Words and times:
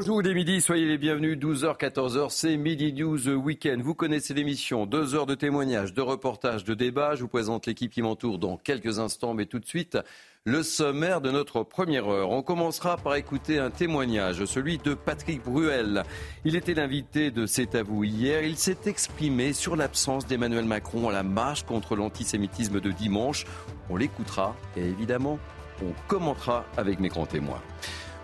Bonjour, 0.00 0.22
il 0.22 0.28
est 0.28 0.34
midi, 0.34 0.62
soyez 0.62 0.86
les 0.86 0.96
bienvenus. 0.96 1.36
12h, 1.36 1.76
14h, 1.76 2.30
c'est 2.30 2.56
Midi 2.56 2.94
News 2.94 3.28
Weekend. 3.28 3.82
Vous 3.82 3.94
connaissez 3.94 4.32
l'émission. 4.32 4.86
Deux 4.86 5.14
heures 5.14 5.26
de 5.26 5.34
témoignages, 5.34 5.92
de 5.92 6.00
reportages, 6.00 6.64
de 6.64 6.72
débats. 6.72 7.16
Je 7.16 7.20
vous 7.20 7.28
présente 7.28 7.66
l'équipe 7.66 7.92
qui 7.92 8.00
m'entoure 8.00 8.38
dans 8.38 8.56
quelques 8.56 8.98
instants, 8.98 9.34
mais 9.34 9.44
tout 9.44 9.58
de 9.58 9.66
suite, 9.66 9.98
le 10.44 10.62
sommaire 10.62 11.20
de 11.20 11.30
notre 11.30 11.64
première 11.64 12.10
heure. 12.10 12.30
On 12.30 12.40
commencera 12.40 12.96
par 12.96 13.14
écouter 13.16 13.58
un 13.58 13.68
témoignage, 13.68 14.42
celui 14.46 14.78
de 14.78 14.94
Patrick 14.94 15.44
Bruel. 15.44 16.04
Il 16.46 16.56
était 16.56 16.72
l'invité 16.72 17.30
de 17.30 17.44
C'est 17.44 17.74
à 17.74 17.82
vous 17.82 18.02
hier. 18.02 18.42
Il 18.42 18.56
s'est 18.56 18.78
exprimé 18.86 19.52
sur 19.52 19.76
l'absence 19.76 20.26
d'Emmanuel 20.26 20.64
Macron 20.64 21.10
à 21.10 21.12
la 21.12 21.22
marche 21.22 21.64
contre 21.64 21.94
l'antisémitisme 21.94 22.80
de 22.80 22.90
dimanche. 22.90 23.44
On 23.90 23.96
l'écoutera 23.96 24.56
et 24.78 24.82
évidemment, 24.82 25.38
on 25.82 25.92
commentera 26.08 26.64
avec 26.78 27.00
mes 27.00 27.08
grands 27.08 27.26
témoins. 27.26 27.60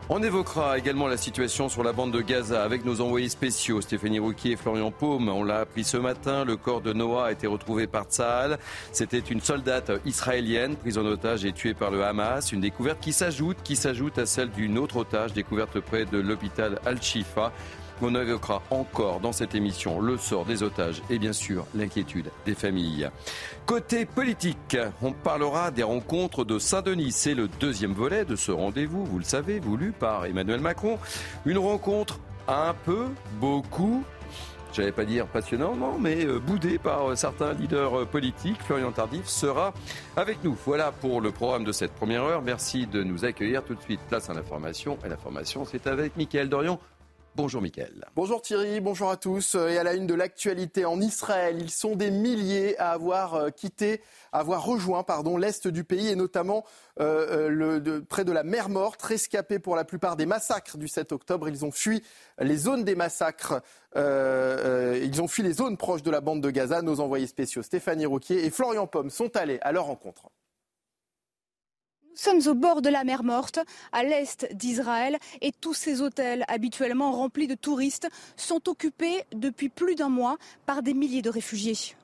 On 0.08 0.22
évoquera 0.22 0.78
également 0.78 1.08
la 1.08 1.16
situation 1.16 1.68
sur 1.68 1.82
la 1.82 1.92
bande 1.92 2.12
de 2.12 2.20
Gaza 2.20 2.62
avec 2.62 2.84
nos 2.84 3.00
envoyés 3.00 3.28
spéciaux 3.28 3.80
Stéphanie 3.80 4.20
Rouquier 4.20 4.52
et 4.52 4.56
Florian 4.56 4.92
Paume. 4.92 5.28
On 5.28 5.42
l'a 5.42 5.58
appris 5.58 5.82
ce 5.82 5.96
matin, 5.96 6.44
le 6.44 6.56
corps 6.56 6.80
de 6.80 6.92
Noah 6.92 7.26
a 7.26 7.32
été 7.32 7.48
retrouvé 7.48 7.88
par 7.88 8.04
Tsahal. 8.04 8.56
C'était 8.92 9.18
une 9.18 9.40
soldate 9.40 9.90
israélienne 10.04 10.76
prise 10.76 10.96
en 10.96 11.04
otage 11.04 11.44
et 11.44 11.52
tuée 11.52 11.74
par 11.74 11.90
le 11.90 12.04
Hamas. 12.04 12.52
Une 12.52 12.60
découverte 12.60 13.00
qui 13.00 13.12
s'ajoute, 13.12 13.56
qui 13.64 13.74
s'ajoute 13.74 14.16
à 14.18 14.26
celle 14.26 14.50
d'une 14.50 14.78
autre 14.78 14.98
otage 14.98 15.32
découverte 15.32 15.80
près 15.80 16.04
de 16.04 16.18
l'hôpital 16.18 16.78
Al-Shifa. 16.86 17.50
On 18.02 18.14
évoquera 18.14 18.62
encore 18.70 19.20
dans 19.20 19.32
cette 19.32 19.54
émission 19.54 20.00
le 20.00 20.18
sort 20.18 20.44
des 20.44 20.62
otages 20.62 21.02
et 21.08 21.18
bien 21.18 21.32
sûr 21.32 21.66
l'inquiétude 21.74 22.30
des 22.44 22.54
familles. 22.54 23.08
Côté 23.64 24.04
politique, 24.04 24.76
on 25.02 25.12
parlera 25.12 25.70
des 25.70 25.82
rencontres 25.82 26.44
de 26.44 26.58
Saint-Denis. 26.58 27.12
C'est 27.12 27.34
le 27.34 27.48
deuxième 27.48 27.92
volet 27.92 28.24
de 28.24 28.36
ce 28.36 28.52
rendez-vous, 28.52 29.04
vous 29.04 29.18
le 29.18 29.24
savez, 29.24 29.58
voulu 29.60 29.92
par 29.92 30.26
Emmanuel 30.26 30.60
Macron. 30.60 30.98
Une 31.46 31.58
rencontre 31.58 32.20
un 32.48 32.74
peu, 32.84 33.06
beaucoup, 33.40 34.04
j'allais 34.76 34.92
pas 34.92 35.04
dire 35.04 35.26
passionnant, 35.26 35.74
mais 35.98 36.26
euh, 36.26 36.38
boudé 36.38 36.78
par 36.78 37.10
euh, 37.10 37.14
certains 37.14 37.54
leaders 37.54 38.00
euh, 38.00 38.04
politiques. 38.04 38.60
Florian 38.62 38.92
Tardif 38.92 39.26
sera 39.26 39.72
avec 40.16 40.44
nous. 40.44 40.56
Voilà 40.66 40.92
pour 40.92 41.20
le 41.20 41.30
programme 41.32 41.64
de 41.64 41.72
cette 41.72 41.92
première 41.92 42.24
heure. 42.24 42.42
Merci 42.42 42.86
de 42.86 43.02
nous 43.02 43.24
accueillir 43.24 43.64
tout 43.64 43.74
de 43.74 43.80
suite. 43.80 44.00
Place 44.08 44.28
à 44.28 44.34
l'information. 44.34 44.98
Et 45.04 45.08
l'information, 45.08 45.64
c'est 45.64 45.86
avec 45.86 46.16
Mickaël 46.16 46.48
Dorian. 46.48 46.78
Bonjour 47.36 47.60
Mickaël. 47.60 48.06
Bonjour 48.14 48.40
Thierry, 48.40 48.80
bonjour 48.80 49.10
à 49.10 49.18
tous. 49.18 49.56
Et 49.56 49.76
à 49.76 49.82
la 49.82 49.92
une 49.92 50.06
de 50.06 50.14
l'actualité 50.14 50.86
en 50.86 51.02
Israël, 51.02 51.58
ils 51.60 51.70
sont 51.70 51.94
des 51.94 52.10
milliers 52.10 52.78
à 52.78 52.92
avoir 52.92 53.34
euh, 53.34 53.50
quitté, 53.50 54.00
à 54.32 54.38
avoir 54.38 54.64
rejoint 54.64 55.04
l'est 55.38 55.68
du 55.68 55.84
pays 55.84 56.08
et 56.08 56.14
notamment 56.16 56.64
euh, 56.98 57.48
euh, 57.50 57.80
le, 57.80 58.02
près 58.02 58.24
de 58.24 58.32
la 58.32 58.42
mer 58.42 58.70
Morte, 58.70 59.02
rescapés 59.02 59.58
pour 59.58 59.76
la 59.76 59.84
plupart 59.84 60.16
des 60.16 60.24
massacres 60.24 60.78
du 60.78 60.88
7 60.88 61.12
octobre. 61.12 61.46
Ils 61.50 61.66
ont 61.66 61.70
fui 61.70 62.02
les 62.40 62.56
zones 62.56 62.84
des 62.84 62.94
massacres, 62.94 63.60
ils 63.94 65.20
ont 65.20 65.28
fui 65.28 65.42
les 65.42 65.52
zones 65.52 65.76
proches 65.76 66.02
de 66.02 66.10
la 66.10 66.22
bande 66.22 66.40
de 66.40 66.48
Gaza. 66.48 66.80
Nos 66.80 67.00
envoyés 67.00 67.26
spéciaux 67.26 67.62
Stéphanie 67.62 68.06
Rouquier 68.06 68.46
et 68.46 68.50
Florian 68.50 68.86
Pomme 68.86 69.10
sont 69.10 69.36
allés 69.36 69.58
à 69.60 69.72
leur 69.72 69.84
rencontre. 69.84 70.30
Nous 72.16 72.22
sommes 72.22 72.50
au 72.50 72.54
bord 72.54 72.80
de 72.80 72.88
la 72.88 73.04
mer 73.04 73.22
Morte, 73.24 73.58
à 73.92 74.02
l'est 74.02 74.48
d'Israël, 74.54 75.18
et 75.42 75.52
tous 75.52 75.74
ces 75.74 76.00
hôtels 76.00 76.46
habituellement 76.48 77.12
remplis 77.12 77.46
de 77.46 77.54
touristes 77.54 78.08
sont 78.36 78.70
occupés 78.70 79.24
depuis 79.32 79.68
plus 79.68 79.96
d'un 79.96 80.08
mois 80.08 80.38
par 80.64 80.82
des 80.82 80.94
milliers 80.94 81.20
de 81.20 81.28
réfugiés. 81.28 81.94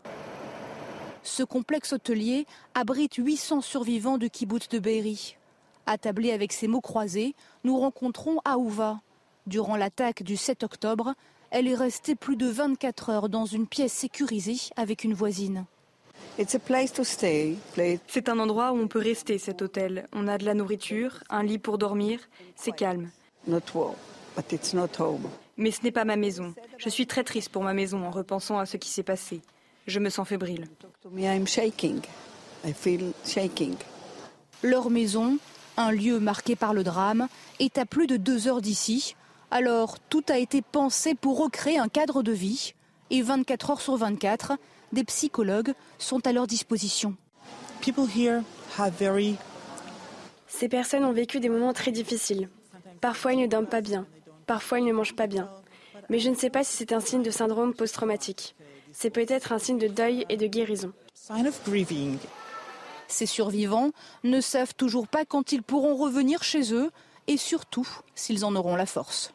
Ce 1.23 1.43
complexe 1.43 1.95
hôtelier 1.95 2.47
abrite 2.75 3.15
800 3.15 3.63
survivants 3.63 4.19
du 4.19 4.29
kibbutz 4.29 4.69
de 4.69 4.79
Be'eri. 4.79 5.39
Attablé 5.87 6.31
avec 6.33 6.53
ses 6.53 6.69
mots 6.69 6.83
croisés, 6.83 7.35
nous 7.65 7.79
rencontrons 7.79 8.37
Aouva. 8.45 9.01
Durant 9.47 9.77
l'attaque 9.77 10.23
du 10.23 10.37
7 10.37 10.63
octobre, 10.63 11.15
elle 11.51 11.67
est 11.67 11.75
restée 11.75 12.17
plus 12.17 12.37
de 12.37 12.49
24 12.49 13.09
heures 13.09 13.29
dans 13.31 13.47
une 13.47 13.67
pièce 13.67 13.95
sécurisée 13.95 14.61
avec 14.77 15.05
une 15.05 15.15
voisine. 15.15 15.65
C'est 18.09 18.29
un 18.29 18.39
endroit 18.39 18.73
où 18.73 18.77
on 18.77 18.89
peut 18.89 18.99
rester, 18.99 19.39
cet 19.39 19.61
hôtel. 19.61 20.09
On 20.13 20.29
a 20.29 20.39
de 20.39 20.45
la 20.45 20.55
nourriture, 20.55 21.23
un 21.29 21.43
lit 21.43 21.59
pour 21.59 21.79
dormir, 21.79 22.21
c'est 22.57 22.73
calme. 22.73 23.11
Mais 25.57 25.71
ce 25.71 25.83
n'est 25.83 25.91
pas 25.93 26.05
ma 26.05 26.17
maison. 26.17 26.55
Je 26.79 26.89
suis 26.89 27.07
très 27.07 27.25
triste 27.25 27.51
pour 27.51 27.63
ma 27.63 27.75
maison 27.75 28.05
en 28.05 28.11
repensant 28.11 28.59
à 28.59 28.67
ce 28.67 28.79
qui 28.79 28.89
s'est 28.89 29.03
passé. 29.03 29.43
Je 29.87 29.99
me 29.99 30.09
sens 30.09 30.27
fébrile. 30.27 30.69
Leur 34.63 34.91
maison, 34.91 35.39
un 35.77 35.91
lieu 35.91 36.19
marqué 36.19 36.57
par 36.57 36.73
le 36.73 36.83
drame, 36.83 37.29
est 37.59 37.77
à 37.77 37.85
plus 37.85 38.07
de 38.07 38.17
deux 38.17 38.49
heures 38.49 38.63
d'ici. 38.63 39.17
Alors 39.51 39.99
tout 39.99 40.25
a 40.29 40.39
été 40.39 40.63
pensé 40.63 41.15
pour 41.15 41.39
recréer 41.39 41.79
un 41.79 41.89
cadre 41.89 42.23
de 42.23 42.33
vie. 42.33 42.75
Et 43.11 43.21
24 43.21 43.71
heures 43.71 43.81
sur 43.83 43.97
24, 43.97 44.53
des 44.93 45.05
psychologues 45.05 45.73
sont 45.99 46.27
à 46.27 46.33
leur 46.33 46.47
disposition. 46.47 47.17
Ces 50.47 50.69
personnes 50.69 51.05
ont 51.05 51.13
vécu 51.13 51.41
des 51.41 51.49
moments 51.49 51.73
très 51.73 51.93
difficiles. 51.93 52.49
Parfois, 53.01 53.33
ils 53.33 53.41
ne 53.41 53.47
dorment 53.47 53.67
pas 53.67 53.81
bien. 53.81 54.07
Parfois, 54.47 54.79
ils 54.79 54.85
ne 54.85 54.93
mangent 54.93 55.17
pas 55.17 55.27
bien. 55.27 55.51
Mais 56.09 56.19
je 56.19 56.29
ne 56.29 56.35
sais 56.35 56.51
pas 56.51 56.63
si 56.63 56.77
c'est 56.77 56.93
un 56.93 57.01
signe 57.01 57.23
de 57.23 57.31
syndrome 57.31 57.75
post-traumatique. 57.75 58.55
C'est 58.93 59.11
peut-être 59.11 59.53
un 59.53 59.59
signe 59.59 59.79
de 59.79 59.89
deuil 59.89 60.27
et 60.29 60.37
de 60.37 60.47
guérison. 60.47 60.93
Ces 63.09 63.27
survivants 63.27 63.91
ne 64.25 64.41
savent 64.41 64.75
toujours 64.75 65.09
pas 65.09 65.25
quand 65.25 65.53
ils 65.53 65.63
pourront 65.63 65.97
revenir 65.97 66.43
chez 66.43 66.73
eux 66.73 66.91
et 67.27 67.37
surtout 67.37 67.89
s'ils 68.15 68.45
en 68.45 68.55
auront 68.57 68.77
la 68.77 68.87
force. 68.87 69.33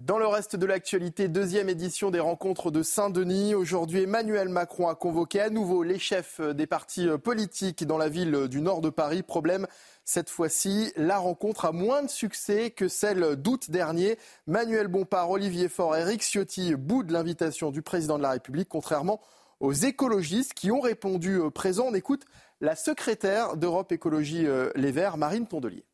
Dans 0.00 0.18
le 0.18 0.28
reste 0.28 0.54
de 0.54 0.64
l'actualité, 0.64 1.26
deuxième 1.26 1.68
édition 1.68 2.12
des 2.12 2.20
rencontres 2.20 2.70
de 2.70 2.84
Saint-Denis. 2.84 3.56
Aujourd'hui, 3.56 4.04
Emmanuel 4.04 4.48
Macron 4.48 4.86
a 4.86 4.94
convoqué 4.94 5.40
à 5.40 5.50
nouveau 5.50 5.82
les 5.82 5.98
chefs 5.98 6.40
des 6.40 6.68
partis 6.68 7.08
politiques 7.24 7.84
dans 7.84 7.98
la 7.98 8.08
ville 8.08 8.46
du 8.46 8.60
nord 8.60 8.80
de 8.80 8.90
Paris. 8.90 9.24
Problème, 9.24 9.66
cette 10.04 10.30
fois-ci, 10.30 10.92
la 10.94 11.18
rencontre 11.18 11.64
a 11.64 11.72
moins 11.72 12.04
de 12.04 12.08
succès 12.08 12.70
que 12.70 12.86
celle 12.86 13.34
d'août 13.34 13.72
dernier. 13.72 14.18
Manuel 14.46 14.86
Bompard, 14.86 15.30
Olivier 15.30 15.68
Faure, 15.68 15.96
Eric 15.96 16.22
Ciotti 16.22 16.76
boudent 16.76 17.12
l'invitation 17.12 17.72
du 17.72 17.82
président 17.82 18.18
de 18.18 18.22
la 18.22 18.30
République, 18.30 18.68
contrairement 18.68 19.20
aux 19.58 19.72
écologistes 19.72 20.54
qui 20.54 20.70
ont 20.70 20.80
répondu 20.80 21.40
présent. 21.52 21.86
On 21.88 21.94
écoute 21.94 22.24
la 22.60 22.76
secrétaire 22.76 23.56
d'Europe 23.56 23.90
Écologie 23.90 24.46
Les 24.76 24.92
Verts, 24.92 25.16
Marine 25.16 25.48
Tondelier. 25.48 25.87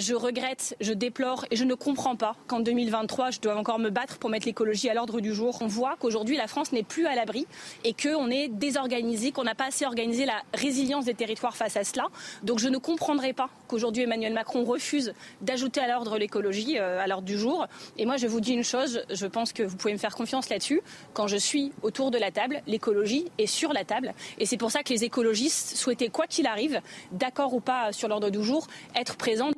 Je 0.00 0.14
regrette, 0.14 0.76
je 0.80 0.94
déplore 0.94 1.44
et 1.50 1.56
je 1.56 1.64
ne 1.64 1.74
comprends 1.74 2.16
pas 2.16 2.34
qu'en 2.46 2.60
2023, 2.60 3.32
je 3.32 3.40
dois 3.40 3.56
encore 3.56 3.78
me 3.78 3.90
battre 3.90 4.18
pour 4.18 4.30
mettre 4.30 4.46
l'écologie 4.46 4.88
à 4.88 4.94
l'ordre 4.94 5.20
du 5.20 5.34
jour. 5.34 5.58
On 5.60 5.66
voit 5.66 5.96
qu'aujourd'hui, 5.98 6.38
la 6.38 6.46
France 6.46 6.72
n'est 6.72 6.82
plus 6.84 7.06
à 7.06 7.14
l'abri 7.14 7.46
et 7.84 7.92
qu'on 7.92 8.30
est 8.30 8.48
désorganisé, 8.48 9.30
qu'on 9.30 9.42
n'a 9.42 9.54
pas 9.54 9.66
assez 9.66 9.84
organisé 9.84 10.24
la 10.24 10.40
résilience 10.54 11.04
des 11.04 11.12
territoires 11.12 11.54
face 11.54 11.76
à 11.76 11.84
cela. 11.84 12.06
Donc 12.42 12.60
je 12.60 12.68
ne 12.68 12.78
comprendrai 12.78 13.34
pas 13.34 13.50
qu'aujourd'hui 13.68 14.04
Emmanuel 14.04 14.32
Macron 14.32 14.64
refuse 14.64 15.12
d'ajouter 15.42 15.80
à 15.80 15.88
l'ordre 15.88 16.16
l'écologie 16.16 16.78
euh, 16.78 16.98
à 16.98 17.06
l'ordre 17.06 17.26
du 17.26 17.36
jour. 17.36 17.66
Et 17.98 18.06
moi, 18.06 18.16
je 18.16 18.26
vous 18.26 18.40
dis 18.40 18.54
une 18.54 18.64
chose, 18.64 19.02
je 19.10 19.26
pense 19.26 19.52
que 19.52 19.64
vous 19.64 19.76
pouvez 19.76 19.92
me 19.92 19.98
faire 19.98 20.14
confiance 20.14 20.48
là-dessus. 20.48 20.80
Quand 21.12 21.26
je 21.26 21.36
suis 21.36 21.72
autour 21.82 22.10
de 22.10 22.16
la 22.16 22.30
table, 22.30 22.62
l'écologie 22.66 23.26
est 23.36 23.46
sur 23.46 23.74
la 23.74 23.84
table. 23.84 24.14
Et 24.38 24.46
c'est 24.46 24.56
pour 24.56 24.70
ça 24.70 24.82
que 24.82 24.94
les 24.94 25.04
écologistes 25.04 25.76
souhaitaient, 25.76 26.08
quoi 26.08 26.26
qu'il 26.26 26.46
arrive, 26.46 26.80
d'accord 27.12 27.52
ou 27.52 27.60
pas 27.60 27.92
sur 27.92 28.08
l'ordre 28.08 28.30
du 28.30 28.42
jour, 28.42 28.66
être 28.94 29.16
présents. 29.16 29.50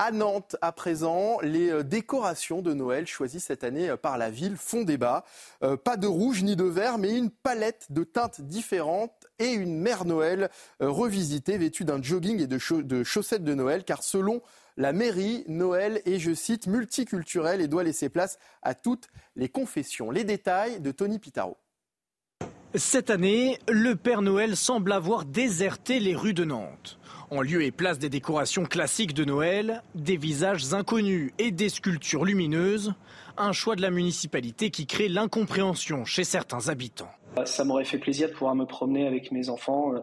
À 0.00 0.10
Nantes, 0.10 0.56
à 0.60 0.72
présent, 0.72 1.38
les 1.40 1.84
décorations 1.84 2.62
de 2.62 2.74
Noël 2.74 3.06
choisies 3.06 3.38
cette 3.38 3.62
année 3.62 3.94
par 4.02 4.18
la 4.18 4.28
ville 4.28 4.56
font 4.56 4.82
débat. 4.82 5.24
Euh, 5.62 5.76
pas 5.76 5.96
de 5.96 6.08
rouge 6.08 6.42
ni 6.42 6.56
de 6.56 6.64
vert, 6.64 6.98
mais 6.98 7.16
une 7.16 7.30
palette 7.30 7.86
de 7.90 8.02
teintes 8.02 8.40
différentes 8.40 9.28
et 9.38 9.52
une 9.52 9.78
mère 9.78 10.04
Noël 10.04 10.50
euh, 10.82 10.90
revisitée, 10.90 11.58
vêtue 11.58 11.84
d'un 11.84 12.02
jogging 12.02 12.40
et 12.40 12.48
de, 12.48 13.04
chaussettes 13.04 13.44
de 13.44 13.54
Noël, 13.54 13.84
car 13.84 14.02
selon 14.02 14.42
la 14.76 14.92
mairie, 14.92 15.44
Noël 15.46 16.02
est, 16.06 16.18
je 16.18 16.34
cite, 16.34 16.66
multiculturel 16.66 17.60
et 17.60 17.68
doit 17.68 17.84
laisser 17.84 18.08
place 18.08 18.40
à 18.62 18.74
toutes 18.74 19.06
les 19.36 19.48
confessions. 19.48 20.10
Les 20.10 20.24
détails 20.24 20.80
de 20.80 20.90
Tony 20.90 21.20
Pitaro. 21.20 21.56
Cette 22.74 23.10
année, 23.10 23.60
le 23.68 23.94
Père 23.94 24.22
Noël 24.22 24.56
semble 24.56 24.90
avoir 24.90 25.24
déserté 25.24 26.00
les 26.00 26.16
rues 26.16 26.34
de 26.34 26.42
Nantes. 26.42 26.98
En 27.30 27.42
lieu 27.42 27.62
et 27.62 27.70
place 27.70 27.98
des 27.98 28.08
décorations 28.08 28.64
classiques 28.64 29.14
de 29.14 29.24
Noël, 29.24 29.82
des 29.94 30.16
visages 30.16 30.74
inconnus 30.74 31.32
et 31.38 31.50
des 31.50 31.68
sculptures 31.68 32.24
lumineuses, 32.24 32.94
un 33.36 33.52
choix 33.52 33.76
de 33.76 33.82
la 33.82 33.90
municipalité 33.90 34.70
qui 34.70 34.86
crée 34.86 35.08
l'incompréhension 35.08 36.04
chez 36.04 36.24
certains 36.24 36.68
habitants. 36.68 37.10
Ça 37.44 37.64
m'aurait 37.64 37.84
fait 37.84 37.98
plaisir 37.98 38.28
de 38.28 38.34
pouvoir 38.34 38.54
me 38.54 38.64
promener 38.64 39.06
avec 39.06 39.32
mes 39.32 39.48
enfants, 39.48 39.94
euh, 39.94 40.00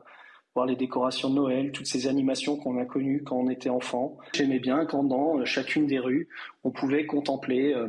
voir 0.53 0.65
les 0.65 0.75
décorations 0.75 1.29
de 1.29 1.35
Noël, 1.35 1.71
toutes 1.71 1.85
ces 1.85 2.07
animations 2.07 2.57
qu'on 2.57 2.77
a 2.77 2.85
connues 2.85 3.23
quand 3.23 3.37
on 3.37 3.49
était 3.49 3.69
enfant. 3.69 4.17
J'aimais 4.33 4.59
bien 4.59 4.85
quand 4.85 5.03
dans 5.03 5.39
euh, 5.39 5.45
chacune 5.45 5.87
des 5.87 5.99
rues, 5.99 6.27
on 6.63 6.71
pouvait 6.71 7.05
contempler, 7.05 7.73
euh, 7.73 7.87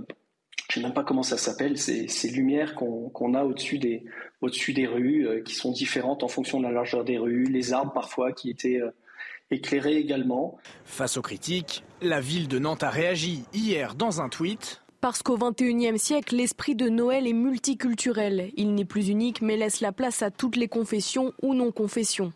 je 0.71 0.79
ne 0.79 0.83
sais 0.83 0.89
même 0.89 0.95
pas 0.95 1.05
comment 1.05 1.25
ça 1.25 1.39
s'appelle, 1.39 1.77
ces, 1.77 2.31
lumières 2.31 2.75
qu'on 2.77 3.35
a 3.35 3.45
au-dessus 3.45 3.79
des, 3.79 4.05
au 4.41 4.49
des 4.49 4.87
rues, 4.87 5.43
qui 5.45 5.55
sont 5.55 5.73
différentes 5.73 6.23
en 6.23 6.29
fonction 6.29 6.61
de 6.61 6.65
la 6.65 6.71
largeur 6.71 7.05
des 7.05 7.19
rues, 7.19 7.45
les 7.45 7.73
arbres 7.73 7.93
parfois 7.93 8.33
qui 8.33 8.49
étaient 8.49 8.81
éclairés 9.53 9.97
également. 9.97 10.59
Face 10.85 11.17
aux 11.17 11.23
critiques, 11.23 11.85
la 12.01 12.21
ville 12.21 12.49
de 12.49 12.59
Nantes 12.59 12.83
a 12.83 12.91
réagi 12.91 13.45
hier 13.53 13.95
dans 13.95 14.21
un 14.21 14.29
tweet. 14.29 14.83
Parce 15.01 15.23
qu'au 15.23 15.37
XXIe 15.37 15.99
siècle, 15.99 16.37
l'esprit 16.37 16.77
de 16.77 16.89
Noël 16.89 17.27
est 17.27 17.33
multiculturel. 17.33 18.53
Il 18.57 18.75
n'est 18.75 18.85
plus 18.85 19.09
unique, 19.09 19.43
mais 19.43 19.57
laisse 19.57 19.81
la 19.81 19.93
place 19.93 20.23
à 20.23 20.31
toutes 20.31 20.57
les 20.57 20.69
confessions 20.69 21.33
ou 21.43 21.55
non-confessions. 21.55 22.33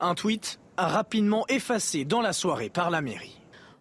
Un 0.00 0.14
tweet 0.14 0.58
rapidement 0.76 1.44
effacé 1.48 2.04
dans 2.04 2.20
la 2.20 2.32
soirée 2.32 2.70
par 2.70 2.90
la 2.90 3.00
mairie. 3.00 3.38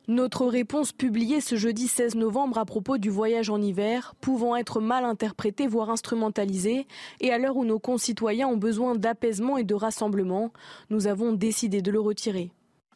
Notre 0.09 0.45
réponse 0.45 0.93
publiée 0.93 1.41
ce 1.41 1.57
jeudi 1.57 1.89
16 1.89 2.15
novembre 2.15 2.57
à 2.57 2.63
propos 2.63 2.97
du 2.97 3.09
voyage 3.09 3.49
en 3.49 3.61
hiver, 3.61 4.15
pouvant 4.21 4.55
être 4.55 4.79
mal 4.79 5.03
interprétée, 5.03 5.67
voire 5.67 5.89
instrumentalisée, 5.89 6.87
et 7.19 7.31
à 7.33 7.37
l'heure 7.37 7.57
où 7.57 7.65
nos 7.65 7.77
concitoyens 7.77 8.47
ont 8.47 8.55
besoin 8.55 8.95
d'apaisement 8.95 9.57
et 9.57 9.65
de 9.65 9.75
rassemblement, 9.75 10.53
nous 10.89 11.07
avons 11.07 11.33
décidé 11.33 11.81
de 11.81 11.91
le 11.91 11.99
retirer. 11.99 12.51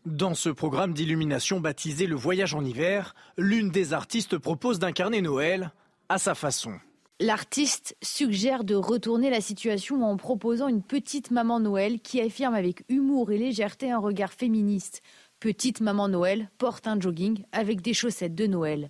Dans 0.07 0.33
ce 0.33 0.49
programme 0.49 0.93
d'illumination 0.93 1.59
baptisé 1.59 2.07
Le 2.07 2.15
Voyage 2.15 2.55
en 2.55 2.65
hiver, 2.65 3.13
l'une 3.37 3.69
des 3.69 3.93
artistes 3.93 4.39
propose 4.39 4.79
d'incarner 4.79 5.21
Noël 5.21 5.71
à 6.09 6.17
sa 6.17 6.33
façon. 6.33 6.73
L'artiste 7.19 7.95
suggère 8.01 8.63
de 8.63 8.73
retourner 8.73 9.29
la 9.29 9.41
situation 9.41 10.03
en 10.03 10.17
proposant 10.17 10.69
une 10.69 10.81
petite 10.81 11.29
maman 11.29 11.59
Noël 11.59 11.99
qui 11.99 12.19
affirme 12.19 12.55
avec 12.55 12.83
humour 12.89 13.31
et 13.31 13.37
légèreté 13.37 13.91
un 13.91 13.99
regard 13.99 14.33
féministe. 14.33 15.03
Petite 15.39 15.81
maman 15.81 16.07
Noël 16.07 16.49
porte 16.57 16.87
un 16.87 16.99
jogging 16.99 17.43
avec 17.51 17.81
des 17.81 17.93
chaussettes 17.93 18.33
de 18.33 18.47
Noël. 18.47 18.89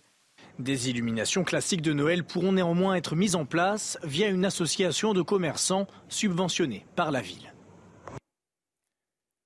Des 0.59 0.89
illuminations 0.89 1.43
classiques 1.43 1.81
de 1.81 1.91
Noël 1.91 2.23
pourront 2.23 2.53
néanmoins 2.53 2.95
être 2.95 3.17
mises 3.17 3.35
en 3.35 3.43
place 3.43 3.99
via 4.03 4.29
une 4.29 4.45
association 4.45 5.13
de 5.13 5.21
commerçants 5.21 5.87
subventionnée 6.07 6.85
par 6.95 7.11
la 7.11 7.19
ville. 7.19 7.50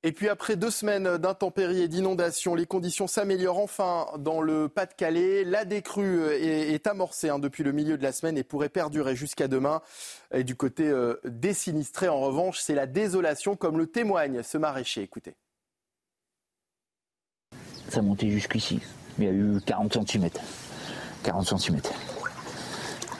Et 0.06 0.12
puis 0.12 0.30
après 0.30 0.56
deux 0.56 0.70
semaines 0.70 1.18
d'intempéries 1.18 1.82
et 1.82 1.88
d'inondations, 1.88 2.54
les 2.54 2.68
conditions 2.68 3.08
s'améliorent 3.08 3.58
enfin 3.58 4.06
dans 4.20 4.40
le 4.40 4.70
Pas-de-Calais. 4.70 5.44
La 5.44 5.66
décrue 5.66 6.24
est, 6.32 6.86
amorcée 6.86 7.30
hein, 7.30 7.40
depuis 7.40 7.64
le 7.64 7.72
milieu 7.72 7.98
de 7.98 8.04
la 8.04 8.12
semaine 8.12 8.38
et 8.38 8.44
pourrait 8.44 8.70
perdurer 8.70 9.16
jusqu'à 9.16 9.48
demain. 9.48 9.82
Et 10.32 10.44
du 10.44 10.56
côté 10.56 10.88
euh, 10.88 11.16
des 11.26 11.56
sinistrés, 11.56 12.08
en 12.08 12.20
revanche, 12.20 12.60
c'est 12.60 12.76
la 12.76 12.86
désolation, 12.86 13.56
comme 13.56 13.80
le 13.80 13.88
témoigne 13.88 14.44
ce 14.44 14.60
maraîcher. 14.60 15.02
Écoutez. 15.02 15.34
Ça 17.90 18.04
montait 18.04 18.30
jusqu'ici. 18.30 18.82
Il 19.18 19.24
y 19.24 19.28
a 19.28 19.32
eu 19.32 19.60
40 19.66 20.06
cm. 20.08 20.30
40 21.24 21.60
cm. 21.60 21.82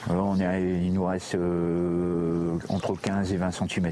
Alors 0.08 0.26
on 0.28 0.38
est, 0.38 0.62
il 0.84 0.92
nous 0.92 1.04
reste 1.04 1.34
euh, 1.34 2.60
entre 2.68 2.94
15 2.94 3.32
et 3.32 3.38
20 3.38 3.50
cm 3.50 3.90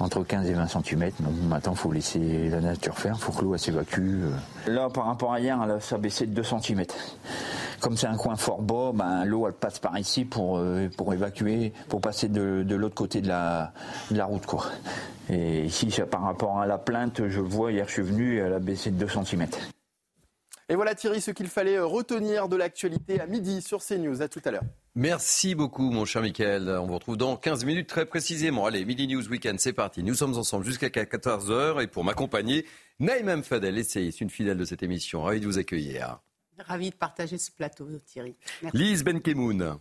entre 0.00 0.22
15 0.22 0.48
et 0.48 0.54
20 0.54 0.66
cm. 0.66 1.10
maintenant, 1.48 1.72
il 1.72 1.78
faut 1.78 1.92
laisser 1.92 2.48
la 2.48 2.60
nature 2.60 2.98
faire, 2.98 3.14
il 3.16 3.20
faut 3.20 3.32
que 3.32 3.44
l'eau 3.44 3.56
s'évacue. 3.56 4.22
Euh. 4.24 4.30
Là, 4.66 4.88
par 4.90 5.06
rapport 5.06 5.32
à 5.32 5.40
hier, 5.40 5.58
ça 5.80 5.96
a 5.96 5.98
baissé 5.98 6.26
de 6.26 6.34
2 6.34 6.42
cm. 6.42 6.84
Comme 7.80 7.96
c'est 7.96 8.06
un 8.06 8.16
coin 8.16 8.36
fort 8.36 8.62
bas, 8.62 8.92
ben, 8.94 9.24
l'eau 9.24 9.46
elle 9.46 9.52
passe 9.52 9.78
par 9.78 9.96
ici 9.98 10.24
pour, 10.24 10.58
euh, 10.58 10.88
pour 10.96 11.12
évacuer, 11.12 11.72
pour 11.88 12.00
passer 12.00 12.28
de, 12.28 12.64
l'autre 12.74 12.94
côté 12.94 13.20
de 13.20 13.28
la, 13.28 13.72
de 14.10 14.16
la 14.16 14.24
route. 14.24 14.46
Quoi. 14.46 14.64
Et 15.28 15.64
ici, 15.64 15.88
par 16.10 16.22
rapport 16.22 16.60
à 16.60 16.66
la 16.66 16.78
plainte, 16.78 17.28
je 17.28 17.40
vois, 17.40 17.72
hier 17.72 17.86
je 17.86 17.92
suis 17.92 18.02
venu, 18.02 18.38
elle 18.38 18.52
a 18.52 18.58
baissé 18.58 18.90
de 18.90 18.96
2 18.96 19.08
cm. 19.08 19.46
Et 20.68 20.76
voilà 20.76 20.94
Thierry, 20.94 21.20
ce 21.20 21.30
qu'il 21.30 21.48
fallait 21.48 21.78
retenir 21.78 22.48
de 22.48 22.56
l'actualité 22.56 23.20
à 23.20 23.26
midi 23.26 23.60
sur 23.60 23.84
CNews. 23.84 24.22
À 24.22 24.28
tout 24.28 24.40
à 24.44 24.50
l'heure. 24.50 24.64
Merci 24.96 25.56
beaucoup, 25.56 25.90
mon 25.90 26.04
cher 26.04 26.22
Michael. 26.22 26.68
On 26.68 26.86
vous 26.86 26.94
retrouve 26.94 27.16
dans 27.16 27.36
15 27.36 27.64
minutes 27.64 27.88
très 27.88 28.06
précisément. 28.06 28.64
Allez, 28.64 28.84
Midi 28.84 29.08
News 29.08 29.26
Weekend, 29.28 29.58
c'est 29.58 29.72
parti. 29.72 30.04
Nous 30.04 30.14
sommes 30.14 30.38
ensemble 30.38 30.64
jusqu'à 30.64 30.88
14h. 30.88 31.82
Et 31.82 31.88
pour 31.88 32.04
m'accompagner, 32.04 32.64
Naïm 33.00 33.42
Fadel, 33.42 33.76
essayiste, 33.76 34.20
une 34.20 34.30
fidèle 34.30 34.56
de 34.56 34.64
cette 34.64 34.84
émission. 34.84 35.24
Ravi 35.24 35.40
de 35.40 35.46
vous 35.46 35.58
accueillir. 35.58 36.20
Ravi 36.58 36.90
de 36.90 36.94
partager 36.94 37.38
ce 37.38 37.50
plateau, 37.50 37.88
Thierry. 38.06 38.36
Merci. 38.62 38.78
Lise 38.78 39.02
Benkemoun. 39.02 39.78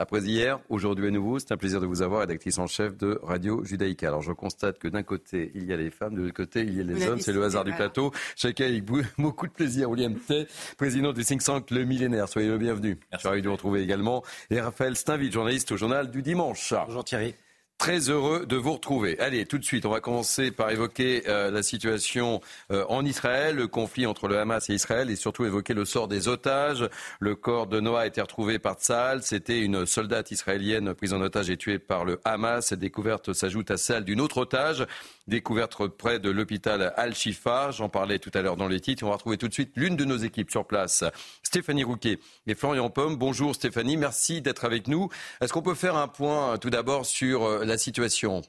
Après 0.00 0.20
hier, 0.22 0.58
aujourd'hui 0.70 1.06
à 1.06 1.10
nouveau, 1.12 1.38
c'est 1.38 1.52
un 1.52 1.56
plaisir 1.56 1.80
de 1.80 1.86
vous 1.86 2.02
avoir, 2.02 2.22
rédactrice 2.22 2.58
en 2.58 2.66
chef 2.66 2.96
de 2.96 3.20
Radio 3.22 3.62
Judaïka. 3.62 4.08
Alors 4.08 4.22
je 4.22 4.32
constate 4.32 4.80
que 4.80 4.88
d'un 4.88 5.04
côté, 5.04 5.52
il 5.54 5.66
y 5.66 5.72
a 5.72 5.76
les 5.76 5.90
femmes, 5.90 6.16
de 6.16 6.22
l'autre 6.22 6.34
côté, 6.34 6.62
il 6.62 6.76
y 6.76 6.80
a 6.80 6.82
les 6.82 7.06
hommes, 7.06 7.20
c'est 7.20 7.32
le 7.32 7.44
hasard 7.44 7.62
du 7.62 7.72
plateau. 7.72 8.10
Chacun 8.34 8.64
avec 8.66 8.84
beaucoup 8.84 9.46
de 9.46 9.52
plaisir. 9.52 9.88
William 9.88 10.16
T, 10.16 10.48
président 10.76 11.12
du 11.12 11.24
think 11.24 11.44
tank 11.44 11.70
Le 11.70 11.84
Millénaire, 11.84 12.28
soyez 12.28 12.48
le 12.48 12.58
bienvenu. 12.58 12.98
Je 13.12 13.18
suis 13.18 13.28
ravi 13.28 13.40
de 13.40 13.46
vous 13.46 13.52
retrouver 13.52 13.82
également. 13.82 14.24
Et 14.50 14.60
Raphaël 14.60 14.96
Steinville, 14.96 15.30
journaliste 15.30 15.70
au 15.70 15.76
journal 15.76 16.10
du 16.10 16.22
dimanche. 16.22 16.74
Bonjour 16.86 17.04
Thierry. 17.04 17.36
Très 17.84 18.08
heureux 18.08 18.46
de 18.46 18.56
vous 18.56 18.72
retrouver. 18.72 19.20
Allez, 19.20 19.44
tout 19.44 19.58
de 19.58 19.62
suite, 19.62 19.84
on 19.84 19.90
va 19.90 20.00
commencer 20.00 20.50
par 20.50 20.70
évoquer 20.70 21.24
euh, 21.28 21.50
la 21.50 21.62
situation 21.62 22.40
euh, 22.70 22.82
en 22.88 23.04
Israël, 23.04 23.56
le 23.56 23.68
conflit 23.68 24.06
entre 24.06 24.26
le 24.26 24.38
Hamas 24.38 24.70
et 24.70 24.72
Israël, 24.72 25.10
et 25.10 25.16
surtout 25.16 25.44
évoquer 25.44 25.74
le 25.74 25.84
sort 25.84 26.08
des 26.08 26.26
otages. 26.26 26.88
Le 27.20 27.34
corps 27.34 27.66
de 27.66 27.80
Noah 27.80 28.00
a 28.00 28.06
été 28.06 28.22
retrouvé 28.22 28.58
par 28.58 28.76
Tzal. 28.76 29.22
C'était 29.22 29.60
une 29.60 29.84
soldate 29.84 30.30
israélienne 30.30 30.94
prise 30.94 31.12
en 31.12 31.20
otage 31.20 31.50
et 31.50 31.58
tuée 31.58 31.78
par 31.78 32.06
le 32.06 32.22
Hamas. 32.24 32.68
Cette 32.68 32.78
découverte 32.78 33.34
s'ajoute 33.34 33.70
à 33.70 33.76
celle 33.76 34.04
d'une 34.04 34.22
autre 34.22 34.38
otage 34.38 34.86
découverte 35.26 35.86
près 35.88 36.18
de 36.18 36.30
l'hôpital 36.30 36.92
Al-Shifa. 36.96 37.70
J'en 37.70 37.88
parlais 37.88 38.18
tout 38.18 38.30
à 38.34 38.42
l'heure 38.42 38.56
dans 38.56 38.68
les 38.68 38.80
titres. 38.80 39.04
On 39.04 39.08
va 39.08 39.14
retrouver 39.14 39.38
tout 39.38 39.48
de 39.48 39.52
suite 39.52 39.72
l'une 39.76 39.96
de 39.96 40.04
nos 40.04 40.16
équipes 40.16 40.50
sur 40.50 40.66
place, 40.66 41.04
Stéphanie 41.42 41.84
Rouquet 41.84 42.18
et 42.46 42.54
Florian 42.54 42.90
Pomme. 42.90 43.16
Bonjour 43.16 43.54
Stéphanie, 43.54 43.96
merci 43.96 44.42
d'être 44.42 44.64
avec 44.64 44.88
nous. 44.88 45.08
Est-ce 45.40 45.52
qu'on 45.52 45.62
peut 45.62 45.74
faire 45.74 45.96
un 45.96 46.08
point 46.08 46.58
tout 46.58 46.70
d'abord 46.70 47.06
sur 47.06 47.44
euh, 47.44 47.64
la 47.64 47.78
situation? 47.78 48.42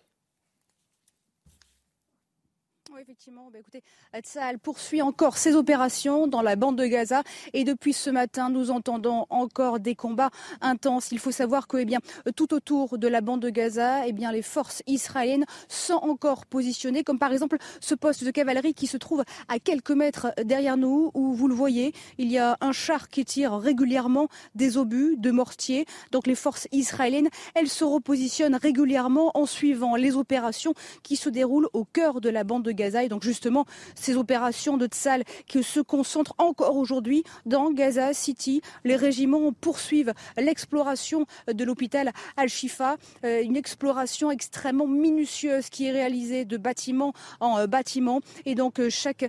Effectivement, 2.99 3.49
bah, 3.51 3.59
écoutez, 3.59 3.83
Tsahal 4.21 4.59
poursuit 4.59 5.01
encore 5.01 5.37
ses 5.37 5.55
opérations 5.55 6.27
dans 6.27 6.41
la 6.41 6.55
bande 6.55 6.77
de 6.77 6.85
Gaza 6.85 7.23
et 7.53 7.63
depuis 7.63 7.93
ce 7.93 8.09
matin, 8.09 8.49
nous 8.49 8.71
entendons 8.71 9.25
encore 9.29 9.79
des 9.79 9.95
combats 9.95 10.29
intenses. 10.61 11.11
Il 11.11 11.19
faut 11.19 11.31
savoir 11.31 11.67
que, 11.67 11.77
eh 11.77 11.85
bien, 11.85 11.99
tout 12.35 12.53
autour 12.53 12.97
de 12.97 13.07
la 13.07 13.21
bande 13.21 13.41
de 13.41 13.49
Gaza, 13.49 14.07
eh 14.07 14.13
bien, 14.13 14.31
les 14.31 14.41
forces 14.41 14.81
israéliennes 14.87 15.45
sont 15.67 15.95
encore 15.95 16.45
positionnées, 16.45 17.03
comme 17.03 17.19
par 17.19 17.33
exemple 17.33 17.57
ce 17.81 17.95
poste 17.95 18.23
de 18.23 18.31
cavalerie 18.31 18.73
qui 18.73 18.87
se 18.87 18.97
trouve 18.97 19.23
à 19.47 19.59
quelques 19.59 19.91
mètres 19.91 20.27
derrière 20.43 20.77
nous, 20.77 21.11
où 21.13 21.33
vous 21.33 21.47
le 21.47 21.55
voyez, 21.55 21.93
il 22.17 22.31
y 22.31 22.37
a 22.37 22.57
un 22.61 22.71
char 22.71 23.09
qui 23.09 23.25
tire 23.25 23.53
régulièrement 23.53 24.29
des 24.53 24.77
obus 24.77 25.17
de 25.17 25.31
mortiers. 25.31 25.85
Donc 26.11 26.27
les 26.27 26.35
forces 26.35 26.67
israéliennes, 26.71 27.29
elles 27.55 27.69
se 27.69 27.83
repositionnent 27.83 28.55
régulièrement 28.55 29.31
en 29.33 29.45
suivant 29.45 29.95
les 29.95 30.15
opérations 30.15 30.73
qui 31.03 31.17
se 31.17 31.29
déroulent 31.29 31.69
au 31.73 31.83
cœur 31.83 32.21
de 32.21 32.29
la 32.29 32.43
bande 32.43 32.63
de 32.63 32.71
Gaza 32.71 32.84
et 32.85 33.09
donc 33.09 33.23
justement, 33.23 33.65
ces 33.95 34.15
opérations 34.15 34.77
de 34.77 34.87
Tsal 34.87 35.23
qui 35.47 35.63
se 35.63 35.79
concentrent 35.79 36.35
encore 36.37 36.77
aujourd'hui 36.77 37.23
dans 37.45 37.71
Gaza 37.71 38.13
City. 38.13 38.61
Les 38.83 38.95
régiments 38.95 39.51
poursuivent 39.53 40.13
l'exploration 40.37 41.25
de 41.47 41.63
l'hôpital 41.63 42.11
Al-Shifa, 42.37 42.97
euh, 43.23 43.41
une 43.41 43.55
exploration 43.55 44.31
extrêmement 44.31 44.87
minutieuse 44.87 45.69
qui 45.69 45.87
est 45.87 45.91
réalisée 45.91 46.45
de 46.45 46.57
bâtiment 46.57 47.13
en 47.39 47.57
euh, 47.57 47.67
bâtiment. 47.67 48.21
Et 48.45 48.55
donc 48.55 48.79
euh, 48.79 48.89
chaque 48.89 49.25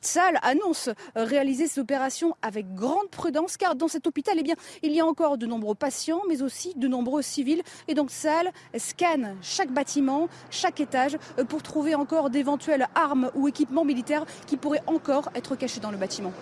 salle 0.00 0.38
annonce 0.42 0.90
réaliser 1.14 1.66
ces 1.66 1.80
opérations 1.80 2.36
avec 2.42 2.74
grande 2.74 3.08
prudence 3.10 3.56
car 3.56 3.74
dans 3.74 3.88
cet 3.88 4.06
hôpital, 4.06 4.36
eh 4.38 4.42
bien, 4.42 4.54
il 4.82 4.92
y 4.92 5.00
a 5.00 5.06
encore 5.06 5.38
de 5.38 5.46
nombreux 5.46 5.74
patients 5.74 6.22
mais 6.28 6.42
aussi 6.42 6.74
de 6.76 6.88
nombreux 6.88 7.22
civils. 7.22 7.62
Et 7.88 7.94
donc 7.94 8.10
Salle 8.10 8.50
scanne 8.76 9.36
chaque 9.42 9.72
bâtiment, 9.72 10.28
chaque 10.50 10.80
étage 10.80 11.16
pour 11.48 11.62
trouver 11.62 11.94
encore 11.94 12.30
d'éventuelles 12.30 12.88
armes 12.94 13.30
ou 13.34 13.48
équipements 13.48 13.84
militaires 13.84 14.24
qui 14.46 14.56
pourraient 14.56 14.82
encore 14.86 15.30
être 15.34 15.56
cachés 15.56 15.80
dans 15.80 15.90
le 15.90 15.96
bâtiment. 15.96 16.32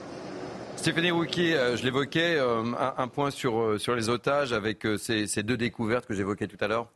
Stéphanie 0.79 1.11
Rouquier, 1.11 1.57
euh, 1.57 1.77
je 1.77 1.83
l'évoquais, 1.83 2.37
euh, 2.39 2.63
un, 2.97 3.09
point 3.09 3.33
sur, 3.33 3.59
euh, 3.59 3.79
sur 3.79 3.97
les 3.97 4.09
otages 4.09 4.53
avec 4.53 4.87
ces 4.97 5.43
deux 5.43 5.57
découvertes 5.57 6.07
que 6.07 6.15
j'évoquais 6.15 6.47
tout 6.47 6.57
à 6.61 6.69
l'heure. 6.69 6.87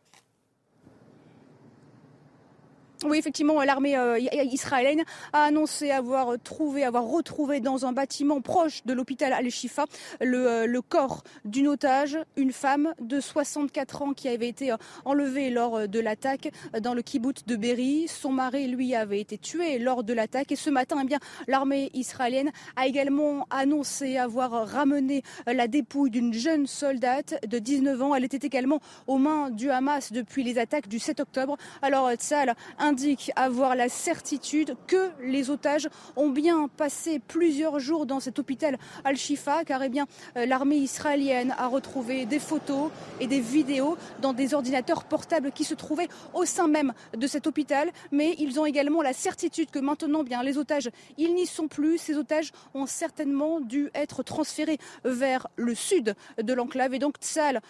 Oui, 3.05 3.19
effectivement, 3.19 3.61
l'armée 3.63 3.97
euh, 3.97 4.19
israélienne 4.19 5.03
a 5.33 5.45
annoncé 5.45 5.91
avoir 5.91 6.39
trouvé, 6.43 6.85
avoir 6.85 7.05
retrouvé 7.05 7.61
dans 7.61 7.85
un 7.85 7.93
bâtiment 7.93 8.41
proche 8.41 8.85
de 8.85 8.93
l'hôpital 8.93 9.33
Al-Shifa 9.33 9.87
le, 10.21 10.47
euh, 10.47 10.67
le, 10.67 10.83
corps 10.83 11.25
d'une 11.45 11.67
otage, 11.69 12.19
une 12.37 12.53
femme 12.53 12.95
de 13.01 13.19
64 13.19 14.03
ans 14.03 14.13
qui 14.13 14.29
avait 14.29 14.49
été 14.49 14.71
euh, 14.71 14.77
enlevée 15.05 15.51
lors 15.51 15.89
de 15.89 16.01
l'attaque 16.01 16.53
dans 16.81 16.95
le 16.95 17.03
kibbutz 17.03 17.45
de 17.45 17.57
Berry. 17.57 18.07
Son 18.09 18.31
mari, 18.31 18.69
lui, 18.69 18.95
avait 18.95 19.21
été 19.21 19.37
tué 19.37 19.79
lors 19.79 20.05
de 20.05 20.13
l'attaque. 20.13 20.53
Et 20.53 20.57
ce 20.57 20.71
matin, 20.71 20.99
eh 21.03 21.07
bien, 21.07 21.19
l'armée 21.49 21.91
israélienne 21.95 22.53
a 22.77 22.87
également 22.87 23.47
annoncé 23.51 24.17
avoir 24.17 24.69
ramené 24.69 25.23
la 25.47 25.67
dépouille 25.67 26.11
d'une 26.11 26.33
jeune 26.33 26.67
soldate 26.67 27.35
de 27.47 27.59
19 27.59 28.01
ans. 28.03 28.15
Elle 28.15 28.25
était 28.25 28.47
également 28.47 28.81
aux 29.09 29.19
mains 29.19 29.51
du 29.51 29.71
Hamas 29.71 30.13
depuis 30.13 30.45
les 30.45 30.59
attaques 30.59 30.89
du 30.89 31.01
7 31.01 31.21
octobre. 31.21 31.57
Alors, 31.81 32.13
Tzal 32.13 32.55
indique 32.93 33.33
avoir 33.37 33.75
la 33.75 33.89
certitude 33.89 34.77
que 34.87 35.11
les 35.23 35.49
otages 35.49 35.89
ont 36.15 36.29
bien 36.29 36.69
passé 36.69 37.21
plusieurs 37.27 37.79
jours 37.79 38.05
dans 38.05 38.21
cet 38.21 38.39
hôpital 38.39 38.79
Al-Shifa, 39.05 39.65
car 39.65 39.83
eh 39.83 39.89
bien, 39.89 40.07
euh, 40.37 40.45
l'armée 40.45 40.77
israélienne 40.77 41.55
a 41.57 41.69
retrouvé 41.69 42.27
des 42.27 42.39
photos 42.39 42.91
et 43.19 43.27
des 43.27 43.41
vidéos 43.41 43.97
dans 44.21 44.35
des 44.35 44.53
ordinateurs 44.53 45.05
portables 45.05 45.53
qui 45.53 45.65
se 45.65 45.73
trouvaient 45.75 46.09
au 46.35 46.45
sein 46.45 46.69
même 46.69 46.93
de 47.17 47.27
cet 47.27 47.47
hôpital. 47.47 47.91
Mais 48.11 48.35
ils 48.39 48.61
ont 48.61 48.67
également 48.67 49.01
la 49.01 49.15
certitude 49.15 49.71
que 49.71 49.79
maintenant, 49.79 50.23
bien, 50.23 50.43
les 50.43 50.59
otages, 50.59 50.91
ils 51.17 51.35
n'y 51.35 51.47
sont 51.47 51.69
plus. 51.69 51.97
Ces 51.97 52.19
otages 52.19 52.53
ont 52.75 52.87
certainement 52.87 53.61
dû 53.61 53.89
être 53.95 54.23
transférés 54.23 54.79
vers 55.05 55.47
le 55.57 55.75
sud 55.75 56.15
de 56.37 56.53
l'enclave. 56.53 56.93
Et 56.93 56.99
donc, 56.99 57.17
Tzal 57.23 57.63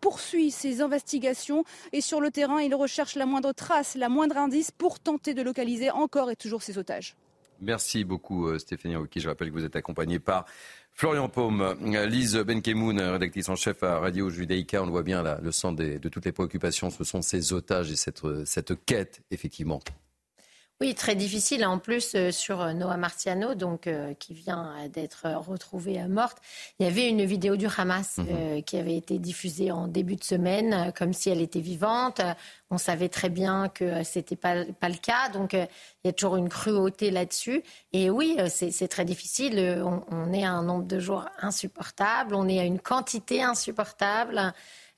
poursuit 0.00 0.52
ses 0.52 0.82
investigations 0.82 1.64
et 1.92 2.00
sur 2.00 2.20
le 2.20 2.30
terrain, 2.30 2.60
il 2.60 2.74
recherche 2.76 3.16
la 3.16 3.26
moindre 3.26 3.52
trace, 3.52 3.96
la 3.96 4.08
moindre 4.08 4.36
indice 4.36 4.51
pour 4.76 5.00
tenter 5.00 5.34
de 5.34 5.42
localiser 5.42 5.90
encore 5.90 6.30
et 6.30 6.36
toujours 6.36 6.62
ces 6.62 6.78
otages. 6.78 7.16
Merci 7.60 8.04
beaucoup 8.04 8.48
euh, 8.48 8.58
Stéphanie 8.58 8.96
Rouki. 8.96 9.20
Je 9.20 9.28
rappelle 9.28 9.48
que 9.48 9.54
vous 9.54 9.64
êtes 9.64 9.76
accompagné 9.76 10.18
par 10.18 10.46
Florian 10.94 11.28
Paume, 11.28 11.76
Lise 12.06 12.36
Benkemoun, 12.36 13.00
rédactrice 13.00 13.48
en 13.48 13.56
chef 13.56 13.82
à 13.82 13.98
Radio 14.00 14.30
Judaïka. 14.30 14.82
On 14.82 14.86
le 14.86 14.90
voit 14.90 15.02
bien 15.02 15.22
le 15.40 15.52
centre 15.52 15.82
de 15.82 16.08
toutes 16.08 16.26
les 16.26 16.32
préoccupations, 16.32 16.90
ce 16.90 17.04
sont 17.04 17.22
ces 17.22 17.52
otages 17.52 17.90
et 17.90 17.96
cette 17.96 18.84
quête, 18.84 19.22
effectivement, 19.30 19.80
oui, 20.82 20.96
très 20.96 21.14
difficile. 21.14 21.64
En 21.64 21.78
plus, 21.78 22.16
euh, 22.16 22.32
sur 22.32 22.60
euh, 22.60 22.72
Noah 22.72 22.96
Marciano, 22.96 23.54
donc, 23.54 23.86
euh, 23.86 24.14
qui 24.14 24.34
vient 24.34 24.74
d'être 24.92 25.28
retrouvée 25.28 26.02
morte, 26.08 26.38
il 26.80 26.86
y 26.86 26.88
avait 26.88 27.08
une 27.08 27.24
vidéo 27.24 27.54
du 27.54 27.68
Hamas 27.76 28.18
mhm. 28.18 28.64
qui 28.64 28.76
avait 28.76 28.96
été 28.96 29.20
diffusée 29.20 29.70
en 29.70 29.86
début 29.86 30.16
de 30.16 30.24
semaine, 30.24 30.92
comme 30.98 31.12
si 31.12 31.30
elle 31.30 31.40
était 31.40 31.60
vivante. 31.60 32.20
On 32.70 32.78
savait 32.78 33.08
très 33.08 33.28
bien 33.28 33.68
que 33.68 34.02
ce 34.02 34.18
n'était 34.18 34.34
pas, 34.34 34.64
pas 34.64 34.88
le 34.88 34.96
cas. 34.96 35.28
Donc, 35.28 35.52
il 35.52 35.68
y 36.04 36.08
a 36.08 36.12
toujours 36.12 36.34
une 36.34 36.48
cruauté 36.48 37.12
là-dessus. 37.12 37.62
Et 37.92 38.10
oui, 38.10 38.36
c'est 38.48 38.88
très 38.88 39.04
difficile. 39.04 39.82
On, 39.84 40.02
on, 40.10 40.32
est 40.32 40.44
à 40.44 40.50
un 40.50 40.64
nombre 40.64 40.86
de 40.86 40.98
jours 40.98 41.26
insupportable. 41.40 42.34
On 42.34 42.48
est 42.48 42.58
à 42.58 42.64
une 42.64 42.80
quantité 42.80 43.40
insupportable. 43.40 44.52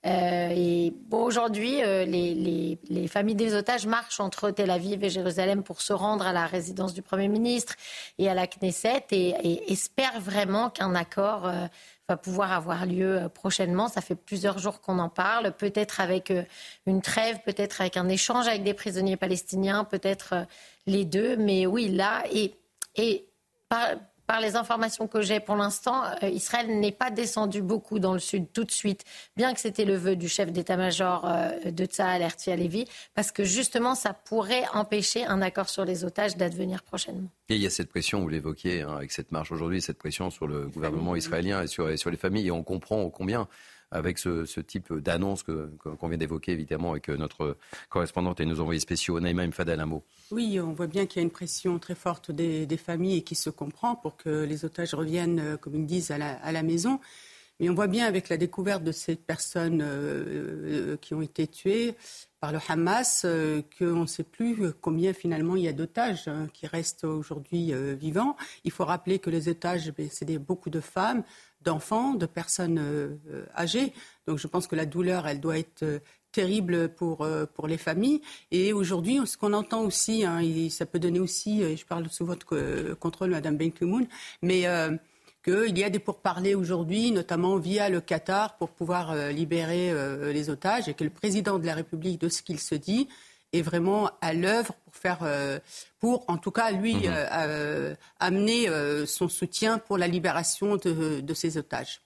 Euh, 0.07 0.91
aujourd'hui, 1.11 1.83
euh, 1.83 2.05
les, 2.05 2.79
les, 2.89 3.09
familles 3.09 3.35
des 3.35 3.55
otages 3.55 3.87
marchent 3.87 4.21
entre 4.21 4.51
Tel 4.51 4.71
Aviv 4.71 5.03
et 5.03 5.09
Jérusalem 5.09 5.63
pour 5.63 5.81
se 5.81 5.95
rendre 5.95 6.27
à 6.27 6.33
la 6.33 6.47
résidence 6.47 6.93
du 6.93 7.01
Premier 7.01 7.29
ministre 7.29 7.75
et 8.19 8.29
à 8.29 8.35
la 8.35 8.47
Knesset 8.47 9.07
et, 9.13 9.73
espèrent 9.73 10.21
vraiment 10.21 10.69
qu'un 10.69 10.95
accord 10.95 11.47
euh, 11.47 11.67
va 12.07 12.19
pouvoir 12.19 12.53
avoir 12.53 12.85
lieu 12.85 13.31
prochainement. 13.33 13.89
Ça 13.89 14.03
fait 14.03 14.15
plusieurs 14.15 14.59
jours 14.59 14.83
qu'on 14.83 14.99
en 14.99 15.09
parle, 15.09 15.53
peut-être 15.53 16.03
avec 16.03 16.31
une 16.85 17.01
trêve, 17.01 17.39
peut-être 17.47 17.81
avec 17.81 17.97
un 17.97 18.09
échange 18.11 18.47
avec 18.47 18.63
des 18.63 18.75
prisonniers 18.75 19.17
palestiniens, 19.17 19.85
peut-être 19.85 20.47
les 20.87 21.07
deux. 21.07 21.37
Mais 21.39 21.65
oui, 21.65 21.89
là, 21.89 22.25
et, 22.31 22.55
et 22.97 23.27
par, 23.71 23.95
par 24.27 24.41
les 24.41 24.57
informations 24.57 25.07
que 25.07 25.21
j'ai 25.23 25.41
pour 25.41 25.57
l'instant, 25.57 26.03
euh, 26.23 26.29
Israël 26.29 26.79
n'est 26.79 26.93
pas 26.93 27.11
descendu 27.11 27.63
beaucoup 27.63 27.99
dans 27.99 28.13
le 28.13 28.19
sud 28.19 28.47
tout 28.53 28.65
de 28.65 28.71
suite, 28.71 29.05
bien 29.37 29.55
que 29.55 29.61
c'était 29.61 29.85
le 29.85 29.97
vœu 29.97 30.17
du 30.17 30.29
chef 30.29 30.53
d'état-major 30.53 31.25
euh, 31.25 31.71
de 31.71 31.85
Tzahal, 31.85 32.23
Herzi 32.23 32.51
Alevi, 32.51 32.87
parce 33.15 33.33
que 33.33 33.45
justement, 33.45 33.95
ça 33.95 34.15
pourrait 34.15 34.65
empêcher 34.73 35.25
un 35.25 35.43
accord 35.43 35.69
sur 35.69 35.85
les 35.85 36.05
otages 36.05 36.37
d'advenir 36.37 36.83
prochainement. 36.83 37.29
Et 37.49 37.57
il 37.57 37.63
y 37.63 37.67
a 37.67 37.71
cette 37.71 37.91
pression, 37.91 38.21
vous 38.21 38.29
l'évoquiez, 38.29 38.83
hein, 38.83 38.97
avec 38.97 39.13
cette 39.13 39.33
marche 39.33 39.53
aujourd'hui, 39.53 39.83
cette 39.83 39.99
pression 39.99 40.31
sur 40.31 40.47
le 40.47 40.69
gouvernement 40.69 41.17
israélien 41.17 41.63
et 41.63 41.67
sur, 41.67 41.91
et 41.91 41.97
sur 41.97 42.11
les 42.11 42.17
familles, 42.17 42.49
et 42.49 42.51
on 42.51 42.63
comprend 42.63 43.09
combien 43.11 43.49
avec 43.95 44.19
ce, 44.19 44.61
type 44.61 44.93
d'annonce 44.93 45.45
qu'on 45.45 46.09
vient 46.09 46.19
d'évoquer, 46.19 46.53
évidemment, 46.53 46.91
avec 46.91 47.09
notre 47.09 47.57
correspondante 47.89 48.41
et 48.41 48.45
nos 48.45 48.61
envoyés 48.61 48.81
spéciaux. 48.81 49.21
Naïma 49.21 49.47
Mfadel. 49.47 49.85
Oui, 50.31 50.59
on 50.61 50.73
voit 50.73 50.89
bien 50.89 51.07
qu'il 51.07 51.21
y 51.21 51.23
a 51.23 51.23
une 51.23 51.31
pression 51.31 51.79
très 51.79 51.95
forte 51.95 52.31
des, 52.31 52.67
familles 52.77 53.19
et 53.19 53.23
qui 53.23 53.37
se 53.37 53.51
comprend 53.51 53.95
pour 53.95 54.17
que 54.17 54.45
les 54.45 54.65
otages 54.65 54.95
reviennent, 54.95 55.39
euh, 55.39 55.57
comme 55.57 55.77
ils 55.77 55.87
disent, 55.87 56.11
à 56.11 56.19
la, 56.19 56.63
maison. 56.65 56.99
Mais 57.61 57.69
on 57.71 57.75
voit 57.75 57.87
bien 57.87 58.07
avec 58.07 58.29
la 58.29 58.37
découverte 58.37 58.83
de 58.83 58.91
ces 58.91 59.15
personnes 59.15 59.81
euh, 59.81 60.95
euh, 60.95 60.97
qui 60.97 61.15
ont 61.15 61.23
été 61.23 61.47
tuées 61.47 61.95
par 62.41 62.53
le 62.53 62.59
Hamas 62.69 63.25
qu'on 63.79 64.03
ne 64.03 64.07
sait 64.07 64.25
plus 64.25 64.73
combien 64.81 65.15
finalement 65.15 65.57
il 65.57 65.63
y 65.63 65.69
a 65.69 65.73
d'otages 65.73 66.29
hein, 66.29 66.49
qui 66.53 66.67
restent 66.67 67.05
aujourd'hui 67.05 67.73
vivants. 67.95 68.37
Il 68.65 68.71
faut 68.71 68.85
rappeler 68.85 69.19
que 69.19 69.31
les 69.31 69.49
otages, 69.49 69.91
ben, 69.97 70.09
c'est 70.11 70.27
beaucoup 70.37 70.69
de 70.69 70.81
femmes, 70.81 71.23
d'enfants, 71.65 72.15
de 72.15 72.27
personnes 72.27 72.79
euh, 72.81 73.17
âgées. 73.57 73.93
Donc 74.27 74.39
je 74.39 74.47
pense 74.47 74.67
que 74.67 74.77
la 74.77 74.87
douleur, 74.87 75.27
elle 75.27 75.41
doit 75.41 75.59
être 75.59 75.83
euh, 75.83 75.99
terrible 76.33 76.89
pour, 76.91 77.23
euh, 77.23 77.47
pour 77.47 77.67
les 77.67 77.79
familles. 77.79 78.21
Et 78.51 78.73
aujourd'hui, 78.73 79.21
ce 79.27 79.37
qu'on 79.37 79.53
entend 79.53 79.83
aussi, 79.83 80.25
hein, 80.25 80.41
ça 80.71 80.87
peut 80.87 80.99
donner 80.99 81.21
aussi, 81.21 81.77
je 81.77 81.85
parle 81.85 82.09
sous 82.11 82.27
votre 82.27 82.95
contrôle, 82.95 83.31
Madame 83.31 83.57
Benkemoun, 83.57 84.07
mais 84.43 84.67
qu'il 85.45 85.79
y 85.79 85.85
a 85.85 85.91
des 85.91 86.01
pourparlers 86.01 86.57
aujourd'hui, 86.57 87.13
notamment 87.13 87.57
via 87.57 87.89
le 87.89 88.01
Qatar, 88.01 88.57
pour 88.57 88.71
pouvoir 88.71 89.15
libérer 89.31 89.93
les 90.33 90.51
otages, 90.51 90.89
et 90.89 90.95
que 90.95 91.05
le 91.05 91.11
président 91.11 91.61
de 91.61 91.67
la 91.67 91.75
République, 91.75 92.21
de 92.21 92.29
ce 92.29 92.43
qu'il 92.43 92.59
se 92.59 92.75
dit, 92.75 93.07
est 93.55 93.63
vraiment 93.63 94.11
à 94.21 94.33
l'œuvre 94.33 94.75
pour 94.85 94.95
faire, 94.95 95.19
euh, 95.23 95.59
pour 96.01 96.25
en 96.29 96.39
tout 96.39 96.51
cas 96.51 96.71
lui 96.71 96.95
mhm. 96.95 97.03
euh, 97.07 97.27
euh, 97.33 97.95
amener 98.21 98.69
son 99.07 99.29
soutien 99.29 99.79
pour 99.79 99.99
la 99.99 100.09
libération 100.09 100.77
de, 100.77 101.21
de 101.21 101.35
ces 101.35 101.57
otages. 101.57 102.03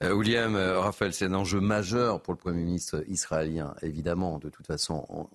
William, 0.00 0.54
Raphaël, 0.54 1.12
c'est 1.12 1.24
un 1.24 1.34
enjeu 1.34 1.58
majeur 1.58 2.22
pour 2.22 2.32
le 2.32 2.38
Premier 2.38 2.62
ministre 2.62 3.02
israélien, 3.08 3.74
évidemment. 3.82 4.38
De 4.38 4.48
toute 4.48 4.64
façon, 4.64 5.28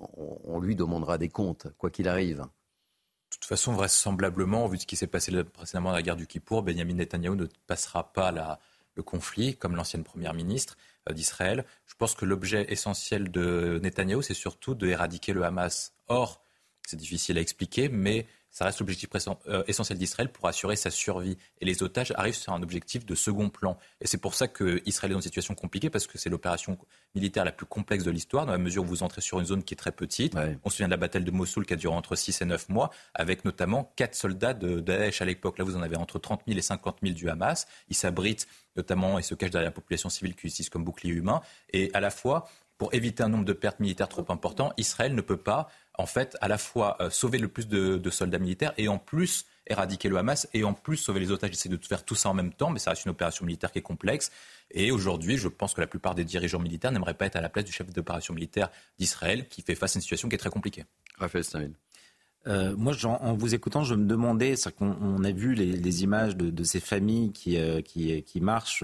on, 0.45 0.59
lui 0.61 0.77
demandera 0.77 1.17
des 1.17 1.27
comptes, 1.27 1.67
quoi 1.77 1.89
qu'il 1.89 2.07
arrive. 2.07 2.37
De 2.37 3.29
toute 3.29 3.43
façon, 3.43 3.73
vraisemblablement, 3.73 4.65
vu 4.67 4.77
ce 4.77 4.85
qui 4.85 4.95
s'est 4.95 5.07
passé 5.07 5.33
précédemment 5.43 5.89
dans 5.89 5.95
la 5.95 6.01
guerre 6.01 6.15
du 6.15 6.27
Kippour, 6.27 6.63
Benjamin 6.63 6.93
Netanyahu 6.93 7.35
ne 7.35 7.47
passera 7.67 8.13
pas 8.13 8.31
la, 8.31 8.57
le 8.95 9.03
conflit, 9.03 9.57
comme 9.57 9.75
l'ancienne 9.75 10.05
première 10.05 10.33
ministre. 10.33 10.77
Euh, 11.09 11.13
d'Israël. 11.13 11.65
Je 11.85 11.95
pense 11.95 12.15
que 12.15 12.23
l'objet 12.23 12.65
essentiel 12.69 13.29
de 13.29 13.79
Netanyahou, 13.83 14.21
c'est 14.21 14.33
surtout 14.33 14.73
de 14.73 14.87
éradiquer 14.87 15.33
le 15.33 15.43
Hamas. 15.43 15.93
Or, 16.07 16.41
c'est 16.87 16.95
difficile 16.95 17.37
à 17.37 17.41
expliquer, 17.41 17.89
mais 17.89 18.25
ça 18.53 18.65
reste 18.65 18.79
l'objectif 18.79 19.09
euh, 19.47 19.63
essentiel 19.67 19.97
d'Israël 19.97 20.31
pour 20.31 20.47
assurer 20.47 20.75
sa 20.75 20.91
survie. 20.91 21.37
Et 21.59 21.65
les 21.65 21.81
otages 21.81 22.13
arrivent 22.15 22.35
sur 22.35 22.53
un 22.53 22.61
objectif 22.61 23.03
de 23.05 23.15
second 23.15 23.49
plan. 23.49 23.77
Et 23.99 24.07
c'est 24.07 24.19
pour 24.19 24.35
ça 24.35 24.47
qu'Israël 24.47 25.11
est 25.11 25.15
dans 25.15 25.19
une 25.19 25.23
situation 25.23 25.55
compliquée, 25.55 25.89
parce 25.89 26.05
que 26.05 26.19
c'est 26.19 26.29
l'opération 26.29 26.77
militaire 27.15 27.45
la 27.45 27.51
plus 27.51 27.65
complexe 27.65 28.03
de 28.03 28.11
l'histoire, 28.11 28.45
dans 28.45 28.51
la 28.51 28.59
mesure 28.59 28.83
où 28.83 28.85
vous 28.85 29.01
entrez 29.01 29.21
sur 29.21 29.39
une 29.39 29.45
zone 29.47 29.63
qui 29.63 29.73
est 29.73 29.77
très 29.77 29.91
petite. 29.91 30.35
On 30.63 30.69
se 30.69 30.77
souvient 30.77 30.87
de 30.87 30.91
la 30.93 30.97
bataille 30.97 31.23
de 31.23 31.31
Mossoul 31.31 31.65
qui 31.65 31.73
a 31.73 31.77
duré 31.77 31.95
entre 31.95 32.15
6 32.15 32.43
et 32.43 32.45
9 32.45 32.69
mois, 32.69 32.91
avec 33.15 33.43
notamment 33.43 33.91
4 33.95 34.13
soldats 34.13 34.53
de 34.53 34.79
Daesh 34.79 35.21
à 35.21 35.25
l'époque. 35.25 35.57
Là, 35.57 35.65
vous 35.65 35.75
en 35.75 35.81
avez 35.81 35.97
entre 35.97 36.19
30 36.19 36.43
000 36.47 36.59
et 36.59 36.61
50 36.61 36.97
000 37.01 37.15
du 37.15 37.29
Hamas. 37.29 37.65
Ils 37.89 37.95
s'abritent 37.95 38.47
notamment 38.75 39.17
et 39.19 39.23
se 39.23 39.35
cachent 39.35 39.51
derrière 39.51 39.69
la 39.69 39.73
population 39.73 40.09
civile 40.09 40.35
qui 40.35 40.47
utilise 40.47 40.69
comme 40.69 40.83
bouclier 40.83 41.13
humain. 41.13 41.41
Et 41.71 41.91
à 41.93 41.99
la 41.99 42.09
fois, 42.09 42.47
pour 42.77 42.93
éviter 42.93 43.23
un 43.23 43.29
nombre 43.29 43.45
de 43.45 43.53
pertes 43.53 43.79
militaires 43.79 44.09
trop 44.09 44.25
important, 44.29 44.73
Israël 44.77 45.13
ne 45.15 45.21
peut 45.21 45.37
pas, 45.37 45.69
en 45.97 46.05
fait, 46.05 46.35
à 46.41 46.47
la 46.47 46.57
fois 46.57 46.97
euh, 46.99 47.09
sauver 47.09 47.37
le 47.37 47.47
plus 47.47 47.67
de, 47.67 48.09
soldats 48.09 48.39
militaires 48.39 48.73
et 48.77 48.87
en 48.87 48.97
plus 48.97 49.45
éradiquer 49.67 50.09
le 50.09 50.17
Hamas 50.17 50.47
et 50.53 50.63
en 50.63 50.73
plus 50.73 50.97
sauver 50.97 51.19
les 51.19 51.31
otages. 51.31 51.51
Essayer 51.51 51.75
de 51.75 51.85
faire 51.85 52.03
tout 52.03 52.15
ça 52.15 52.29
en 52.29 52.33
même 52.33 52.53
temps, 52.53 52.69
mais 52.69 52.79
ça 52.79 52.91
reste 52.91 53.05
une 53.05 53.11
opération 53.11 53.45
militaire 53.45 53.71
qui 53.71 53.79
est 53.79 53.83
complexe. 53.83 54.31
Et 54.71 54.91
aujourd'hui, 54.91 55.37
je 55.37 55.47
pense 55.47 55.73
que 55.73 55.81
la 55.81 55.87
plupart 55.87 56.15
des 56.15 56.25
dirigeants 56.25 56.59
militaires 56.59 56.91
n'aimeraient 56.91 57.13
pas 57.13 57.27
être 57.27 57.35
à 57.35 57.41
la 57.41 57.49
place 57.49 57.65
du 57.65 57.71
chef 57.71 57.89
d'opération 57.91 58.33
militaire 58.33 58.69
d'Israël, 58.97 59.47
qui 59.47 59.61
fait 59.61 59.75
face 59.75 59.95
à 59.95 59.99
une 59.99 60.01
situation 60.01 60.27
qui 60.27 60.35
est 60.35 60.39
très 60.39 60.49
compliquée. 60.49 60.83
Raphaël 61.17 61.43
Stein. 61.43 61.71
Euh, 62.45 62.75
moi, 62.75 62.93
en 63.05 63.33
vous 63.35 63.55
écoutant, 63.55 63.83
je 63.83 63.95
me 63.95 64.05
demandais, 64.05 64.57
c'est 64.57 64.75
qu'on 64.75 65.23
a 65.23 65.31
vu 65.31 65.53
les, 65.53 66.03
images 66.03 66.35
de, 66.35 66.63
ces 66.63 66.81
familles 66.81 67.31
qui, 67.31 67.57
euh, 67.57 67.81
qui, 67.81 68.21
qui 68.23 68.41
marchent, 68.41 68.83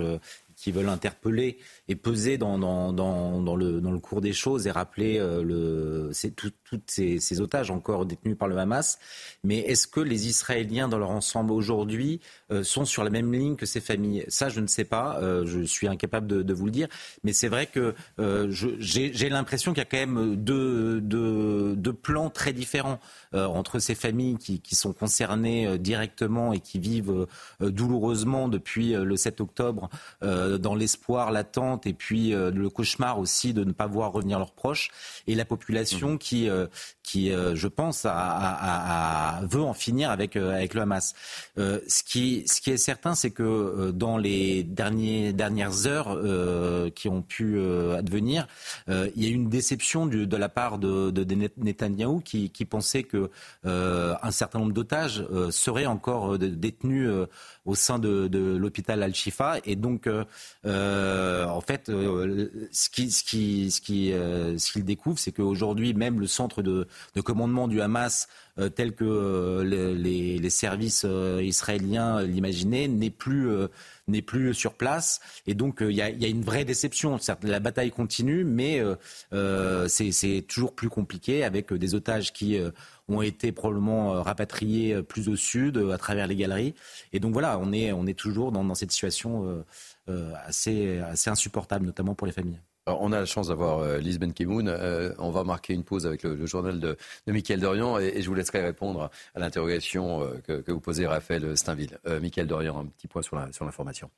qui, 0.60 0.72
veulent 0.72 0.90
interpeller 0.90 1.58
et 1.88 1.96
peser 1.96 2.38
dans, 2.38 2.58
le, 2.58 3.98
cours 4.00 4.22
des 4.22 4.34
choses 4.34 4.68
et 4.68 4.72
rappeler 4.72 5.18
euh, 5.20 6.12
tous 6.34 6.82
ces, 6.88 7.42
otages 7.42 7.72
encore 7.72 8.06
détenus 8.06 8.38
par 8.38 8.48
le 8.48 8.58
Hamas. 8.58 9.00
Mais 9.44 9.60
est-ce 9.60 9.88
que 9.88 10.00
les 10.00 10.28
Israéliens 10.28 10.88
dans 10.88 10.98
leur 10.98 11.12
ensemble 11.12 11.52
aujourd'hui 11.52 12.20
euh, 12.52 12.64
sont 12.64 12.86
sur 12.86 13.04
la 13.04 13.10
même 13.10 13.34
ligne 13.34 13.56
que 13.56 13.66
ces 13.66 13.82
familles? 13.82 14.26
Ça, 14.28 14.50
je 14.50 14.60
ne 14.60 14.68
sais 14.68 14.86
pas. 14.86 15.20
Euh, 15.22 15.46
je 15.46 15.62
suis 15.62 15.88
incapable 15.88 16.28
de, 16.28 16.54
vous 16.54 16.66
le 16.66 16.72
dire. 16.72 16.88
Mais 17.24 17.34
c'est 17.34 17.48
vrai 17.48 17.68
que 17.68 17.96
j'ai 18.80 19.30
l'impression 19.30 19.72
qu'il 19.72 19.80
y 19.80 19.82
a 19.82 19.86
quand 19.86 19.98
même 19.98 20.36
deux, 20.36 21.94
plans 22.02 22.30
très 22.30 22.54
différents 22.54 23.00
entre 23.34 23.80
ces 23.80 23.96
familles 23.96 24.38
qui 24.38 24.76
sont 24.76 24.94
concernées 24.94 25.78
directement 25.78 26.54
et 26.54 26.60
qui 26.60 26.80
vivent 26.80 27.28
douloureusement 27.60 28.48
depuis 28.48 28.94
le 28.94 29.16
7 29.16 29.42
octobre 29.42 29.90
dans 30.58 30.76
l'espoir, 30.76 31.32
l'attente 31.32 31.86
et 31.86 31.94
puis 31.94 32.32
le 32.32 32.70
cauchemar 32.70 33.20
aussi 33.20 33.54
de 33.54 33.64
ne 33.64 33.72
pas 33.72 33.88
voir 33.88 34.12
revenir 34.12 34.40
leurs 34.40 34.52
proches, 34.52 34.92
et 35.28 35.36
la 35.36 35.46
population 35.46 36.14
mmh. 36.14 36.18
qui, 36.18 36.50
euh, 36.50 36.68
qui 37.10 37.32
euh, 37.32 37.56
je 37.56 37.68
pense, 37.68 38.06
veut 38.06 39.64
en 39.64 39.74
finir 39.74 40.12
avec, 40.12 40.36
euh, 40.36 40.54
avec 40.54 40.76
le 40.76 40.82
Hamas. 40.82 41.16
ce, 41.58 42.04
qui, 42.04 42.44
ce 42.46 42.62
qui 42.62 42.70
est 42.70 42.78
certain, 42.78 43.16
c'est 43.16 43.32
que 43.32 43.90
dans 43.92 44.18
les 44.18 44.62
dernières 44.64 45.88
heures 45.88 46.16
qui 46.94 47.10
ont 47.10 47.24
pu 47.24 47.60
advenir, 47.94 48.48
il 48.88 49.12
y 49.16 49.26
a 49.26 49.30
eu 49.30 49.34
une 49.34 49.50
déception 49.50 50.06
de 50.06 50.38
la 50.38 50.50
part 50.50 50.78
de, 50.78 51.10
de, 51.10 51.50
Netanyahou 51.58 52.20
qui, 52.20 52.66
pensait 52.66 53.04
que 53.04 53.32
un 53.64 54.32
certain 54.32 54.60
nombre 54.60 54.74
d'otages 54.74 55.26
seraient 55.50 55.88
encore 55.88 56.38
détenus 56.38 57.10
au 57.66 57.76
sein 57.76 57.98
de, 58.00 58.58
l'hôpital 58.58 59.02
Al-Shifa. 59.02 59.58
Et 59.66 59.76
donc, 59.76 60.08
en 60.08 61.62
fait, 61.62 61.88
ce 62.72 62.90
qu'il 62.90 64.86
découvre, 64.86 65.20
c'est 65.20 65.32
qu'aujourd'hui, 65.32 65.94
même 65.94 66.20
le 66.20 66.28
centre 66.28 66.62
de, 66.62 66.88
de 67.16 67.22
commandement 67.22 67.68
du 67.68 67.82
Hamas, 67.82 68.28
euh, 68.60 68.70
tel 68.70 68.94
que 68.94 69.06
euh, 69.06 69.94
les, 69.94 70.50
services 70.50 71.06
euh, 71.08 71.42
israéliens 71.44 72.24
l'imaginaient, 72.24 72.88
n'est 72.88 73.10
plus 73.10 73.50
plus 74.26 74.54
sur 74.56 74.74
place. 74.74 75.20
Et 75.46 75.54
donc, 75.54 75.78
il 75.82 75.92
y, 75.92 76.02
a, 76.02 76.10
une 76.10 76.44
vraie 76.44 76.66
déception. 76.66 77.18
La 77.44 77.60
bataille 77.60 77.92
continue, 77.92 78.44
mais 78.44 78.82
c'est 79.88 80.46
toujours 80.48 80.74
plus 80.74 80.90
compliqué 80.90 81.44
avec 81.44 81.72
des 81.72 81.94
otages 81.94 82.34
qui 82.34 82.58
ont 83.08 83.22
été 83.22 83.52
probablement 83.52 84.24
rapatriés 84.24 85.04
plus 85.04 85.30
au 85.30 85.36
sud, 85.36 85.78
à 85.94 85.98
travers 86.00 86.26
les 86.26 86.36
galeries. 86.36 86.74
Et 87.14 87.20
donc 87.20 87.34
voilà, 87.34 87.60
on 87.60 87.72
est, 87.72 87.92
on 87.92 88.08
est 88.08 88.18
toujours 88.18 88.52
dans, 88.52 88.64
dans 88.64 88.76
cette 88.76 88.92
situation 88.92 89.64
assez, 90.48 90.98
assez 90.98 91.30
insupportable, 91.30 91.86
notamment 91.86 92.16
pour 92.16 92.26
les 92.26 92.34
familles 92.34 92.60
on 92.88 93.12
a 93.12 93.20
la 93.20 93.26
chance 93.26 93.48
d'avoir 93.48 93.80
euh, 93.80 93.98
Lisbeth 93.98 94.34
Kimoun. 94.34 94.68
Euh, 94.68 95.14
on 95.18 95.32
va 95.32 95.44
marquer 95.44 95.74
une 95.74 95.84
pause 95.84 96.06
avec 96.06 96.24
le, 96.24 96.46
journal 96.46 96.80
de, 96.80 96.98
de 97.28 97.56
Dorian 97.56 98.00
et, 98.00 98.22
je 98.22 98.28
vous 98.28 98.36
laisserai 98.36 98.62
répondre 98.62 99.10
à 99.36 99.40
l'interrogation 99.40 100.22
euh, 100.22 100.62
que, 100.62 100.72
vous 100.72 100.80
posez 100.80 101.06
Raphaël 101.06 101.58
Steinville. 101.58 102.00
Mickaël 102.22 102.48
Dorian, 102.48 102.80
un 102.80 102.86
petit 102.86 103.08
point 103.08 103.22
sur 103.22 103.36
l'information. 103.38 104.10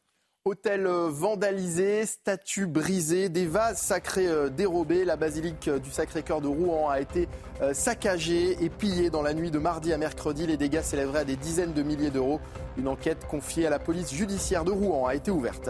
Hôtel 0.44 0.88
vandalisé, 0.88 2.06
statues 2.08 2.66
brisées, 2.66 3.30
des 3.30 3.46
vases 3.46 3.80
sacrés 3.80 4.50
dérobés. 4.50 5.06
La 5.06 5.16
basilique 5.16 5.70
du 5.70 5.92
Sacré-Cœur 5.92 6.42
de 6.42 6.48
Rouen 6.48 6.90
a 6.90 7.00
été 7.00 7.28
saccagée 7.74 8.58
et 8.64 8.70
pillée 8.70 9.12
dans 9.12 9.22
la 9.22 9.36
nuit 9.36 9.52
de 9.52 9.60
mardi 9.60 9.94
à 9.94 10.00
mercredi. 10.00 10.48
Les 10.48 10.58
dégâts 10.58 10.82
s'élèveraient 10.82 11.20
à 11.20 11.26
des 11.26 11.36
dizaines 11.36 11.74
de 11.74 11.84
milliers 11.84 12.10
d'euros. 12.10 12.42
Une 12.78 12.88
enquête 12.88 13.28
confiée 13.28 13.68
à 13.68 13.70
la 13.70 13.78
police 13.78 14.12
judiciaire 14.12 14.66
de 14.66 14.72
Rouen 14.72 15.06
a 15.06 15.14
été 15.14 15.30
ouverte. 15.30 15.70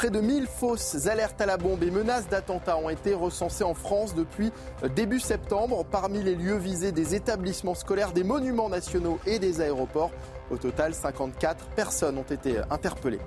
Près 0.00 0.08
de 0.08 0.20
1000 0.22 0.46
fausses 0.46 1.08
alertes 1.08 1.42
à 1.42 1.44
la 1.44 1.58
bombe 1.58 1.82
et 1.82 1.90
menaces 1.90 2.26
d'attentats 2.26 2.78
ont 2.78 2.88
été 2.88 3.12
recensées 3.12 3.64
en 3.64 3.74
France 3.74 4.14
depuis 4.14 4.50
début 4.96 5.20
septembre. 5.20 5.84
Parmi 5.84 6.22
les 6.22 6.34
lieux 6.34 6.56
visés, 6.56 6.90
des 6.90 7.14
établissements 7.14 7.74
scolaires, 7.74 8.12
des 8.12 8.24
monuments 8.24 8.70
nationaux 8.70 9.18
et 9.26 9.38
des 9.38 9.60
aéroports. 9.60 10.10
Au 10.50 10.56
total, 10.56 10.94
54 10.94 11.66
personnes 11.76 12.16
ont 12.16 12.22
été 12.22 12.62
interpellées. 12.70 13.20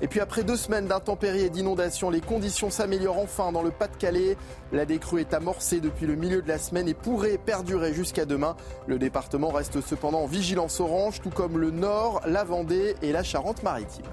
Et 0.00 0.08
puis 0.08 0.20
après 0.20 0.44
deux 0.44 0.56
semaines 0.56 0.86
d'intempéries 0.86 1.44
et 1.44 1.50
d'inondations, 1.50 2.08
les 2.08 2.22
conditions 2.22 2.70
s'améliorent 2.70 3.18
enfin 3.18 3.52
dans 3.52 3.62
le 3.62 3.70
Pas-de-Calais. 3.70 4.38
La 4.72 4.86
décrue 4.86 5.20
est 5.20 5.34
amorcée 5.34 5.80
depuis 5.80 6.06
le 6.06 6.16
milieu 6.16 6.40
de 6.40 6.48
la 6.48 6.56
semaine 6.56 6.88
et 6.88 6.94
pourrait 6.94 7.36
perdurer 7.36 7.92
jusqu'à 7.92 8.24
demain. 8.24 8.56
Le 8.86 8.98
département 8.98 9.50
reste 9.50 9.82
cependant 9.82 10.22
en 10.22 10.26
vigilance 10.26 10.80
orange, 10.80 11.20
tout 11.20 11.28
comme 11.28 11.58
le 11.58 11.70
Nord, 11.70 12.22
la 12.24 12.44
Vendée 12.44 12.94
et 13.02 13.12
la 13.12 13.22
Charente-Maritime. 13.22 14.06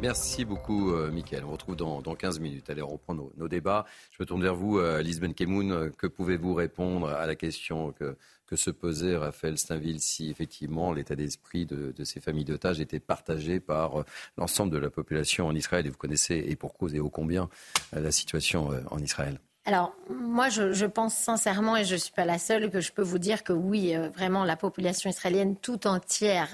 Merci 0.00 0.46
beaucoup, 0.46 0.92
euh, 0.92 1.10
Mickaël. 1.10 1.44
On 1.44 1.52
retrouve 1.52 1.76
dans, 1.76 2.00
15 2.00 2.40
minutes. 2.40 2.70
Allez, 2.70 2.80
on 2.80 2.88
reprend 2.88 3.14
nos, 3.14 3.48
débats. 3.48 3.84
Je 4.12 4.22
me 4.22 4.26
tourne 4.26 4.42
vers 4.42 4.54
vous, 4.54 4.78
euh, 4.78 5.02
Lisbeth 5.02 5.34
Kemoun. 5.34 5.92
Que 5.92 6.06
pouvez-vous 6.06 6.54
répondre 6.54 7.08
à 7.08 7.26
la 7.26 7.34
question 7.34 7.92
que, 7.92 8.16
se 8.56 8.70
posait 8.70 9.16
Raphaël 9.16 9.58
Steinville 9.58 10.00
si 10.00 10.28
effectivement 10.28 10.92
l'état 10.92 11.14
d'esprit 11.14 11.66
de, 11.66 11.94
ces 12.02 12.20
familles 12.20 12.44
d'otages 12.44 12.80
était 12.80 12.98
partagé 12.98 13.60
par 13.60 14.00
euh, 14.00 14.04
l'ensemble 14.36 14.72
de 14.72 14.78
la 14.78 14.90
population 14.90 15.46
en 15.46 15.54
Israël? 15.54 15.86
Et 15.86 15.90
vous 15.90 15.98
connaissez, 15.98 16.44
et 16.48 16.56
pour 16.56 16.74
cause 16.74 16.94
et 16.94 17.00
ô 17.00 17.10
combien, 17.10 17.50
la 17.92 18.10
situation 18.10 18.70
en 18.90 18.98
Israël? 18.98 19.38
Alors, 19.66 19.94
moi, 20.08 20.48
je, 20.48 20.86
pense 20.86 21.14
sincèrement, 21.14 21.76
et 21.76 21.84
je 21.84 21.92
ne 21.92 21.98
suis 21.98 22.12
pas 22.12 22.24
la 22.24 22.38
seule, 22.38 22.70
que 22.70 22.80
je 22.80 22.92
peux 22.92 23.02
vous 23.02 23.18
dire 23.18 23.44
que 23.44 23.52
oui, 23.52 23.94
euh, 23.94 24.08
vraiment, 24.08 24.44
la 24.44 24.56
population 24.56 25.10
israélienne 25.10 25.54
tout 25.54 25.86
entière 25.86 26.48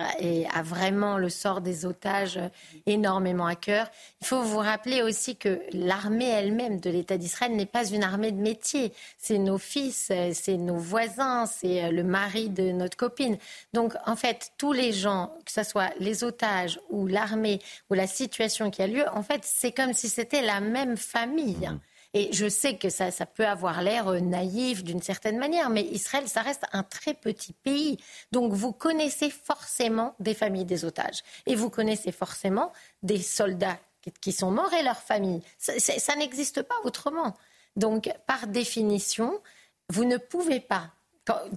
a 0.53 0.63
vraiment 0.63 1.17
le 1.17 1.29
sort 1.29 1.61
des 1.61 1.87
otages 1.87 2.41
énormément 2.85 3.47
à 3.47 3.55
cœur. 3.55 3.89
Il 4.21 4.27
faut 4.27 4.43
vous 4.43 4.59
rappeler 4.59 5.03
aussi 5.03 5.37
que 5.37 5.61
l'armée 5.73 6.29
elle-même 6.29 6.81
de 6.81 6.91
l'État 6.91 7.17
d'Israël 7.17 7.53
n'est 7.55 7.65
pas 7.65 7.87
une 7.87 8.03
armée 8.03 8.33
de 8.33 8.41
métier. 8.41 8.93
C'est 9.19 9.39
nos 9.39 9.59
fils, 9.59 10.13
c'est 10.33 10.57
nos 10.57 10.77
voisins, 10.77 11.47
c'est 11.47 11.85
euh, 11.85 11.91
le 11.93 12.03
mari 12.03 12.49
de 12.49 12.73
notre 12.73 12.97
copine. 12.97 13.39
Donc, 13.73 13.95
en 14.05 14.17
fait, 14.17 14.51
tous 14.59 14.73
les 14.73 14.93
gens, 14.93 15.33
que 15.45 15.53
ce 15.53 15.63
soit 15.63 15.93
les 16.01 16.25
otages 16.25 16.81
ou 16.91 17.07
l'armée 17.07 17.61
ou 17.89 17.95
la 17.95 18.09
situation 18.09 18.71
qui 18.71 18.83
a 18.83 18.89
lieu, 18.89 19.05
en 19.13 19.23
fait, 19.23 19.43
c'est 19.45 19.71
comme 19.71 19.93
si 19.93 20.09
c'était 20.09 20.43
la 20.43 20.61
même 20.61 20.97
famille. 20.97 21.69
Mmh. 21.69 21.81
Et 22.17 22.33
je 22.33 22.49
sais 22.49 22.79
que 22.79 22.89
ça, 22.89 23.11
ça 23.11 23.27
peut 23.27 23.47
avoir 23.47 23.83
l'air 23.83 24.09
euh, 24.09 24.21
naïf 24.21 24.83
d'une 24.83 25.03
certaine 25.03 25.37
manière, 25.37 25.69
mais 25.69 25.83
Israël, 25.83 26.27
ça 26.27 26.41
reste 26.41 26.65
un 26.73 26.83
très 26.83 27.13
petit 27.13 27.53
pays. 27.53 27.99
Donc 28.33 28.55
vous 28.55 28.73
connaissez 28.73 29.29
forcément 29.29 30.15
des 30.19 30.33
familles 30.33 30.65
des 30.65 30.87
otages. 30.87 31.23
Et 31.45 31.55
vous 31.55 31.69
connaissez 31.69 32.13
forcément 32.13 32.73
des 33.03 33.21
soldats 33.21 33.79
qui 34.23 34.33
sont 34.33 34.51
morts 34.51 34.73
et 34.73 34.83
leurs 34.83 35.03
familles. 35.03 35.43
Ça, 35.59 36.17
n'existe 36.17 36.63
pas 36.63 36.77
autrement. 36.85 37.37
Donc, 37.77 38.11
par 38.27 38.47
définition, 38.47 39.39
vous 39.91 40.07
ne 40.07 40.17
pouvez 40.17 40.61
pas 40.61 40.93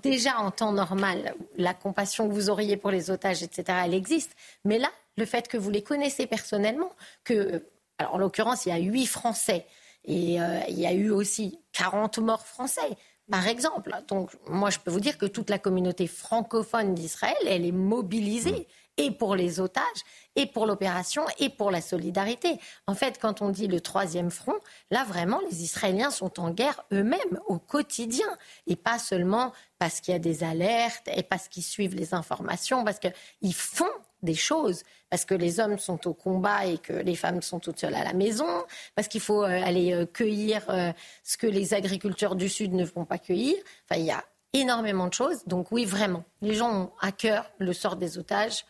déjà 0.03 0.39
en 0.39 0.51
temps 0.51 0.73
normal, 0.73 1.35
la 1.55 1.73
compassion 1.73 2.27
que 2.27 2.33
vous 2.33 2.49
auriez 2.49 2.75
pour 2.75 2.91
les 2.91 3.11
otages, 3.11 3.43
etc., 3.43 3.63
elle 3.85 3.93
existe. 3.93 4.35
Mais 4.65 4.77
là, 4.77 4.89
le 5.15 5.25
fait 5.25 5.47
que 5.47 5.55
vous 5.55 5.69
les 5.69 5.83
connaissez 5.83 6.27
personnellement, 6.27 6.91
que, 7.23 7.63
alors 7.97 8.15
en 8.15 8.17
l'occurrence, 8.17 8.65
il 8.65 8.69
y 8.69 8.71
a 8.73 8.77
huit 8.77 9.05
Français 9.05 9.65
et 10.05 10.41
euh, 10.41 10.59
il 10.69 10.79
y 10.79 10.85
a 10.85 10.93
eu 10.93 11.09
aussi 11.09 11.59
40 11.73 12.19
morts 12.19 12.45
français, 12.45 12.97
par 13.29 13.47
exemple. 13.47 13.95
Donc, 14.07 14.31
moi, 14.47 14.69
je 14.69 14.79
peux 14.79 14.91
vous 14.91 14.99
dire 14.99 15.17
que 15.17 15.25
toute 15.25 15.49
la 15.49 15.59
communauté 15.59 16.07
francophone 16.07 16.95
d'Israël, 16.95 17.38
elle 17.45 17.65
est 17.65 17.71
mobilisée. 17.71 18.67
Et 18.97 19.12
pour 19.12 19.33
les 19.38 19.62
otages, 19.62 20.03
et 20.35 20.45
pour 20.45 20.65
l'opération, 20.65 21.23
et 21.38 21.47
pour 21.47 21.71
la 21.71 21.79
solidarité. 21.79 22.59
En 22.85 22.95
fait, 22.95 23.17
quand 23.17 23.41
on 23.41 23.47
dit 23.47 23.67
le 23.67 23.79
troisième 23.79 24.29
front, 24.29 24.59
là 24.91 25.05
vraiment, 25.05 25.39
les 25.49 25.63
Israéliens 25.63 26.12
sont 26.12 26.38
en 26.38 26.51
guerre 26.51 26.83
eux-mêmes 26.91 27.39
au 27.47 27.59
quotidien, 27.59 28.27
et 28.67 28.75
pas 28.75 28.99
seulement 28.99 29.53
parce 29.77 30.01
qu'il 30.01 30.12
y 30.12 30.15
a 30.15 30.19
des 30.19 30.43
alertes, 30.43 31.07
et 31.15 31.23
parce 31.23 31.47
qu'ils 31.47 31.63
suivent 31.63 31.95
les 31.95 32.13
informations, 32.13 32.83
parce 32.83 32.99
qu'ils 32.99 33.53
font 33.53 33.85
des 34.21 34.35
choses, 34.35 34.83
parce 35.09 35.25
que 35.25 35.33
les 35.33 35.59
hommes 35.59 35.79
sont 35.79 36.07
au 36.07 36.13
combat 36.13 36.65
et 36.65 36.77
que 36.77 36.93
les 36.93 37.15
femmes 37.15 37.41
sont 37.41 37.59
toutes 37.59 37.79
seules 37.79 37.95
à 37.95 38.03
la 38.03 38.13
maison, 38.13 38.47
parce 38.95 39.07
qu'il 39.07 39.21
faut 39.21 39.43
euh, 39.43 39.47
aller 39.47 39.93
euh, 39.93 40.05
cueillir 40.05 40.63
euh, 40.69 40.91
ce 41.23 41.37
que 41.37 41.47
les 41.47 41.73
agriculteurs 41.73 42.35
du 42.35 42.49
Sud 42.49 42.73
ne 42.73 42.85
vont 42.85 43.05
pas 43.05 43.17
cueillir. 43.17 43.57
Enfin, 43.89 43.99
il 43.99 44.05
y 44.05 44.11
a 44.11 44.23
énormément 44.53 45.07
de 45.07 45.13
choses. 45.13 45.43
Donc 45.45 45.71
oui, 45.71 45.85
vraiment, 45.85 46.23
les 46.41 46.53
gens 46.53 46.71
ont 46.71 46.91
à 46.99 47.11
cœur 47.11 47.51
le 47.57 47.73
sort 47.73 47.95
des 47.95 48.17
otages 48.17 48.65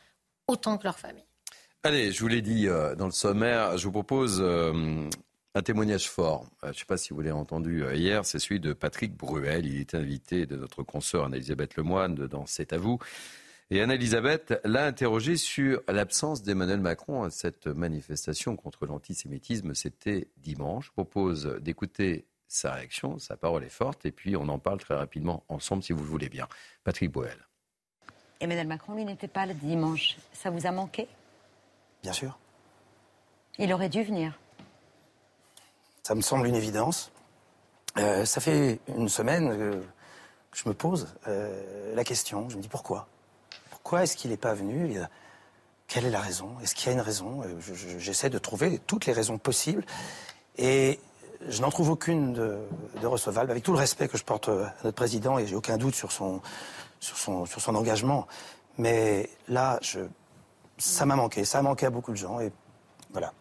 autant 0.48 0.78
que 0.78 0.86
leurs 0.86 1.00
familles. 1.00 1.24
Allez, 1.84 2.12
je 2.12 2.20
vous 2.22 2.28
l'ai 2.28 2.42
dit 2.42 2.68
dans 2.98 3.06
le 3.06 3.12
sommaire, 3.12 3.78
je 3.78 3.86
vous 3.86 3.92
propose 3.94 4.42
un 4.42 5.62
témoignage 5.62 6.10
fort. 6.10 6.46
je 6.62 6.68
ne 6.68 6.74
sais 6.74 6.84
pas 6.86 6.98
si 6.98 7.14
vous 7.14 7.22
l'avez 7.22 7.32
entendu 7.32 7.86
hier, 7.94 8.26
c'est 8.26 8.40
celui 8.40 8.60
de 8.60 8.74
Patrick 8.74 9.16
Bruel. 9.16 9.66
Il 9.66 9.80
est 9.80 9.96
invité 9.96 10.46
de 10.46 10.58
notre 10.58 10.84
consoeur 10.84 11.24
Anne-Elisabeth 11.24 11.78
Lemoine 11.78 12.16
dans 12.16 12.46
C'est 12.46 12.74
à 12.74 12.78
vous. 12.78 13.00
Et 13.72 13.82
Anne-Elisabeth 13.82 14.60
l'a 14.64 14.86
interrogé 14.86 15.38
sur 15.38 15.84
l'absence 15.88 16.42
d'Emmanuel 16.42 16.80
Macron 16.80 17.22
à 17.22 17.30
cette 17.30 17.68
manifestation 17.68 18.56
contre 18.56 18.88
l'antisémitisme. 18.88 19.76
C'était 19.76 20.28
dimanche. 20.38 20.88
Je 20.88 20.92
propose 20.92 21.46
d'écouter 21.62 22.26
sa 22.48 22.74
réaction. 22.74 23.20
Sa 23.20 23.38
parole 23.38 23.64
est 23.64 23.70
forte. 23.70 24.08
Et 24.08 24.12
puis, 24.12 24.36
on 24.36 24.50
en 24.50 24.58
parle 24.58 24.80
très 24.80 24.96
rapidement 24.96 25.44
ensemble, 25.50 25.84
si 25.84 25.94
vous 25.94 26.04
le 26.04 26.10
voulez 26.10 26.30
bien. 26.30 26.48
Patrick 26.84 27.12
Boel. 27.12 27.38
Emmanuel 28.40 28.68
Macron, 28.68 28.96
lui, 28.96 29.06
n'était 29.06 29.28
pas 29.28 29.46
là 29.46 29.54
dimanche. 29.54 30.18
Ça 30.34 30.50
vous 30.50 30.66
a 30.66 30.72
manqué? 30.72 31.08
Bien 32.02 32.14
sûr. 32.14 32.40
Il 33.60 33.72
aurait 33.72 33.90
dû 33.90 34.02
venir. 34.02 34.34
Ça 36.02 36.16
me 36.16 36.22
semble 36.22 36.48
une 36.48 36.56
évidence. 36.56 37.12
Euh, 38.00 38.26
ça 38.26 38.42
fait 38.42 38.80
une 38.88 39.10
semaine 39.10 39.50
que 39.50 39.84
je 40.56 40.68
me 40.68 40.74
pose 40.74 41.14
euh, 41.28 41.94
la 41.94 42.04
question. 42.04 42.50
Je 42.50 42.58
me 42.58 42.64
dis 42.64 42.68
pourquoi? 42.68 43.08
Pourquoi 43.90 44.04
est-ce 44.04 44.18
qu'il 44.18 44.30
n'est 44.30 44.38
pas 44.38 44.54
venu 44.54 45.00
Quelle 45.88 46.06
est 46.06 46.12
la 46.12 46.22
raison? 46.22 46.56
Est-ce 46.62 46.76
qu'il 46.76 46.86
y 46.86 46.90
a 46.92 46.94
une 46.94 47.02
raison? 47.02 47.42
Euh, 47.42 47.60
J'essaie 47.98 48.30
de 48.30 48.38
trouver 48.38 48.78
toutes 48.86 49.08
les 49.08 49.14
raisons 49.14 49.40
possibles. 49.40 49.84
Et 50.60 51.00
je 51.48 51.60
n'en 51.64 51.72
trouve 51.72 51.90
aucune 51.90 52.34
de, 52.34 52.60
recevable, 53.02 53.50
avec 53.50 53.64
tout 53.64 53.72
le 53.72 53.80
respect 53.80 54.08
que 54.08 54.16
je 54.16 54.24
porte 54.24 54.48
à 54.48 54.76
notre 54.84 54.96
président, 54.96 55.40
et 55.40 55.48
j'ai 55.48 55.56
aucun 55.56 55.78
doute 55.78 55.96
sur 55.96 56.12
son, 56.12 56.40
sur 57.00 57.18
son, 57.18 57.48
sur 57.48 57.62
son 57.62 57.74
engagement. 57.74 58.28
Mais 58.78 59.28
là, 59.48 59.80
ça 60.78 61.08
m'a 61.08 61.16
manqué, 61.16 61.44
ça 61.44 61.58
a 61.58 61.62
manqué 61.64 61.88
à 61.88 61.90
beaucoup 61.90 62.12
de 62.12 62.18
gens, 62.18 62.40
et 62.40 62.52
voilà. 63.10 63.34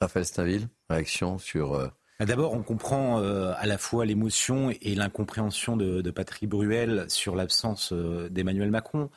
Raphaël 0.00 0.26
Stainville, 0.26 0.68
réaction 0.90 1.38
sur... 1.38 1.88
Euh, 2.14 2.18
bah, 2.18 2.24
d'abord, 2.26 2.52
on 2.52 2.62
comprend 2.62 3.20
euh, 3.20 3.52
à 3.56 3.66
la 3.66 3.78
fois 3.78 4.04
l'émotion 4.04 4.70
et 4.70 4.94
l'incompréhension 4.94 5.76
de, 5.76 6.10
Patrick 6.10 6.48
Bruel 6.48 7.06
sur 7.08 7.34
l'absence 7.34 7.92
euh, 7.92 8.28
d'Emmanuel 8.28 8.70
Macron, 8.70 9.10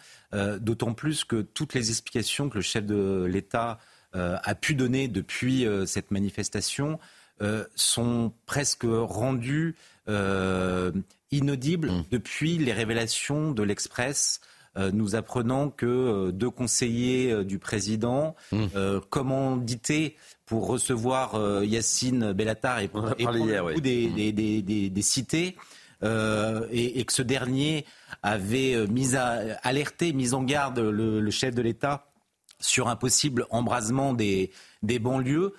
d'autant 0.60 0.93
plus 0.93 1.23
que 1.23 1.41
toutes 1.41 1.73
les 1.73 1.89
explications 1.89 2.49
que 2.49 2.55
le 2.55 2.62
chef 2.62 2.86
de 2.86 3.25
l'État 3.25 3.79
a 4.13 4.55
pu 4.55 4.73
donner 4.73 5.07
depuis 5.07 5.65
cette 5.86 6.12
manifestation 6.12 6.99
sont 7.75 8.33
presque 8.45 8.86
rendues 8.86 9.75
inaudibles 11.31 11.91
mmh. 11.91 12.03
depuis 12.12 12.57
les 12.57 12.73
révélations 12.73 13.51
de 13.51 13.63
l'Express 13.63 14.41
euh, 14.41 14.55
nous 14.94 15.16
apprenons 15.16 15.70
que 15.70 15.86
euh, 15.86 16.32
deux 16.32 16.50
conseillers 16.50 17.32
euh, 17.32 17.44
du 17.44 17.60
président, 17.60 18.36
mmh. 18.52 18.68
commandités 19.10 20.16
pour 20.46 20.68
recevoir 20.68 21.63
Yacine 21.63 22.32
Bellatar 22.32 22.80
et, 22.80 22.86
et 22.86 22.88
prendre 22.88 23.82
des, 23.82 24.32
des, 24.32 24.62
des, 24.90 25.02
cités, 25.02 25.58
et, 26.02 27.06
que 27.06 27.13
ce 27.13 27.22
dernier 27.22 27.86
avait 28.24 28.88
mis 28.88 29.18
à, 29.18 29.58
alerté, 29.62 30.13
mis 30.13 30.34
en 30.34 30.44
garde 30.44 30.80
le, 30.80 31.30
chef 31.32 31.54
de 31.54 31.62
l'État 31.62 32.08
sur 32.62 32.88
un 32.88 32.96
possible 32.96 33.46
embrasement 33.50 34.13
des, 34.13 34.52
des 34.84 35.00
banlieues. 35.00 35.54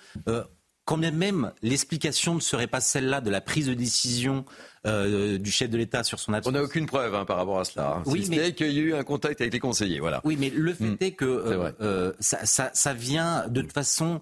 Quand 0.89 0.97
bien 0.97 1.11
même 1.11 1.51
l'explication 1.61 2.33
ne 2.33 2.39
serait 2.39 2.65
pas 2.65 2.81
celle-là 2.81 3.21
de 3.21 3.29
la 3.29 3.41
prise 3.41 3.67
de 3.67 3.75
décision 3.75 4.43
euh, 4.87 5.37
du 5.37 5.51
chef 5.51 5.69
de 5.69 5.77
l'État 5.77 6.03
sur 6.03 6.19
son 6.19 6.33
absence. 6.33 6.51
On 6.51 6.57
n'a 6.57 6.63
aucune 6.63 6.87
preuve 6.87 7.13
hein, 7.13 7.25
par 7.25 7.37
rapport 7.37 7.59
à 7.59 7.63
cela. 7.63 7.97
Hein. 7.97 8.03
Oui, 8.07 8.25
mais 8.27 8.53
qu'il 8.53 8.71
y 8.71 8.79
a 8.79 8.81
eu 8.81 8.95
un 8.95 9.03
contact 9.03 9.39
avec 9.39 9.53
les 9.53 9.59
conseillers, 9.59 9.99
voilà. 9.99 10.19
Oui, 10.23 10.35
mais 10.39 10.49
le 10.49 10.73
fait 10.73 10.85
hmm. 10.85 10.97
est 10.99 11.11
que 11.11 11.25
euh, 11.25 11.71
euh, 11.81 12.11
ça, 12.19 12.93
vient 12.95 13.47
de 13.47 13.61
toute 13.61 13.71
façon 13.71 14.19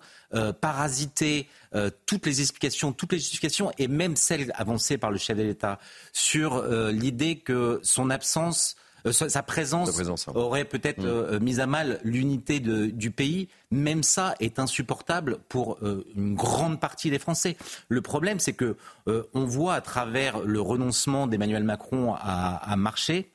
parasiter 0.60 1.47
toutes 2.06 2.25
les 2.25 2.41
explications, 2.41 2.91
toutes 2.91 3.13
les 3.13 3.19
justifications, 3.19 3.71
et 3.77 3.88
même 3.88 4.17
celles 4.17 4.51
avancées 4.53 4.97
par 4.97 5.10
le 5.10 5.17
chef 5.17 5.38
de 5.38 5.43
l'État 5.43 5.80
sur 6.12 6.67
l'idée 6.91 7.38
que 7.38 7.80
son 7.82 8.10
absence 8.10 8.75
euh, 9.08 9.12
sa, 9.12 9.43
présence, 9.43 10.28
hein. 10.28 10.32
aurait 10.36 10.65
peut-être 10.65 11.02
mm. 11.02 11.08
euh, 11.08 11.39
mis 11.39 11.60
à 11.60 11.67
mal 11.67 12.00
l'unité 12.04 12.60
du 12.60 13.12
pays. 13.12 13.48
Même 13.72 14.04
ça 14.04 14.36
est 14.39 14.60
insupportable 14.60 15.39
pour 15.50 15.78
euh, 15.82 16.06
une 16.15 16.36
grande 16.36 16.80
partie 16.80 17.10
des 17.10 17.20
Français. 17.20 17.58
Le 17.89 18.02
problème, 18.02 18.39
c'est 18.39 18.54
que 18.54 18.76
on 19.34 19.46
voit 19.46 19.74
à 19.74 19.82
travers 19.82 20.39
le 20.41 20.60
renoncement 20.60 21.28
d'Emmanuel 21.28 21.63
Macron 21.63 22.13
à, 22.15 22.76
marcher 22.78 23.32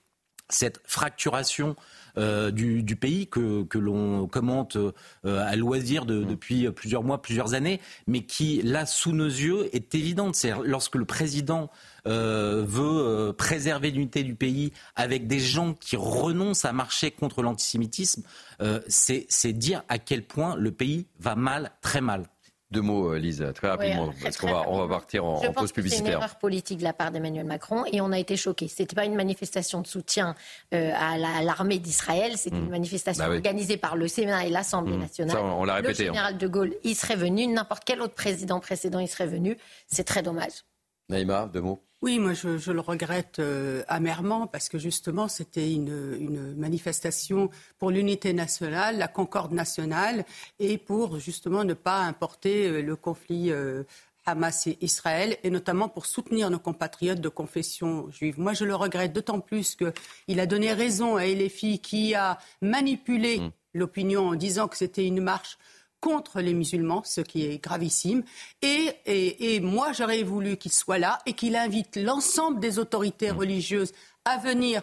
cette 0.48 0.80
fracturation 0.84 1.76
du, 2.16 2.96
pays 3.00 3.26
que, 3.26 3.66
l'on 3.78 4.26
commente 4.26 4.76
à 5.24 5.56
loisir 5.56 6.04
mm. 6.04 6.24
depuis 6.24 6.70
plusieurs 6.70 7.02
mois, 7.02 7.22
plusieurs 7.22 7.54
années, 7.54 7.80
mais 8.06 8.24
qui, 8.24 8.60
là, 8.62 8.86
sous 8.86 9.12
nos 9.12 9.26
yeux, 9.26 9.74
est 9.74 9.94
évidente. 9.94 10.34
C'est 10.34 10.52
lorsque 10.64 10.96
le 10.96 11.04
président 11.04 11.70
euh, 12.06 12.64
veut 12.66 12.82
euh, 12.82 13.32
préserver 13.32 13.92
l'unité 13.92 14.24
du 14.24 14.34
pays 14.34 14.72
avec 14.96 15.28
des 15.28 15.38
gens 15.38 15.74
qui 15.74 15.96
renoncent 15.96 16.64
à 16.64 16.72
marcher 16.72 17.12
contre 17.12 17.42
l'antisémitisme, 17.42 18.24
euh, 18.60 18.80
c'est 18.88 19.52
dire 19.52 19.84
à 19.88 19.98
quel 19.98 20.24
point 20.24 20.56
le 20.56 20.72
pays 20.72 21.06
va 21.20 21.36
mal, 21.36 21.70
très 21.80 22.00
mal. 22.00 22.26
Deux 22.72 22.80
mots, 22.80 23.14
Lisa, 23.14 23.52
très 23.52 23.68
rapidement, 23.68 24.14
parce 24.22 24.38
qu'on 24.38 24.50
va, 24.50 24.64
on 24.66 24.78
va 24.78 24.88
partir 24.88 25.26
en, 25.26 25.38
pause 25.52 25.72
publicitaire. 25.72 26.06
C'est 26.06 26.12
une 26.12 26.18
erreur 26.18 26.38
politique 26.38 26.78
de 26.78 26.84
la 26.84 26.94
part 26.94 27.12
d'Emmanuel 27.12 27.44
Macron 27.44 27.84
et 27.92 28.00
on 28.00 28.10
a 28.12 28.18
été 28.18 28.34
choqués. 28.34 28.66
Ce 28.66 28.82
n'était 28.82 28.96
pas 28.96 29.04
une 29.04 29.14
manifestation 29.14 29.82
de 29.82 29.86
soutien 29.86 30.34
à 30.72 31.18
l'armée 31.42 31.78
d'Israël, 31.78 32.32
c'était 32.38 32.56
une 32.56 32.66
mmh. 32.66 32.70
manifestation 32.70 33.24
bah 33.24 33.34
organisée 33.34 33.76
par 33.76 33.94
le 33.94 34.08
Sénat 34.08 34.46
et 34.46 34.50
l'Assemblée 34.50 34.96
mmh. 34.96 35.00
nationale. 35.00 35.36
Ça, 35.36 35.44
on 35.44 35.64
l'a 35.64 35.74
répété. 35.74 36.04
Le 36.04 36.08
hein. 36.08 36.12
général 36.14 36.38
de 36.38 36.48
Gaulle, 36.48 36.72
il 36.82 36.96
serait 36.96 37.16
venu, 37.16 37.46
n'importe 37.46 37.84
quel 37.84 38.00
autre 38.00 38.14
président 38.14 38.58
précédent, 38.58 39.00
il 39.00 39.08
serait 39.08 39.26
venu. 39.26 39.58
C'est 39.86 40.04
très 40.04 40.22
dommage. 40.22 40.64
Naïma, 41.08 41.48
deux 41.52 41.60
mots. 41.60 41.82
Oui, 42.02 42.18
moi 42.18 42.32
je, 42.32 42.72
le 42.72 42.80
regrette 42.80 43.38
euh, 43.38 43.84
amèrement 43.86 44.48
parce 44.48 44.68
que 44.68 44.76
justement 44.76 45.28
c'était 45.28 45.72
une, 45.72 46.52
manifestation 46.56 47.48
pour 47.78 47.92
l'unité 47.92 48.32
nationale, 48.32 48.98
la 48.98 49.06
concorde 49.06 49.52
nationale 49.52 50.24
et 50.58 50.78
pour 50.78 51.20
justement 51.20 51.62
ne 51.62 51.74
pas 51.74 52.00
importer 52.00 52.66
euh, 52.66 52.82
le 52.82 52.96
conflit 52.96 53.52
euh, 53.52 53.84
Hamas 54.26 54.66
et 54.66 54.78
Israël 54.80 55.36
et 55.44 55.50
notamment 55.50 55.88
pour 55.88 56.06
soutenir 56.06 56.50
nos 56.50 56.58
compatriotes 56.58 57.20
de 57.20 57.28
confession 57.28 58.10
juive. 58.10 58.40
Moi 58.40 58.52
je 58.52 58.64
le 58.64 58.74
regrette 58.74 59.12
d'autant 59.12 59.38
plus 59.38 59.76
qu'il 59.76 60.40
a 60.40 60.46
donné 60.46 60.72
raison 60.72 61.16
à 61.16 61.26
Elefi 61.26 61.78
qui 61.78 62.16
a 62.16 62.38
manipulé 62.62 63.38
mmh. 63.38 63.50
l'opinion 63.74 64.26
en 64.30 64.34
disant 64.34 64.66
que 64.66 64.76
c'était 64.76 65.06
une 65.06 65.20
marche 65.20 65.56
contre 66.02 66.40
les 66.40 66.52
musulmans, 66.52 67.02
ce 67.04 67.20
qui 67.22 67.46
est 67.46 67.62
gravissime. 67.62 68.24
Et, 68.60 68.90
et, 69.06 69.60
moi, 69.60 69.92
j'aurais 69.92 70.24
voulu 70.24 70.56
qu'il 70.56 70.72
soit 70.72 70.98
là 70.98 71.20
et 71.26 71.32
qu'il 71.32 71.54
invite 71.54 71.96
l'ensemble 71.96 72.58
des 72.60 72.80
autorités 72.80 73.32
mmh. 73.32 73.36
religieuses 73.36 73.92
à 74.24 74.36
venir 74.36 74.82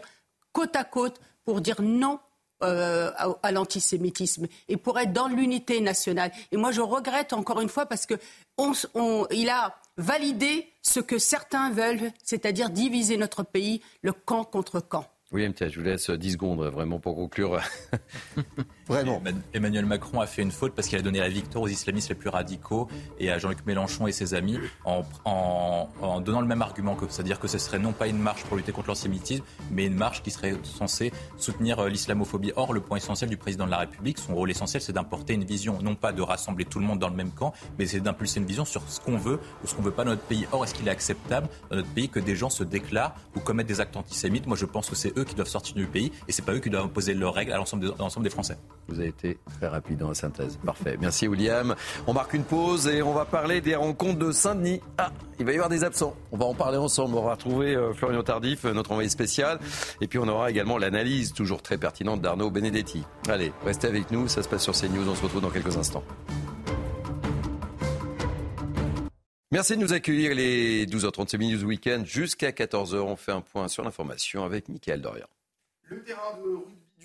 côte 0.53 0.75
à 0.75 0.86
côte 0.86 1.19
pour 1.43 1.62
dire 1.62 1.82
non 1.82 2.19
euh, 2.63 3.12
à, 3.43 3.51
l'antisémitisme 3.51 4.47
et 4.67 4.77
pour 4.77 4.97
être 4.99 5.13
dans 5.13 5.27
l'unité 5.27 5.82
nationale. 5.82 6.32
Et 6.51 6.58
moi, 6.58 6.71
je 6.71 6.82
regrette 6.82 7.34
encore 7.34 7.62
une 7.62 7.69
fois 7.69 7.86
parce 7.86 8.05
que 8.05 8.15
on, 8.58 9.27
il 9.32 9.49
a 9.49 9.77
validé 9.97 10.67
ce 10.82 10.99
que 10.99 11.17
certains 11.17 11.69
veulent, 11.69 12.12
c'est-à-dire 12.23 12.69
diviser 12.69 13.17
notre 13.17 13.43
pays, 13.43 13.82
le 14.01 14.13
camp 14.13 14.45
contre 14.45 14.79
camp. 14.79 15.05
Oui, 15.32 15.49
je 15.60 15.79
vous 15.79 15.86
laisse 15.86 16.10
10 16.10 16.32
secondes 16.34 16.62
vraiment 16.65 16.99
pour 16.99 17.15
conclure. 17.15 17.62
vraiment. 18.89 19.21
Emmanuel 19.54 19.86
Macron 19.86 20.19
a 20.19 20.28
fait 20.28 20.41
une 20.41 20.52
faute 20.52 20.73
parce 20.73 20.88
qu'il 20.88 20.97
a 20.97 21.02
donné 21.02 21.19
la 21.19 21.30
victoire 21.30 21.63
aux 21.63 21.67
islamistes 21.67 22.10
les 22.10 22.15
plus 22.15 22.30
radicaux 22.30 22.88
et 23.19 23.32
à 23.32 23.38
Jean-Luc 23.38 23.65
Mélenchon 23.65 24.08
et 24.08 24.12
ses 24.12 24.34
amis 24.34 24.58
en, 24.86 25.06
donnant 26.21 26.41
le 26.41 26.47
même 26.47 26.62
argument 26.62 26.95
que 26.95 27.06
c'est-à-dire 27.10 27.39
que 27.39 27.47
ce 27.47 27.58
serait 27.58 27.80
non 27.80 27.93
pas 27.93 28.08
une 28.08 28.17
marche 28.17 28.43
pour 28.43 28.58
lutter 28.58 28.71
contre 28.71 28.88
l'antisémitisme, 28.88 29.43
mais 29.71 29.86
une 29.86 29.95
marche 29.95 30.21
qui 30.23 30.32
serait 30.32 30.56
censée 30.63 31.12
soutenir 31.38 31.80
euh, 31.80 31.89
l'islamophobie. 31.89 32.52
Or, 32.56 32.73
le 32.73 32.82
point 32.82 32.97
essentiel 32.97 33.30
du 33.30 33.38
président 33.38 33.65
de 33.65 33.71
la 33.71 33.78
République, 33.78 34.17
son 34.17 34.36
rôle 34.36 34.49
essentiel, 34.49 34.82
c'est 34.82 34.93
d'importer 34.93 35.34
une 35.34 35.43
vision, 35.43 35.80
non 35.82 35.95
pas 35.95 36.12
de 36.12 36.21
rassembler 36.21 36.65
tout 36.65 36.80
le 36.80 36.86
monde 36.86 36.99
dans 36.99 37.10
le 37.10 37.15
même 37.15 37.32
camp, 37.32 37.54
mais 37.78 37.86
c'est 37.86 37.99
d'impulser 37.99 38.39
une 38.39 38.45
vision 38.45 38.65
sur 38.65 38.82
ce 38.88 38.99
qu'on 38.99 39.17
veut 39.17 39.39
ou 39.63 39.67
ce 39.67 39.75
qu'on 39.75 39.82
veut 39.82 39.91
pas 39.91 40.04
dans 40.04 40.12
notre 40.12 40.23
pays. 40.23 40.47
Or, 40.52 40.63
est-ce 40.63 40.73
qu'il 40.73 40.88
est 40.88 40.91
acceptable 40.91 41.47
dans 41.69 41.78
notre 41.78 41.89
pays 41.89 42.10
que 42.10 42.19
des 42.19 42.36
gens 42.36 42.49
se 42.49 42.63
déclarent 42.63 43.15
ou 43.36 43.39
commettent 43.39 43.67
des 43.67 43.82
actes 43.82 43.97
antisémites? 43.97 44.47
Moi, 44.47 44.58
je 44.58 44.65
pense 44.65 44.89
que 44.89 44.95
c'est 44.95 45.13
qui 45.25 45.36
doivent 45.36 45.47
sortir 45.47 45.75
du 45.75 45.86
pays 45.86 46.12
et 46.28 46.32
c'est 46.32 46.43
pas 46.43 46.54
eux 46.54 46.60
qui 46.60 46.69
doivent 46.69 46.86
imposer 46.86 47.13
leurs 47.13 47.34
règles 47.34 47.52
à 47.52 47.58
l'ensemble 47.58 47.86
des, 47.86 48.23
des 48.23 48.30
Français. 48.30 48.58
Vous 48.89 48.99
avez 48.99 49.10
été 49.10 49.38
très 49.60 49.67
rapide 49.67 49.99
dans 49.99 50.10
la 50.10 50.15
synthèse. 50.15 50.58
Parfait. 50.65 50.97
Merci 50.99 51.28
William. 51.28 51.75
On 52.08 52.13
marque 52.13 52.34
une 52.34 52.43
pause 52.43 52.88
et 52.88 53.02
on 53.02 53.13
va 53.13 53.25
parler 53.25 53.62
des 53.62 53.75
rencontres 53.75 54.19
de 54.19 54.32
Saint-Denis. 54.32 54.82
Ah, 54.97 55.12
il 55.39 55.45
va 55.45 55.52
y 55.52 55.56
avoir 55.56 55.69
des 55.69 55.84
absents. 55.84 56.15
On 56.32 56.38
va 56.38 56.45
en 56.45 56.56
parler 56.56 56.78
ensemble. 56.78 57.15
On 57.15 57.23
va 57.23 57.34
retrouver 57.34 57.75
euh, 57.75 57.93
Florian 57.93 58.23
Tardif, 58.23 58.65
euh, 58.65 58.73
notre 58.73 58.91
envoyé 58.91 59.10
spécial. 59.10 59.60
Et 60.02 60.08
puis 60.08 60.19
on 60.19 60.28
aura 60.28 60.49
également 60.49 60.78
l'analyse 60.78 61.34
toujours 61.34 61.62
très 61.62 61.78
pertinente 61.78 62.21
d'Arnaud 62.21 62.49
Benedetti. 62.49 63.04
Allez, 63.28 63.54
restez 63.63 63.88
avec 63.88 64.12
nous. 64.12 64.28
Ça 64.28 64.43
se 64.43 64.49
passe 64.49 64.63
sur 64.63 64.73
CNews. 64.73 65.08
On 65.08 65.15
se 65.15 65.23
retrouve 65.23 65.41
dans 65.41 65.52
quelques 65.52 65.78
instants. 65.78 66.04
Merci 69.52 69.75
de 69.75 69.82
nous 69.82 69.93
accueillir 69.93 70.36
les 70.36 70.86
12h30 70.86 71.38
News 71.38 71.63
Weekend 71.63 72.06
jusqu'à 72.06 72.52
14h. 72.52 72.97
On 72.97 73.15
fait 73.15 73.32
un 73.32 73.41
point 73.41 73.67
sur 73.67 73.84
l'information 73.84 74.45
avec 74.45 74.69
Mickaël 74.69 75.02
Dorian. 75.02 75.25
Le 75.86 76.04
terrain 76.04 76.38
de 76.38 76.60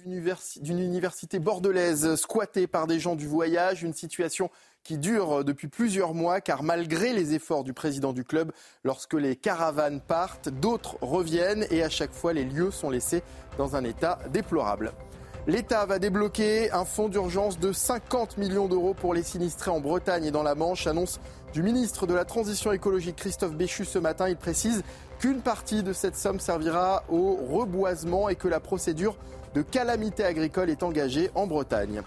d'une 0.05 0.81
université 0.81 1.39
bordelaise 1.39 2.17
squattée 2.17 2.67
par 2.67 2.87
des 2.87 3.01
gens 3.01 3.17
du 3.17 3.27
voyage, 3.27 3.83
une 3.83 3.95
situation 3.95 4.51
qui 4.83 4.99
dure 4.99 5.45
depuis 5.45 5.69
plusieurs 5.69 6.13
mois 6.13 6.43
car 6.43 6.63
malgré 6.63 7.15
les 7.15 7.35
efforts 7.35 7.65
du 7.65 7.73
président 7.73 8.13
du 8.13 8.23
club, 8.23 8.53
lorsque 8.85 9.15
les 9.15 9.35
caravanes 9.35 10.01
partent, 10.01 10.51
d'autres 10.51 10.99
reviennent 11.01 11.67
et 11.71 11.83
à 11.83 11.89
chaque 11.89 12.13
fois 12.13 12.35
les 12.35 12.45
lieux 12.45 12.71
sont 12.71 12.91
laissés 12.91 13.23
dans 13.57 13.77
un 13.77 13.85
état 13.85 14.19
déplorable. 14.31 14.93
L'État 15.47 15.85
va 15.85 15.99
débloquer 15.99 16.71
un 16.71 16.87
fonds 16.87 17.11
d'urgence 17.11 17.59
de 17.59 17.71
50 17.71 18.39
millions 18.39 18.67
d'euros 18.67 18.95
pour 18.95 19.13
les 19.13 19.23
sinistrés 19.23 19.71
en 19.71 19.81
Bretagne 19.81 20.25
et 20.25 20.31
dans 20.31 20.43
la 20.43 20.55
Manche, 20.55 20.87
annonce 20.87 21.21
du 21.53 21.63
ministre 21.63 22.07
de 22.07 22.15
la 22.15 22.25
Transition 22.25 22.73
écologique 22.73 23.17
Christophe 23.17 23.55
Béchu 23.55 23.85
ce 23.85 23.99
matin. 23.99 24.29
Il 24.29 24.37
précise 24.37 24.83
qu'une 25.19 25.43
partie 25.43 25.83
de 25.83 25.93
cette 25.93 26.17
somme 26.17 26.41
servira 26.41 27.05
au 27.11 27.35
reboisement 27.35 28.31
et 28.31 28.37
que 28.37 28.49
la 28.49 28.59
procédure 28.59 29.19
de 29.55 29.63
calamité 29.63 30.25
agricole 30.25 30.71
est 30.71 30.83
engagée 30.83 31.31
en 31.35 31.47
Bretagne. 31.47 32.03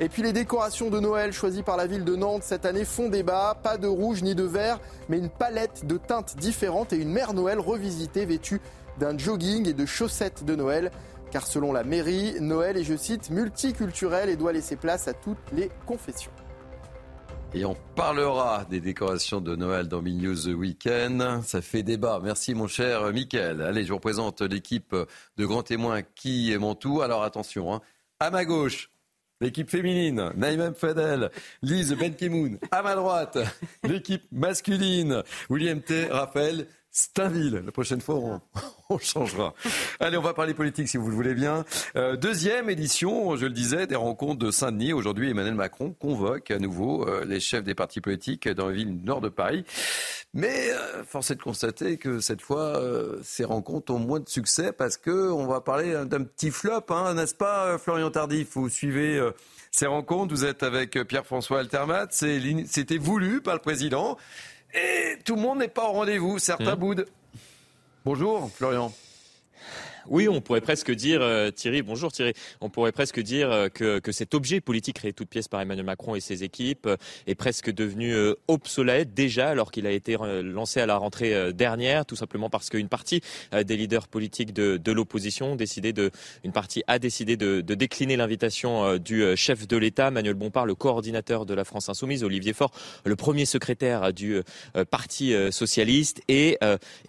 Et 0.00 0.08
puis 0.08 0.22
les 0.22 0.32
décorations 0.32 0.90
de 0.90 0.98
Noël 0.98 1.32
choisies 1.32 1.62
par 1.62 1.76
la 1.76 1.86
ville 1.86 2.04
de 2.04 2.16
Nantes 2.16 2.42
cette 2.42 2.66
année 2.66 2.84
font 2.84 3.08
débat. 3.08 3.56
Pas 3.62 3.78
de 3.78 3.86
rouge 3.86 4.22
ni 4.22 4.34
de 4.34 4.42
vert, 4.42 4.80
mais 5.08 5.18
une 5.18 5.28
palette 5.28 5.86
de 5.86 5.98
teintes 5.98 6.36
différentes 6.36 6.92
et 6.92 6.96
une 6.96 7.10
mère 7.10 7.32
Noël 7.32 7.60
revisitée 7.60 8.24
vêtue 8.24 8.60
d'un 8.98 9.16
jogging 9.16 9.68
et 9.68 9.72
de 9.72 9.86
chaussettes 9.86 10.44
de 10.44 10.56
Noël. 10.56 10.90
Car 11.30 11.46
selon 11.46 11.72
la 11.72 11.84
mairie, 11.84 12.36
Noël 12.40 12.76
est, 12.76 12.84
je 12.84 12.96
cite, 12.96 13.30
multiculturel 13.30 14.28
et 14.28 14.36
doit 14.36 14.52
laisser 14.52 14.76
place 14.76 15.08
à 15.08 15.14
toutes 15.14 15.38
les 15.52 15.70
confessions. 15.86 16.30
Et 17.56 17.64
on 17.64 17.76
parlera 17.94 18.64
des 18.68 18.80
décorations 18.80 19.40
de 19.40 19.54
Noël 19.54 19.86
dans 19.86 20.02
News 20.02 20.34
The 20.34 20.56
Weekend. 20.56 21.42
Ça 21.44 21.62
fait 21.62 21.84
débat. 21.84 22.20
Merci 22.20 22.52
mon 22.52 22.66
cher 22.66 23.12
Mickaël. 23.12 23.62
Allez, 23.62 23.84
je 23.84 23.92
vous 23.92 24.00
présente 24.00 24.42
l'équipe 24.42 24.94
de 25.36 25.46
grands 25.46 25.62
témoins 25.62 26.02
qui 26.02 26.52
tout. 26.74 27.00
Alors 27.00 27.22
attention, 27.22 27.72
hein. 27.72 27.80
à 28.18 28.30
ma 28.30 28.44
gauche, 28.44 28.90
L'équipe 29.40 29.68
féminine, 29.68 30.30
Naïm 30.36 30.74
Fadel, 30.74 31.30
Lise 31.60 31.94
Benkimoun. 31.94 32.58
À 32.70 32.82
ma 32.82 32.94
droite, 32.94 33.36
l'équipe 33.82 34.24
masculine, 34.32 35.22
William 35.50 35.80
T. 35.80 36.06
Raphaël 36.06 36.66
Stainville. 36.96 37.60
La 37.66 37.72
prochaine 37.72 38.00
fois, 38.00 38.40
on, 38.88 38.98
changera. 38.98 39.52
Allez, 39.98 40.16
on 40.16 40.22
va 40.22 40.32
parler 40.32 40.54
politique 40.54 40.88
si 40.88 40.96
vous 40.96 41.08
le 41.08 41.14
voulez 41.14 41.34
bien. 41.34 41.64
Euh, 41.96 42.14
deuxième 42.14 42.70
édition, 42.70 43.34
je 43.34 43.46
le 43.46 43.52
disais, 43.52 43.88
des 43.88 43.96
rencontres 43.96 44.38
de 44.38 44.52
Saint-Denis. 44.52 44.92
Aujourd'hui, 44.92 45.28
Emmanuel 45.28 45.56
Macron 45.56 45.90
convoque 45.90 46.52
à 46.52 46.58
nouveau 46.60 47.04
euh, 47.08 47.24
les 47.24 47.40
chefs 47.40 47.64
des 47.64 47.74
partis 47.74 48.00
politiques 48.00 48.48
dans 48.48 48.68
la 48.68 48.74
ville 48.74 48.96
nord 49.02 49.20
de 49.20 49.28
Paris. 49.28 49.64
Mais 50.34 50.70
euh, 50.70 51.02
force 51.02 51.32
est 51.32 51.34
de 51.34 51.42
constater 51.42 51.96
que 51.96 52.20
cette 52.20 52.40
fois, 52.40 52.80
ces 53.24 53.44
rencontres 53.44 53.92
ont 53.92 53.98
moins 53.98 54.20
de 54.20 54.28
succès 54.28 54.70
parce 54.70 54.96
que 54.96 55.32
on 55.32 55.48
va 55.48 55.60
parler 55.60 56.04
d'un 56.04 56.22
petit 56.22 56.52
flop, 56.52 56.84
hein, 56.90 57.14
n'est-ce 57.14 57.34
pas, 57.34 57.76
Florian 57.76 58.12
Tardif? 58.12 58.50
Vous 58.52 58.68
suivez 58.68 59.20
ces 59.72 59.86
rencontres. 59.86 60.32
Vous 60.32 60.44
êtes 60.44 60.62
avec 60.62 60.92
Pierre-François 61.08 61.58
Altermat. 61.58 62.06
C'était 62.10 62.98
voulu 62.98 63.40
par 63.40 63.54
le 63.54 63.60
président. 63.60 64.16
Et 64.74 65.18
tout 65.24 65.36
le 65.36 65.40
monde 65.40 65.58
n'est 65.60 65.68
pas 65.68 65.88
au 65.88 65.92
rendez-vous. 65.92 66.38
Certains 66.38 66.74
mmh. 66.74 66.78
boudent. 66.78 67.04
Bonjour, 68.04 68.50
Florian. 68.50 68.92
Oui, 70.10 70.28
on 70.28 70.40
pourrait 70.40 70.60
presque 70.60 70.90
dire, 70.90 71.22
euh, 71.22 71.50
Thierry, 71.50 71.80
bonjour 71.80 72.12
Thierry, 72.12 72.34
on 72.60 72.68
pourrait 72.68 72.92
presque 72.92 73.20
dire 73.20 73.50
euh, 73.50 73.68
que, 73.68 74.12
cet 74.12 74.34
objet 74.34 74.60
politique 74.60 74.96
créé 74.96 75.12
toute 75.12 75.28
pièce 75.28 75.48
par 75.48 75.60
Emmanuel 75.62 75.86
Macron 75.86 76.14
et 76.14 76.20
ses 76.20 76.44
équipes 76.44 76.86
euh, 76.86 76.96
est 77.26 77.34
presque 77.34 77.72
devenu 77.72 78.14
obsolète 78.48 79.14
déjà 79.14 79.48
alors 79.48 79.72
qu'il 79.72 79.86
a 79.86 79.90
été 79.90 80.16
lancé 80.42 80.80
à 80.80 80.86
la 80.86 80.96
rentrée 80.96 81.52
dernière, 81.52 82.06
tout 82.06 82.16
simplement 82.16 82.50
parce 82.50 82.70
qu'une 82.70 82.88
partie 82.88 83.22
des 83.52 83.76
leaders 83.76 84.08
politiques 84.08 84.52
de, 84.52 84.92
l'opposition 84.92 85.56
une 86.44 86.52
partie 86.52 86.82
a 86.86 86.98
décidé 86.98 87.36
de, 87.36 87.60
de 87.60 87.74
décliner 87.74 88.16
l'invitation 88.16 88.98
du 88.98 89.24
chef 89.36 89.66
de 89.66 89.76
l'État, 89.76 90.10
Manuel 90.10 90.34
Bompard, 90.34 90.66
le 90.66 90.74
coordinateur 90.74 91.46
de 91.46 91.54
la 91.54 91.64
France 91.64 91.88
Insoumise, 91.88 92.24
Olivier 92.24 92.52
Faure, 92.52 92.72
le 93.04 93.16
premier 93.16 93.46
secrétaire 93.46 94.12
du 94.12 94.40
Parti 94.90 95.34
socialiste, 95.50 96.22
et 96.28 96.58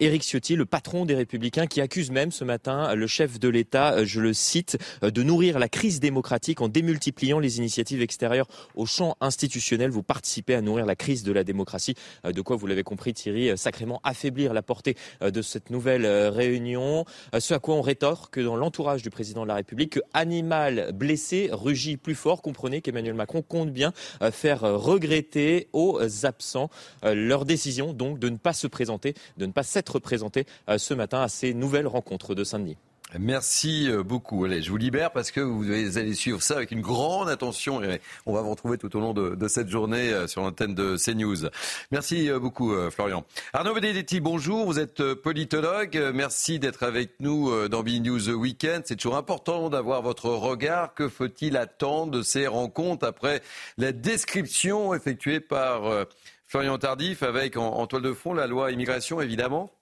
Éric 0.00 0.22
Ciotti, 0.22 0.56
le 0.56 0.66
patron 0.66 1.04
des 1.04 1.14
Républicains, 1.14 1.66
qui 1.66 1.80
accuse 1.80 2.10
même 2.10 2.32
ce 2.32 2.44
matin 2.44 2.85
le 2.94 3.06
chef 3.06 3.38
de 3.38 3.48
l'État, 3.48 3.94
euh, 3.94 4.04
je 4.04 4.20
le 4.20 4.32
cite, 4.32 4.78
euh, 5.02 5.10
de 5.10 5.22
nourrir 5.22 5.58
la 5.58 5.68
crise 5.68 6.00
démocratique 6.00 6.60
en 6.60 6.68
démultipliant 6.68 7.38
les 7.38 7.58
initiatives 7.58 8.02
extérieures 8.02 8.46
au 8.74 8.86
champ 8.86 9.16
institutionnel. 9.20 9.90
Vous 9.90 10.02
participez 10.02 10.54
à 10.54 10.60
nourrir 10.60 10.86
la 10.86 10.96
crise 10.96 11.22
de 11.22 11.32
la 11.32 11.44
démocratie. 11.44 11.94
Euh, 12.24 12.32
de 12.32 12.40
quoi, 12.40 12.56
vous 12.56 12.66
l'avez 12.66 12.82
compris 12.82 13.14
Thierry, 13.14 13.56
sacrément 13.56 14.00
affaiblir 14.04 14.52
la 14.52 14.62
portée 14.62 14.96
de 15.22 15.42
cette 15.42 15.70
nouvelle 15.70 16.06
réunion. 16.06 17.04
Ce 17.38 17.54
à 17.54 17.58
quoi 17.58 17.74
on 17.74 17.82
rétorque 17.82 18.40
dans 18.40 18.56
l'entourage 18.56 19.02
du 19.02 19.10
président 19.10 19.42
de 19.42 19.48
la 19.48 19.54
République 19.54 19.92
que 19.92 20.00
animal 20.12 20.92
blessé 20.92 21.48
rugit 21.52 21.96
plus 21.96 22.14
fort. 22.14 22.42
Comprenez 22.42 22.80
qu'Emmanuel 22.80 23.14
Macron 23.14 23.42
compte 23.42 23.70
bien 23.70 23.92
faire 24.32 24.60
regretter 24.60 25.68
aux 25.72 26.00
absents 26.24 26.70
leur 27.02 27.44
décision 27.44 27.92
donc 27.92 28.18
de 28.18 28.28
ne 28.28 28.36
pas 28.36 28.52
se 28.52 28.66
présenter, 28.66 29.14
de 29.36 29.46
ne 29.46 29.52
pas 29.52 29.62
s'être 29.62 29.98
présenté 29.98 30.46
ce 30.76 30.94
matin 30.94 31.22
à 31.22 31.28
ces 31.28 31.54
nouvelles 31.54 31.86
rencontres 31.86 32.34
de 32.34 32.44
Saint-Denis. 32.44 32.75
Merci 33.18 33.88
euh, 33.88 34.02
beaucoup. 34.02 34.44
Allez, 34.44 34.62
je 34.62 34.70
vous 34.70 34.76
libère 34.76 35.12
parce 35.12 35.30
que 35.30 35.40
vous 35.40 35.70
allez 35.70 36.14
suivre 36.14 36.42
ça 36.42 36.56
avec 36.56 36.72
une 36.72 36.80
grande 36.80 37.28
attention 37.28 37.82
et 37.82 38.00
on 38.26 38.32
va 38.32 38.42
vous 38.42 38.50
retrouver 38.50 38.78
tout 38.78 38.94
au 38.96 39.00
long 39.00 39.14
de, 39.14 39.48
cette 39.48 39.68
journée 39.68 40.12
euh, 40.12 40.26
sur 40.26 40.42
l'antenne 40.42 40.74
de 40.74 40.96
CNews. 40.96 41.48
Merci 41.92 42.28
euh, 42.28 42.40
beaucoup, 42.40 42.74
Florian. 42.90 43.24
Arnaud 43.52 43.74
Benedetti, 43.74 44.18
bonjour. 44.18 44.66
Vous 44.66 44.80
êtes 44.80 45.14
politologue. 45.14 46.10
Merci 46.14 46.58
d'être 46.58 46.82
avec 46.82 47.20
nous 47.20 47.68
dans 47.68 47.84
B 47.84 47.90
News 48.00 48.28
Weekend. 48.28 48.82
C'est 48.86 48.96
toujours 48.96 49.16
important 49.16 49.70
d'avoir 49.70 50.02
votre 50.02 50.28
regard. 50.30 50.92
Que 50.94 51.08
faut-il 51.08 51.56
attendre 51.56 52.10
de 52.10 52.22
ces 52.22 52.48
rencontres 52.48 53.06
après 53.06 53.40
la 53.78 53.92
description 53.92 54.94
effectuée 54.94 55.38
par 55.38 56.06
Florian 56.46 56.78
Tardif 56.78 57.22
avec 57.22 57.56
en 57.56 57.86
toile 57.86 58.02
de 58.02 58.12
fond 58.12 58.34
la 58.34 58.46
loi 58.46 58.72
immigration, 58.72 59.20
évidemment? 59.20 59.75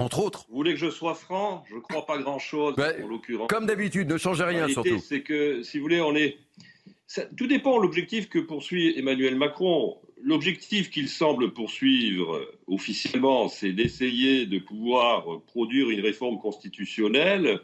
Entre 0.00 0.20
autres. 0.20 0.46
Vous 0.48 0.56
voulez 0.56 0.72
que 0.72 0.78
je 0.78 0.90
sois 0.90 1.14
franc? 1.14 1.64
Je 1.68 1.76
ne 1.76 1.80
crois 1.80 2.06
pas 2.06 2.18
grand-chose 2.18 2.74
bah, 2.76 2.92
en 3.02 3.06
l'occurrence. 3.06 3.48
Comme 3.48 3.66
d'habitude, 3.66 4.10
ne 4.10 4.16
changez 4.16 4.44
rien 4.44 4.68
surtout. 4.68 4.98
C'est 4.98 5.22
que, 5.22 5.62
si 5.62 5.78
vous 5.78 5.82
voulez, 5.82 6.00
on 6.00 6.14
est. 6.14 6.38
tout 7.36 7.46
dépend 7.46 7.76
de 7.76 7.82
l'objectif 7.82 8.28
que 8.28 8.38
poursuit 8.38 8.98
Emmanuel 8.98 9.36
Macron. 9.36 9.96
L'objectif 10.22 10.90
qu'il 10.90 11.08
semble 11.08 11.52
poursuivre 11.52 12.46
officiellement, 12.66 13.48
c'est 13.48 13.72
d'essayer 13.72 14.44
de 14.46 14.58
pouvoir 14.58 15.40
produire 15.46 15.88
une 15.90 16.00
réforme 16.00 16.38
constitutionnelle. 16.38 17.60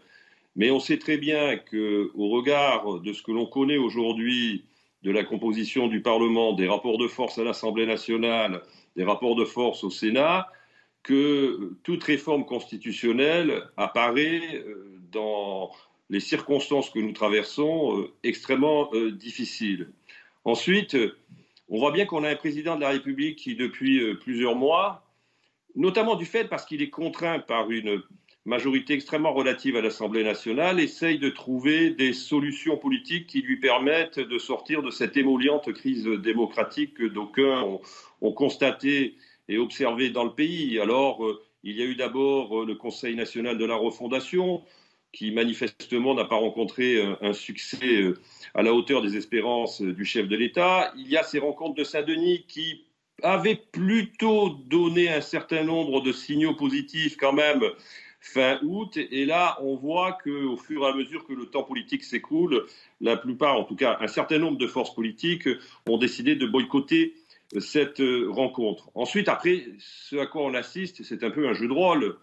Mais 0.57 0.71
on 0.71 0.81
sait 0.81 0.99
très 0.99 1.19
bien 1.19 1.59
qu'au 1.59 2.29
regard 2.31 3.01
de 3.01 3.13
ce 3.13 3.23
que 3.23 3.31
l'on 3.31 3.45
connaît 3.45 3.77
aujourd'hui 3.77 4.65
de 5.03 5.11
la 5.11 5.23
composition 5.23 5.87
du 5.87 6.01
Parlement, 6.01 6.55
des 6.55 6.67
rapports 6.67 6.97
de 6.97 7.07
force 7.09 7.39
à 7.39 7.45
l'Assemblée 7.45 7.85
nationale, 7.85 8.63
des 8.97 9.05
rapports 9.05 9.37
de 9.37 9.45
force 9.45 9.85
au 9.85 9.91
Sénat, 9.91 10.49
que 11.07 11.77
toute 11.85 12.03
réforme 12.03 12.45
constitutionnelle 12.45 13.63
apparaît 13.77 14.57
euh, 14.57 14.99
dans 15.13 15.71
les 16.11 16.19
circonstances 16.19 16.91
que 16.91 16.99
nous 16.99 17.13
traversons 17.13 17.97
euh, 17.97 18.13
extrêmement 18.25 18.91
euh, 18.93 19.13
difficiles. 19.13 19.89
Ensuite, 20.45 20.97
on 21.69 21.79
voit 21.79 21.93
bien 21.93 22.07
qu'on 22.07 22.25
a 22.25 22.31
un 22.31 22.35
président 22.35 22.75
de 22.75 22.81
la 22.81 22.89
République 22.89 23.37
qui, 23.37 23.55
depuis 23.55 24.17
plusieurs 24.17 24.57
mois, 24.57 25.07
notamment 25.77 26.17
du 26.17 26.25
fait 26.25 26.45
parce 26.49 26.65
qu'il 26.65 26.83
est 26.83 26.91
contraint 26.91 27.39
par 27.39 27.71
une 27.71 28.03
majorité 28.45 28.95
extrêmement 28.95 29.33
relative 29.33 29.77
à 29.77 29.83
l'Assemblée 29.83 30.25
nationale, 30.25 30.81
essaye 30.81 31.21
de 31.21 31.29
trouver 31.29 31.91
des 31.91 32.13
solutions 32.13 32.77
politiques 32.77 33.29
qui 33.29 33.43
lui 33.43 33.59
permettent 33.59 34.21
de 34.21 34.39
sortir 34.39 34.83
de 34.83 34.91
cette 34.91 35.17
émouliante 35.17 35.73
crise 35.73 36.05
démocratique 36.05 36.95
que 36.95 37.05
d'aucuns 37.05 37.65
ont 38.21 38.33
constatée 38.33 39.17
et 39.49 39.59
observé 39.59 40.11
dans 40.11 40.25
le 40.25 40.33
pays. 40.33 40.79
Alors, 40.81 41.25
euh, 41.25 41.43
il 41.63 41.77
y 41.77 41.83
a 41.83 41.85
eu 41.85 41.95
d'abord 41.95 42.63
euh, 42.63 42.67
le 42.67 42.75
Conseil 42.75 43.15
national 43.15 43.59
de 43.59 43.65
la 43.65 43.77
refondation, 43.77 44.63
qui 45.13 45.31
manifestement 45.31 46.15
n'a 46.15 46.25
pas 46.25 46.37
rencontré 46.37 46.97
euh, 46.97 47.15
un 47.23 47.33
succès 47.33 48.13
à 48.55 48.63
la 48.63 48.75
hauteur 48.75 49.03
des 49.03 49.17
espérances 49.17 49.81
du 49.81 50.05
chef 50.05 50.29
de 50.29 50.37
l'État. 50.37 50.93
Il 50.97 51.09
y 51.09 51.17
a 51.17 51.23
ces 51.23 51.39
rencontres 51.39 51.75
de 51.75 51.85
Saint-Denis 51.85 52.45
qui 52.49 52.85
avaient 53.23 53.57
plutôt 53.73 54.51
donné 54.67 55.09
un 55.09 55.23
certain 55.23 55.65
nombre 55.65 56.03
de 56.03 56.13
signaux 56.13 56.55
positifs 56.55 57.17
quand 57.17 57.33
même 57.33 57.63
fin 58.21 58.59
août. 58.63 58.99
Et 58.99 59.25
là, 59.25 59.57
on 59.63 59.77
voit 59.77 60.19
qu'au 60.23 60.57
fur 60.57 60.83
et 60.83 60.87
à 60.87 60.95
mesure 60.95 61.25
que 61.25 61.33
le 61.33 61.47
temps 61.47 61.63
politique 61.63 62.05
s'écoule, 62.05 62.67
la 63.01 63.17
plupart, 63.17 63.59
en 63.59 63.65
tout 63.65 63.77
cas 63.77 63.97
un 64.01 64.09
certain 64.09 64.39
nombre 64.39 64.59
de 64.59 64.67
forces 64.67 64.95
politiques, 64.95 65.49
ont 65.89 65.97
décidé 65.97 66.35
de 66.37 66.47
boycotter 66.47 67.15
cette 67.59 68.01
euh, 68.01 68.29
rencontre. 68.31 68.91
Ensuite, 68.95 69.29
après, 69.29 69.67
ce 69.79 70.17
à 70.17 70.27
quoi 70.27 70.43
on 70.43 70.55
assiste, 70.55 71.03
c'est 71.03 71.23
un 71.25 71.31
peu 71.31 71.49
un 71.49 71.55
jeu 71.55 71.69
de 71.69 71.73
rôle. 71.73 72.17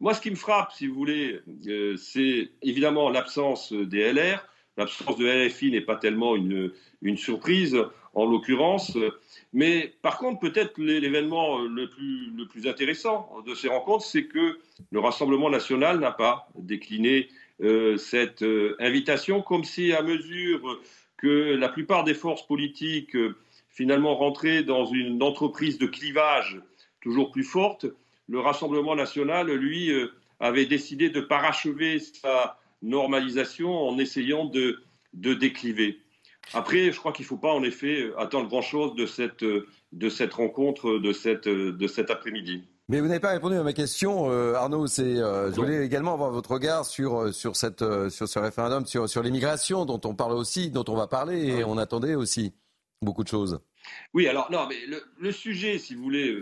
Moi, 0.00 0.12
ce 0.14 0.20
qui 0.20 0.30
me 0.30 0.36
frappe, 0.36 0.72
si 0.72 0.86
vous 0.86 0.94
voulez, 0.94 1.40
euh, 1.68 1.96
c'est 1.96 2.50
évidemment 2.62 3.08
l'absence 3.10 3.72
des 3.72 4.12
LR. 4.12 4.46
L'absence 4.76 5.16
de 5.16 5.26
LFI 5.26 5.70
n'est 5.70 5.80
pas 5.80 5.96
tellement 5.96 6.36
une, 6.36 6.72
surprise, 7.16 7.78
en 8.12 8.26
l'occurrence. 8.26 8.98
Mais 9.54 9.94
par 10.02 10.18
contre, 10.18 10.38
peut-être 10.38 10.78
l'événement 10.78 11.60
le 11.60 11.88
plus, 11.88 12.30
le 12.36 12.46
plus 12.46 12.66
intéressant 12.66 13.30
de 13.46 13.54
ces 13.54 13.68
rencontres, 13.68 14.04
c'est 14.04 14.26
que 14.26 14.58
le 14.90 15.00
Rassemblement 15.00 15.48
national 15.48 15.98
n'a 15.98 16.12
pas 16.12 16.48
décliné 16.58 17.28
euh, 17.62 17.96
cette 17.96 18.44
invitation, 18.78 19.40
comme 19.40 19.64
si 19.64 19.94
à 19.94 20.02
mesure 20.02 20.78
que 21.16 21.54
la 21.54 21.70
plupart 21.70 22.04
des 22.04 22.12
forces 22.12 22.46
politiques 22.46 23.16
finalement 23.76 24.16
rentrer 24.16 24.62
dans 24.62 24.86
une 24.86 25.22
entreprise 25.22 25.78
de 25.78 25.86
clivage 25.86 26.60
toujours 27.02 27.30
plus 27.30 27.44
forte, 27.44 27.86
le 28.26 28.40
Rassemblement 28.40 28.96
national, 28.96 29.52
lui, 29.52 29.92
euh, 29.92 30.08
avait 30.40 30.66
décidé 30.66 31.10
de 31.10 31.20
parachever 31.20 32.00
sa 32.00 32.58
normalisation 32.82 33.70
en 33.70 33.98
essayant 33.98 34.46
de, 34.46 34.82
de 35.12 35.34
décliver. 35.34 36.00
Après, 36.54 36.90
je 36.90 36.98
crois 36.98 37.12
qu'il 37.12 37.24
ne 37.24 37.28
faut 37.28 37.36
pas 37.36 37.52
en 37.52 37.62
effet 37.62 38.10
attendre 38.18 38.48
grand-chose 38.48 38.94
de 38.94 39.06
cette, 39.06 39.44
de 39.44 40.08
cette 40.08 40.32
rencontre 40.32 40.98
de, 40.98 41.12
cette, 41.12 41.48
de 41.48 41.86
cet 41.86 42.10
après-midi. 42.10 42.64
Mais 42.88 43.00
vous 43.00 43.08
n'avez 43.08 43.20
pas 43.20 43.30
répondu 43.30 43.56
à 43.56 43.62
ma 43.64 43.72
question, 43.72 44.30
euh, 44.30 44.54
Arnaud. 44.54 44.86
C'est, 44.86 45.02
euh, 45.02 45.50
je 45.50 45.56
voulais 45.56 45.84
également 45.84 46.14
avoir 46.14 46.30
votre 46.30 46.52
regard 46.52 46.84
sur 46.84 47.20
euh, 47.20 47.32
sur 47.32 47.56
cette 47.56 47.84
sur 48.10 48.28
ce 48.28 48.38
référendum 48.38 48.86
sur 48.86 49.08
sur 49.08 49.24
l'immigration 49.24 49.84
dont 49.84 50.00
on 50.04 50.14
parle 50.14 50.34
aussi, 50.34 50.70
dont 50.70 50.84
on 50.86 50.94
va 50.94 51.08
parler 51.08 51.46
et 51.46 51.64
on 51.64 51.78
attendait 51.78 52.14
aussi 52.14 52.54
beaucoup 53.02 53.24
de 53.24 53.28
choses. 53.28 53.60
Oui, 54.14 54.26
alors 54.26 54.50
non, 54.50 54.66
mais 54.68 54.76
le, 55.18 55.32
sujet, 55.32 55.78
si 55.78 55.94
vous 55.94 56.02
voulez, 56.02 56.36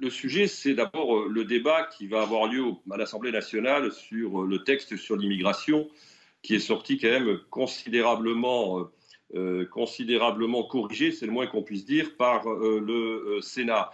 le, 0.00 0.10
sujet, 0.10 0.46
c'est 0.46 0.74
d'abord 0.74 1.26
le 1.26 1.44
débat 1.44 1.84
qui 1.84 2.06
va 2.06 2.22
avoir 2.22 2.46
lieu 2.46 2.64
à 2.90 2.96
l'Assemblée 2.96 3.32
nationale 3.32 3.92
sur 3.92 4.42
le 4.42 4.64
texte 4.64 4.96
sur 4.96 5.16
l'immigration, 5.16 5.88
qui 6.42 6.54
est 6.54 6.60
sorti 6.60 6.98
quand 6.98 7.10
même 7.10 7.38
considérablement 7.50 8.88
considérablement 9.70 10.64
corrigé, 10.64 11.12
c'est 11.12 11.24
le 11.24 11.30
moins 11.30 11.46
qu'on 11.46 11.62
puisse 11.62 11.84
dire, 11.84 12.16
par 12.16 12.44
le 12.48 13.38
Sénat. 13.40 13.90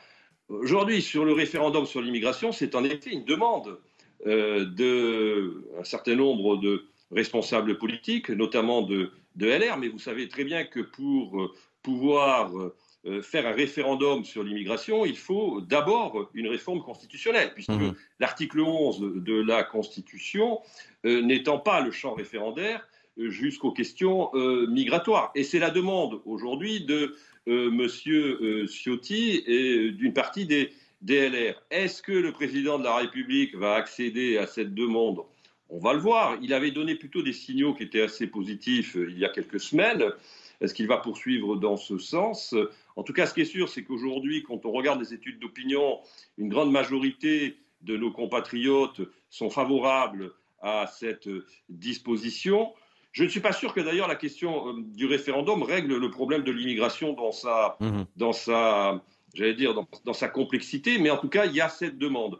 Aujourd'hui, 0.48 1.02
sur 1.02 1.24
le 1.24 1.32
référendum 1.32 1.86
sur 1.86 2.00
l'immigration, 2.00 2.52
c'est 2.52 2.74
en 2.74 2.84
effet 2.84 3.10
une 3.10 3.24
demande 3.24 3.78
euh, 4.26 4.64
d'un 4.64 5.84
certain 5.84 6.14
nombre 6.14 6.56
de 6.56 6.86
responsables 7.10 7.78
politiques, 7.78 8.30
notamment 8.30 8.82
de, 8.82 9.10
LR, 9.44 9.76
mais 9.76 9.88
vous 9.88 9.98
savez 9.98 10.28
très 10.28 10.44
bien 10.44 10.64
que 10.64 10.80
pour 10.80 11.40
euh, 11.40 11.52
pouvoir 11.82 12.52
euh, 12.56 13.22
faire 13.22 13.46
un 13.46 13.52
référendum 13.52 14.24
sur 14.24 14.42
l'immigration, 14.42 15.04
il 15.04 15.16
faut 15.16 15.60
d'abord 15.60 16.30
une 16.34 16.48
réforme 16.48 16.82
constitutionnelle, 16.82 17.52
puisque 17.54 17.70
mmh. 17.70 17.94
l'article 18.18 18.60
11 18.60 19.22
de 19.22 19.34
la 19.34 19.62
Constitution 19.62 20.58
n'étant 21.04 21.58
pas 21.58 21.80
le 21.80 21.92
champ 21.92 22.14
référendaire 22.14 22.84
jusqu'aux 23.16 23.70
questions 23.70 24.32
migratoires. 24.66 25.30
Et 25.36 25.44
c'est 25.44 25.60
la 25.60 25.70
demande 25.70 26.20
aujourd'hui 26.24 26.84
de 26.84 27.14
euh, 27.48 27.70
Monsieur 27.70 28.38
euh, 28.42 28.66
Ciotti 28.66 29.44
et 29.46 29.92
d'une 29.92 30.12
partie 30.12 30.46
des 30.46 30.72
DLR. 31.02 31.54
Est-ce 31.70 32.02
que 32.02 32.10
le 32.10 32.32
président 32.32 32.78
de 32.78 32.84
la 32.84 32.96
République 32.96 33.54
va 33.54 33.74
accéder 33.74 34.36
à 34.36 34.48
cette 34.48 34.74
demande 34.74 35.20
On 35.68 35.78
va 35.78 35.92
le 35.92 35.98
voir. 35.98 36.36
Il 36.42 36.54
avait 36.54 36.70
donné 36.70 36.94
plutôt 36.94 37.22
des 37.22 37.32
signaux 37.32 37.74
qui 37.74 37.82
étaient 37.82 38.02
assez 38.02 38.26
positifs 38.26 38.96
euh, 38.96 39.10
il 39.10 39.18
y 39.18 39.24
a 39.24 39.28
quelques 39.28 39.60
semaines. 39.60 40.04
Est-ce 40.60 40.72
qu'il 40.72 40.86
va 40.86 40.98
poursuivre 40.98 41.56
dans 41.56 41.76
ce 41.76 41.98
sens? 41.98 42.54
En 42.96 43.02
tout 43.02 43.12
cas, 43.12 43.26
ce 43.26 43.34
qui 43.34 43.42
est 43.42 43.44
sûr, 43.44 43.68
c'est 43.68 43.84
qu'aujourd'hui, 43.84 44.42
quand 44.42 44.64
on 44.64 44.72
regarde 44.72 45.00
les 45.00 45.12
études 45.12 45.38
d'opinion, 45.38 45.98
une 46.38 46.48
grande 46.48 46.70
majorité 46.70 47.58
de 47.82 47.96
nos 47.96 48.10
compatriotes 48.10 49.02
sont 49.28 49.50
favorables 49.50 50.32
à 50.60 50.86
cette 50.86 51.28
disposition. 51.68 52.72
Je 53.12 53.24
ne 53.24 53.28
suis 53.28 53.40
pas 53.40 53.52
sûr 53.52 53.72
que 53.72 53.80
d'ailleurs 53.80 54.08
la 54.08 54.16
question 54.16 54.68
euh, 54.68 54.72
du 54.78 55.06
référendum 55.06 55.62
règle 55.62 55.96
le 55.96 56.10
problème 56.10 56.42
de 56.42 56.52
l'immigration 56.52 57.14
dans 57.14 57.32
sa, 57.32 57.76
mhm. 57.80 58.04
dans 58.16 58.32
sa, 58.32 59.02
j'allais 59.34 59.54
dire, 59.54 59.74
dans, 60.04 60.12
sa 60.12 60.28
complexité, 60.28 60.98
mais 60.98 61.10
en 61.10 61.16
tout 61.16 61.28
cas, 61.28 61.46
il 61.46 61.54
y 61.54 61.60
a 61.60 61.68
cette 61.68 61.98
demande. 61.98 62.38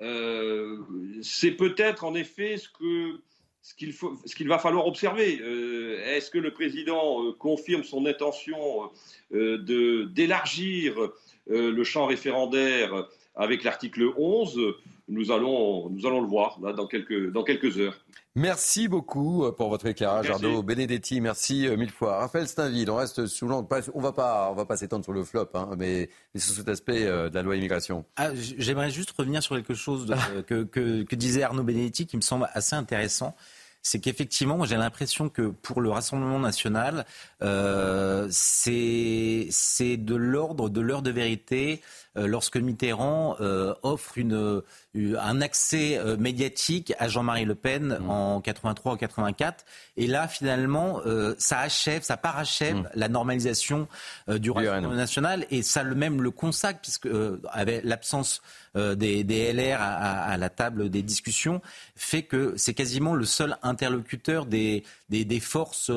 Euh, 0.00 0.78
c'est 1.22 1.52
peut-être 1.52 2.04
en 2.04 2.14
effet 2.14 2.56
ce 2.56 3.74
qu'il 3.74 4.48
va 4.48 4.58
falloir 4.58 4.86
observer. 4.86 5.40
Euh, 5.40 6.04
est-ce 6.04 6.30
que 6.30 6.38
le 6.38 6.52
président 6.52 7.32
confirme 7.34 7.82
son 7.82 8.06
intention 8.06 8.90
d'élargir 9.30 11.10
le 11.48 11.84
champ 11.84 12.06
référendaire 12.06 13.08
avec 13.34 13.64
l'article 13.64 14.12
11 14.16 14.74
Nous 15.08 15.30
allons 15.30 15.88
nous 15.90 16.06
allons 16.06 16.20
le 16.20 16.28
voir 16.28 16.58
dans 16.60 16.86
quelques 16.86 17.32
dans 17.32 17.42
quelques 17.42 17.78
heures. 17.78 17.96
Merci 18.38 18.86
beaucoup 18.86 19.44
euh, 19.44 19.52
pour 19.52 19.68
votre 19.68 19.86
éclairage, 19.86 20.30
Arnaud 20.30 20.62
Benedetti. 20.62 21.20
Merci 21.20 21.66
euh, 21.66 21.76
mille 21.76 21.90
fois. 21.90 22.18
Raphaël 22.18 22.46
Steinville, 22.46 22.88
on 22.88 22.96
reste 22.96 23.26
sous 23.26 23.48
l'angle. 23.48 23.66
On 23.94 24.00
va 24.00 24.12
pas, 24.12 24.50
on 24.52 24.54
va 24.54 24.64
pas 24.64 24.76
s'étendre 24.76 25.02
sur 25.02 25.12
le 25.12 25.24
flop, 25.24 25.48
hein, 25.54 25.70
mais, 25.76 26.08
sur 26.36 26.54
cet 26.54 26.68
aspect 26.68 27.04
euh, 27.04 27.30
de 27.30 27.34
la 27.34 27.42
loi 27.42 27.56
immigration. 27.56 28.04
Ah, 28.16 28.30
j'aimerais 28.34 28.90
juste 28.90 29.10
revenir 29.10 29.42
sur 29.42 29.56
quelque 29.56 29.74
chose 29.74 30.14
que, 30.46 30.62
que, 30.62 31.14
disait 31.16 31.42
Arnaud 31.42 31.64
Benedetti 31.64 32.06
qui 32.06 32.16
me 32.16 32.22
semble 32.22 32.48
assez 32.54 32.76
intéressant 32.76 33.34
c'est 33.82 34.00
qu'effectivement, 34.00 34.64
j'ai 34.64 34.76
l'impression 34.76 35.28
que 35.28 35.42
pour 35.42 35.80
le 35.80 35.90
Rassemblement 35.90 36.38
national, 36.38 37.06
euh, 37.42 38.26
c'est 38.30 39.48
de 39.96 40.14
l'ordre 40.14 40.68
de 40.68 40.80
l'heure 40.80 41.02
de 41.02 41.10
vérité 41.10 41.80
euh, 41.80 42.07
lorsque 42.26 42.56
Mitterrand 42.56 43.36
euh, 43.40 43.74
offre 43.82 44.18
une, 44.18 44.62
un 44.94 45.40
accès 45.40 46.00
médiatique 46.18 46.92
à 46.98 47.08
Jean-Marie 47.08 47.44
Le 47.44 47.54
Pen 47.54 47.98
mmh. 48.00 48.10
en 48.10 48.40
83 48.40 48.94
ou 48.94 48.96
84. 48.96 49.64
Et 49.96 50.06
là, 50.06 50.28
finalement, 50.28 51.00
ça 51.38 51.60
achève, 51.60 52.02
ça 52.02 52.16
parachève 52.16 52.76
mmh. 52.76 52.88
la 52.94 53.08
normalisation 53.08 53.88
du 54.28 54.50
Rassemblement 54.50 54.94
national. 54.94 55.46
Et 55.50 55.62
ça 55.62 55.82
le 55.82 55.94
même 55.94 56.22
le 56.22 56.30
consacre, 56.30 56.80
puisque 56.80 57.08
avec 57.50 57.84
l'absence 57.84 58.42
des, 58.74 59.24
des, 59.24 59.52
LR 59.52 59.80
à, 59.80 59.94
à, 60.24 60.36
la 60.36 60.48
table 60.50 60.88
des 60.90 61.02
discussions, 61.02 61.60
fait 61.96 62.22
que 62.22 62.54
c'est 62.56 62.74
quasiment 62.74 63.14
le 63.14 63.24
seul 63.24 63.56
interlocuteur 63.62 64.46
des, 64.46 64.84
des, 65.08 65.24
des 65.24 65.40
forces 65.40 65.90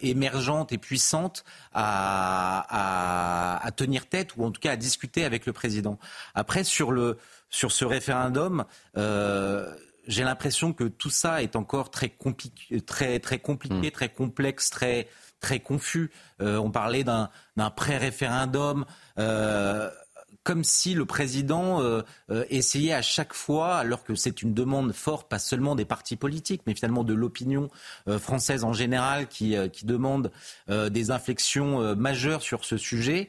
émergentes 0.00 0.72
et 0.72 0.78
puissante 0.78 1.44
à, 1.74 3.70
tenir 3.76 4.06
tête 4.06 4.36
ou 4.36 4.44
en 4.44 4.50
tout 4.50 4.60
cas 4.60 4.72
à 4.72 4.76
discuter 4.76 5.21
avec 5.24 5.46
le 5.46 5.52
président. 5.52 5.98
Après, 6.34 6.64
sur, 6.64 6.92
le, 6.92 7.18
sur 7.50 7.72
ce 7.72 7.84
référendum, 7.84 8.64
euh, 8.96 9.74
j'ai 10.06 10.24
l'impression 10.24 10.72
que 10.72 10.84
tout 10.84 11.10
ça 11.10 11.42
est 11.42 11.56
encore 11.56 11.90
très, 11.90 12.08
compliqué, 12.10 12.80
très, 12.80 13.18
très 13.20 13.38
compliqué, 13.38 13.88
hmm. 13.88 13.92
très 13.92 14.08
complexe, 14.08 14.70
très, 14.70 15.08
très 15.40 15.60
confus. 15.60 16.10
Euh, 16.40 16.56
on 16.56 16.70
parlait 16.70 17.04
d'un 17.04 17.30
pré-référendum. 17.76 18.84
Euh, 19.18 19.90
comme 20.44 20.64
si 20.64 20.94
le 20.94 21.06
président 21.06 21.80
euh, 21.80 22.02
euh, 22.30 22.44
essayait 22.50 22.92
à 22.92 23.02
chaque 23.02 23.32
fois, 23.32 23.76
alors 23.76 24.02
que 24.02 24.14
c'est 24.14 24.42
une 24.42 24.54
demande 24.54 24.92
forte, 24.92 25.28
pas 25.28 25.38
seulement 25.38 25.76
des 25.76 25.84
partis 25.84 26.16
politiques, 26.16 26.62
mais 26.66 26.74
finalement 26.74 27.04
de 27.04 27.14
l'opinion 27.14 27.68
euh, 28.08 28.18
française 28.18 28.64
en 28.64 28.72
général, 28.72 29.28
qui, 29.28 29.56
qui 29.72 29.86
demande 29.86 30.30
des 30.68 31.10
inflexions 31.10 31.94
majeures 31.96 32.42
sur 32.42 32.64
ce 32.64 32.76
sujet. 32.76 33.28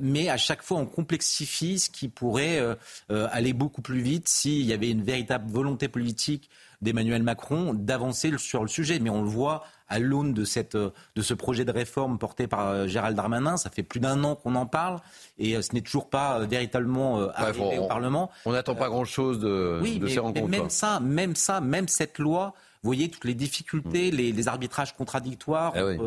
mais 0.00 0.28
à 0.28 0.36
chaque 0.36 0.62
fois, 0.62 0.78
on 0.78 0.86
complexifie 0.86 1.78
ce 1.78 1.90
qui 1.90 2.08
pourrait 2.08 2.60
aller 3.08 3.52
beaucoup 3.52 3.82
plus 3.82 4.00
vite 4.00 4.28
s'il 4.28 4.64
y 4.64 4.72
avait 4.72 4.90
une 4.90 5.02
véritable 5.02 5.50
volonté 5.50 5.88
politique 5.88 6.50
d'Emmanuel 6.80 7.22
Macron 7.22 7.74
d'avancer 7.74 8.32
sur 8.38 8.62
le 8.62 8.68
sujet. 8.68 8.98
Mais 8.98 9.10
on 9.10 9.22
le 9.22 9.28
voit 9.28 9.64
à 9.88 9.98
l'aune 9.98 10.34
de, 10.34 10.44
cette, 10.44 10.76
de 10.76 11.22
ce 11.22 11.34
projet 11.34 11.64
de 11.64 11.72
réforme 11.72 12.18
porté 12.18 12.46
par 12.46 12.68
euh, 12.68 12.86
Gérald 12.86 13.16
Darmanin. 13.16 13.56
Ça 13.56 13.70
fait 13.70 13.82
plus 13.82 14.00
d'un 14.00 14.22
an 14.24 14.36
qu'on 14.36 14.54
en 14.54 14.66
parle 14.66 14.98
et 15.38 15.56
euh, 15.56 15.62
ce 15.62 15.74
n'est 15.74 15.80
toujours 15.80 16.10
pas 16.10 16.40
euh, 16.40 16.46
véritablement 16.46 17.28
arrivé 17.30 17.78
au 17.78 17.86
Parlement. 17.86 18.30
On 18.44 18.52
n'attend 18.52 18.74
pas 18.74 18.88
grand-chose 18.88 19.40
de, 19.40 19.80
ces 20.06 20.18
rencontres. 20.18 20.48
même 20.48 20.70
ça, 20.70 21.00
même 21.00 21.34
ça, 21.34 21.60
même 21.60 21.88
cette 21.88 22.18
loi, 22.18 22.54
vous 22.82 22.88
voyez 22.88 23.08
toutes 23.08 23.24
les 23.24 23.34
difficultés, 23.34 24.12
mm. 24.12 24.16
les, 24.16 24.48
arbitrages 24.48 24.94
contradictoires. 24.94 25.74
Eh 25.76 25.98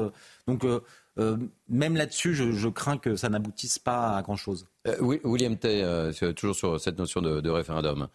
donc 0.47 0.65
même 1.67 1.95
là-dessus, 1.95 2.33
je, 2.33 2.69
crains 2.69 2.97
que 2.97 3.15
ça 3.15 3.29
n'aboutisse 3.29 3.79
pas 3.79 4.15
à 4.15 4.21
grand-chose. 4.21 4.65
William 5.01 5.57
Tay, 5.57 5.83
toujours 6.35 6.55
sur 6.55 6.79
cette 6.79 6.97
notion 6.97 7.21
de 7.21 7.49
référendum. 7.49 8.07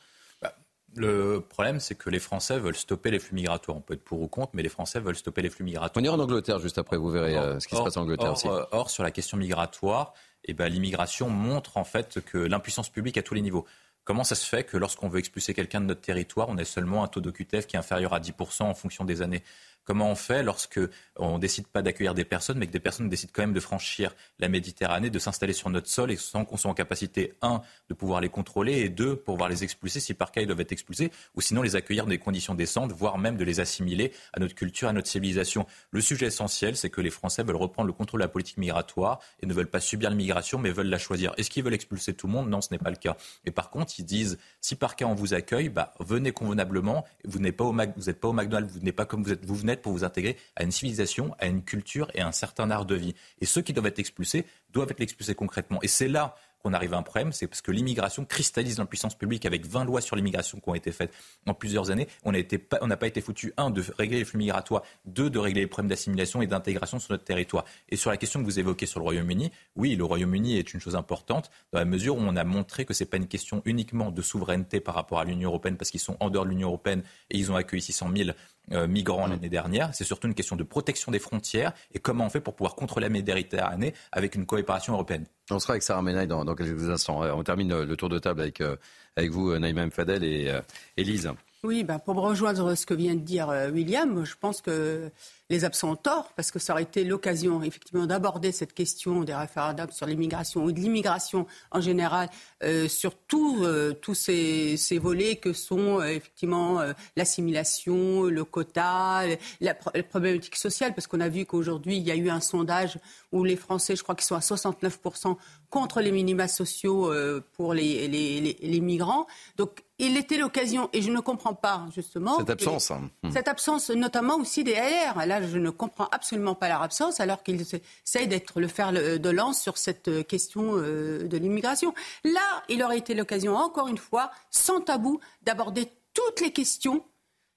Le 0.96 1.40
problème, 1.40 1.80
c'est 1.80 1.94
que 1.94 2.11
les 2.11 2.18
Français 2.18 2.59
veulent 2.59 2.76
stopper 2.76 3.11
les 3.11 3.18
flux 3.18 3.35
migratoires. 3.35 3.76
On 3.76 3.80
peut 3.80 3.94
être 3.94 4.04
pour 4.04 4.20
ou 4.20 4.28
contre, 4.28 4.52
mais 4.54 4.62
les 4.62 4.68
Français 4.68 4.98
veulent 4.98 5.16
stopper 5.16 5.42
les 5.42 5.50
flux 5.50 5.64
migratoires. 5.64 5.92
On 5.96 6.04
ira 6.04 6.14
en 6.14 6.20
Angleterre 6.20 6.59
juste 6.59 6.78
après, 6.78 6.96
vous 6.96 7.11
verrez 7.11 7.37
euh, 7.37 7.61
ce 7.61 7.68
qui 7.68 7.76
se 7.76 7.82
passe 7.82 7.96
en 7.96 8.02
Angleterre 8.02 8.32
aussi. 8.32 8.48
Euh, 8.48 8.64
or, 8.72 8.90
sur 8.90 9.02
la 9.02 9.11
question 9.11 9.37
migratoire, 9.37 10.14
eh 10.44 10.54
ben, 10.54 10.68
l'immigration 10.68 11.28
montre 11.28 11.76
en 11.76 11.85
fait 11.85 12.20
que 12.20 12.38
l'impuissance 12.38 12.88
publique 12.88 13.18
à 13.18 13.22
tous 13.22 13.35
les 13.35 13.42
niveaux. 13.42 13.66
Comment 14.04 14.24
ça 14.24 14.37
se 14.37 14.46
fait 14.46 14.62
que 14.62 14.76
lorsqu'on 14.76 15.09
veut 15.09 15.18
expulser 15.18 15.52
quelqu'un 15.52 15.80
de 15.80 15.87
notre 15.87 16.00
territoire, 16.00 16.48
on 16.48 16.56
ait 16.59 16.64
seulement 16.64 17.02
un 17.02 17.09
taux 17.09 17.20
d'OQTF 17.20 17.66
qui 17.66 17.74
est 17.74 17.78
inférieur 17.78 18.14
à 18.14 18.20
10% 18.20 18.62
en 18.62 18.74
fonction 18.74 19.04
des 19.04 19.20
années 19.20 19.42
Comment 19.87 20.11
on 20.11 20.16
fait 20.16 20.42
lorsque 20.42 20.81
on 21.14 21.38
décide 21.38 21.68
pas 21.68 21.81
d'accueillir 21.81 22.12
des 22.12 22.25
personnes, 22.25 22.59
mais 22.59 22.66
que 22.66 22.72
des 22.72 22.81
personnes 22.81 23.09
décident 23.09 23.33
quand 23.33 23.42
même 23.42 23.53
de 23.53 23.61
franchir 23.61 24.14
la 24.40 24.49
Méditerranée, 24.49 25.11
de 25.11 25.18
s'installer 25.20 25.53
sur 25.53 25.70
notre 25.70 25.88
sol 25.88 26.11
et 26.11 26.16
sans 26.16 26.44
qu'on 26.44 26.57
soit 26.57 26.70
en 26.70 26.75
capacité, 26.75 27.35
un, 27.40 27.62
de 27.88 27.94
pouvoir 27.94 28.20
les 28.20 28.29
contrôler 28.29 28.81
et 28.81 28.88
deux, 28.88 29.14
pouvoir 29.14 29.49
les 29.49 29.62
expulser 29.62 30.01
si 30.01 30.12
par 30.12 30.33
cas 30.33 30.40
ils 30.40 30.46
doivent 30.49 30.61
être 30.61 30.72
expulsés, 30.72 31.12
ou 31.37 31.40
sinon 31.40 31.62
les 31.62 31.77
accueillir 31.77 32.05
dans 32.05 32.11
des 32.11 32.18
conditions 32.18 32.55
décentes, 32.55 32.90
voire 32.92 33.16
même 33.16 33.37
de 33.37 33.44
les 33.44 33.61
assimiler 33.61 34.12
à 34.33 34.40
notre 34.40 34.57
culture, 34.57 34.88
à 34.88 34.92
notre 34.92 35.09
civilisation. 35.09 35.66
Le 35.92 36.01
sujet 36.01 36.27
essentiel, 36.27 36.77
c'est 36.77 36.90
que 36.90 37.01
les 37.01 37.11
Français 37.11 37.44
veulent 37.44 37.55
reprendre 37.55 37.87
le 37.87 37.92
contrôle 37.92 38.20
de 38.20 38.25
la 38.25 38.29
politique 38.29 38.59
migratoire 38.59 39.20
et 39.40 39.46
ne 39.46 39.55
veulent 39.55 39.70
pas 39.70 39.81
subir 39.81 40.11
l'immigration, 40.11 40.59
mais 40.59 40.72
veulent 40.72 40.88
la 40.88 40.99
choisir. 40.99 41.33
Est-ce 41.37 41.49
qu'ils 41.49 41.62
veulent 41.62 41.75
expulser 41.75 42.12
tout 42.12 42.27
le 42.27 42.33
monde? 42.33 42.51
Non, 42.51 42.61
ce 42.61 42.68
n'est 42.72 42.79
pas 42.79 42.90
le 42.90 42.96
cas. 42.96 43.16
Et 43.44 43.53
par 43.53 43.70
contre, 43.70 43.94
ils 44.01 44.05
disent 44.05 44.37
si 44.61 44.75
par 44.75 44.96
cas 44.96 45.07
on 45.07 45.14
vous 45.14 45.33
accueille, 45.33 45.68
bah, 45.68 45.94
venez 46.01 46.33
convenablement. 46.33 47.05
Vous 47.25 47.38
n'êtes 47.38 47.57
pas 47.57 47.64
au 47.64 47.72
vous 47.72 48.05
n'êtes 48.07 48.20
pas 48.20 48.29
au 48.29 48.33
McDonald's, 48.33 48.72
vous 48.72 48.81
n'êtes 48.81 48.96
pas 48.96 49.05
comme 49.05 49.22
vous 49.22 49.33
êtes, 49.33 49.44
vous 49.44 49.55
venez 49.55 49.75
pour 49.82 49.92
vous 49.92 50.04
intégrer 50.04 50.36
à 50.56 50.64
une 50.64 50.70
civilisation, 50.70 51.34
à 51.38 51.46
une 51.46 51.62
culture 51.62 52.10
et 52.14 52.20
à 52.20 52.26
un 52.26 52.32
certain 52.32 52.70
art 52.70 52.86
de 52.86 52.94
vie. 52.94 53.14
Et 53.40 53.46
ceux 53.46 53.62
qui 53.62 53.72
doivent 53.72 53.86
être 53.86 53.98
expulsés 53.98 54.44
doivent 54.72 54.90
être 54.90 55.00
expulsés 55.00 55.34
concrètement. 55.34 55.78
Et 55.82 55.88
c'est 55.88 56.08
là 56.08 56.34
qu'on 56.66 56.72
arrive 56.72 56.94
à 56.94 56.96
un 56.96 57.02
problème, 57.02 57.31
c'est 57.31 57.46
parce 57.46 57.62
que 57.62 57.70
l'immigration 57.70 58.24
cristallise 58.24 58.79
l'impuissance 58.79 59.14
publique 59.14 59.46
avec 59.46 59.66
20 59.66 59.85
lois 59.85 60.00
sur 60.00 60.16
l'immigration 60.16 60.59
qui 60.59 60.68
ont 60.68 60.74
été 60.74 60.90
faites 60.90 61.12
en 61.46 61.55
plusieurs 61.55 61.92
années. 61.92 62.09
On 62.24 62.33
n'a 62.33 62.96
pas 62.96 63.07
été 63.07 63.20
foutu, 63.20 63.52
un, 63.57 63.70
de 63.70 63.85
régler 63.96 64.18
les 64.18 64.24
flux 64.24 64.38
migratoires, 64.38 64.83
deux, 65.05 65.31
de 65.31 65.38
régler 65.38 65.61
les 65.61 65.66
problèmes 65.68 65.88
d'assimilation 65.88 66.42
et 66.42 66.48
d'intégration 66.48 66.98
sur 66.98 67.12
notre 67.12 67.22
territoire. 67.22 67.64
Et 67.88 67.96
sur 67.96 68.11
la 68.11 68.16
question 68.16 68.40
que 68.40 68.44
vous 68.44 68.59
évoquez 68.59 68.87
sur 68.87 68.98
le 68.98 69.05
Royaume-Uni, 69.05 69.52
oui, 69.76 69.94
le 69.94 70.05
Royaume-Uni 70.05 70.59
est 70.59 70.74
une 70.74 70.81
chose 70.81 70.96
importante 70.96 71.50
dans 71.72 71.79
la 71.79 71.85
mesure 71.85 72.16
où 72.16 72.20
on 72.20 72.35
a 72.35 72.44
montré 72.44 72.85
que 72.85 72.94
ce 72.94 73.05
n'est 73.05 73.11
pas 73.11 73.17
une 73.17 73.29
question 73.29 73.62
uniquement 73.64 74.10
de 74.10 74.23
souveraineté 74.23 74.81
par 74.81 74.96
rapport 74.96 75.21
à 75.21 75.25
l'Union 75.25 75.50
européenne 75.50 75.77
parce 75.77 75.90
qu'ils 75.90 76.00
sont 76.00 76.17
en 76.19 76.31
dehors 76.31 76.44
de 76.44 76.50
l'Union 76.50 76.69
européenne 76.69 77.04
et 77.31 77.38
ils 77.38 77.52
ont 77.52 77.56
accueilli 77.56 77.83
600 77.83 78.10
000 78.17 78.31
euh, 78.73 78.88
migrants 78.88 79.29
l'année 79.29 79.48
dernière. 79.48 79.94
C'est 79.94 80.02
surtout 80.02 80.27
une 80.27 80.35
question 80.35 80.56
de 80.56 80.64
protection 80.64 81.12
des 81.12 81.21
frontières 81.21 81.73
et 81.94 82.00
comment 82.00 82.27
on 82.27 82.31
fait 82.31 82.40
pour 82.40 82.56
pouvoir 82.56 82.75
contrôler 82.75 83.06
la 83.06 83.10
Méditerranée 83.10 83.94
avec 84.10 84.35
une 84.35 84.46
coopération 84.46 84.94
européenne. 84.94 85.27
On 85.51 85.59
sera 85.59 85.75
avec 85.75 85.83
Sarah 85.83 86.03
Menaille 86.03 86.27
dans, 86.27 86.44
quelques 86.55 86.88
instants. 86.88 87.23
On 87.23 87.42
termine 87.44 87.83
le 87.83 87.97
tour 87.97 88.09
de 88.09 88.19
table 88.19 88.40
avec, 88.40 88.61
euh, 88.61 88.77
avec 89.17 89.31
vous, 89.31 89.57
Naïma 89.59 89.88
Fadel 89.90 90.25
et 90.25 90.53
Elise. 90.97 91.31
Oui, 91.67 91.83
ben 91.83 91.98
pour 91.98 92.14
me 92.14 92.21
rejoindre 92.21 92.77
ce 92.77 92.87
que 92.87 92.94
vient 92.94 93.17
de 93.17 93.21
dire 93.21 93.50
euh, 93.50 93.71
William, 93.71 94.25
je 94.25 94.37
pense 94.38 94.60
que 94.60 95.10
les 95.50 95.64
absents 95.64 95.90
ont 95.90 95.96
tort, 95.96 96.33
parce 96.37 96.52
que 96.52 96.60
ça 96.60 96.75
aurait 96.75 96.85
été 96.85 97.02
l'occasion, 97.02 97.60
effectivement, 97.60 98.06
d'aborder 98.06 98.52
cette 98.52 98.73
question 98.73 99.25
des 99.25 99.35
référendums 99.35 99.90
sur 99.90 100.06
l'immigration 100.06 100.62
ou 100.62 100.71
de 100.71 100.79
l'immigration 100.79 101.44
en 101.73 101.81
général, 101.81 102.29
euh, 102.62 102.87
sur 102.87 103.14
euh, 103.35 103.92
tous 103.94 104.14
ces, 104.14 104.98
volets 104.98 105.37
que 105.37 105.52
sont 105.52 106.00
effectivement 106.02 106.81
l'assimilation, 107.17 108.23
le 108.23 108.44
quota, 108.44 109.23
la, 109.60 109.75
problématique 109.75 110.54
sociale, 110.54 110.94
parce 110.94 111.08
qu'on 111.08 111.21
a 111.21 111.29
vu 111.29 111.46
qu'aujourd'hui, 111.46 111.96
il 111.96 112.04
y 112.04 112.12
a 112.12 112.17
eu 112.17 112.31
un 112.31 112.40
sondage 112.40 112.96
où 113.33 113.42
les 113.42 113.56
Français, 113.56 113.96
je 113.96 114.04
crois 114.04 114.14
qu'ils 114.14 114.27
sont 114.27 114.37
à 114.37 114.38
69% 114.38 115.37
contre 115.69 116.00
les 116.00 116.12
minima 116.12 116.46
sociaux 116.46 117.12
pour 117.56 117.75
les, 117.75 118.06
les 118.08 118.81
migrants. 118.81 119.27
Donc, 119.56 119.83
il 119.99 120.17
était 120.17 120.37
l'occasion, 120.37 120.90
et 120.92 121.03
je 121.03 121.11
ne 121.11 121.21
comprends 121.21 121.55
pas 121.55 121.87
justement. 121.94 122.38
Cette 122.38 122.51
absence. 122.51 122.90
Hein. 122.90 123.11
Hmm. 123.23 123.31
Cette 123.31 123.49
absence, 123.49 123.90
notamment 123.90 124.37
aussi 124.37 124.65
des 124.65 124.75
LR. 124.75 125.27
Là, 125.27 125.42
je 125.42 125.59
ne 125.59 125.71
comprends 125.71 126.09
absolument 126.13 126.55
pas 126.55 126.69
leur 126.69 126.83
absence, 126.83 127.21
alors 127.21 127.42
qu'ils 127.42 127.65
essayent 128.05 128.29
d'être 128.29 128.61
le 128.61 128.69
fer 128.69 128.92
de 128.92 129.31
lance 129.31 129.61
sur 129.61 129.79
cette 129.79 130.27
question 130.27 130.73
euh, 130.77 131.27
de 131.27 131.37
l'immigration. 131.38 131.94
Là, 132.25 132.63
il 132.69 132.83
aurait 132.83 132.99
été 132.99 133.15
l'occasion, 133.15 133.57
encore 133.57 133.88
une 133.88 133.99
fois, 133.99 134.31
sans 134.51 134.81
tabou, 134.81 135.21
d'aborder 135.42 135.88
toutes 136.13 136.40
les 136.40 136.53
questions 136.53 137.05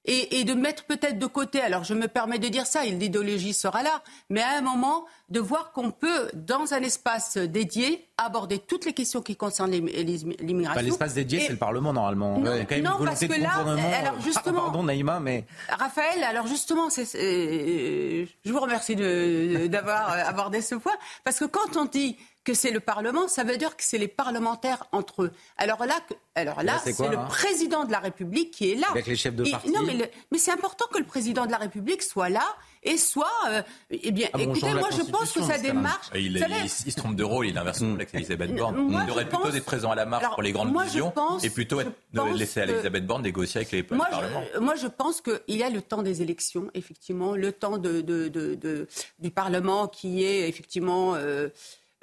et, 0.05 0.43
de 0.43 0.53
mettre 0.53 0.85
peut-être 0.85 1.19
de 1.19 1.25
côté, 1.25 1.61
alors 1.61 1.83
je 1.83 1.93
me 1.93 2.07
permets 2.07 2.39
de 2.39 2.47
dire 2.47 2.65
ça, 2.65 2.83
l'idéologie 2.83 3.53
sera 3.53 3.83
là, 3.83 4.01
mais 4.29 4.41
à 4.41 4.57
un 4.57 4.61
moment, 4.61 5.05
de 5.29 5.39
voir 5.39 5.71
qu'on 5.71 5.91
peut, 5.91 6.29
dans 6.33 6.73
un 6.73 6.81
espace 6.81 7.37
dédié, 7.37 8.07
aborder 8.17 8.59
toutes 8.59 8.85
les 8.85 8.93
questions 8.93 9.21
qui 9.21 9.35
concernent 9.35 9.71
l'immigration. 9.71 10.73
Bah, 10.73 10.81
l'espace 10.81 11.13
dédié, 11.13 11.41
c'est 11.41 11.51
le 11.51 11.57
Parlement, 11.57 11.93
normalement. 11.93 12.39
Non, 12.39 13.05
parce 13.05 13.19
que 13.19 13.39
là, 13.39 13.51
alors 13.53 14.15
euh, 14.17 14.21
justement... 14.23 14.61
Pardon, 14.61 14.83
Naïma, 14.83 15.19
mais... 15.19 15.45
Raphaël, 15.69 16.23
alors 16.23 16.47
justement, 16.47 16.89
c'est, 16.89 17.05
je 17.05 18.51
vous 18.51 18.59
remercie 18.59 18.95
d'avoir 18.95 20.11
abordé 20.11 20.61
ce 20.61 20.75
point, 20.75 20.95
parce 21.23 21.39
que 21.39 21.45
quand 21.45 21.77
on 21.77 21.85
dit 21.85 22.17
que 22.43 22.53
c'est 22.53 22.71
le 22.71 22.79
Parlement, 22.79 23.27
ça 23.27 23.43
veut 23.43 23.57
dire 23.57 23.75
que 23.75 23.83
c'est 23.83 23.97
les 23.97 24.07
parlementaires 24.07 24.85
entre 24.91 25.23
eux. 25.23 25.31
Alors 25.57 25.85
là, 25.85 25.99
alors 26.35 26.63
là, 26.63 26.79
c'est 26.83 26.97
le 26.99 27.17
hein 27.17 27.25
président 27.25 27.83
de 27.83 27.91
la 27.91 27.99
République 27.99 28.51
qui 28.51 28.71
est 28.71 28.75
là. 28.75 28.87
Avec 28.91 29.07
les 29.07 29.15
chefs 29.15 29.35
de 29.35 29.49
parti. 29.49 29.71
non, 29.71 29.83
mais, 29.83 30.11
mais 30.31 30.37
c'est 30.37 30.51
important 30.51 30.85
que 30.91 30.97
le 30.97 31.05
président 31.05 31.45
de 31.45 31.51
la 31.51 31.57
République 31.57 32.01
soit 32.01 32.29
là 32.29 32.45
et 32.83 32.97
soit. 32.97 33.27
Euh, 33.49 33.61
eh 33.91 34.11
bien, 34.11 34.29
ah 34.33 34.41
écoutez, 34.41 34.73
moi, 34.73 34.89
je 34.91 35.03
pense 35.03 35.33
que 35.33 35.41
sa 35.41 35.57
démarche. 35.57 36.09
Il, 36.15 36.37
il, 36.63 36.69
se 36.69 36.97
trompe 36.97 37.15
de 37.15 37.23
rôle, 37.23 37.47
il 37.47 37.57
inverse 37.57 37.79
son 37.79 37.95
avec 37.95 38.13
Elisabeth 38.13 38.55
Borne. 38.55 38.89
il 38.89 39.05
devrait 39.05 39.27
plutôt 39.27 39.49
être 39.49 39.65
présent 39.65 39.91
à 39.91 39.95
la 39.95 40.05
marche 40.05 40.33
pour 40.33 40.43
les 40.43 40.51
grandes 40.51 40.75
visions 40.83 41.13
et 41.43 41.49
plutôt 41.49 41.81
être, 41.81 41.91
laisser 42.35 42.61
Elisabeth 42.61 43.05
Borne 43.05 43.23
négocier 43.23 43.59
avec 43.59 43.71
les 43.71 43.85
moi, 43.95 44.07
parlements. 44.09 44.43
moi, 44.61 44.75
je 44.75 44.87
pense 44.87 45.21
qu'il 45.21 45.57
y 45.57 45.63
a 45.63 45.69
le 45.69 45.81
temps 45.81 46.03
des 46.03 46.21
élections, 46.21 46.69
effectivement, 46.73 47.35
le 47.35 47.51
temps 47.51 47.77
de, 47.77 48.01
de, 48.01 48.27
de, 48.29 48.87
du 49.19 49.31
Parlement 49.31 49.87
qui 49.87 50.23
est 50.23 50.47
effectivement. 50.47 51.15
Euh, 51.15 51.49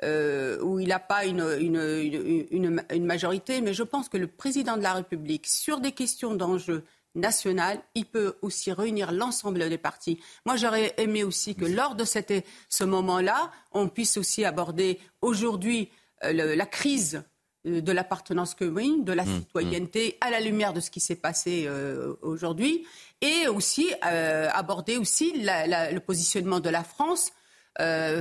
euh, 0.05 0.61
où 0.61 0.79
il 0.79 0.89
n'a 0.89 0.99
pas 0.99 1.25
une, 1.25 1.57
une, 1.59 2.85
une, 2.91 3.05
majorité, 3.07 3.63
mais 3.63 3.73
je 3.73 3.83
pense 3.83 4.11
que 4.11 4.19
le 4.19 4.27
président 4.27 4.77
de 4.77 4.83
la 4.83 4.93
République, 4.93 5.47
sur 5.47 5.81
des 5.81 5.93
questions 5.93 6.35
d'enjeu 6.35 6.85
national, 7.15 7.81
il 7.95 8.05
peut 8.05 8.37
aussi 8.43 8.73
réunir 8.73 9.11
l'ensemble 9.11 9.67
des 9.71 9.79
partis. 9.79 10.21
Moi, 10.45 10.57
j'aurais 10.57 10.93
aimé 10.99 11.25
aussi 11.25 11.55
que 11.55 11.65
lors 11.65 11.95
de 11.95 12.05
cette, 12.05 12.45
ce 12.69 12.85
moment-là, 12.85 13.51
on 13.73 13.89
puisse 13.89 14.19
aussi 14.19 14.45
aborder 14.45 15.01
aujourd'hui 15.23 15.89
euh, 16.25 16.55
la 16.55 16.67
crise 16.67 17.23
euh, 17.67 17.81
de 17.81 17.93
l'appartenance 17.93 18.55
commune, 18.55 19.03
de 19.03 19.15
la 19.15 19.25
mmh, 19.25 19.39
citoyenneté, 19.39 20.09
mmh. 20.09 20.27
à 20.27 20.31
la 20.31 20.41
lumière 20.41 20.75
de 20.75 20.81
ce 20.81 20.91
qui 20.91 21.01
s'est 21.01 21.17
passé 21.17 21.71
aujourd'hui, 22.21 22.87
et 23.23 23.49
aussi 23.49 23.89
aborder 24.03 24.99
aussi 24.99 25.33
le 25.37 25.99
positionnement 26.01 26.61
de 26.61 26.69
la 26.69 26.85
France 26.85 27.33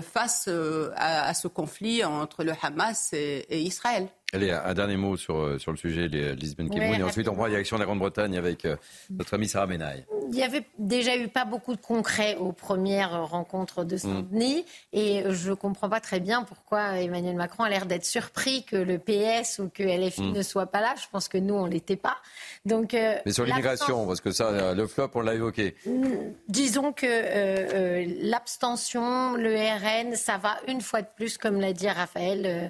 face 0.01 0.45
euh, 0.47 0.91
à, 0.95 1.33
ce 1.33 1.47
conflit 1.47 2.03
entre 2.03 2.43
le 2.43 2.53
Hamas 2.61 3.13
et, 3.13 3.45
Israël. 3.49 4.07
Allez, 4.35 4.51
un 4.51 4.73
dernier 4.73 4.97
mot 4.97 5.15
sur, 5.15 5.37
euh, 5.37 5.57
sur 5.59 5.71
le 5.71 5.77
sujet, 5.77 6.09
Lisbonne 6.09 6.69
et 6.73 7.03
ensuite 7.03 7.29
on 7.29 7.35
prend 7.35 7.45
la 7.45 7.51
direction 7.51 7.77
de 7.77 7.81
la 7.81 7.85
Grande-Bretagne 7.85 8.37
avec 8.37 8.67
notre 9.09 9.33
amie 9.33 9.47
Sarah 9.47 9.65
Menaille. 9.65 10.05
Il 10.29 10.35
y 10.37 10.43
avait 10.43 10.65
déjà 10.77 11.15
eu 11.15 11.29
pas 11.29 11.45
beaucoup 11.45 11.73
de 11.73 11.79
concret 11.79 12.35
aux 12.35 12.51
premières 12.51 13.27
rencontres 13.27 13.85
de 13.85 13.95
Saint-Denis 13.95 14.65
mm. 14.93 14.97
et 14.97 15.23
je 15.29 15.51
ne 15.51 15.55
comprends 15.55 15.87
pas 15.87 16.01
très 16.01 16.19
bien 16.19 16.43
pourquoi 16.43 16.99
Emmanuel 16.99 17.37
Macron 17.37 17.63
a 17.63 17.69
l'air 17.69 17.85
d'être 17.85 18.03
surpris 18.03 18.65
que 18.65 18.75
le 18.75 18.97
PS 18.97 19.59
ou 19.59 19.69
que 19.69 19.83
LFI 19.83 20.23
mm. 20.23 20.33
ne 20.33 20.41
soit 20.41 20.65
pas 20.65 20.81
là. 20.81 20.95
Je 21.01 21.07
pense 21.09 21.29
que 21.29 21.37
nous, 21.37 21.53
on 21.53 21.67
ne 21.67 21.71
l'était 21.71 21.95
pas. 21.95 22.17
Donc, 22.65 22.91
Mais 22.93 23.31
sur 23.31 23.45
l'immigration, 23.45 24.05
parce 24.05 24.19
que 24.19 24.31
ça, 24.31 24.73
le 24.73 24.87
flop, 24.87 25.11
on 25.15 25.21
l'a 25.21 25.35
évoqué. 25.35 25.75
Mm, 25.85 26.07
disons 26.49 26.91
que 26.91 28.29
l'abstention, 28.29 29.35
le 29.35 29.55
RN, 29.55 30.15
ça 30.15 30.37
va 30.37 30.57
une 30.67 30.81
fois 30.81 31.01
de 31.01 31.07
plus, 31.15 31.37
comme 31.37 31.61
l'a 31.61 31.71
dit 31.71 31.87
Raphaël, 31.87 32.41
euh, 32.45 32.69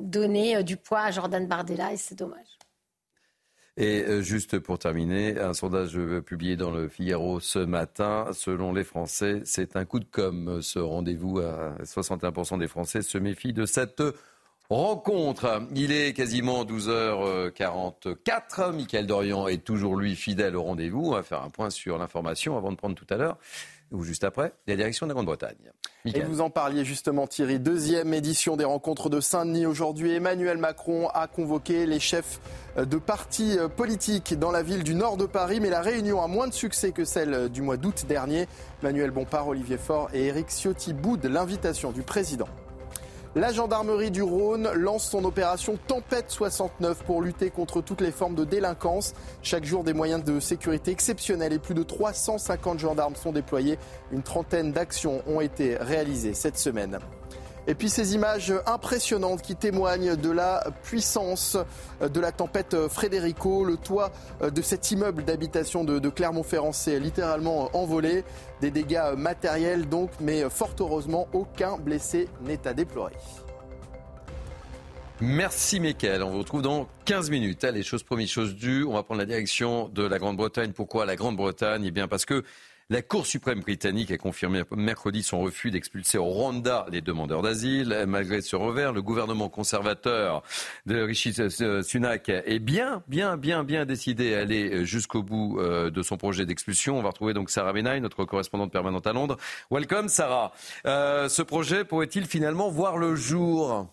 donner 0.00 0.56
euh, 0.56 0.62
du 0.62 0.76
poids 0.76 1.00
à 1.00 1.10
Jordan 1.10 1.46
Bardella 1.46 1.92
et 1.92 1.96
c'est 1.96 2.14
dommage. 2.14 2.46
Et 3.76 4.02
euh, 4.02 4.22
juste 4.22 4.58
pour 4.58 4.78
terminer, 4.78 5.38
un 5.38 5.54
sondage 5.54 5.96
publié 6.26 6.56
dans 6.56 6.72
le 6.72 6.88
Figaro 6.88 7.38
ce 7.38 7.60
matin, 7.60 8.26
selon 8.32 8.72
les 8.72 8.82
Français, 8.82 9.42
c'est 9.44 9.76
un 9.76 9.84
coup 9.84 10.00
de 10.00 10.06
com. 10.10 10.60
Ce 10.62 10.80
rendez-vous 10.80 11.38
à 11.38 11.76
61% 11.84 12.58
des 12.58 12.66
Français 12.66 13.02
se 13.02 13.18
méfient 13.18 13.52
de 13.52 13.66
cette 13.66 14.02
rencontre. 14.68 15.62
Il 15.74 15.92
est 15.92 16.12
quasiment 16.12 16.64
12h44. 16.64 18.72
Michael 18.72 19.06
Dorian 19.06 19.48
est 19.48 19.64
toujours 19.64 19.96
lui 19.96 20.14
fidèle 20.16 20.56
au 20.56 20.62
rendez-vous. 20.62 21.06
On 21.06 21.12
va 21.12 21.22
faire 21.22 21.42
un 21.42 21.50
point 21.50 21.70
sur 21.70 21.98
l'information 21.98 22.56
avant 22.56 22.72
de 22.72 22.76
prendre 22.76 22.96
tout 22.96 23.06
à 23.10 23.16
l'heure 23.16 23.38
ou 23.92 24.02
juste 24.02 24.24
après, 24.24 24.52
la 24.66 24.76
direction 24.76 25.06
de 25.06 25.10
la 25.10 25.14
Grande-Bretagne. 25.14 25.72
Et 26.04 26.20
vous 26.20 26.40
en 26.40 26.50
parliez 26.50 26.84
justement 26.84 27.26
Thierry, 27.26 27.58
deuxième 27.58 28.14
édition 28.14 28.56
des 28.56 28.64
rencontres 28.64 29.10
de 29.10 29.20
Saint-Denis. 29.20 29.66
Aujourd'hui, 29.66 30.12
Emmanuel 30.12 30.58
Macron 30.58 31.08
a 31.08 31.26
convoqué 31.26 31.86
les 31.86 32.00
chefs 32.00 32.40
de 32.76 32.96
partis 32.96 33.56
politiques 33.76 34.38
dans 34.38 34.50
la 34.50 34.62
ville 34.62 34.84
du 34.84 34.94
nord 34.94 35.16
de 35.16 35.26
Paris, 35.26 35.60
mais 35.60 35.70
la 35.70 35.82
réunion 35.82 36.22
a 36.22 36.28
moins 36.28 36.46
de 36.46 36.54
succès 36.54 36.92
que 36.92 37.04
celle 37.04 37.48
du 37.48 37.62
mois 37.62 37.76
d'août 37.76 38.06
dernier. 38.08 38.46
Manuel 38.82 39.10
Bompard, 39.10 39.48
Olivier 39.48 39.76
Faure 39.78 40.08
et 40.14 40.26
Éric 40.26 40.48
Ciotti 40.50 40.92
boudent 40.92 41.28
l'invitation 41.28 41.90
du 41.90 42.02
président. 42.02 42.48
La 43.38 43.52
gendarmerie 43.52 44.10
du 44.10 44.20
Rhône 44.20 44.68
lance 44.74 45.08
son 45.08 45.24
opération 45.24 45.78
Tempête 45.86 46.28
69 46.28 47.04
pour 47.04 47.22
lutter 47.22 47.50
contre 47.50 47.80
toutes 47.80 48.00
les 48.00 48.10
formes 48.10 48.34
de 48.34 48.44
délinquance. 48.44 49.14
Chaque 49.44 49.64
jour, 49.64 49.84
des 49.84 49.92
moyens 49.92 50.24
de 50.24 50.40
sécurité 50.40 50.90
exceptionnels 50.90 51.52
et 51.52 51.60
plus 51.60 51.74
de 51.74 51.84
350 51.84 52.80
gendarmes 52.80 53.14
sont 53.14 53.30
déployés. 53.30 53.78
Une 54.10 54.24
trentaine 54.24 54.72
d'actions 54.72 55.22
ont 55.28 55.40
été 55.40 55.76
réalisées 55.76 56.34
cette 56.34 56.58
semaine. 56.58 56.98
Et 57.68 57.74
puis 57.74 57.90
ces 57.90 58.14
images 58.14 58.54
impressionnantes 58.64 59.42
qui 59.42 59.54
témoignent 59.54 60.16
de 60.16 60.30
la 60.30 60.64
puissance 60.84 61.58
de 62.00 62.18
la 62.18 62.32
tempête 62.32 62.88
Frédérico. 62.88 63.62
Le 63.62 63.76
toit 63.76 64.10
de 64.40 64.62
cet 64.62 64.90
immeuble 64.90 65.22
d'habitation 65.22 65.84
de, 65.84 66.08
Clermont-Ferrand 66.08 66.72
s'est 66.72 66.98
littéralement 66.98 67.68
envolé. 67.76 68.24
Des 68.62 68.70
dégâts 68.70 69.12
matériels 69.18 69.86
donc, 69.86 70.10
mais 70.18 70.48
fort 70.48 70.74
heureusement, 70.80 71.28
aucun 71.34 71.76
blessé 71.76 72.28
n'est 72.46 72.66
à 72.66 72.72
déplorer. 72.72 73.12
Merci 75.20 75.80
Mickaël. 75.80 76.22
On 76.22 76.30
vous 76.30 76.38
retrouve 76.38 76.62
dans 76.62 76.88
15 77.04 77.28
minutes. 77.28 77.64
Allez, 77.64 77.82
chose 77.82 78.02
promise, 78.02 78.30
chose 78.30 78.54
due. 78.54 78.84
On 78.84 78.94
va 78.94 79.02
prendre 79.02 79.18
la 79.18 79.26
direction 79.26 79.88
de 79.88 80.04
la 80.04 80.18
Grande-Bretagne. 80.18 80.72
Pourquoi 80.72 81.04
la 81.06 81.16
Grande-Bretagne? 81.16 81.84
Eh 81.84 81.90
bien 81.90 82.08
parce 82.08 82.24
que 82.24 82.44
la 82.90 83.02
Cour 83.02 83.26
suprême 83.26 83.60
britannique 83.60 84.10
a 84.10 84.16
confirmé 84.16 84.62
mercredi 84.70 85.22
son 85.22 85.40
refus 85.40 85.70
d'expulser 85.70 86.16
au 86.16 86.24
Rwanda 86.24 86.86
les 86.90 87.02
demandeurs 87.02 87.42
d'asile. 87.42 88.04
Malgré 88.06 88.40
ce 88.40 88.56
revers, 88.56 88.94
le 88.94 89.02
gouvernement 89.02 89.50
conservateur 89.50 90.42
de 90.86 91.02
Rishi 91.02 91.34
Sunak 91.82 92.30
est 92.30 92.58
bien, 92.60 93.02
bien, 93.06 93.36
bien, 93.36 93.62
bien 93.62 93.84
décidé 93.84 94.34
à 94.34 94.40
aller 94.40 94.86
jusqu'au 94.86 95.22
bout 95.22 95.58
euh, 95.60 95.90
de 95.90 96.02
son 96.02 96.16
projet 96.16 96.46
d'expulsion. 96.46 96.98
On 96.98 97.02
va 97.02 97.10
retrouver 97.10 97.34
donc 97.34 97.50
Sarah 97.50 97.74
Benaï, 97.74 98.00
notre 98.00 98.24
correspondante 98.24 98.72
permanente 98.72 99.06
à 99.06 99.12
Londres. 99.12 99.36
Welcome 99.70 100.08
Sarah. 100.08 100.52
Euh, 100.86 101.28
ce 101.28 101.42
projet 101.42 101.84
pourrait-il 101.84 102.24
finalement 102.24 102.70
voir 102.70 102.96
le 102.96 103.14
jour? 103.14 103.86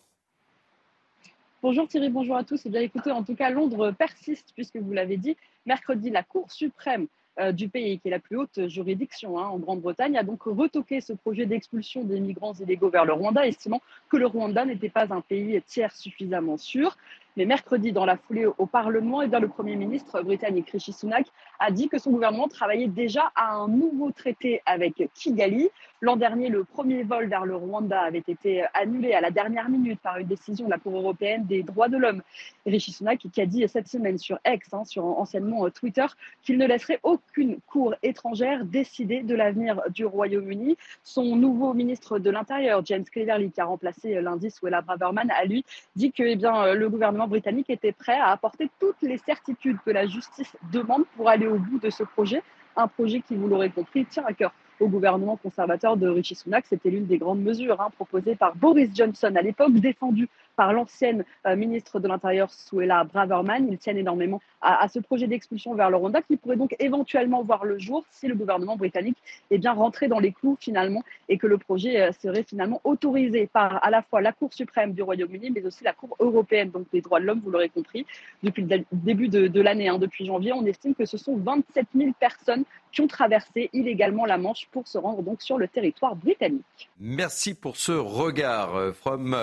Bonjour 1.61 1.85
Thierry, 1.85 2.09
bonjour 2.09 2.37
à 2.37 2.45
tous. 2.45 2.61
Eh 2.65 2.69
bien 2.69 2.81
écoutez, 2.81 3.11
en 3.11 3.23
tout 3.23 3.35
cas, 3.35 3.49
Londres 3.49 3.91
persiste, 3.91 4.53
puisque 4.55 4.77
vous 4.77 4.93
l'avez 4.93 5.17
dit. 5.17 5.35
Mercredi, 5.65 6.11
la 6.11 6.23
Cour 6.23 6.49
suprême 6.49 7.07
du 7.53 7.69
pays, 7.69 7.99
qui 7.99 8.07
est 8.07 8.11
la 8.11 8.19
plus 8.19 8.37
haute 8.37 8.67
juridiction 8.67 9.37
hein, 9.39 9.47
en 9.47 9.57
Grande-Bretagne, 9.57 10.17
a 10.17 10.23
donc 10.23 10.43
retoqué 10.43 11.01
ce 11.01 11.13
projet 11.13 11.45
d'expulsion 11.45 12.03
des 12.03 12.19
migrants 12.19 12.53
illégaux 12.53 12.89
vers 12.89 13.05
le 13.05 13.13
Rwanda, 13.13 13.45
estimant 13.45 13.81
que 14.09 14.17
le 14.17 14.25
Rwanda 14.25 14.65
n'était 14.65 14.89
pas 14.89 15.13
un 15.13 15.21
pays 15.21 15.61
tiers 15.65 15.93
suffisamment 15.95 16.57
sûr. 16.57 16.97
Mais 17.37 17.45
mercredi, 17.45 17.91
dans 17.91 18.05
la 18.05 18.15
foulée 18.15 18.45
au 18.45 18.65
Parlement, 18.65 19.21
et 19.21 19.25
eh 19.25 19.27
bien, 19.27 19.39
le 19.39 19.49
Premier 19.49 19.75
ministre 19.75 20.21
britannique 20.21 20.69
Rishi 20.69 20.93
Sunak 20.93 21.27
a 21.59 21.71
dit 21.71 21.89
que 21.89 21.97
son 21.97 22.11
gouvernement 22.11 22.47
travaillait 22.47 22.87
déjà 22.87 23.31
à 23.35 23.53
un 23.55 23.67
nouveau 23.67 24.11
traité 24.11 24.61
avec 24.65 25.09
Kigali. 25.13 25.69
L'an 26.01 26.17
dernier, 26.17 26.49
le 26.49 26.63
premier 26.63 27.03
vol 27.03 27.27
vers 27.27 27.45
le 27.45 27.55
Rwanda 27.55 28.01
avait 28.01 28.23
été 28.27 28.65
annulé 28.73 29.13
à 29.13 29.21
la 29.21 29.31
dernière 29.31 29.69
minute 29.69 29.99
par 30.01 30.17
une 30.17 30.27
décision 30.27 30.65
de 30.65 30.71
la 30.71 30.77
Cour 30.77 30.97
européenne 30.97 31.45
des 31.45 31.63
droits 31.63 31.87
de 31.87 31.97
l'homme. 31.97 32.21
Rishi 32.65 32.91
Sunak 32.91 33.19
qui 33.19 33.41
a 33.41 33.45
dit 33.45 33.67
cette 33.67 33.87
semaine 33.87 34.17
sur 34.17 34.37
X, 34.45 34.73
hein, 34.73 34.83
sur 34.85 35.05
anciennement 35.05 35.69
Twitter, 35.69 36.05
qu'il 36.43 36.57
ne 36.57 36.67
laisserait 36.67 36.99
aucune 37.03 37.59
cour 37.67 37.95
étrangère 38.03 38.65
décider 38.65 39.23
de 39.23 39.35
l'avenir 39.35 39.81
du 39.89 40.05
Royaume-Uni. 40.05 40.77
Son 41.03 41.35
nouveau 41.35 41.73
ministre 41.73 42.19
de 42.19 42.29
l'Intérieur, 42.29 42.85
James 42.85 43.05
Cleverly, 43.05 43.51
qui 43.51 43.61
a 43.61 43.65
remplacé 43.65 44.21
lundi 44.21 44.51
Suella 44.51 44.81
Braverman, 44.81 45.31
a 45.31 45.45
lui 45.45 45.65
dit 45.95 46.11
que 46.11 46.23
eh 46.23 46.35
bien, 46.35 46.73
le 46.73 46.89
gouvernement 46.89 47.27
britannique 47.27 47.69
était 47.69 47.91
prêt 47.91 48.19
à 48.19 48.27
apporter 48.27 48.69
toutes 48.79 49.01
les 49.01 49.17
certitudes 49.17 49.77
que 49.85 49.91
la 49.91 50.05
justice 50.05 50.55
demande 50.71 51.05
pour 51.15 51.29
aller 51.29 51.44
au 51.47 51.57
bout 51.57 51.79
de 51.79 51.89
ce 51.89 52.03
projet. 52.03 52.41
Un 52.75 52.87
projet 52.87 53.21
qui, 53.21 53.35
vous 53.35 53.47
l'aurez 53.47 53.69
compris, 53.69 54.05
tient 54.05 54.25
à 54.25 54.33
cœur 54.33 54.53
au 54.79 54.87
gouvernement 54.87 55.37
conservateur 55.37 55.97
de 55.97 56.07
Richie 56.07 56.35
Sunak. 56.35 56.65
C'était 56.67 56.89
l'une 56.89 57.05
des 57.05 57.17
grandes 57.17 57.41
mesures 57.41 57.79
hein, 57.79 57.89
proposées 57.95 58.35
par 58.35 58.55
Boris 58.55 58.89
Johnson 58.93 59.33
à 59.35 59.41
l'époque, 59.41 59.73
défendue 59.73 60.27
par 60.55 60.73
l'ancienne 60.73 61.23
euh, 61.45 61.55
ministre 61.55 61.99
de 61.99 62.07
l'Intérieur 62.07 62.51
Suella 62.51 63.03
Braverman. 63.03 63.67
Ils 63.69 63.77
tiennent 63.77 63.97
énormément 63.97 64.41
à, 64.61 64.87
ce 64.87 64.99
projet 64.99 65.27
d'expulsion 65.27 65.75
vers 65.75 65.89
le 65.89 65.97
Rwanda 65.97 66.21
qui 66.21 66.37
pourrait 66.37 66.55
donc 66.55 66.75
éventuellement 66.79 67.43
voir 67.43 67.65
le 67.65 67.77
jour 67.77 68.03
si 68.09 68.27
le 68.27 68.35
gouvernement 68.35 68.75
britannique 68.75 69.17
est 69.51 69.57
bien 69.57 69.73
rentré 69.73 70.07
dans 70.07 70.19
les 70.19 70.31
clous 70.31 70.57
finalement 70.59 71.03
et 71.29 71.37
que 71.37 71.45
le 71.47 71.57
projet 71.57 72.01
euh, 72.01 72.11
serait 72.11 72.43
finalement 72.43 72.81
autorisé 72.83 73.47
par 73.47 73.83
à 73.83 73.89
la 73.89 74.01
fois 74.01 74.21
la 74.21 74.31
Cour 74.31 74.53
suprême 74.53 74.93
du 74.93 75.03
Royaume-Uni 75.03 75.51
mais 75.51 75.65
aussi 75.65 75.83
la 75.83 75.93
Cour 75.93 76.15
européenne 76.19 76.71
donc 76.71 76.87
des 76.91 77.01
droits 77.01 77.19
de 77.19 77.25
l'homme, 77.25 77.41
vous 77.43 77.51
l'aurez 77.51 77.69
compris. 77.69 78.05
Depuis 78.43 78.63
le 78.63 78.83
début 78.91 79.27
de, 79.27 79.61
l'année, 79.61 79.87
hein, 79.87 79.97
depuis 79.97 80.25
janvier, 80.25 80.53
on 80.53 80.65
estime 80.65 80.95
que 80.95 81.05
ce 81.05 81.17
sont 81.17 81.35
27 81.37 81.87
000 81.95 82.11
personnes 82.19 82.63
qui 82.91 83.01
ont 83.01 83.07
traversé 83.07 83.69
illégalement 83.73 84.25
la 84.25 84.37
Manche 84.37 84.67
pour 84.71 84.87
se 84.87 84.97
rendre 84.97 85.21
donc 85.21 85.41
sur 85.41 85.57
le 85.57 85.67
territoire 85.67 86.15
britannique. 86.15 86.89
Merci 86.99 87.53
pour 87.53 87.77
ce 87.77 87.91
regard 87.91 88.75
euh, 88.75 88.91
from 88.91 89.35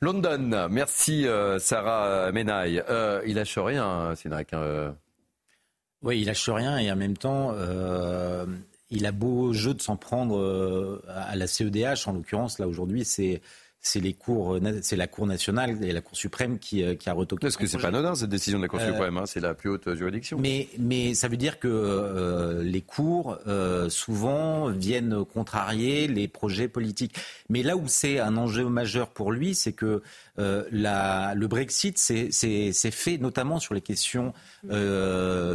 London. 0.00 0.68
Merci 0.70 1.26
euh, 1.26 1.58
Sarah 1.58 2.30
Menaille. 2.32 2.82
Euh, 2.88 3.20
il 3.26 3.34
lâche 3.34 3.58
rien, 3.58 4.14
Sénac. 4.14 4.52
Hein. 4.52 4.94
Oui, 6.02 6.20
il 6.20 6.26
lâche 6.26 6.48
rien 6.48 6.78
et 6.78 6.90
en 6.92 6.96
même 6.96 7.16
temps, 7.16 7.52
euh, 7.54 8.46
il 8.90 9.06
a 9.06 9.12
beau 9.12 9.52
jeu 9.52 9.74
de 9.74 9.82
s'en 9.82 9.96
prendre 9.96 11.02
à 11.08 11.34
la 11.34 11.46
CEDH. 11.46 12.06
En 12.06 12.12
l'occurrence, 12.12 12.58
là 12.58 12.68
aujourd'hui, 12.68 13.04
c'est 13.04 13.40
c'est 13.80 14.00
les 14.00 14.12
cours, 14.12 14.54
euh, 14.54 14.80
c'est 14.82 14.96
la 14.96 15.06
Cour 15.06 15.26
nationale 15.26 15.82
et 15.84 15.92
la 15.92 16.00
Cour 16.00 16.16
suprême 16.16 16.58
qui, 16.58 16.82
euh, 16.82 16.94
qui 16.94 17.08
a 17.08 17.12
retoqué. 17.12 17.46
Est-ce 17.46 17.56
que 17.56 17.66
c'est 17.66 17.78
pas 17.78 17.88
anodin 17.88 18.14
cette 18.14 18.28
décision 18.28 18.58
de 18.58 18.64
la 18.64 18.68
Cour 18.68 18.80
euh, 18.80 18.86
suprême 18.86 19.16
hein, 19.18 19.26
C'est 19.26 19.40
la 19.40 19.54
plus 19.54 19.70
haute 19.70 19.94
juridiction. 19.94 20.38
Mais, 20.38 20.68
mais 20.78 21.14
ça 21.14 21.28
veut 21.28 21.36
dire 21.36 21.58
que 21.58 22.60
les 22.62 22.82
cours 22.82 23.38
souvent 23.88 24.70
viennent 24.70 25.24
contrarier 25.24 26.08
les 26.08 26.28
projets 26.28 26.68
politiques. 26.68 27.16
Mais 27.48 27.62
là 27.62 27.76
où 27.76 27.86
c'est 27.86 28.18
un 28.18 28.36
enjeu 28.36 28.68
majeur 28.68 29.10
pour 29.10 29.32
lui, 29.32 29.54
c'est 29.54 29.72
que 29.72 30.02
la, 30.36 31.34
le 31.34 31.46
Brexit 31.46 31.98
c'est 31.98 32.90
fait 32.90 33.18
notamment 33.18 33.60
sur 33.60 33.74
les 33.74 33.80
questions 33.80 34.32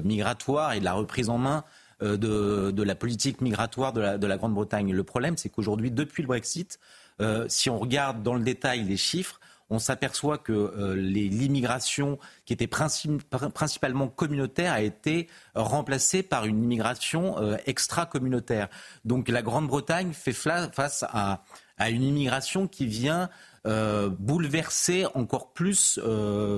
migratoires 0.04 0.74
et 0.74 0.80
de 0.80 0.86
la 0.86 0.94
reprise 0.94 1.30
en 1.30 1.38
main. 1.38 1.64
De, 2.02 2.72
de, 2.72 2.84
la 2.84 2.96
politique 2.96 3.40
migratoire 3.40 3.94
de 3.94 4.02
la, 4.02 4.18
de 4.18 4.28
la 4.28 4.36
Grande-Bretagne. 4.36 4.92
Le 4.92 5.04
problème, 5.06 5.38
c'est 5.38 5.48
qu'aujourd'hui, 5.48 5.90
depuis 5.90 6.22
le 6.22 6.28
Brexit, 6.28 6.78
euh, 7.22 7.46
si 7.48 7.70
on 7.70 7.80
regarde 7.80 8.24
dans 8.24 8.36
le 8.36 8.44
détail 8.44 8.84
les 8.84 8.98
chiffres, 8.98 9.40
on 9.70 9.80
s'aperçoit 9.80 10.38
que 10.38 10.52
euh, 10.52 10.96
l'immigration 10.96 12.20
qui 12.46 12.54
était 12.54 12.68
principalement 12.68 14.08
communautaire 14.08 14.74
a 14.74 14.82
été 14.82 15.28
remplacée 15.56 16.22
par 16.22 16.46
une 16.46 16.64
immigration 16.64 17.40
euh, 17.40 17.58
extra-communautaire. 17.66 18.68
Donc 19.06 19.30
la 19.30 19.42
Grande-Bretagne 19.42 20.14
fait 20.14 20.34
face 20.34 21.04
à, 21.08 21.44
une 21.90 22.04
immigration 22.04 22.68
qui 22.68 22.86
vient 22.86 23.30
bouleverser 23.66 25.06
encore 25.16 25.54
plus 25.54 26.00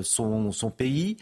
son, 0.04 0.74
pays 0.76 1.18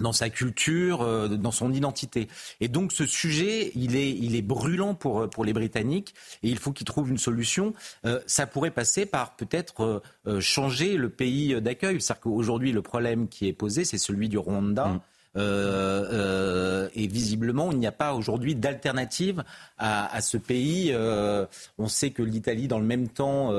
dans 0.00 0.12
sa 0.12 0.30
culture, 0.30 1.02
euh, 1.02 1.28
dans 1.28 1.50
son 1.50 1.72
identité. 1.72 2.28
Et 2.60 2.68
donc 2.68 2.92
ce 2.92 3.06
sujet, 3.06 3.72
il 3.74 3.96
est, 3.96 4.10
il 4.10 4.34
est 4.36 4.42
brûlant 4.42 4.94
pour, 4.94 5.28
pour 5.30 5.44
les 5.44 5.52
Britanniques 5.52 6.14
et 6.42 6.48
il 6.48 6.58
faut 6.58 6.72
qu'ils 6.72 6.86
trouvent 6.86 7.10
une 7.10 7.18
solution. 7.18 7.74
Euh, 8.04 8.20
ça 8.26 8.46
pourrait 8.46 8.70
passer 8.70 9.06
par 9.06 9.36
peut-être 9.36 10.02
euh, 10.26 10.40
changer 10.40 10.96
le 10.96 11.10
pays 11.10 11.60
d'accueil. 11.60 12.00
C'est-à-dire 12.00 12.22
qu'aujourd'hui, 12.22 12.72
le 12.72 12.82
problème 12.82 13.28
qui 13.28 13.46
est 13.48 13.52
posé, 13.52 13.84
c'est 13.84 13.98
celui 13.98 14.28
du 14.28 14.38
Rwanda. 14.38 14.86
Mmh. 14.86 15.00
Euh, 15.36 16.04
euh, 16.12 16.88
et 16.94 17.06
visiblement, 17.06 17.72
il 17.72 17.78
n'y 17.78 17.86
a 17.86 17.92
pas 17.92 18.14
aujourd'hui 18.14 18.54
d'alternative 18.54 19.44
à, 19.78 20.20
ce 20.20 20.36
pays. 20.36 20.90
Euh, 20.92 21.46
on 21.78 21.88
sait 21.88 22.10
que 22.10 22.22
l'Italie, 22.22 22.68
dans 22.68 22.78
le 22.78 22.86
même 22.86 23.08
temps, 23.08 23.52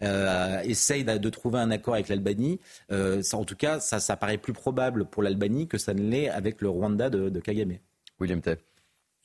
essaye 0.00 1.04
de, 1.04 1.30
trouver 1.30 1.60
un 1.60 1.70
accord 1.70 1.94
avec 1.94 2.08
l'Albanie. 2.08 2.60
en 2.90 3.44
tout 3.44 3.56
cas, 3.56 3.80
ça, 3.80 4.00
ça 4.00 4.16
paraît 4.16 4.38
plus 4.38 4.52
probable 4.52 5.04
pour 5.04 5.22
l'Albanie 5.22 5.68
que 5.68 5.78
ça 5.78 5.94
ne 5.94 6.02
l'est 6.02 6.28
avec 6.28 6.60
le 6.60 6.68
Rwanda 6.68 7.10
de, 7.10 7.40
Kagame. 7.40 7.78
William 8.20 8.40
Tay. 8.40 8.56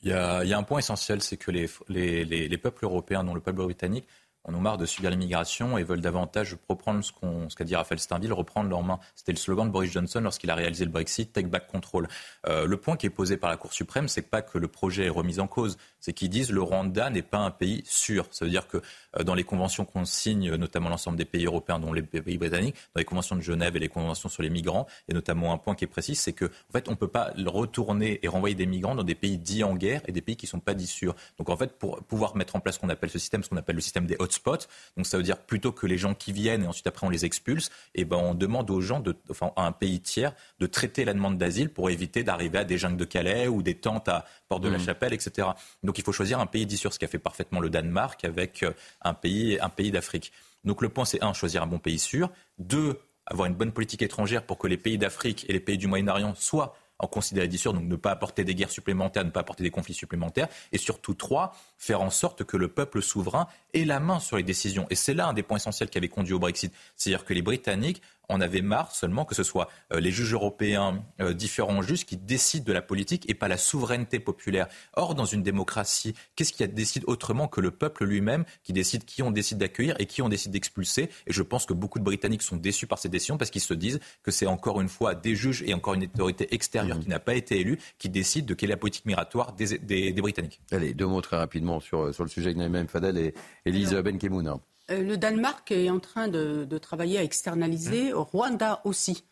Il 0.02 0.10
y, 0.10 0.12
a, 0.12 0.44
il 0.44 0.48
y, 0.48 0.52
a, 0.52 0.58
un 0.58 0.62
point 0.62 0.78
essentiel, 0.78 1.20
c'est 1.22 1.36
que 1.36 1.50
les, 1.50 1.68
les, 1.88 2.24
les, 2.24 2.58
peuples 2.58 2.84
européens, 2.84 3.24
dont 3.24 3.34
le 3.34 3.40
peuple 3.40 3.62
britannique, 3.64 4.06
en 4.44 4.54
ont 4.54 4.60
marre 4.60 4.78
de 4.78 4.86
subir 4.86 5.10
l'immigration 5.10 5.78
et 5.78 5.84
veulent 5.84 6.00
davantage 6.00 6.56
reprendre 6.68 7.04
ce 7.04 7.54
qu'a 7.54 7.64
dit 7.64 7.74
Raphaël 7.74 7.98
Steinville, 7.98 8.32
reprendre 8.32 8.70
leurs 8.70 8.82
mains. 8.82 8.98
C'était 9.14 9.32
le 9.32 9.38
slogan 9.38 9.66
de 9.66 9.72
Boris 9.72 9.90
Johnson 9.90 10.20
lorsqu'il 10.20 10.50
a 10.50 10.54
réalisé 10.54 10.84
le 10.84 10.90
Brexit, 10.90 11.32
Take 11.32 11.48
Back 11.48 11.66
Control. 11.66 12.08
Euh, 12.48 12.66
le 12.66 12.76
point 12.76 12.96
qui 12.96 13.06
est 13.06 13.10
posé 13.10 13.36
par 13.36 13.50
la 13.50 13.56
Cour 13.56 13.72
suprême, 13.72 14.08
c'est 14.08 14.22
pas 14.22 14.42
que 14.42 14.58
le 14.58 14.68
projet 14.68 15.06
est 15.06 15.10
remis 15.10 15.40
en 15.40 15.46
cause, 15.46 15.76
c'est 16.00 16.12
qu'ils 16.12 16.30
disent 16.30 16.50
le 16.50 16.62
Rwanda 16.62 17.10
n'est 17.10 17.22
pas 17.22 17.38
un 17.38 17.50
pays 17.50 17.82
sûr. 17.84 18.26
Ça 18.30 18.44
veut 18.44 18.50
dire 18.50 18.68
que 18.68 18.78
euh, 19.18 19.22
dans 19.22 19.34
les 19.34 19.44
conventions 19.44 19.84
qu'on 19.84 20.04
signe, 20.04 20.54
notamment 20.54 20.88
l'ensemble 20.88 21.18
des 21.18 21.24
pays 21.24 21.44
européens, 21.44 21.78
dont 21.78 21.92
les 21.92 22.02
pays 22.02 22.38
britanniques, 22.38 22.76
dans 22.94 23.00
les 23.00 23.04
conventions 23.04 23.36
de 23.36 23.42
Genève 23.42 23.76
et 23.76 23.80
les 23.80 23.88
conventions 23.88 24.28
sur 24.28 24.42
les 24.42 24.50
migrants, 24.50 24.86
et 25.08 25.14
notamment 25.14 25.52
un 25.52 25.58
point 25.58 25.74
qui 25.74 25.84
est 25.84 25.88
précis, 25.88 26.14
c'est 26.14 26.32
que 26.32 26.46
en 26.46 26.72
fait, 26.72 26.88
on 26.88 26.92
ne 26.92 26.96
peut 26.96 27.08
pas 27.08 27.32
retourner 27.46 28.20
et 28.22 28.28
renvoyer 28.28 28.54
des 28.54 28.66
migrants 28.66 28.94
dans 28.94 29.04
des 29.04 29.14
pays 29.14 29.38
dits 29.38 29.64
en 29.64 29.74
guerre 29.74 30.02
et 30.06 30.12
des 30.12 30.22
pays 30.22 30.36
qui 30.36 30.46
ne 30.46 30.50
sont 30.50 30.60
pas 30.60 30.74
dits 30.74 30.86
sûrs. 30.86 31.14
Donc 31.38 31.48
en 31.50 31.56
fait, 31.56 31.78
pour 31.78 32.02
pouvoir 32.04 32.36
mettre 32.36 32.56
en 32.56 32.60
place 32.60 32.76
ce 32.76 32.80
qu'on 32.80 32.88
appelle 32.88 33.10
ce 33.10 33.18
système, 33.18 33.42
ce 33.42 33.48
qu'on 33.48 33.56
appelle 33.56 33.76
le 33.76 33.82
système 33.82 34.06
des 34.06 34.16
hotspots, 34.28 34.68
donc 34.96 35.06
ça 35.06 35.16
veut 35.16 35.22
dire 35.22 35.38
plutôt 35.38 35.72
que 35.72 35.86
les 35.86 35.98
gens 35.98 36.14
qui 36.14 36.32
viennent 36.32 36.64
et 36.64 36.66
ensuite 36.66 36.86
après 36.86 37.06
on 37.06 37.10
les 37.10 37.24
expulse, 37.24 37.68
et 37.94 38.02
eh 38.02 38.04
ben 38.04 38.16
on 38.16 38.34
demande 38.34 38.70
aux 38.70 38.80
gens, 38.80 39.00
de, 39.00 39.16
enfin 39.30 39.52
à 39.56 39.66
un 39.66 39.72
pays 39.72 40.00
tiers, 40.00 40.34
de 40.58 40.66
traiter 40.66 41.04
la 41.04 41.14
demande 41.14 41.38
d'asile 41.38 41.70
pour 41.70 41.90
éviter 41.90 42.22
d'arriver 42.22 42.58
à 42.58 42.64
des 42.64 42.78
jungles 42.78 42.96
de 42.96 43.04
Calais 43.04 43.48
ou 43.48 43.62
des 43.62 43.74
tentes 43.74 44.08
à 44.08 44.24
Port 44.48 44.60
de 44.60 44.68
la 44.68 44.78
mmh. 44.78 44.84
Chapelle, 44.84 45.12
etc. 45.14 45.48
Donc 45.82 45.98
il 45.98 46.04
faut 46.04 46.12
choisir 46.12 46.40
un 46.40 46.46
pays 46.46 46.66
dit 46.66 46.76
sûr, 46.76 46.92
ce 46.92 46.98
qu'a 46.98 47.08
fait 47.08 47.18
parfaitement 47.18 47.60
le 47.60 47.70
Danemark 47.70 48.24
avec 48.24 48.62
euh, 48.62 48.72
un 49.02 49.14
pays, 49.14 49.58
un 49.60 49.68
pays 49.68 49.90
d'Afrique. 49.90 50.32
Donc 50.64 50.82
le 50.82 50.88
point 50.88 51.04
c'est 51.04 51.22
un, 51.22 51.32
choisir 51.32 51.62
un 51.62 51.66
bon 51.66 51.78
pays 51.78 51.98
sûr. 51.98 52.30
Deux, 52.58 53.00
avoir 53.26 53.46
une 53.46 53.54
bonne 53.54 53.72
politique 53.72 54.02
étrangère 54.02 54.44
pour 54.44 54.58
que 54.58 54.66
les 54.66 54.76
pays 54.76 54.98
d'Afrique 54.98 55.46
et 55.48 55.52
les 55.52 55.60
pays 55.60 55.78
du 55.78 55.86
Moyen-Orient 55.86 56.34
soient 56.34 56.76
en 56.98 57.06
considérer 57.06 57.48
sûr, 57.56 57.72
donc 57.72 57.84
ne 57.84 57.96
pas 57.96 58.10
apporter 58.10 58.44
des 58.44 58.54
guerres 58.54 58.70
supplémentaires, 58.70 59.24
ne 59.24 59.30
pas 59.30 59.40
apporter 59.40 59.62
des 59.62 59.70
conflits 59.70 59.94
supplémentaires, 59.94 60.48
et 60.72 60.78
surtout 60.78 61.14
trois, 61.14 61.54
faire 61.76 62.00
en 62.00 62.10
sorte 62.10 62.44
que 62.44 62.56
le 62.56 62.68
peuple 62.68 63.02
souverain 63.02 63.46
ait 63.74 63.84
la 63.84 64.00
main 64.00 64.18
sur 64.18 64.36
les 64.36 64.42
décisions. 64.42 64.86
Et 64.90 64.94
c'est 64.94 65.14
là 65.14 65.28
un 65.28 65.32
des 65.32 65.42
points 65.42 65.58
essentiels 65.58 65.90
qui 65.90 65.98
avait 65.98 66.08
conduit 66.08 66.34
au 66.34 66.38
Brexit, 66.38 66.72
c'est-à-dire 66.96 67.24
que 67.24 67.34
les 67.34 67.42
Britanniques 67.42 68.02
on 68.28 68.40
avait 68.40 68.62
marre 68.62 68.92
seulement 68.94 69.24
que 69.24 69.34
ce 69.34 69.42
soit 69.42 69.68
euh, 69.92 70.00
les 70.00 70.10
juges 70.10 70.32
européens, 70.32 71.02
euh, 71.20 71.32
différents 71.32 71.82
juges, 71.82 72.04
qui 72.04 72.16
décident 72.16 72.64
de 72.64 72.72
la 72.72 72.82
politique 72.82 73.28
et 73.30 73.34
pas 73.34 73.48
la 73.48 73.56
souveraineté 73.56 74.18
populaire. 74.18 74.68
Or, 74.94 75.14
dans 75.14 75.24
une 75.24 75.42
démocratie, 75.42 76.14
qu'est-ce 76.36 76.52
qui 76.52 76.66
décide 76.68 77.04
autrement 77.06 77.48
que 77.48 77.60
le 77.60 77.70
peuple 77.70 78.04
lui-même 78.04 78.44
qui 78.62 78.72
décide 78.72 79.04
qui 79.04 79.22
on 79.22 79.30
décide 79.30 79.58
d'accueillir 79.58 79.96
et 79.98 80.06
qui 80.06 80.22
on 80.22 80.28
décide 80.28 80.52
d'expulser? 80.52 81.10
Et 81.26 81.32
je 81.32 81.42
pense 81.42 81.66
que 81.66 81.72
beaucoup 81.72 81.98
de 81.98 82.04
Britanniques 82.04 82.42
sont 82.42 82.56
déçus 82.56 82.86
par 82.86 82.98
ces 82.98 83.08
décisions 83.08 83.38
parce 83.38 83.50
qu'ils 83.50 83.62
se 83.62 83.74
disent 83.74 84.00
que 84.22 84.30
c'est 84.30 84.46
encore 84.46 84.80
une 84.80 84.88
fois 84.88 85.14
des 85.14 85.34
juges 85.34 85.62
et 85.66 85.74
encore 85.74 85.94
une 85.94 86.04
autorité 86.04 86.54
extérieure 86.54 86.98
mmh. 86.98 87.02
qui 87.02 87.08
n'a 87.08 87.20
pas 87.20 87.34
été 87.34 87.60
élue 87.60 87.78
qui 87.98 88.08
décide 88.08 88.46
de 88.46 88.54
quelle 88.54 88.70
est 88.70 88.72
la 88.72 88.76
politique 88.76 89.06
migratoire 89.06 89.52
des, 89.52 90.12
Britanniques. 90.18 90.60
Allez, 90.70 90.94
deux 90.94 91.06
mots 91.06 91.20
très 91.20 91.36
rapidement 91.36 91.80
sur, 91.80 92.14
sur 92.14 92.24
le 92.24 92.28
sujet 92.28 92.52
de 92.52 92.58
Naïm 92.58 92.88
Fadel 92.88 93.16
et 93.18 93.34
Elise 93.64 93.94
Benkemoun. 93.94 94.58
Euh, 94.90 95.02
le 95.02 95.16
Danemark 95.16 95.70
est 95.70 95.90
en 95.90 96.00
train 96.00 96.28
de, 96.28 96.78
travailler 96.78 97.18
à 97.18 97.22
externaliser, 97.22 98.12
au 98.12 98.24
Rwanda 98.24 98.80
aussi. 98.84 99.24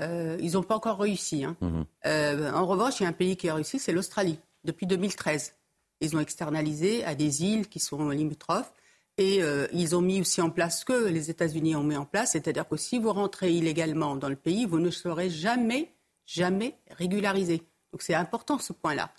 Euh, 0.00 0.36
ils 0.40 0.52
n'ont 0.52 0.62
pas 0.62 0.76
encore 0.76 0.98
réussi. 0.98 1.44
Hein. 1.44 1.56
Mhm. 1.60 1.84
Euh, 2.06 2.52
en 2.52 2.66
revanche, 2.66 3.00
il 3.00 3.04
y 3.04 3.06
a 3.06 3.08
un 3.08 3.14
pays 3.14 3.36
qui 3.36 3.48
a 3.48 3.54
réussi, 3.54 3.78
c'est 3.78 3.92
l'Australie, 3.92 4.38
depuis 4.64 4.86
2013. 4.86 5.54
Ils 6.00 6.16
ont 6.16 6.20
externalisé 6.20 7.04
à 7.04 7.14
des 7.14 7.44
îles 7.44 7.68
qui 7.68 7.80
sont 7.80 8.08
limitrophes. 8.10 8.72
Et 9.18 9.42
euh, 9.42 9.66
ils 9.72 9.94
ont 9.94 10.00
mis 10.00 10.20
aussi 10.20 10.40
en 10.40 10.48
place 10.48 10.80
ce 10.80 10.84
que 10.86 11.08
les 11.08 11.28
États-Unis 11.28 11.76
ont 11.76 11.82
mis 11.82 11.96
en 11.96 12.06
place, 12.06 12.32
c'est-à-dire 12.32 12.66
que 12.66 12.78
si 12.78 12.98
vous 12.98 13.12
rentrez 13.12 13.52
illégalement 13.52 14.16
dans 14.16 14.30
le 14.30 14.36
pays, 14.36 14.64
vous 14.64 14.78
ne 14.78 14.88
serez 14.88 15.28
jamais, 15.28 15.92
jamais 16.24 16.78
régularisé. 16.90 17.58
Donc 17.92 18.00
c'est 18.00 18.14
important 18.14 18.58
ce 18.58 18.72
point-là. 18.72 19.12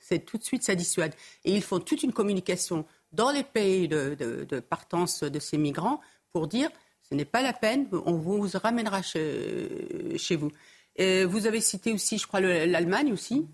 C'est 0.00 0.24
tout 0.24 0.38
de 0.38 0.42
suite, 0.42 0.64
ça 0.64 0.74
dissuade. 0.74 1.14
Et 1.44 1.54
ils 1.54 1.62
font 1.62 1.78
toute 1.78 2.02
une 2.02 2.12
communication 2.12 2.86
dans 3.12 3.30
les 3.30 3.44
pays 3.44 3.88
de, 3.88 4.60
partance 4.60 5.22
de 5.22 5.38
ces 5.38 5.58
migrants 5.58 6.00
pour 6.32 6.46
dire 6.46 6.70
ce 7.02 7.14
n'est 7.14 7.24
pas 7.24 7.42
la 7.42 7.52
peine, 7.52 7.88
on 7.92 8.12
vous 8.12 8.48
ramènera 8.54 9.02
chez, 9.02 10.36
vous. 10.36 10.52
Vous 10.98 11.46
avez 11.46 11.60
cité 11.60 11.92
aussi, 11.92 12.18
je 12.18 12.26
crois, 12.26 12.40
l'Allemagne 12.40 13.12
aussi. 13.12 13.46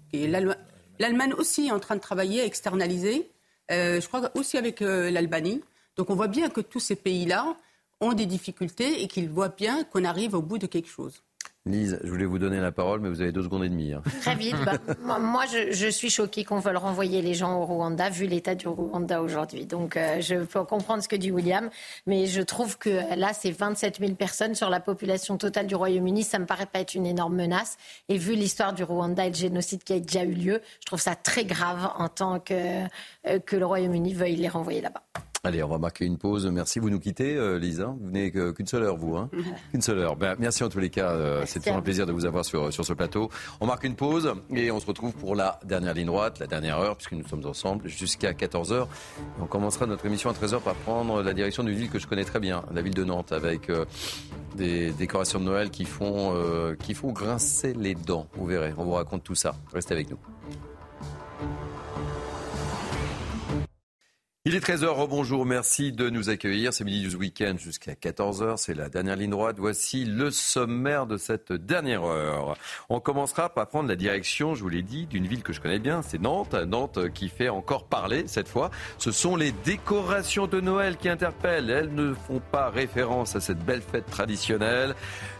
L'Allemagne 0.98 1.32
aussi 1.34 1.68
est 1.68 1.72
en 1.72 1.80
train 1.80 1.96
de 1.96 2.00
travailler, 2.00 2.44
externaliser. 2.44 3.30
Euh, 3.70 4.00
je 4.00 4.07
crois 4.07 4.30
aussi 4.34 4.57
avec 4.57 4.82
euh, 4.82 5.11
l'Albanie. 5.11 5.62
Donc 5.96 6.11
on 6.11 6.14
voit 6.14 6.28
bien 6.28 6.48
que 6.48 6.61
tous 6.61 6.80
ces 6.80 6.96
pays-là 6.96 7.57
ont 8.00 8.12
des 8.12 8.26
difficultés 8.26 9.02
et 9.02 9.09
qu'ils 9.09 9.28
voient 9.28 9.48
bien 9.48 9.84
qu'on 9.84 10.04
arrive 10.04 10.34
au 10.34 10.42
bout 10.42 10.59
de 10.59 10.66
quelque 10.66 10.88
chose. 10.88 11.22
Lise, 11.66 11.98
je 12.04 12.08
voulais 12.08 12.24
vous 12.24 12.38
donner 12.38 12.60
la 12.60 12.70
parole, 12.70 13.00
mais 13.00 13.08
vous 13.08 13.20
avez 13.20 13.32
deux 13.32 13.42
secondes 13.42 13.64
et 13.64 13.68
demie. 13.68 13.92
Hein. 13.92 14.02
Très 14.20 14.36
vite. 14.36 14.54
Bah, 14.64 15.18
moi, 15.18 15.44
je, 15.72 15.88
suis 15.88 16.10
choquée 16.10 16.44
qu'on 16.44 16.60
veuille 16.60 16.76
renvoyer 16.76 17.22
les 17.22 17.34
gens 17.34 17.60
au 17.60 17.64
Rwanda, 17.64 18.08
vu 18.08 18.26
l'état 18.26 18.54
du 18.54 18.68
Rwanda 18.68 19.20
aujourd'hui. 19.20 19.66
Donc, 19.66 19.96
euh, 19.96 20.20
je 20.20 20.36
peux 20.36 20.62
comprendre 20.62 21.02
ce 21.02 21.08
que 21.08 21.16
dit 21.16 21.32
William, 21.32 21.68
mais 22.06 22.26
je 22.26 22.40
trouve 22.40 22.78
que 22.78 23.16
là, 23.16 23.32
c'est 23.32 23.50
27 23.50 23.98
000 23.98 24.12
personnes 24.12 24.54
sur 24.54 24.70
la 24.70 24.78
population 24.78 25.36
totale 25.38 25.66
du 25.66 25.74
Royaume-Uni. 25.74 26.22
Ça 26.22 26.38
me 26.38 26.46
paraît 26.46 26.66
pas 26.66 26.78
être 26.78 26.94
une 26.94 27.06
énorme 27.06 27.34
menace. 27.34 27.78
Et 28.08 28.16
vu 28.16 28.34
l'histoire 28.34 28.72
du 28.72 28.84
Rwanda 28.84 29.26
et 29.26 29.30
le 29.30 29.34
génocide 29.34 29.82
qui 29.82 29.92
a 29.92 29.98
déjà 29.98 30.22
eu 30.22 30.34
lieu, 30.34 30.60
je 30.80 30.86
trouve 30.86 31.00
ça 31.00 31.16
très 31.16 31.44
grave 31.44 31.90
en 31.98 32.08
tant 32.08 32.38
que, 32.38 32.54
euh, 32.54 33.38
que 33.44 33.56
le 33.56 33.66
Royaume-Uni 33.66 34.14
veuille 34.14 34.36
les 34.36 34.48
renvoyer 34.48 34.80
là-bas. 34.80 35.02
Allez, 35.47 35.62
on 35.62 35.68
va 35.68 35.78
marquer 35.78 36.05
une 36.05 36.18
pause. 36.18 36.44
Merci. 36.47 36.80
Vous 36.80 36.90
nous 36.90 36.99
quittez, 36.99 37.36
euh, 37.36 37.57
Lisa. 37.57 37.86
Vous 37.86 38.09
venez 38.09 38.32
qu'une 38.32 38.66
seule 38.66 38.82
heure, 38.82 38.97
vous. 38.97 39.16
Hein 39.16 39.30
Qu'une 39.70 39.80
seule 39.80 40.01
heure. 40.01 40.16
Ben, 40.16 40.34
merci 40.40 40.64
en 40.64 40.68
tous 40.68 40.80
les 40.80 40.90
cas. 40.90 41.11
Euh, 41.11 41.44
c'est 41.47 41.61
toujours 41.61 41.76
un 41.76 41.82
plaisir 41.82 42.05
de 42.05 42.11
vous 42.11 42.26
avoir 42.26 42.44
sur, 42.44 42.72
sur 42.72 42.84
ce 42.84 42.92
plateau. 42.92 43.30
On 43.61 43.66
marque 43.66 43.84
une 43.84 43.94
pause 43.94 44.34
et 44.53 44.72
on 44.72 44.80
se 44.80 44.86
retrouve 44.86 45.12
pour 45.12 45.36
la 45.36 45.61
dernière 45.64 45.94
ligne 45.94 46.07
droite, 46.07 46.40
la 46.40 46.49
dernière 46.49 46.80
heure, 46.80 46.97
puisque 46.97 47.12
nous 47.12 47.24
sommes 47.28 47.47
ensemble 47.47 47.86
jusqu'à 47.86 48.32
14h. 48.32 48.88
On 49.40 49.47
commencera 49.47 49.86
notre 49.86 50.05
émission 50.07 50.30
à 50.30 50.32
13h 50.32 50.61
par 50.62 50.74
prendre 50.74 51.22
la 51.22 51.32
direction 51.32 51.62
d'une 51.62 51.76
ville 51.76 51.90
que 51.90 52.01
je 52.01 52.09
connais 52.09 52.24
très 52.24 52.40
bien, 52.40 52.64
la 52.74 52.82
ville 52.82 52.94
de 52.94 53.05
Nantes, 53.05 53.30
avec 53.30 53.70
euh, 53.70 53.84
des 54.57 54.90
décorations 54.90 55.38
de 55.38 55.44
Noël 55.44 55.70
qui 55.70 55.84
font, 55.84 56.34
qui 56.80 56.94
font 56.94 57.12
grincer 57.12 57.72
les 57.72 57.94
dents. 57.94 58.26
Vous 58.34 58.47
verrez. 58.47 58.74
On 58.78 58.84
vous 58.84 58.94
raconte 58.94 59.22
tout 59.22 59.36
ça. 59.36 59.55
Restez 59.72 59.94
avec 59.94 60.11
nous. 60.11 60.18
Il 64.49 64.55
est 64.55 64.64
13h, 64.64 64.86
rebonjour, 64.86 65.44
merci 65.44 65.90
de 65.90 66.09
nous 66.09 66.30
accueillir. 66.30 66.72
C'est 66.72 66.84
Midi 66.84 67.09
du 67.09 67.16
Week-end 67.16 67.57
jusqu'à 67.59 67.94
14h, 67.94 68.59
c'est 68.59 68.74
la 68.74 68.88
dernière 68.88 69.16
ligne 69.16 69.30
droite. 69.30 69.57
Voici 69.59 70.05
le 70.05 70.30
sommaire 70.30 71.09
de 71.09 71.16
cette 71.16 71.53
dernière 71.53 72.05
heure. 72.05 72.57
On 72.88 73.01
commencera 73.01 73.49
par 73.49 73.66
prendre 73.66 73.88
la 73.88 73.97
direction, 73.97 74.55
je 74.55 74.62
vous 74.62 74.68
l'ai 74.68 74.82
dit, 74.82 75.07
d'une 75.07 75.26
ville 75.26 75.42
que 75.42 75.53
je 75.53 75.61
connais 75.61 75.80
bien, 75.80 76.01
c'est 76.01 76.20
Nantes. 76.20 76.55
Nantes 76.55 77.12
qui 77.12 77.28
fait 77.28 77.49
encore 77.49 77.86
parler 77.88 78.28
cette 78.28 78.47
fois. 78.47 78.70
Ce 78.99 79.11
sont 79.11 79.34
les 79.34 79.51
décorations 79.51 80.47
de 80.47 80.61
Noël 80.61 80.97
qui 80.97 81.09
interpellent. 81.09 81.68
Elles 81.68 81.92
ne 81.92 82.14
font 82.14 82.40
pas 82.53 82.70
référence 82.70 83.34
à 83.34 83.40
cette 83.40 83.64
belle 83.64 83.82
fête 83.82 84.07
traditionnelle. 84.07 84.94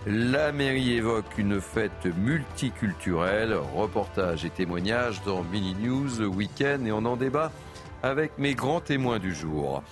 La 0.09 0.51
mairie 0.51 0.95
évoque 0.95 1.39
une 1.39 1.61
fête 1.61 2.09
multiculturelle. 2.19 3.55
Reportage 3.77 4.45
et 4.45 4.51
témoignages 4.51 5.23
dans 5.23 5.45
Mini 5.45 5.77
News 5.81 6.23
Week-end 6.23 6.85
et 6.85 6.91
on 6.91 7.05
en 7.05 7.17
débat 7.17 7.53
avec 8.03 8.39
mes 8.39 8.55
grands 8.55 8.81
témoins 8.81 9.19
du 9.19 9.35
jour. 9.35 9.83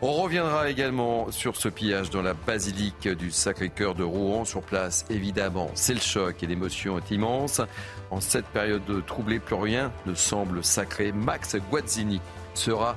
On 0.00 0.12
reviendra 0.12 0.70
également 0.70 1.32
sur 1.32 1.56
ce 1.56 1.68
pillage 1.68 2.10
dans 2.10 2.22
la 2.22 2.34
basilique 2.34 3.08
du 3.08 3.32
Sacré-Cœur 3.32 3.96
de 3.96 4.04
Rouen. 4.04 4.44
Sur 4.44 4.62
place, 4.62 5.04
évidemment, 5.10 5.70
c'est 5.74 5.94
le 5.94 6.00
choc 6.00 6.40
et 6.42 6.46
l'émotion 6.46 6.98
est 6.98 7.10
immense. 7.10 7.60
En 8.12 8.20
cette 8.20 8.46
période 8.46 9.04
troublée, 9.06 9.40
plus 9.40 9.56
rien 9.56 9.90
ne 10.06 10.14
semble 10.14 10.62
sacré. 10.62 11.10
Max 11.10 11.56
Guazzini 11.68 12.20
sera 12.54 12.96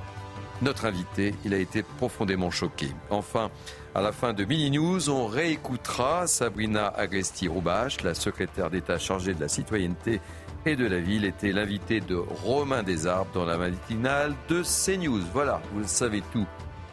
notre 0.62 0.84
invité. 0.84 1.34
Il 1.44 1.54
a 1.54 1.58
été 1.58 1.82
profondément 1.82 2.52
choqué. 2.52 2.86
Enfin, 3.10 3.50
à 3.96 4.00
la 4.00 4.12
fin 4.12 4.32
de 4.32 4.44
Mini 4.44 4.70
News, 4.70 5.10
on 5.10 5.26
réécoutera 5.26 6.28
Sabrina 6.28 6.86
Agresti-Roubache, 6.86 8.02
la 8.02 8.14
secrétaire 8.14 8.70
d'État 8.70 8.98
chargée 8.98 9.34
de 9.34 9.40
la 9.40 9.48
citoyenneté 9.48 10.20
et 10.64 10.76
de 10.76 10.86
la 10.86 11.00
ville 11.00 11.24
était 11.24 11.50
l'invité 11.50 12.00
de 12.00 12.14
Romain 12.14 12.82
Desarbes 12.82 13.28
dans 13.34 13.44
la 13.44 13.56
matinale 13.56 14.34
de 14.48 14.62
CNews. 14.62 15.22
Voilà, 15.32 15.60
vous 15.72 15.86
savez 15.86 16.22
tout, 16.32 16.46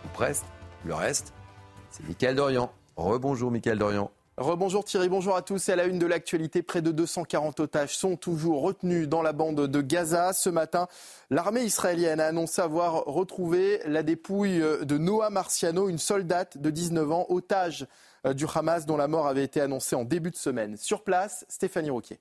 ou 0.05 0.07
presque. 0.13 0.45
Le 0.85 0.93
reste, 0.95 1.33
c'est 1.91 2.07
Michael 2.07 2.35
Dorian. 2.35 2.71
Rebonjour 2.95 3.51
Michael 3.51 3.77
Dorian. 3.77 4.11
Rebonjour 4.37 4.85
Thierry, 4.85 5.09
bonjour 5.09 5.35
à 5.35 5.41
tous. 5.41 5.69
Et 5.69 5.73
à 5.73 5.75
la 5.75 5.83
une 5.83 5.99
de 5.99 6.05
l'actualité, 6.07 6.63
près 6.63 6.81
de 6.81 6.91
240 6.91 7.59
otages 7.59 7.95
sont 7.97 8.15
toujours 8.15 8.61
retenus 8.61 9.07
dans 9.07 9.21
la 9.21 9.33
bande 9.33 9.67
de 9.67 9.81
Gaza. 9.81 10.33
Ce 10.33 10.49
matin, 10.49 10.87
l'armée 11.29 11.63
israélienne 11.63 12.21
a 12.21 12.27
annoncé 12.27 12.61
avoir 12.61 13.03
retrouvé 13.05 13.81
la 13.85 14.01
dépouille 14.01 14.63
de 14.81 14.97
Noah 14.97 15.29
Marciano, 15.29 15.89
une 15.89 15.97
soldate 15.97 16.57
de 16.57 16.69
19 16.69 17.11
ans, 17.11 17.25
otage 17.29 17.85
euh, 18.25 18.33
du 18.33 18.45
Hamas 18.53 18.85
dont 18.85 18.97
la 18.97 19.07
mort 19.07 19.27
avait 19.27 19.43
été 19.43 19.61
annoncée 19.61 19.95
en 19.95 20.05
début 20.05 20.31
de 20.31 20.37
semaine. 20.37 20.77
Sur 20.77 21.03
place, 21.03 21.45
Stéphanie 21.49 21.89
Roquier. 21.89 22.19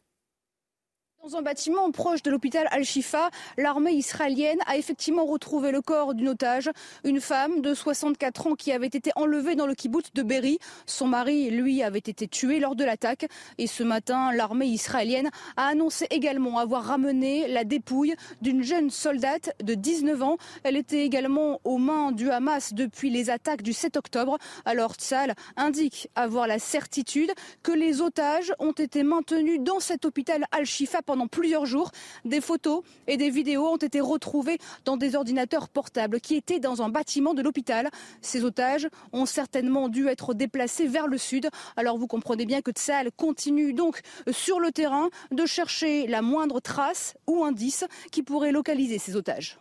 Dans 1.28 1.36
un 1.36 1.42
bâtiment 1.42 1.90
proche 1.90 2.22
de 2.22 2.30
l'hôpital 2.30 2.66
Al-Shifa, 2.70 3.28
l'armée 3.58 3.92
israélienne 3.92 4.60
a 4.66 4.78
effectivement 4.78 5.26
retrouvé 5.26 5.72
le 5.72 5.82
corps 5.82 6.14
d'une 6.14 6.28
otage, 6.28 6.70
une 7.04 7.20
femme 7.20 7.60
de 7.60 7.74
64 7.74 8.46
ans 8.46 8.54
qui 8.54 8.72
avait 8.72 8.86
été 8.86 9.10
enlevée 9.14 9.54
dans 9.54 9.66
le 9.66 9.74
kibbutz 9.74 10.10
de 10.14 10.22
Berry. 10.22 10.58
Son 10.86 11.06
mari, 11.06 11.50
lui, 11.50 11.82
avait 11.82 11.98
été 11.98 12.28
tué 12.28 12.60
lors 12.60 12.76
de 12.76 12.84
l'attaque. 12.84 13.26
Et 13.58 13.66
ce 13.66 13.82
matin, 13.82 14.32
l'armée 14.32 14.68
israélienne 14.68 15.28
a 15.58 15.66
annoncé 15.66 16.06
également 16.08 16.58
avoir 16.58 16.84
ramené 16.84 17.46
la 17.46 17.64
dépouille 17.64 18.14
d'une 18.40 18.62
jeune 18.62 18.88
soldate 18.88 19.54
de 19.62 19.74
19 19.74 20.22
ans. 20.22 20.38
Elle 20.62 20.78
était 20.78 21.04
également 21.04 21.60
aux 21.64 21.76
mains 21.76 22.10
du 22.10 22.30
Hamas 22.30 22.72
depuis 22.72 23.10
les 23.10 23.28
attaques 23.28 23.60
du 23.60 23.74
7 23.74 23.98
octobre. 23.98 24.38
Alors 24.64 24.94
Tzal 24.94 25.34
indique 25.58 26.08
avoir 26.14 26.46
la 26.46 26.58
certitude 26.58 27.32
que 27.62 27.72
les 27.72 28.00
otages 28.00 28.54
ont 28.60 28.72
été 28.72 29.02
maintenus 29.02 29.60
dans 29.60 29.80
cet 29.80 30.06
hôpital 30.06 30.46
Al-Shifa 30.52 31.02
pendant 31.02 31.17
plusieurs 31.26 31.66
jours. 31.66 31.90
Des 32.24 32.40
photos 32.40 32.82
et 33.06 33.16
des 33.16 33.30
vidéos 33.30 33.66
ont 33.66 33.76
été 33.76 34.00
retrouvées 34.00 34.58
dans 34.84 34.96
des 34.96 35.16
ordinateurs 35.16 35.68
portables 35.68 36.20
qui 36.20 36.36
étaient 36.36 36.60
dans 36.60 36.82
un 36.82 36.88
bâtiment 36.88 37.34
de 37.34 37.42
l'hôpital. 37.42 37.90
Ces 38.22 38.44
otages 38.44 38.88
ont 39.12 39.26
certainement 39.26 39.88
dû 39.88 40.06
être 40.08 40.34
déplacés 40.34 40.86
vers 40.86 41.08
le 41.08 41.18
sud. 41.18 41.48
Alors 41.76 41.98
vous 41.98 42.06
comprenez 42.06 42.46
bien 42.46 42.62
que 42.62 42.70
Tsal 42.70 43.10
continue 43.16 43.72
donc 43.72 44.00
sur 44.30 44.60
le 44.60 44.70
terrain 44.70 45.08
de 45.30 45.46
chercher 45.46 46.06
la 46.06 46.22
moindre 46.22 46.60
trace 46.60 47.14
ou 47.26 47.44
indice 47.44 47.84
qui 48.12 48.22
pourrait 48.22 48.52
localiser 48.52 48.98
ces 48.98 49.16
otages. 49.16 49.58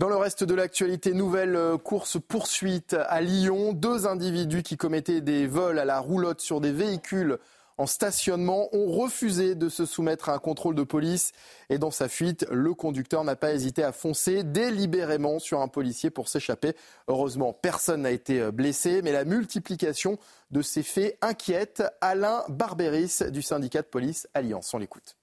Dans 0.00 0.08
le 0.08 0.16
reste 0.16 0.42
de 0.42 0.54
l'actualité, 0.54 1.14
nouvelle 1.14 1.56
course-poursuite 1.84 2.96
à 2.98 3.20
Lyon. 3.20 3.72
Deux 3.72 4.08
individus 4.08 4.64
qui 4.64 4.76
commettaient 4.76 5.20
des 5.20 5.46
vols 5.46 5.78
à 5.78 5.84
la 5.84 6.00
roulotte 6.00 6.40
sur 6.40 6.60
des 6.60 6.72
véhicules 6.72 7.38
en 7.76 7.86
stationnement 7.86 8.68
ont 8.74 8.86
refusé 8.86 9.54
de 9.54 9.68
se 9.68 9.86
soumettre 9.86 10.28
à 10.28 10.34
un 10.34 10.38
contrôle 10.38 10.74
de 10.74 10.82
police. 10.82 11.32
Et 11.70 11.78
dans 11.78 11.90
sa 11.90 12.08
fuite, 12.08 12.46
le 12.50 12.74
conducteur 12.74 13.24
n'a 13.24 13.36
pas 13.36 13.52
hésité 13.52 13.82
à 13.82 13.92
foncer 13.92 14.44
délibérément 14.44 15.38
sur 15.38 15.60
un 15.60 15.68
policier 15.68 16.10
pour 16.10 16.28
s'échapper. 16.28 16.74
Heureusement, 17.08 17.52
personne 17.52 18.02
n'a 18.02 18.10
été 18.10 18.50
blessé, 18.52 19.02
mais 19.02 19.12
la 19.12 19.24
multiplication 19.24 20.18
de 20.50 20.62
ces 20.62 20.82
faits 20.82 21.18
inquiète 21.20 21.82
Alain 22.00 22.44
Barberis 22.48 23.18
du 23.30 23.42
syndicat 23.42 23.82
de 23.82 23.86
police 23.86 24.28
Alliance. 24.34 24.72
On 24.74 24.78
l'écoute. 24.78 25.16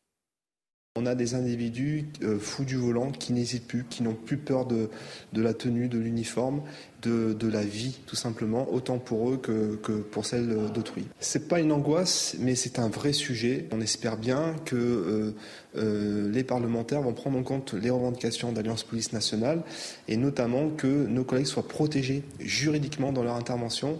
On 0.97 1.05
a 1.05 1.15
des 1.15 1.35
individus 1.35 2.09
euh, 2.21 2.37
fous 2.37 2.65
du 2.65 2.75
volant 2.75 3.11
qui 3.11 3.31
n'hésitent 3.31 3.65
plus, 3.65 3.85
qui 3.89 4.03
n'ont 4.03 4.13
plus 4.13 4.35
peur 4.35 4.65
de, 4.65 4.89
la 5.33 5.53
tenue, 5.53 5.87
de 5.87 5.97
l'uniforme, 5.97 6.63
de, 7.01 7.47
la 7.47 7.63
vie 7.63 7.97
tout 8.07 8.17
simplement, 8.17 8.69
autant 8.69 8.99
pour 8.99 9.29
eux 9.29 9.37
que, 9.37 9.77
pour 9.77 10.25
celle 10.25 10.49
d'autrui. 10.73 11.07
C'est 11.21 11.47
pas 11.47 11.61
une 11.61 11.71
angoisse, 11.71 12.35
mais 12.39 12.55
c'est 12.55 12.77
un 12.77 12.89
vrai 12.89 13.13
sujet. 13.13 13.69
On 13.71 13.79
espère 13.79 14.17
bien 14.17 14.53
que 14.65 14.75
euh, 14.75 15.35
euh, 15.77 16.29
les 16.29 16.43
parlementaires 16.43 17.01
vont 17.01 17.13
prendre 17.13 17.39
en 17.39 17.43
compte 17.43 17.73
les 17.73 17.89
revendications 17.89 18.51
d'Alliance 18.51 18.83
Police 18.83 19.13
Nationale 19.13 19.63
et 20.09 20.17
notamment 20.17 20.71
que 20.71 20.87
nos 20.87 21.23
collègues 21.23 21.45
soient 21.45 21.69
protégés 21.69 22.21
juridiquement 22.41 23.13
dans 23.13 23.23
leur 23.23 23.37
intervention. 23.37 23.97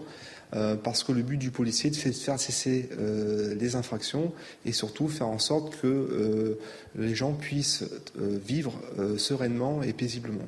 Euh, 0.54 0.76
parce 0.76 1.02
que 1.02 1.12
le 1.12 1.22
but 1.22 1.38
du 1.38 1.50
policier, 1.50 1.92
c'est 1.92 2.10
de 2.10 2.14
faire 2.14 2.38
cesser 2.38 2.90
euh, 2.98 3.54
les 3.54 3.74
infractions 3.74 4.32
et 4.66 4.72
surtout 4.72 5.08
faire 5.08 5.28
en 5.28 5.38
sorte 5.38 5.76
que 5.80 5.86
euh, 5.86 6.58
les 6.94 7.14
gens 7.14 7.32
puissent 7.32 7.84
vivre 8.16 8.74
sereinement 9.16 9.82
et 9.82 9.92
paisiblement. 9.92 10.44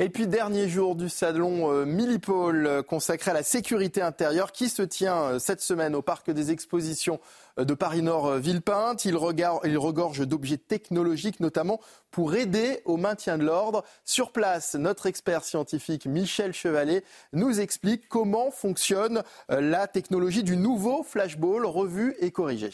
Et 0.00 0.08
puis, 0.08 0.26
dernier 0.26 0.68
jour 0.68 0.96
du 0.96 1.08
salon 1.10 1.84
Millipol 1.84 2.82
consacré 2.88 3.30
à 3.30 3.34
la 3.34 3.42
sécurité 3.42 4.00
intérieure 4.00 4.50
qui 4.50 4.68
se 4.68 4.82
tient 4.82 5.38
cette 5.38 5.60
semaine 5.60 5.94
au 5.94 6.00
parc 6.00 6.30
des 6.30 6.50
expositions 6.50 7.20
de 7.64 7.74
Paris-Nord 7.74 8.36
Villepinte. 8.36 9.04
Il, 9.04 9.18
il 9.64 9.78
regorge 9.78 10.26
d'objets 10.26 10.58
technologiques, 10.58 11.40
notamment 11.40 11.80
pour 12.10 12.34
aider 12.34 12.80
au 12.84 12.96
maintien 12.96 13.38
de 13.38 13.44
l'ordre. 13.44 13.84
Sur 14.04 14.32
place, 14.32 14.74
notre 14.74 15.06
expert 15.06 15.44
scientifique 15.44 16.06
Michel 16.06 16.52
Chevalet 16.52 17.04
nous 17.32 17.60
explique 17.60 18.08
comment 18.08 18.50
fonctionne 18.50 19.22
la 19.48 19.86
technologie 19.86 20.42
du 20.42 20.56
nouveau 20.56 21.02
flashball 21.02 21.66
revu 21.66 22.14
et 22.20 22.30
corrigé. 22.30 22.70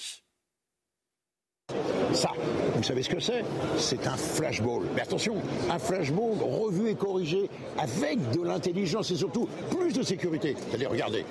Ça, 2.12 2.30
vous 2.76 2.82
savez 2.82 3.02
ce 3.02 3.10
que 3.10 3.20
c'est? 3.20 3.44
C'est 3.76 4.06
un 4.06 4.16
flashball. 4.16 4.84
Mais 4.94 5.02
attention, 5.02 5.34
un 5.68 5.78
flashball 5.78 6.38
revu 6.40 6.88
et 6.88 6.94
corrigé 6.94 7.50
avec 7.76 8.30
de 8.30 8.42
l'intelligence 8.42 9.10
et 9.10 9.16
surtout 9.16 9.48
plus 9.70 9.92
de 9.92 10.02
sécurité. 10.02 10.54
C'est-à-dire, 10.68 10.90
regardez, 10.90 11.26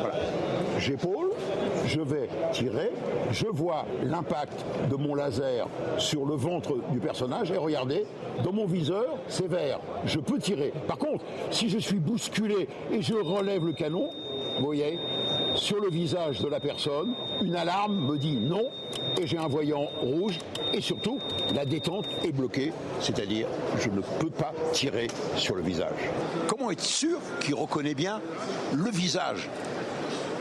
voilà. 0.00 0.18
j'épaule, 0.78 1.25
je 1.86 2.00
vais 2.00 2.28
tirer, 2.52 2.90
je 3.30 3.46
vois 3.46 3.84
l'impact 4.02 4.64
de 4.90 4.96
mon 4.96 5.14
laser 5.14 5.68
sur 5.98 6.24
le 6.24 6.34
ventre 6.34 6.76
du 6.90 6.98
personnage 6.98 7.50
et 7.50 7.56
regardez, 7.56 8.04
dans 8.44 8.52
mon 8.52 8.66
viseur, 8.66 9.16
c'est 9.28 9.48
vert. 9.48 9.80
Je 10.04 10.18
peux 10.18 10.38
tirer. 10.38 10.72
Par 10.86 10.98
contre, 10.98 11.24
si 11.50 11.68
je 11.68 11.78
suis 11.78 11.98
bousculé 11.98 12.68
et 12.90 13.02
je 13.02 13.14
relève 13.14 13.64
le 13.64 13.72
canon, 13.72 14.10
vous 14.58 14.64
voyez, 14.64 14.98
sur 15.54 15.80
le 15.80 15.90
visage 15.90 16.40
de 16.40 16.48
la 16.48 16.60
personne, 16.60 17.14
une 17.42 17.56
alarme 17.56 18.06
me 18.06 18.16
dit 18.16 18.36
non 18.36 18.64
et 19.20 19.26
j'ai 19.26 19.38
un 19.38 19.48
voyant 19.48 19.86
rouge 20.00 20.38
et 20.72 20.80
surtout 20.80 21.18
la 21.54 21.64
détente 21.64 22.06
est 22.24 22.32
bloquée, 22.32 22.72
c'est-à-dire 23.00 23.46
je 23.78 23.90
ne 23.90 24.00
peux 24.00 24.30
pas 24.30 24.52
tirer 24.72 25.08
sur 25.36 25.54
le 25.54 25.62
visage. 25.62 26.10
Comment 26.46 26.70
être 26.70 26.82
sûr 26.82 27.18
qu'il 27.40 27.54
reconnaît 27.54 27.94
bien 27.94 28.20
le 28.74 28.90
visage 28.90 29.48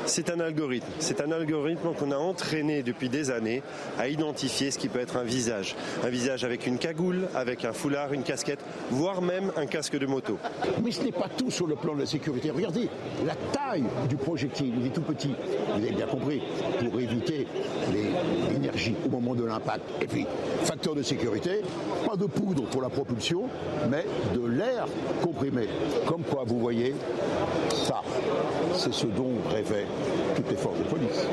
c'est 0.05 0.29
un 0.29 0.39
algorithme. 0.39 0.87
C'est 0.99 1.21
un 1.21 1.31
algorithme 1.31 1.93
qu'on 1.93 2.11
a 2.11 2.17
entraîné 2.17 2.83
depuis 2.83 3.09
des 3.09 3.31
années 3.31 3.61
à 3.97 4.07
identifier 4.07 4.71
ce 4.71 4.77
qui 4.77 4.87
peut 4.87 4.99
être 4.99 5.17
un 5.17 5.23
visage. 5.23 5.75
Un 6.03 6.09
visage 6.09 6.43
avec 6.43 6.67
une 6.67 6.77
cagoule, 6.77 7.27
avec 7.35 7.65
un 7.65 7.73
foulard, 7.73 8.13
une 8.13 8.23
casquette, 8.23 8.59
voire 8.91 9.21
même 9.21 9.51
un 9.57 9.65
casque 9.65 9.97
de 9.97 10.05
moto. 10.05 10.37
Mais 10.83 10.91
ce 10.91 11.03
n'est 11.03 11.11
pas 11.11 11.29
tout 11.35 11.51
sur 11.51 11.67
le 11.67 11.75
plan 11.75 11.95
de 11.95 12.01
la 12.01 12.05
sécurité. 12.05 12.51
Regardez, 12.51 12.89
la 13.25 13.35
taille 13.51 13.85
du 14.09 14.15
projectile, 14.15 14.73
il 14.79 14.87
est 14.87 14.93
tout 14.93 15.01
petit. 15.01 15.33
Vous 15.69 15.83
avez 15.83 15.91
bien 15.91 16.07
compris, 16.07 16.41
pour 16.79 16.99
éviter 16.99 17.47
au 19.05 19.09
moment 19.09 19.35
de 19.35 19.43
l'impact. 19.43 19.83
Et 20.01 20.07
puis, 20.07 20.25
facteur 20.63 20.95
de 20.95 21.01
sécurité, 21.01 21.61
pas 22.05 22.15
de 22.15 22.25
poudre 22.25 22.63
pour 22.69 22.81
la 22.81 22.89
propulsion, 22.89 23.49
mais 23.89 24.05
de 24.33 24.45
l'air 24.45 24.87
comprimé. 25.23 25.67
Comme 26.07 26.23
quoi, 26.23 26.43
vous 26.45 26.59
voyez, 26.59 26.95
ça, 27.87 28.01
c'est 28.75 28.93
ce 28.93 29.07
dont 29.07 29.33
rêvait 29.49 29.85
toutes 30.35 30.49
les 30.49 30.57
forces 30.57 30.77
de 30.79 30.83
police. 30.83 31.27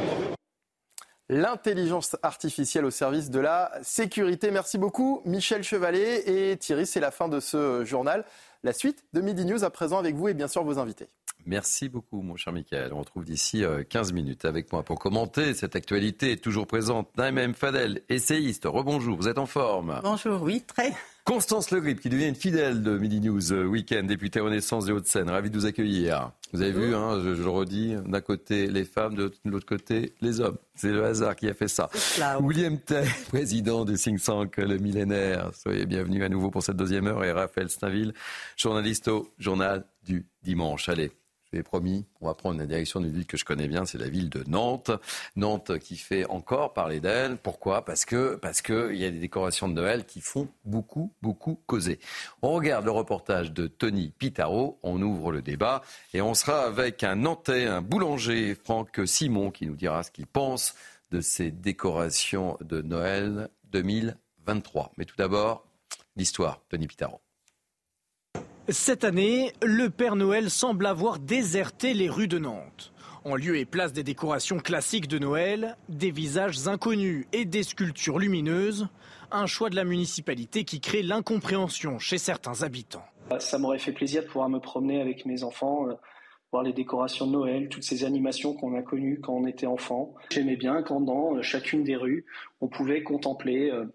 L'intelligence 1.28 2.16
artificielle 2.22 2.84
au 2.84 2.90
service 2.90 3.30
de 3.30 3.40
la 3.40 3.72
sécurité. 3.82 4.50
Merci 4.50 4.76
beaucoup 4.76 5.22
Michel 5.24 5.62
Chevalet 5.62 6.28
et 6.28 6.56
Thierry, 6.58 6.84
c'est 6.84 7.00
la 7.00 7.10
fin 7.10 7.28
de 7.28 7.40
ce 7.40 7.84
journal. 7.84 8.24
La 8.64 8.72
suite 8.72 9.04
de 9.14 9.20
Midi 9.20 9.46
News 9.46 9.64
à 9.64 9.70
présent 9.70 9.98
avec 9.98 10.14
vous 10.14 10.28
et 10.28 10.34
bien 10.34 10.48
sûr 10.48 10.62
vos 10.62 10.78
invités. 10.78 11.08
Merci 11.46 11.88
beaucoup, 11.88 12.22
mon 12.22 12.36
cher 12.36 12.52
Michael. 12.52 12.92
On 12.92 13.00
retrouve 13.00 13.24
d'ici 13.24 13.64
15 13.88 14.10
euh, 14.10 14.14
minutes 14.14 14.44
avec 14.44 14.72
moi 14.72 14.82
pour 14.82 14.98
commenter 14.98 15.54
cette 15.54 15.76
actualité 15.76 16.36
toujours 16.36 16.66
présente. 16.66 17.08
Naïm 17.16 17.54
Fadel, 17.54 18.02
essayiste. 18.08 18.64
Rebonjour, 18.66 19.16
vous 19.16 19.28
êtes 19.28 19.38
en 19.38 19.46
forme 19.46 20.00
Bonjour, 20.02 20.42
oui, 20.42 20.62
très. 20.66 20.92
Constance 21.24 21.70
Le 21.70 21.80
Grip, 21.80 22.00
qui 22.00 22.08
devient 22.08 22.26
une 22.26 22.34
fidèle 22.34 22.82
de 22.82 22.98
Midi 22.98 23.20
News 23.20 23.52
euh, 23.52 23.64
Weekend, 23.64 24.08
députée 24.08 24.40
Renaissance 24.40 24.86
des 24.86 24.92
Hauts-de-Seine. 24.92 25.30
Ravi 25.30 25.50
de 25.50 25.56
vous 25.56 25.66
accueillir. 25.66 26.32
Vous 26.52 26.62
avez 26.62 26.72
vu, 26.72 26.94
hein, 26.94 27.20
je, 27.22 27.30
le 27.30 27.48
redis, 27.48 27.94
d'un 28.04 28.20
côté 28.20 28.66
les 28.66 28.84
femmes, 28.84 29.14
de, 29.14 29.32
l'autre 29.44 29.66
côté 29.66 30.14
les 30.20 30.40
hommes. 30.40 30.58
C'est 30.74 30.90
le 30.90 31.04
hasard 31.04 31.36
qui 31.36 31.48
a 31.48 31.54
fait 31.54 31.68
ça. 31.68 31.88
William 32.40 32.76
Tay, 32.78 33.04
président 33.28 33.84
du 33.84 33.94
think 33.94 34.20
tank 34.22 34.56
Le 34.56 34.78
Millénaire. 34.78 35.50
Soyez 35.54 35.86
bienvenue 35.86 36.24
à 36.24 36.28
nouveau 36.28 36.50
pour 36.50 36.62
cette 36.62 36.76
deuxième 36.76 37.06
heure. 37.06 37.24
Et 37.24 37.30
Raphaël 37.30 37.70
Stainville, 37.70 38.12
journaliste 38.56 39.08
au 39.08 39.28
Journal 39.38 39.84
du 40.04 40.26
Dimanche. 40.42 40.88
Allez, 40.88 41.12
j'ai 41.52 41.62
promis, 41.62 42.06
on 42.20 42.26
va 42.26 42.34
prendre 42.34 42.58
la 42.58 42.66
direction 42.66 43.00
d'une 43.00 43.12
ville 43.12 43.26
que 43.26 43.36
je 43.36 43.44
connais 43.44 43.68
bien, 43.68 43.84
c'est 43.84 43.98
la 43.98 44.08
ville 44.08 44.30
de 44.30 44.44
Nantes. 44.46 44.90
Nantes 45.36 45.78
qui 45.78 45.96
fait 45.96 46.24
encore 46.26 46.72
parler 46.72 47.00
d'elle. 47.00 47.36
Pourquoi? 47.36 47.84
Parce 47.84 48.04
que 48.04 48.36
parce 48.36 48.62
que 48.62 48.90
il 48.92 48.98
y 48.98 49.04
a 49.04 49.10
des 49.10 49.18
décorations 49.18 49.68
de 49.68 49.74
Noël 49.74 50.04
qui 50.06 50.20
font 50.20 50.48
beaucoup 50.64 51.12
beaucoup 51.20 51.60
causer. 51.66 51.98
On 52.42 52.52
regarde 52.52 52.84
le 52.84 52.90
reportage 52.90 53.52
de 53.52 53.66
Tony 53.66 54.12
Pitaro, 54.18 54.78
on 54.82 55.00
ouvre 55.02 55.32
le 55.32 55.42
débat 55.42 55.82
et 56.14 56.22
on 56.22 56.34
sera 56.34 56.62
avec 56.62 57.04
un 57.04 57.16
Nantais, 57.16 57.66
un 57.66 57.82
boulanger, 57.82 58.54
Franck 58.54 59.00
Simon, 59.04 59.50
qui 59.50 59.66
nous 59.66 59.76
dira 59.76 60.02
ce 60.02 60.10
qu'il 60.10 60.26
pense 60.26 60.74
de 61.10 61.20
ces 61.20 61.50
décorations 61.50 62.56
de 62.62 62.80
Noël 62.80 63.50
2023. 63.72 64.92
Mais 64.96 65.04
tout 65.04 65.16
d'abord, 65.16 65.66
l'histoire, 66.16 66.60
Tony 66.68 66.86
Pitaro. 66.86 67.20
Cette 68.68 69.02
année, 69.02 69.52
le 69.60 69.90
Père 69.90 70.14
Noël 70.14 70.48
semble 70.48 70.86
avoir 70.86 71.18
déserté 71.18 71.94
les 71.94 72.08
rues 72.08 72.28
de 72.28 72.38
Nantes. 72.38 72.92
En 73.24 73.34
lieu 73.34 73.56
et 73.56 73.64
place 73.64 73.92
des 73.92 74.04
décorations 74.04 74.58
classiques 74.58 75.08
de 75.08 75.18
Noël, 75.18 75.76
des 75.88 76.12
visages 76.12 76.68
inconnus 76.68 77.26
et 77.32 77.44
des 77.44 77.64
sculptures 77.64 78.20
lumineuses, 78.20 78.86
un 79.32 79.46
choix 79.46 79.68
de 79.68 79.74
la 79.74 79.84
municipalité 79.84 80.62
qui 80.62 80.80
crée 80.80 81.02
l'incompréhension 81.02 81.98
chez 81.98 82.18
certains 82.18 82.62
habitants. 82.62 83.04
Ça 83.40 83.58
m'aurait 83.58 83.78
fait 83.78 83.92
plaisir 83.92 84.22
de 84.22 84.28
pouvoir 84.28 84.48
me 84.48 84.60
promener 84.60 85.00
avec 85.00 85.26
mes 85.26 85.42
enfants, 85.42 85.88
euh, 85.88 85.94
voir 86.52 86.62
les 86.62 86.72
décorations 86.72 87.26
de 87.26 87.32
Noël, 87.32 87.68
toutes 87.68 87.82
ces 87.82 88.04
animations 88.04 88.54
qu'on 88.54 88.76
a 88.76 88.82
connues 88.82 89.20
quand 89.20 89.34
on 89.34 89.46
était 89.46 89.66
enfant. 89.66 90.14
J'aimais 90.30 90.56
bien 90.56 90.82
quand 90.82 91.00
dans 91.00 91.34
euh, 91.34 91.42
chacune 91.42 91.82
des 91.82 91.96
rues, 91.96 92.26
on 92.60 92.68
pouvait 92.68 93.02
contempler 93.02 93.70
euh, 93.70 93.86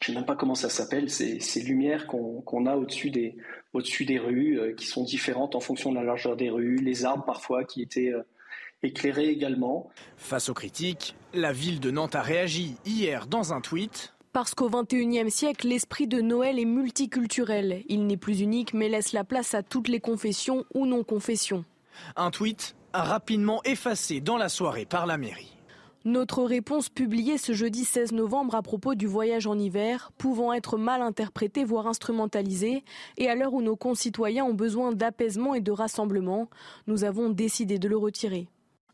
je 0.00 0.10
ne 0.10 0.14
sais 0.14 0.20
même 0.20 0.26
pas 0.26 0.36
comment 0.36 0.54
ça 0.54 0.68
s'appelle, 0.68 1.10
ces, 1.10 1.40
ces 1.40 1.60
lumières 1.60 2.06
qu'on 2.06 2.66
a 2.66 2.76
au-dessus 2.76 3.10
des, 3.10 3.36
au 3.72 3.80
des 3.80 4.18
rues, 4.18 4.58
euh, 4.58 4.74
qui 4.74 4.86
sont 4.86 5.02
différentes 5.02 5.56
en 5.56 5.60
fonction 5.60 5.90
de 5.90 5.96
la 5.96 6.04
largeur 6.04 6.36
des 6.36 6.50
rues, 6.50 6.76
les 6.76 7.04
arbres 7.04 7.24
parfois 7.24 7.64
qui 7.64 7.82
étaient 7.82 8.12
euh, 8.12 8.22
éclairés 8.82 9.28
également. 9.28 9.90
Face 10.16 10.48
aux 10.48 10.54
critiques, 10.54 11.16
la 11.34 11.52
ville 11.52 11.80
de 11.80 11.90
Nantes 11.90 12.14
a 12.14 12.22
réagi 12.22 12.76
hier 12.86 13.26
dans 13.26 13.52
un 13.52 13.60
tweet. 13.60 14.14
Parce 14.32 14.54
qu'au 14.54 14.70
XXIe 14.70 15.30
siècle, 15.30 15.66
l'esprit 15.66 16.06
de 16.06 16.20
Noël 16.20 16.60
est 16.60 16.64
multiculturel. 16.64 17.82
Il 17.88 18.06
n'est 18.06 18.16
plus 18.16 18.40
unique 18.40 18.74
mais 18.74 18.88
laisse 18.88 19.12
la 19.12 19.24
place 19.24 19.54
à 19.54 19.62
toutes 19.64 19.88
les 19.88 20.00
confessions 20.00 20.64
ou 20.74 20.86
non-confessions. 20.86 21.64
Un 22.14 22.30
tweet 22.30 22.76
rapidement 22.92 23.60
effacé 23.64 24.20
dans 24.20 24.36
la 24.36 24.48
soirée 24.48 24.84
par 24.84 25.06
la 25.06 25.18
mairie. 25.18 25.57
Notre 26.04 26.44
réponse 26.44 26.88
publiée 26.88 27.38
ce 27.38 27.52
jeudi 27.52 27.84
16 27.84 28.12
novembre 28.12 28.54
à 28.54 28.62
propos 28.62 28.94
du 28.94 29.06
voyage 29.06 29.48
en 29.48 29.58
hiver, 29.58 30.12
pouvant 30.16 30.52
être 30.52 30.78
mal 30.78 31.02
interprétée, 31.02 31.64
voire 31.64 31.88
instrumentalisée, 31.88 32.84
et 33.16 33.28
à 33.28 33.34
l'heure 33.34 33.52
où 33.52 33.62
nos 33.62 33.74
concitoyens 33.74 34.44
ont 34.44 34.54
besoin 34.54 34.92
d'apaisement 34.92 35.54
et 35.54 35.60
de 35.60 35.72
rassemblement, 35.72 36.48
nous 36.86 37.02
avons 37.02 37.30
décidé 37.30 37.80
de 37.80 37.88
le 37.88 37.96
retirer. 37.96 38.46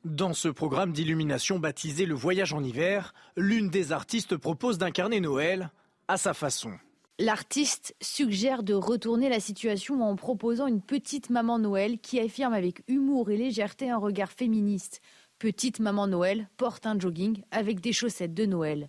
Dans 0.04 0.32
ce 0.32 0.48
programme 0.48 0.92
d'illumination 0.92 1.58
baptisé 1.58 2.06
Le 2.06 2.14
voyage 2.14 2.52
en 2.52 2.64
hiver, 2.64 3.14
l'une 3.36 3.68
des 3.68 3.92
artistes 3.92 4.36
propose 4.36 4.78
d'incarner 4.78 5.20
Noël 5.20 5.70
à 6.08 6.16
sa 6.16 6.32
façon. 6.34 6.72
L'artiste 7.20 7.94
suggère 8.02 8.64
de 8.64 8.74
retourner 8.74 9.28
la 9.28 9.38
situation 9.38 10.02
en 10.02 10.16
proposant 10.16 10.66
une 10.66 10.82
petite 10.82 11.30
maman 11.30 11.60
Noël 11.60 11.98
qui 11.98 12.18
affirme 12.18 12.54
avec 12.54 12.82
humour 12.88 13.30
et 13.30 13.36
légèreté 13.36 13.88
un 13.88 13.98
regard 13.98 14.32
féministe. 14.32 15.00
Petite 15.44 15.78
maman 15.78 16.06
Noël 16.06 16.48
porte 16.56 16.86
un 16.86 16.98
jogging 16.98 17.42
avec 17.50 17.82
des 17.82 17.92
chaussettes 17.92 18.32
de 18.32 18.46
Noël. 18.46 18.88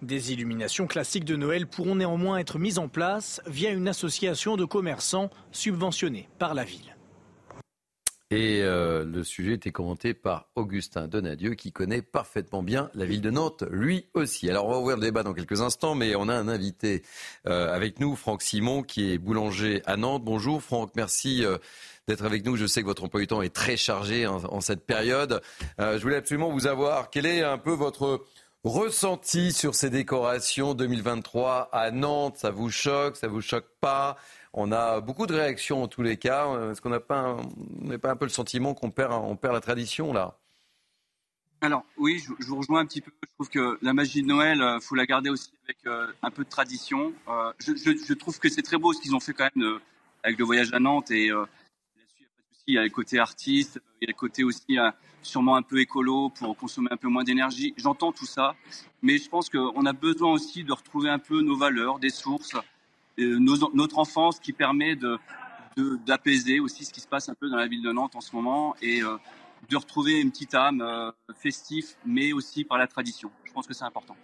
Des 0.00 0.32
illuminations 0.32 0.86
classiques 0.86 1.24
de 1.24 1.34
Noël 1.34 1.66
pourront 1.66 1.96
néanmoins 1.96 2.38
être 2.38 2.60
mises 2.60 2.78
en 2.78 2.86
place 2.86 3.40
via 3.48 3.72
une 3.72 3.88
association 3.88 4.56
de 4.56 4.64
commerçants 4.64 5.28
subventionnée 5.50 6.28
par 6.38 6.54
la 6.54 6.62
ville. 6.62 6.94
Et 8.30 8.60
euh, 8.62 9.06
le 9.06 9.24
sujet 9.24 9.54
était 9.54 9.72
commenté 9.72 10.12
par 10.12 10.50
Augustin 10.54 11.08
Donadieu, 11.08 11.54
qui 11.54 11.72
connaît 11.72 12.02
parfaitement 12.02 12.62
bien 12.62 12.90
la 12.92 13.06
ville 13.06 13.22
de 13.22 13.30
Nantes, 13.30 13.64
lui 13.70 14.06
aussi. 14.12 14.50
Alors 14.50 14.66
on 14.66 14.72
va 14.72 14.78
ouvrir 14.78 14.96
le 14.96 15.02
débat 15.02 15.22
dans 15.22 15.32
quelques 15.32 15.62
instants, 15.62 15.94
mais 15.94 16.14
on 16.14 16.28
a 16.28 16.34
un 16.34 16.46
invité 16.46 17.02
euh, 17.46 17.74
avec 17.74 18.00
nous, 18.00 18.16
Franck 18.16 18.42
Simon, 18.42 18.82
qui 18.82 19.12
est 19.12 19.18
boulanger 19.18 19.80
à 19.86 19.96
Nantes. 19.96 20.24
Bonjour 20.24 20.62
Franck, 20.62 20.92
merci. 20.94 21.42
Euh, 21.44 21.56
d'être 22.06 22.24
avec 22.24 22.44
nous. 22.46 22.56
Je 22.56 22.64
sais 22.64 22.80
que 22.80 22.86
votre 22.86 23.04
emploi 23.04 23.20
du 23.20 23.26
temps 23.26 23.42
est 23.42 23.54
très 23.54 23.76
chargé 23.76 24.26
en, 24.26 24.62
cette 24.62 24.86
période. 24.86 25.42
Je 25.78 25.98
voulais 25.98 26.16
absolument 26.16 26.50
vous 26.50 26.66
avoir. 26.66 27.10
Quel 27.10 27.26
est 27.26 27.42
un 27.42 27.58
peu 27.58 27.72
votre 27.72 28.24
ressenti 28.64 29.52
sur 29.52 29.74
ces 29.74 29.90
décorations 29.90 30.72
2023 30.72 31.68
à 31.70 31.90
Nantes? 31.90 32.38
Ça 32.38 32.50
vous 32.50 32.70
choque? 32.70 33.16
Ça 33.16 33.28
vous 33.28 33.42
choque 33.42 33.68
pas? 33.82 34.16
On 34.52 34.72
a 34.72 35.00
beaucoup 35.00 35.26
de 35.26 35.34
réactions 35.34 35.82
en 35.82 35.88
tous 35.88 36.02
les 36.02 36.16
cas. 36.16 36.70
Est-ce 36.70 36.80
qu'on 36.80 36.90
n'a 36.90 37.00
pas, 37.00 37.36
un, 37.36 38.16
peu 38.16 38.24
le 38.24 38.30
sentiment 38.30 38.74
qu'on 38.74 38.90
perd, 38.90 39.12
on 39.12 39.36
perd 39.36 39.54
la 39.54 39.60
tradition 39.60 40.12
là? 40.12 40.36
Alors 41.60 41.84
oui, 41.96 42.20
je, 42.20 42.46
vous 42.46 42.56
rejoins 42.56 42.80
un 42.80 42.86
petit 42.86 43.00
peu. 43.00 43.10
Je 43.22 43.34
trouve 43.34 43.48
que 43.48 43.78
la 43.82 43.92
magie 43.92 44.22
de 44.22 44.28
Noël, 44.28 44.58
il 44.58 44.62
euh, 44.62 44.80
faut 44.80 44.94
la 44.94 45.06
garder 45.06 45.28
aussi 45.28 45.50
avec 45.64 45.78
euh, 45.86 46.06
un 46.22 46.30
peu 46.30 46.44
de 46.44 46.48
tradition. 46.48 47.12
je, 47.58 47.72
je, 47.74 48.14
trouve 48.14 48.38
que 48.38 48.48
c'est 48.48 48.62
très 48.62 48.78
beau 48.78 48.92
ce 48.92 49.00
qu'ils 49.00 49.14
ont 49.16 49.20
fait 49.20 49.32
quand 49.32 49.48
même 49.56 49.80
avec 50.22 50.38
le 50.38 50.44
voyage 50.44 50.72
à 50.72 50.78
Nantes 50.78 51.10
et 51.10 51.30
il 52.68 52.74
y 52.74 52.78
a 52.78 52.84
le 52.84 52.90
côté 52.90 53.18
artiste, 53.18 53.80
il 54.00 54.04
y 54.04 54.08
a 54.08 54.12
le 54.12 54.16
côté 54.16 54.44
aussi 54.44 54.78
sûrement 55.22 55.56
un 55.56 55.62
peu 55.62 55.80
écolo 55.80 56.30
pour 56.30 56.56
consommer 56.56 56.88
un 56.90 56.96
peu 56.96 57.08
moins 57.08 57.24
d'énergie. 57.24 57.74
J'entends 57.76 58.12
tout 58.12 58.26
ça, 58.26 58.54
mais 59.02 59.18
je 59.18 59.28
pense 59.28 59.48
qu'on 59.48 59.86
a 59.86 59.92
besoin 59.92 60.32
aussi 60.32 60.64
de 60.64 60.72
retrouver 60.72 61.10
un 61.10 61.18
peu 61.18 61.42
nos 61.42 61.56
valeurs, 61.56 61.98
des 61.98 62.10
sources, 62.10 62.54
notre 63.18 63.98
enfance 63.98 64.38
qui 64.38 64.52
permet 64.52 64.96
de, 64.96 65.18
d'apaiser 66.06 66.60
aussi 66.60 66.84
ce 66.84 66.92
qui 66.92 67.00
se 67.00 67.06
passe 67.06 67.28
un 67.28 67.34
peu 67.34 67.48
dans 67.48 67.56
la 67.56 67.66
ville 67.66 67.82
de 67.82 67.92
Nantes 67.92 68.16
en 68.16 68.20
ce 68.20 68.34
moment 68.34 68.74
et 68.82 69.02
euh, 69.02 69.16
de 69.68 69.76
retrouver 69.76 70.20
une 70.20 70.30
petite 70.30 70.54
âme 70.54 70.80
euh, 70.80 71.10
festive, 71.36 71.86
mais 72.06 72.32
aussi 72.32 72.64
par 72.64 72.78
la 72.78 72.86
tradition. 72.86 73.30
Je 73.44 73.52
pense 73.52 73.66
que 73.66 73.74
c'est 73.74 73.84
important. 73.84 74.16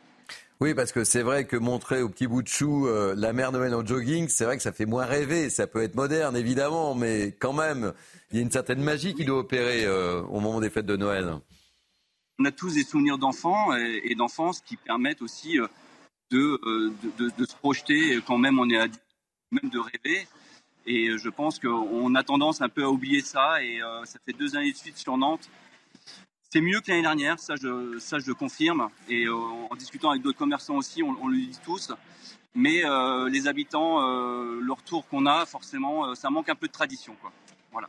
Oui, 0.60 0.72
parce 0.72 0.92
que 0.92 1.04
c'est 1.04 1.22
vrai 1.22 1.46
que 1.46 1.56
montrer 1.56 2.00
au 2.00 2.08
petit 2.08 2.26
bout 2.26 2.42
de 2.42 2.48
chou 2.48 2.86
euh, 2.86 3.14
la 3.16 3.32
mère 3.32 3.52
Noël 3.52 3.74
en 3.74 3.84
jogging, 3.84 4.28
c'est 4.28 4.44
vrai 4.44 4.56
que 4.56 4.62
ça 4.62 4.72
fait 4.72 4.86
moins 4.86 5.04
rêver. 5.04 5.50
Ça 5.50 5.66
peut 5.66 5.82
être 5.82 5.96
moderne, 5.96 6.36
évidemment, 6.36 6.94
mais 6.94 7.34
quand 7.38 7.52
même, 7.52 7.92
il 8.30 8.36
y 8.36 8.38
a 8.38 8.42
une 8.42 8.50
certaine 8.50 8.82
magie 8.82 9.14
qui 9.14 9.24
doit 9.24 9.38
opérer 9.38 9.86
au 9.88 10.40
moment 10.40 10.60
des 10.60 10.70
fêtes 10.70 10.86
de 10.86 10.96
Noël. 10.96 11.34
On 12.38 12.44
a 12.44 12.52
tous 12.52 12.74
des 12.74 12.84
souvenirs 12.84 13.18
d'enfants 13.18 13.76
et, 13.76 14.14
d'enfance 14.14 14.60
qui 14.60 14.76
permettent 14.76 15.22
aussi 15.22 15.58
de, 16.30 16.60
de, 17.18 17.30
de, 17.36 17.44
se 17.44 17.54
projeter 17.54 18.20
quand 18.26 18.38
même 18.38 18.58
on 18.58 18.68
est 18.70 18.78
adulte, 18.78 19.02
même 19.50 19.70
de 19.70 19.78
rêver. 19.78 20.26
Et 20.86 21.16
je 21.16 21.28
pense 21.28 21.58
qu'on 21.58 22.14
a 22.14 22.22
tendance 22.22 22.60
un 22.60 22.68
peu 22.68 22.84
à 22.84 22.90
oublier 22.90 23.20
ça. 23.20 23.62
Et 23.62 23.82
euh, 23.82 24.04
ça 24.04 24.18
fait 24.24 24.32
deux 24.32 24.56
années 24.56 24.72
de 24.72 24.76
suite 24.76 24.98
sur 24.98 25.16
Nantes. 25.16 25.48
C'est 26.50 26.60
mieux 26.60 26.80
que 26.80 26.90
l'année 26.90 27.02
dernière, 27.02 27.38
ça 27.38 27.54
je, 27.56 27.98
ça 27.98 28.18
je 28.18 28.26
le 28.26 28.34
confirme. 28.34 28.88
Et 29.08 29.24
euh, 29.24 29.34
en 29.34 29.74
discutant 29.76 30.10
avec 30.10 30.22
d'autres 30.22 30.38
commerçants 30.38 30.76
aussi, 30.76 31.02
on, 31.02 31.26
le 31.26 31.36
dit 31.36 31.58
tous. 31.64 31.92
Mais 32.54 32.84
euh, 32.84 33.28
les 33.28 33.48
habitants, 33.48 34.00
le 34.00 34.72
retour 34.72 35.08
qu'on 35.08 35.26
a, 35.26 35.44
forcément, 35.46 36.14
ça 36.14 36.30
manque 36.30 36.48
un 36.48 36.54
peu 36.54 36.68
de 36.68 36.72
tradition. 36.72 37.16
Quoi. 37.20 37.32
Voilà. 37.72 37.88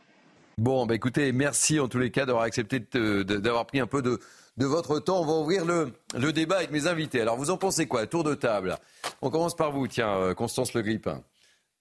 Bon, 0.58 0.86
bah 0.86 0.96
écoutez, 0.96 1.30
merci 1.30 1.78
en 1.78 1.86
tous 1.86 1.98
les 1.98 2.10
cas 2.10 2.26
d'avoir 2.26 2.44
accepté 2.44 2.80
d'avoir 2.80 3.66
pris 3.66 3.78
un 3.78 3.86
peu 3.86 4.02
de, 4.02 4.18
de 4.56 4.66
votre 4.66 4.98
temps. 4.98 5.20
On 5.20 5.26
va 5.26 5.34
ouvrir 5.34 5.64
le, 5.64 5.92
le, 6.16 6.32
débat 6.32 6.56
avec 6.56 6.70
mes 6.70 6.86
invités. 6.86 7.20
Alors, 7.20 7.36
vous 7.36 7.50
en 7.50 7.56
pensez 7.56 7.86
quoi 7.86 8.06
Tour 8.06 8.24
de 8.24 8.34
table? 8.34 8.76
On 9.22 9.30
commence 9.30 9.56
par 9.56 9.72
vous, 9.72 9.86
tiens, 9.88 10.34
Constance 10.34 10.74
Le 10.74 10.82
Grip. 10.82 11.08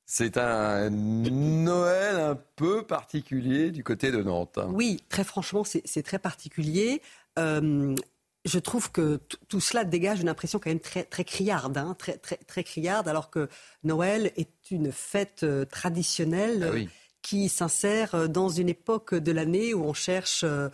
C'est 0.05 0.37
un 0.37 0.91
Noël 0.91 2.17
un 2.17 2.37
peu 2.55 2.85
particulier 2.85 3.71
du 3.71 3.83
côté 3.83 4.11
de 4.11 4.21
Nantes. 4.21 4.59
Oui, 4.69 4.99
très 5.09 5.23
franchement, 5.23 5.63
c'est 5.63 6.03
très 6.03 6.19
particulier. 6.19 7.01
Euh, 7.39 7.95
je 8.45 8.59
trouve 8.59 8.91
que 8.91 9.19
tout 9.49 9.59
cela 9.59 9.83
dégage 9.83 10.21
une 10.21 10.29
impression 10.29 10.59
quand 10.59 10.69
même 10.69 10.79
très, 10.79 11.03
très 11.03 11.23
criarde, 11.23 11.77
hein, 11.79 11.95
très, 11.97 12.17
très, 12.17 12.37
très 12.37 12.63
criarde, 12.63 13.07
alors 13.07 13.31
que 13.31 13.49
Noël 13.83 14.31
est 14.37 14.69
une 14.69 14.91
fête 14.91 15.41
euh, 15.41 15.65
traditionnelle 15.65 16.71
ah 16.71 16.91
qui 17.23 17.49
s'insère 17.49 18.29
dans 18.29 18.49
une 18.49 18.69
époque 18.69 19.15
de 19.15 19.31
l'année 19.31 19.73
où 19.73 19.83
on 19.83 19.95
cherche 19.95 20.43
euh, 20.43 20.69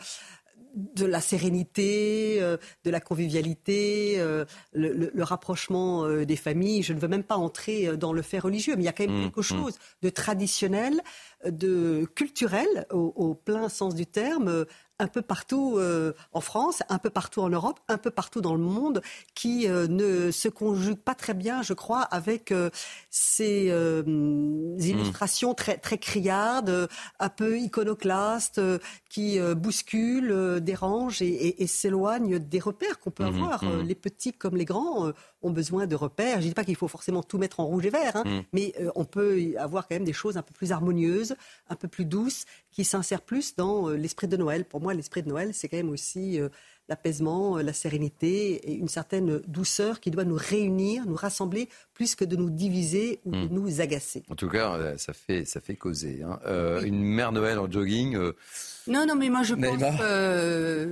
de 0.73 1.05
la 1.05 1.21
sérénité, 1.21 2.37
euh, 2.41 2.57
de 2.83 2.89
la 2.89 2.99
convivialité, 2.99 4.15
euh, 4.17 4.45
le, 4.73 5.23
rapprochement 5.23 6.05
euh, 6.05 6.25
des 6.25 6.35
familles. 6.35 6.83
Je 6.83 6.93
ne 6.93 6.99
veux 6.99 7.07
même 7.07 7.23
pas 7.23 7.35
entrer 7.35 7.97
dans 7.97 8.13
le 8.13 8.21
fait 8.21 8.39
religieux, 8.39 8.75
mais 8.75 8.83
il 8.83 8.85
y 8.85 8.89
a 8.89 8.93
quand 8.93 9.05
même 9.05 9.19
mmh, 9.19 9.23
quelque 9.23 9.39
mmh. 9.39 9.43
chose 9.43 9.79
de 10.01 10.09
traditionnel, 10.09 11.01
de 11.45 12.05
culturel 12.15 12.85
au 12.91 13.33
plein 13.33 13.69
sens 13.69 13.95
du 13.95 14.05
terme, 14.05 14.65
un 15.01 15.07
peu 15.07 15.23
partout 15.23 15.77
euh, 15.77 16.13
en 16.31 16.41
France, 16.41 16.83
un 16.89 16.99
peu 16.99 17.09
partout 17.09 17.41
en 17.41 17.49
Europe, 17.49 17.79
un 17.87 17.97
peu 17.97 18.11
partout 18.11 18.39
dans 18.39 18.53
le 18.53 18.61
monde, 18.61 19.01
qui 19.33 19.67
euh, 19.67 19.87
ne 19.87 20.29
se 20.29 20.47
conjugue 20.47 20.99
pas 20.99 21.15
très 21.15 21.33
bien, 21.33 21.63
je 21.63 21.73
crois, 21.73 22.01
avec 22.01 22.51
euh, 22.51 22.69
ces 23.09 23.73
illustrations 24.77 25.53
très, 25.55 25.77
très 25.77 25.97
criardes, 25.97 26.87
un 27.19 27.29
peu 27.29 27.57
iconoclastes, 27.57 28.61
qui 29.09 29.39
bousculent, 29.55 30.61
dérangent 30.61 31.21
et, 31.21 31.67
s'éloignent 31.67 32.37
des 32.37 32.59
repères 32.59 32.99
qu'on 32.99 33.11
peut 33.11 33.23
mmh 33.23 33.35
avoir. 33.35 33.63
Mmh. 33.63 33.81
Les 33.81 33.95
petits 33.95 34.33
comme 34.33 34.55
les 34.55 34.65
grands 34.65 35.11
ont 35.41 35.51
besoin 35.51 35.87
de 35.87 35.95
repères. 35.95 36.39
Je 36.39 36.45
ne 36.45 36.49
dis 36.49 36.53
pas 36.53 36.63
qu'il 36.63 36.75
faut 36.75 36.87
forcément 36.87 37.23
tout 37.23 37.37
mettre 37.37 37.59
en 37.59 37.65
rouge 37.65 37.85
et 37.85 37.89
vert, 37.89 38.15
hein, 38.15 38.23
mmh. 38.25 38.41
mais 38.53 38.73
on 38.95 39.05
peut 39.05 39.53
avoir 39.57 39.87
quand 39.87 39.95
même 39.95 40.03
des 40.03 40.13
choses 40.13 40.37
un 40.37 40.41
peu 40.41 40.53
plus 40.53 40.71
harmonieuses, 40.71 41.35
un 41.69 41.75
peu 41.75 41.87
plus 41.87 42.05
douces, 42.05 42.45
qui 42.71 42.83
s'insèrent 42.83 43.21
plus 43.21 43.55
dans 43.55 43.89
l'esprit 43.89 44.27
de 44.27 44.37
Noël. 44.37 44.65
Pour 44.65 44.81
moi, 44.81 44.93
l'esprit 44.93 45.23
de 45.23 45.29
Noël, 45.29 45.53
c'est 45.53 45.67
quand 45.67 45.77
même 45.77 45.89
aussi 45.89 46.39
euh, 46.39 46.49
l'apaisement, 46.91 47.57
euh, 47.57 47.63
la 47.63 47.71
sérénité 47.71 48.69
et 48.69 48.73
une 48.73 48.89
certaine 48.89 49.39
douceur 49.47 50.01
qui 50.01 50.11
doit 50.11 50.25
nous 50.25 50.37
réunir, 50.37 51.05
nous 51.07 51.15
rassembler, 51.15 51.69
plus 51.93 52.15
que 52.15 52.25
de 52.25 52.35
nous 52.35 52.49
diviser 52.49 53.21
ou 53.25 53.31
de 53.31 53.47
hmm. 53.47 53.53
nous 53.53 53.79
agacer. 53.79 54.23
En 54.29 54.35
tout 54.35 54.49
cas, 54.49 54.73
euh, 54.73 54.97
ça 54.97 55.13
fait, 55.13 55.45
ça 55.45 55.61
fait 55.61 55.75
causer. 55.75 56.21
Hein. 56.21 56.39
Une 56.83 57.01
mère 57.01 57.31
Noël 57.31 57.59
en 57.59 57.71
jogging. 57.71 58.17
Non, 58.87 59.05
non, 59.07 59.15
mais 59.15 59.29
moi 59.29 59.43
je 59.43 59.55
pense, 59.55 59.79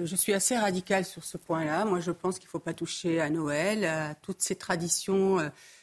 je 0.10 0.16
suis 0.16 0.34
assez 0.34 0.56
radicale 0.56 1.04
sur 1.04 1.26
ce 1.26 1.38
point-là. 1.38 1.84
Moi, 1.84 2.00
je 2.00 2.12
pense 2.12 2.40
qu'il 2.40 2.48
ne 2.48 2.52
faut 2.52 2.60
pas 2.60 2.74
toucher 2.74 3.20
à 3.20 3.30
Noël, 3.30 3.84
à 3.84 4.16
toutes 4.16 4.42
ces 4.42 4.56
traditions 4.56 5.40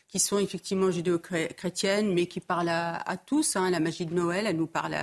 qui 0.09 0.18
sont 0.18 0.38
effectivement 0.38 0.90
judéo-chrétiennes, 0.90 2.12
mais 2.12 2.26
qui 2.26 2.40
parlent 2.40 2.68
à, 2.68 3.16
tous. 3.26 3.57
Hein. 3.57 3.70
La 3.70 3.80
magie 3.80 4.07
de 4.07 4.14
Noël, 4.14 4.46
elle 4.46 4.57
nous 4.57 4.66
parle 4.66 4.94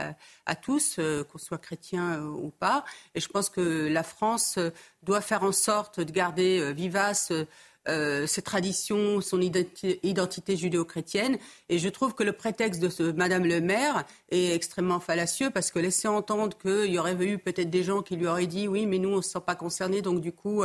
à, 0.45 0.55
tous, 0.55 0.95
euh, 0.99 1.23
qu'on 1.23 1.37
soit 1.37 1.57
chrétien 1.57 2.19
euh, 2.19 2.25
ou 2.25 2.49
pas. 2.49 2.85
Et 3.15 3.19
je 3.19 3.27
pense 3.27 3.49
que 3.49 3.87
la 3.87 4.03
France 4.03 4.55
euh, 4.57 4.69
doit 5.01 5.21
faire 5.21 5.43
en 5.43 5.51
sorte 5.51 5.99
de 5.99 6.11
garder 6.11 6.73
vivace 6.73 7.31
ses 7.85 8.41
traditions, 8.41 9.19
son 9.19 9.41
identité, 9.41 10.55
judéo-chrétienne. 10.55 11.37
Et 11.67 11.79
je 11.79 11.89
trouve 11.89 12.15
que 12.15 12.23
le 12.23 12.31
prétexte 12.31 12.81
de 12.81 13.11
Madame 13.11 13.43
le 13.43 13.59
maire 13.59 14.05
est 14.29 14.55
extrêmement 14.55 15.01
fallacieux 15.01 15.49
parce 15.49 15.69
que 15.69 15.79
laisser 15.79 16.07
entendre 16.07 16.57
qu'il 16.57 16.85
y 16.85 16.97
aurait 16.97 17.21
eu 17.25 17.37
peut-être 17.37 17.69
des 17.69 17.83
gens 17.83 18.01
qui 18.01 18.15
lui 18.15 18.27
auraient 18.27 18.47
dit 18.47 18.69
oui, 18.69 18.85
mais 18.85 18.99
nous 18.99 19.09
on 19.09 19.17
ne 19.17 19.21
se 19.21 19.31
sent 19.31 19.43
pas 19.45 19.55
concernés, 19.55 20.01
donc 20.01 20.21
du 20.21 20.31
coup 20.31 20.63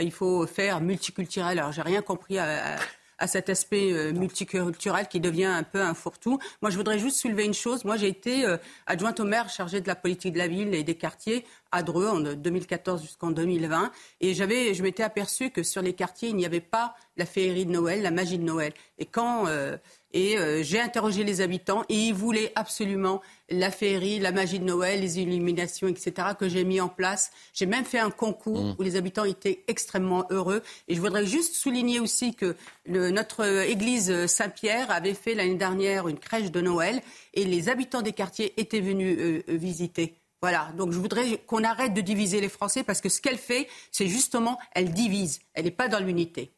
il 0.00 0.12
faut 0.12 0.46
faire 0.46 0.80
multiculturel. 0.80 1.58
Alors 1.58 1.72
j'ai 1.72 1.82
rien 1.82 2.00
compris 2.00 2.38
à 2.38 2.78
cet 3.26 3.48
aspect 3.48 3.92
euh, 3.92 4.12
multiculturel 4.12 5.08
qui 5.08 5.20
devient 5.20 5.44
un 5.44 5.62
peu 5.62 5.80
un 5.80 5.94
fourre-tout. 5.94 6.38
Moi, 6.62 6.70
je 6.70 6.76
voudrais 6.76 6.98
juste 6.98 7.18
soulever 7.18 7.44
une 7.44 7.54
chose. 7.54 7.84
Moi, 7.84 7.96
j'ai 7.96 8.08
été 8.08 8.44
euh, 8.44 8.56
adjointe 8.86 9.20
au 9.20 9.24
maire 9.24 9.48
chargée 9.48 9.80
de 9.80 9.86
la 9.86 9.94
politique 9.94 10.34
de 10.34 10.38
la 10.38 10.48
ville 10.48 10.74
et 10.74 10.82
des 10.82 10.94
quartiers 10.94 11.44
à 11.72 11.82
Dreux 11.82 12.08
en 12.08 12.20
2014 12.20 13.02
jusqu'en 13.02 13.30
2020. 13.30 13.90
Et 14.20 14.34
j'avais, 14.34 14.74
je 14.74 14.82
m'étais 14.82 15.02
aperçu 15.02 15.50
que 15.50 15.62
sur 15.62 15.82
les 15.82 15.92
quartiers, 15.92 16.28
il 16.28 16.36
n'y 16.36 16.46
avait 16.46 16.60
pas 16.60 16.94
la 17.16 17.26
féerie 17.26 17.66
de 17.66 17.72
Noël, 17.72 18.02
la 18.02 18.10
magie 18.10 18.38
de 18.38 18.44
Noël. 18.44 18.72
Et 18.98 19.06
quand 19.06 19.46
euh, 19.46 19.76
et 20.14 20.38
euh, 20.38 20.62
j'ai 20.62 20.80
interrogé 20.80 21.24
les 21.24 21.40
habitants 21.40 21.82
et 21.88 21.94
ils 21.94 22.14
voulaient 22.14 22.52
absolument 22.54 23.20
la 23.50 23.70
féerie, 23.72 24.20
la 24.20 24.30
magie 24.30 24.60
de 24.60 24.64
Noël, 24.64 25.00
les 25.00 25.18
illuminations, 25.18 25.88
etc. 25.88 26.28
que 26.38 26.48
j'ai 26.48 26.64
mis 26.64 26.80
en 26.80 26.88
place. 26.88 27.32
J'ai 27.52 27.66
même 27.66 27.84
fait 27.84 27.98
un 27.98 28.10
concours 28.10 28.62
mmh. 28.62 28.76
où 28.78 28.82
les 28.82 28.96
habitants 28.96 29.24
étaient 29.24 29.64
extrêmement 29.66 30.24
heureux. 30.30 30.62
Et 30.86 30.94
je 30.94 31.00
voudrais 31.00 31.26
juste 31.26 31.56
souligner 31.56 31.98
aussi 31.98 32.34
que 32.34 32.56
le, 32.86 33.10
notre 33.10 33.44
église 33.68 34.26
Saint-Pierre 34.26 34.90
avait 34.90 35.14
fait 35.14 35.34
l'année 35.34 35.56
dernière 35.56 36.06
une 36.06 36.18
crèche 36.18 36.52
de 36.52 36.60
Noël 36.60 37.02
et 37.34 37.44
les 37.44 37.68
habitants 37.68 38.02
des 38.02 38.12
quartiers 38.12 38.58
étaient 38.58 38.80
venus 38.80 39.18
euh, 39.18 39.42
visiter. 39.48 40.14
Voilà, 40.40 40.70
donc 40.76 40.92
je 40.92 40.98
voudrais 40.98 41.38
qu'on 41.46 41.64
arrête 41.64 41.94
de 41.94 42.02
diviser 42.02 42.40
les 42.40 42.48
Français 42.48 42.84
parce 42.84 43.00
que 43.00 43.08
ce 43.08 43.20
qu'elle 43.20 43.38
fait, 43.38 43.66
c'est 43.90 44.08
justement, 44.08 44.58
elle 44.72 44.92
divise, 44.92 45.40
elle 45.54 45.64
n'est 45.64 45.70
pas 45.70 45.88
dans 45.88 46.00
l'unité. 46.00 46.52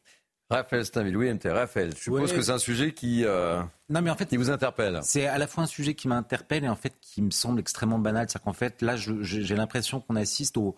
Raphaël 0.49 0.85
Stainville, 0.85 1.17
oui, 1.17 1.31
Raphaël, 1.45 1.93
je 1.97 2.03
suppose 2.03 2.33
que 2.33 2.41
c'est 2.41 2.53
un 2.53 2.59
sujet 2.59 2.93
qui, 2.93 3.25
euh, 3.25 3.61
non, 3.89 4.03
mais 4.03 4.11
en 4.11 4.17
fait, 4.17 4.27
qui 4.27 4.37
vous 4.37 4.51
interpelle. 4.51 5.01
C'est 5.03 5.27
à 5.27 5.39
la 5.39 5.47
fois 5.47 5.65
un 5.65 5.69
sujet 5.69 5.95
qui 5.95 6.09
m'interpelle 6.09 6.65
et 6.65 6.69
en 6.69 6.77
fait 6.77 6.95
qui 7.01 7.23
me 7.23 7.31
semble 7.31 7.61
extrêmement 7.61 7.99
banal. 7.99 8.27
C'est 8.29 8.43
qu'en 8.43 8.53
fait, 8.53 8.83
là, 8.83 8.97
j'ai 8.97 9.57
l'impression 9.57 10.01
qu'on 10.01 10.17
assiste 10.17 10.57
au, 10.57 10.77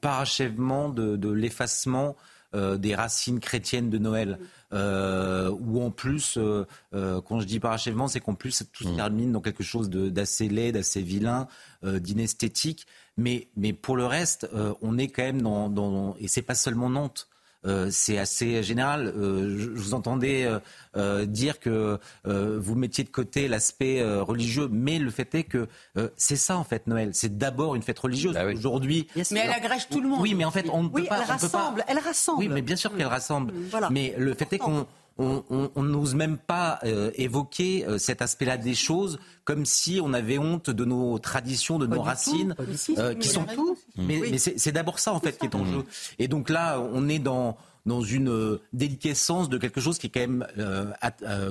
parachèvement 0.00 0.88
de, 0.88 1.30
l'effacement 1.30 2.16
euh, 2.54 2.76
des 2.76 2.96
racines 2.96 3.38
chrétiennes 3.38 3.90
de 3.90 3.98
Noël. 3.98 4.38
Euh, 4.72 5.50
ou 5.60 5.82
en 5.82 5.90
plus, 5.90 6.38
euh, 6.38 6.64
quand 6.92 7.40
je 7.40 7.46
dis 7.46 7.58
parachèvement, 7.58 8.08
c'est 8.08 8.20
qu'en 8.20 8.34
plus 8.34 8.64
tout 8.72 8.84
se 8.84 8.90
mm. 8.90 8.96
termine 8.96 9.32
dans 9.32 9.40
quelque 9.40 9.64
chose 9.64 9.90
d'assez 9.90 10.48
laid, 10.48 10.72
d'assez 10.72 11.02
vilain, 11.02 11.46
d'inesthétique. 11.82 12.86
Mais, 13.16 13.48
mais 13.56 13.72
pour 13.72 13.96
le 13.96 14.06
reste, 14.06 14.48
on 14.82 14.98
est 14.98 15.08
quand 15.08 15.22
même 15.22 15.42
dans, 15.42 15.68
dans 15.68 16.16
et 16.18 16.26
c'est 16.26 16.42
pas 16.42 16.54
seulement 16.54 16.90
Nantes. 16.90 17.29
Euh, 17.66 17.88
c'est 17.90 18.18
assez 18.18 18.62
général. 18.62 19.08
Euh, 19.08 19.58
je, 19.58 19.68
vous 19.68 19.94
entendais 19.94 20.48
euh, 20.96 21.26
dire 21.26 21.60
que 21.60 21.98
vous 22.24 22.74
mettiez 22.74 23.04
de 23.04 23.10
côté 23.10 23.48
l'aspect 23.48 24.02
religieux, 24.20 24.68
mais 24.70 24.98
le 24.98 25.10
fait 25.10 25.34
est 25.34 25.44
que 25.44 25.68
c'est 26.16 26.36
ça 26.36 26.56
en 26.56 26.64
fait 26.64 26.86
Noël. 26.86 27.10
C'est 27.12 27.36
d'abord 27.36 27.74
une 27.74 27.82
fête 27.82 27.98
religieuse. 27.98 28.34
Bah 28.34 28.46
Aujourd'hui, 28.46 29.06
mais 29.30 29.40
elle 29.40 29.50
agrège 29.50 29.88
tout 29.88 30.00
le 30.00 30.08
monde. 30.08 30.20
Oui, 30.20 30.34
mais 30.34 30.44
en 30.44 30.50
fait 30.50 30.66
on 30.72 30.84
ne 30.84 30.88
peut 30.88 31.04
pas. 31.04 31.18
Elle 31.18 31.24
rassemble. 31.24 31.84
Elle 31.86 31.98
rassemble. 31.98 32.38
Oui, 32.38 32.48
mais 32.48 32.62
bien 32.62 32.76
sûr 32.76 32.96
qu'elle 32.96 33.06
rassemble. 33.06 33.52
Mais 33.90 34.14
le 34.16 34.34
fait 34.34 34.52
est 34.52 34.58
qu'on 34.58 34.86
on 35.20 35.82
n'ose 35.82 36.14
même 36.14 36.38
pas 36.38 36.78
euh, 36.84 37.10
évoquer 37.14 37.84
euh, 37.86 37.98
cet 37.98 38.22
aspect-là 38.22 38.56
des 38.56 38.74
choses 38.74 39.18
comme 39.44 39.66
si 39.66 40.00
on 40.02 40.12
avait 40.12 40.38
honte 40.38 40.70
de 40.70 40.84
nos 40.84 41.18
traditions, 41.18 41.78
de 41.78 41.86
nos 41.86 42.00
racines, 42.00 42.54
euh, 42.96 43.14
qui 43.14 43.28
sont 43.28 43.44
tout. 43.44 43.76
Mais, 43.96 44.38
c'est 44.38 44.72
d'abord 44.72 44.98
ça 44.98 45.12
en 45.12 45.20
fait 45.20 45.38
qui 45.38 45.46
est 45.46 45.54
en 45.54 45.64
jeu. 45.64 45.84
Et 46.18 46.28
donc 46.28 46.50
là, 46.50 46.80
on 46.92 47.08
est 47.08 47.18
dans 47.18 47.56
dans 47.86 48.02
une 48.02 48.58
déliquescence 48.74 49.48
de 49.48 49.56
quelque 49.56 49.80
chose 49.80 49.98
qui 49.98 50.08
est 50.08 50.10
quand 50.10 50.20
même 50.20 50.46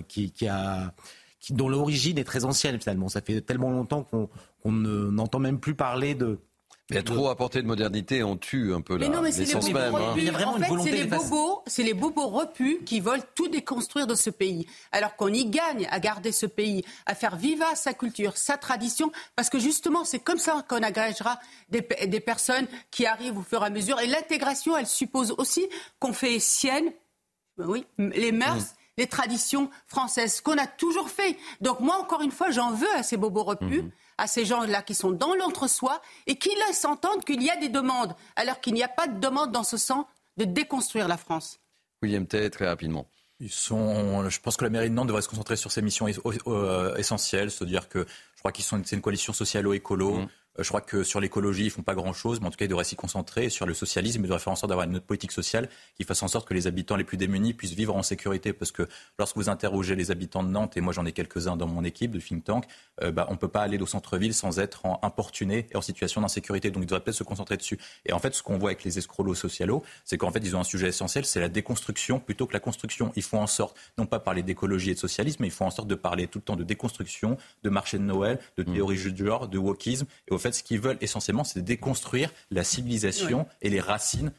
qui, 0.08 0.48
a 0.48 0.94
dont 1.50 1.70
l'origine 1.70 2.18
est 2.18 2.24
très 2.24 2.46
ancienne 2.46 2.80
finalement. 2.80 3.10
Ça 3.10 3.22
fait 3.22 3.42
tellement 3.42 3.72
longtemps 3.72 4.04
qu'on 4.04 4.72
n'entend 4.72 5.40
même 5.40 5.60
plus 5.60 5.76
parler 5.76 6.16
de, 6.16 6.40
il 6.90 6.96
y 6.96 7.00
a 7.00 7.04
trop 7.04 7.30
apporté 7.30 7.62
de 7.62 7.68
modernité, 7.68 8.24
on 8.24 8.36
tue 8.36 8.74
un 8.74 8.82
peu 8.82 8.98
mais 8.98 9.10
non, 9.10 9.22
mais 9.22 9.32
c'est 9.32 9.46
les 9.46 9.54
bobos 9.54 9.74
même. 9.74 9.96
Hein. 9.96 10.14
Il 10.18 10.24
y 10.24 10.30
a 10.30 10.32
vraiment 10.32 10.54
en 10.54 10.58
fait, 10.58 10.84
c'est 10.84 10.92
les 10.92 11.04
bobos, 11.06 11.64
c'est 11.68 11.84
les 11.84 11.94
bobos 11.94 12.28
repus 12.28 12.80
qui 12.86 13.00
veulent 13.00 13.22
tout 13.36 13.48
déconstruire 13.48 14.08
de 14.08 14.16
ce 14.16 14.32
pays, 14.32 14.66
alors 14.92 15.16
qu'on 15.16 15.32
y 15.32 15.46
gagne 15.46 15.88
à 15.92 16.00
garder 16.00 16.32
ce 16.32 16.48
pays, 16.48 16.84
à 17.06 17.14
faire 17.14 17.36
vivre 17.36 17.66
sa 17.76 17.94
culture, 17.94 18.38
sa 18.38 18.58
tradition, 18.58 19.12
parce 19.36 19.50
que 19.50 19.60
justement, 19.60 20.04
c'est 20.04 20.20
comme 20.20 20.40
ça 20.40 20.66
qu'on 20.68 20.82
agrégera 20.82 21.40
des, 21.70 21.82
des 22.08 22.20
personnes 22.20 22.68
qui 22.90 23.06
arrivent 23.06 23.38
au 23.38 23.44
fur 23.44 23.62
et 23.62 23.68
à 23.68 23.70
mesure. 23.70 24.00
Et 24.00 24.08
l'intégration, 24.08 24.76
elle 24.76 24.88
suppose 24.88 25.36
aussi 25.38 25.68
qu'on 26.00 26.14
fait 26.14 26.40
sienne, 26.40 26.92
oui, 27.60 27.86
les 27.98 28.32
mœurs. 28.32 28.56
Mm. 28.56 28.76
les 28.98 29.08
traditions 29.08 29.70
françaises, 29.88 30.42
qu'on 30.42 30.58
a 30.58 30.68
toujours 30.68 31.10
fait. 31.10 31.38
Donc 31.62 31.82
moi, 31.82 31.98
encore 32.02 32.22
une 32.22 32.32
fois, 32.32 32.50
j'en 32.50 32.72
veux 32.72 32.94
à 32.96 33.04
ces 33.04 33.16
bobos 33.16 33.44
repus. 33.44 33.84
Mm 33.84 33.92
à 34.20 34.28
ces 34.28 34.46
gens-là 34.46 34.82
qui 34.82 34.94
sont 34.94 35.12
dans 35.12 35.34
l'entre-soi 35.36 36.02
et 36.28 36.36
qui 36.36 36.50
laissent 36.68 36.86
entendre 36.86 37.24
qu'il 37.24 37.42
y 37.42 37.50
a 37.50 37.56
des 37.56 37.70
demandes, 37.70 38.16
alors 38.36 38.60
qu'il 38.60 38.74
n'y 38.74 38.84
a 38.84 38.88
pas 38.88 39.08
de 39.08 39.20
demande 39.20 39.52
dans 39.52 39.64
ce 39.64 39.78
sens 39.78 40.06
de 40.38 40.46
déconstruire 40.46 41.08
la 41.08 41.18
France. 41.18 41.60
William 42.02 42.26
Tay, 42.26 42.50
très 42.50 42.68
rapidement. 42.68 43.08
Ils 43.42 43.52
sont, 43.52 44.30
je 44.30 44.40
pense 44.42 44.58
que 44.58 44.66
la 44.66 44.70
mairie 44.70 44.90
de 44.90 44.96
Nantes 44.96 45.08
devrait 45.08 45.22
se 45.22 45.30
concentrer 45.30 45.56
sur 45.56 45.72
ses 45.72 45.82
missions 45.82 46.08
euh, 46.48 46.96
essentielles, 46.98 47.52
c'est-à-dire 47.52 47.88
que 47.88 48.06
je 48.36 48.40
crois 48.40 48.52
qu'ils 48.52 48.66
sont 48.66 48.82
c'est 48.86 48.98
une 48.98 49.02
coalition 49.02 49.32
socialo-écolo. 49.32 50.16
Mmh. 50.16 50.28
Euh, 50.58 50.64
je 50.64 50.68
crois 50.68 50.82
que 50.82 51.04
sur 51.04 51.20
l'écologie, 51.20 51.66
ils 51.66 51.70
font 51.70 51.84
pas 51.84 51.96
grand-chose, 51.96 52.42
mais 52.42 52.48
en 52.48 52.52
tout 52.52 52.58
cas, 52.58 52.66
ils 52.66 52.70
devraient 52.70 52.84
s'y 52.84 52.96
concentrer. 52.96 53.50
sur 53.50 53.66
le 53.66 53.74
socialisme, 53.74 54.22
ils 54.22 54.24
devraient 54.24 54.40
faire 54.40 54.54
en 54.54 54.56
sorte 54.56 54.70
d'avoir 54.70 54.88
une 54.88 54.96
autre 54.96 55.06
politique 55.06 55.32
sociale 55.32 55.70
qui 55.96 56.04
fasse 56.04 56.24
en 56.24 56.28
sorte 56.28 56.48
que 56.48 56.54
les 56.54 56.68
habitants 56.68 56.96
les 56.96 57.04
plus 57.04 57.18
démunis 57.18 57.54
puissent 57.54 57.74
vivre 57.74 57.96
en 57.96 58.04
sécurité. 58.04 58.54
Parce 58.54 58.72
que 58.72 58.88
lorsque 59.18 59.38
vous 59.38 59.50
interrogez 59.50 59.96
les 59.96 60.12
habitants 60.12 60.44
de 60.44 60.50
Nantes, 60.50 60.78
et 60.78 60.82
moi 60.82 60.94
j'en 60.94 61.06
ai 61.06 61.12
quelques-uns 61.12 61.58
dans 61.58 61.68
mon 61.68 61.84
équipe 61.84 62.12
de 62.12 62.20
think 62.20 62.44
tank, 62.44 62.66
euh, 63.02 63.12
bah, 63.12 63.26
on 63.30 63.34
ne 63.34 63.38
peut 63.38 63.48
pas 63.48 63.62
aller 63.62 63.78
au 63.80 63.86
centre-ville 63.86 64.34
sans 64.34 64.60
être 64.60 64.86
en 64.86 65.00
importuné 65.04 65.68
et 65.72 65.78
en 65.78 65.82
situation 65.82 66.22
d'insécurité. 66.22 66.72
Donc 66.72 66.84
ils 66.84 66.88
devraient 66.88 67.02
peut-être 67.02 67.18
se 67.18 67.24
concentrer 67.24 67.58
dessus. 67.58 67.80
Et 68.06 68.14
en 68.14 68.20
fait, 68.20 68.34
ce 68.34 68.44
qu'on 68.44 68.58
voit 68.58 68.70
avec 68.70 68.84
les 68.84 68.98
escrolos 68.98 69.36
socialos, 69.36 69.84
c'est 70.06 70.18
qu'en 70.18 70.32
fait, 70.32 70.40
ils 70.40 70.56
ont 70.56 70.60
un 70.60 70.64
sujet 70.64 70.88
essentiel, 70.88 71.26
c'est 71.26 71.40
la 71.40 71.50
déconstruction 71.50 72.20
plutôt 72.20 72.48
que 72.48 72.54
la 72.54 72.60
construction. 72.60 73.12
Ils 73.16 73.24
font 73.24 73.42
en 73.42 73.48
sorte, 73.48 73.78
non 73.98 74.06
pas 74.06 74.20
parler 74.20 74.44
d'écologie 74.44 74.92
et 74.92 74.94
de 74.94 75.00
socialisme, 75.00 75.38
mais 75.42 75.48
ils 75.48 75.52
font 75.52 75.66
en 75.66 75.72
sorte 75.72 75.88
de 75.88 75.96
parler 75.96 76.28
tout 76.28 76.40
le 76.40 76.44
temps 76.44 76.56
de 76.56 76.64
déconstruction, 76.64 77.38
de 77.64 77.70
marché 77.70 77.98
de 77.98 78.04
Noël, 78.04 78.40
de 78.58 78.64
mmh. 78.64 78.74
théorie 78.74 79.14
du 79.14 79.26
genre, 79.26 79.48
de 79.48 79.58
wokisme. 79.58 80.06
Et 80.28 80.34
au 80.34 80.38
fait, 80.38 80.49
ce 80.54 80.64
qu'ils 80.64 80.80
veulent 80.80 80.98
essentiellement, 81.02 81.44
c'est 81.44 81.60
de 81.60 81.66
déconstruire 81.66 82.32
la 82.52 82.64
civilisation 82.64 83.48
et 83.62 83.70
les 83.70 83.80
racines 83.80 84.32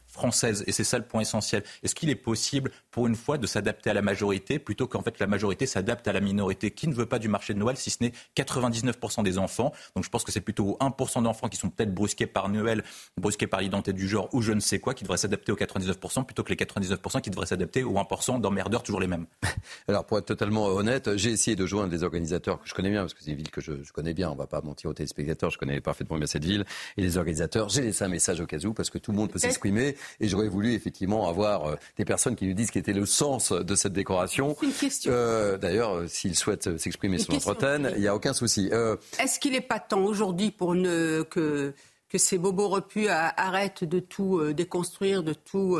Et 0.66 0.72
c'est 0.72 0.84
ça 0.84 0.98
le 0.98 1.04
point 1.04 1.20
essentiel. 1.20 1.62
Est-ce 1.82 1.94
qu'il 1.94 2.10
est 2.10 2.14
possible, 2.14 2.70
pour 2.90 3.06
une 3.06 3.16
fois, 3.16 3.38
de 3.38 3.46
s'adapter 3.46 3.90
à 3.90 3.94
la 3.94 4.02
majorité 4.02 4.58
plutôt 4.58 4.86
qu'en 4.86 5.02
fait 5.02 5.18
la 5.18 5.26
majorité 5.26 5.66
s'adapte 5.66 6.06
à 6.08 6.12
la 6.12 6.20
minorité 6.20 6.70
Qui 6.70 6.88
ne 6.88 6.94
veut 6.94 7.06
pas 7.06 7.18
du 7.18 7.28
marché 7.28 7.54
de 7.54 7.58
Noël 7.58 7.76
si 7.76 7.90
ce 7.90 7.98
n'est 8.00 8.12
99% 8.36 9.22
des 9.22 9.38
enfants? 9.38 9.72
Donc 9.94 10.04
je 10.04 10.10
pense 10.10 10.24
que 10.24 10.32
c'est 10.32 10.40
plutôt 10.40 10.76
1% 10.80 11.22
d'enfants 11.22 11.48
qui 11.48 11.56
sont 11.56 11.70
peut-être 11.70 11.94
brusqués 11.94 12.26
par 12.26 12.48
Noël, 12.48 12.84
brusqués 13.16 13.46
par 13.46 13.60
l'identité 13.60 13.92
du 13.92 14.08
genre 14.08 14.28
ou 14.32 14.42
je 14.42 14.52
ne 14.52 14.60
sais 14.60 14.78
quoi, 14.78 14.94
qui 14.94 15.04
devraient 15.04 15.16
s'adapter 15.16 15.52
aux 15.52 15.56
99% 15.56 16.24
plutôt 16.24 16.42
que 16.42 16.50
les 16.50 16.56
99% 16.56 17.20
qui 17.20 17.30
devraient 17.30 17.46
s'adapter 17.46 17.82
aux 17.82 17.94
1% 17.94 18.40
d'emmerdeurs 18.40 18.82
toujours 18.82 19.00
les 19.00 19.06
mêmes. 19.06 19.26
Alors 19.88 20.04
pour 20.04 20.18
être 20.18 20.26
totalement 20.26 20.66
honnête, 20.66 21.16
j'ai 21.16 21.30
essayé 21.30 21.56
de 21.56 21.66
joindre 21.66 21.90
des 21.90 22.02
organisateurs 22.02 22.60
que 22.60 22.68
je 22.68 22.74
connais 22.74 22.90
bien, 22.90 23.00
parce 23.02 23.14
que 23.14 23.22
c'est 23.22 23.30
une 23.30 23.36
ville 23.36 23.50
que 23.50 23.60
je, 23.60 23.82
je 23.82 23.92
connais 23.92 24.14
bien, 24.14 24.28
on 24.30 24.34
ne 24.34 24.38
va 24.38 24.46
pas 24.46 24.60
mentir 24.60 24.90
aux 24.90 24.94
téléspectateurs, 24.94 25.50
je 25.50 25.58
connais 25.58 25.80
parfaitement 25.80 26.18
bien 26.18 26.26
cette 26.26 26.44
ville 26.44 26.64
et 26.96 27.02
les 27.02 27.16
organisateurs. 27.16 27.68
J'ai 27.68 27.82
laissé 27.82 28.04
un 28.04 28.08
message 28.08 28.40
au 28.40 28.46
cas 28.46 28.58
où 28.64 28.74
parce 28.74 28.90
que 28.90 28.98
tout 28.98 29.12
le 29.12 29.16
monde 29.16 29.30
peut 29.30 29.38
s'exprimer 29.38 29.96
et 30.20 30.28
j'aurais 30.28 30.48
voulu 30.48 30.74
effectivement 30.74 31.28
avoir 31.28 31.66
euh, 31.66 31.76
des 31.96 32.04
personnes 32.04 32.36
qui 32.36 32.46
nous 32.46 32.54
disent 32.54 32.70
quel 32.70 32.80
était 32.80 32.92
le 32.92 33.06
sens 33.06 33.52
de 33.52 33.74
cette 33.74 33.92
décoration. 33.92 34.56
Une 34.62 34.72
question. 34.72 35.12
Euh, 35.12 35.58
D'ailleurs, 35.58 35.94
euh, 35.94 36.06
s'ils 36.08 36.36
souhaitent 36.36 36.78
s'exprimer 36.78 37.18
sur 37.18 37.32
notre 37.34 37.50
antenne, 37.52 37.92
il 37.96 38.00
n'y 38.00 38.08
a 38.08 38.14
aucun 38.14 38.32
souci. 38.32 38.70
Est-ce 39.18 39.40
qu'il 39.40 39.52
n'est 39.52 39.60
pas 39.60 39.80
temps 39.80 40.04
aujourd'hui 40.04 40.50
pour 40.50 40.74
ne, 40.74 41.22
que, 41.22 41.74
que 42.08 42.18
ces 42.18 42.38
bobos 42.38 42.68
repus 42.68 43.08
arrêtent 43.08 43.84
de 43.84 44.00
tout 44.00 44.52
déconstruire, 44.52 45.22
de 45.22 45.32
tout 45.32 45.78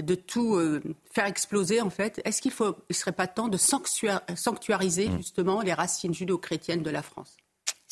de 0.00 0.14
tout 0.14 0.60
faire 1.12 1.26
exploser 1.26 1.80
en 1.80 1.90
fait? 1.90 2.20
Est-ce 2.24 2.40
qu'il 2.40 2.52
ne 2.58 2.94
serait 2.94 3.12
pas 3.12 3.26
temps 3.26 3.48
de 3.48 3.58
sanctuariser 3.58 5.08
mm. 5.08 5.16
justement 5.18 5.60
les 5.62 5.72
racines 5.72 6.14
judéo-chrétiennes 6.14 6.82
de 6.82 6.90
la 6.90 7.02
France? 7.02 7.36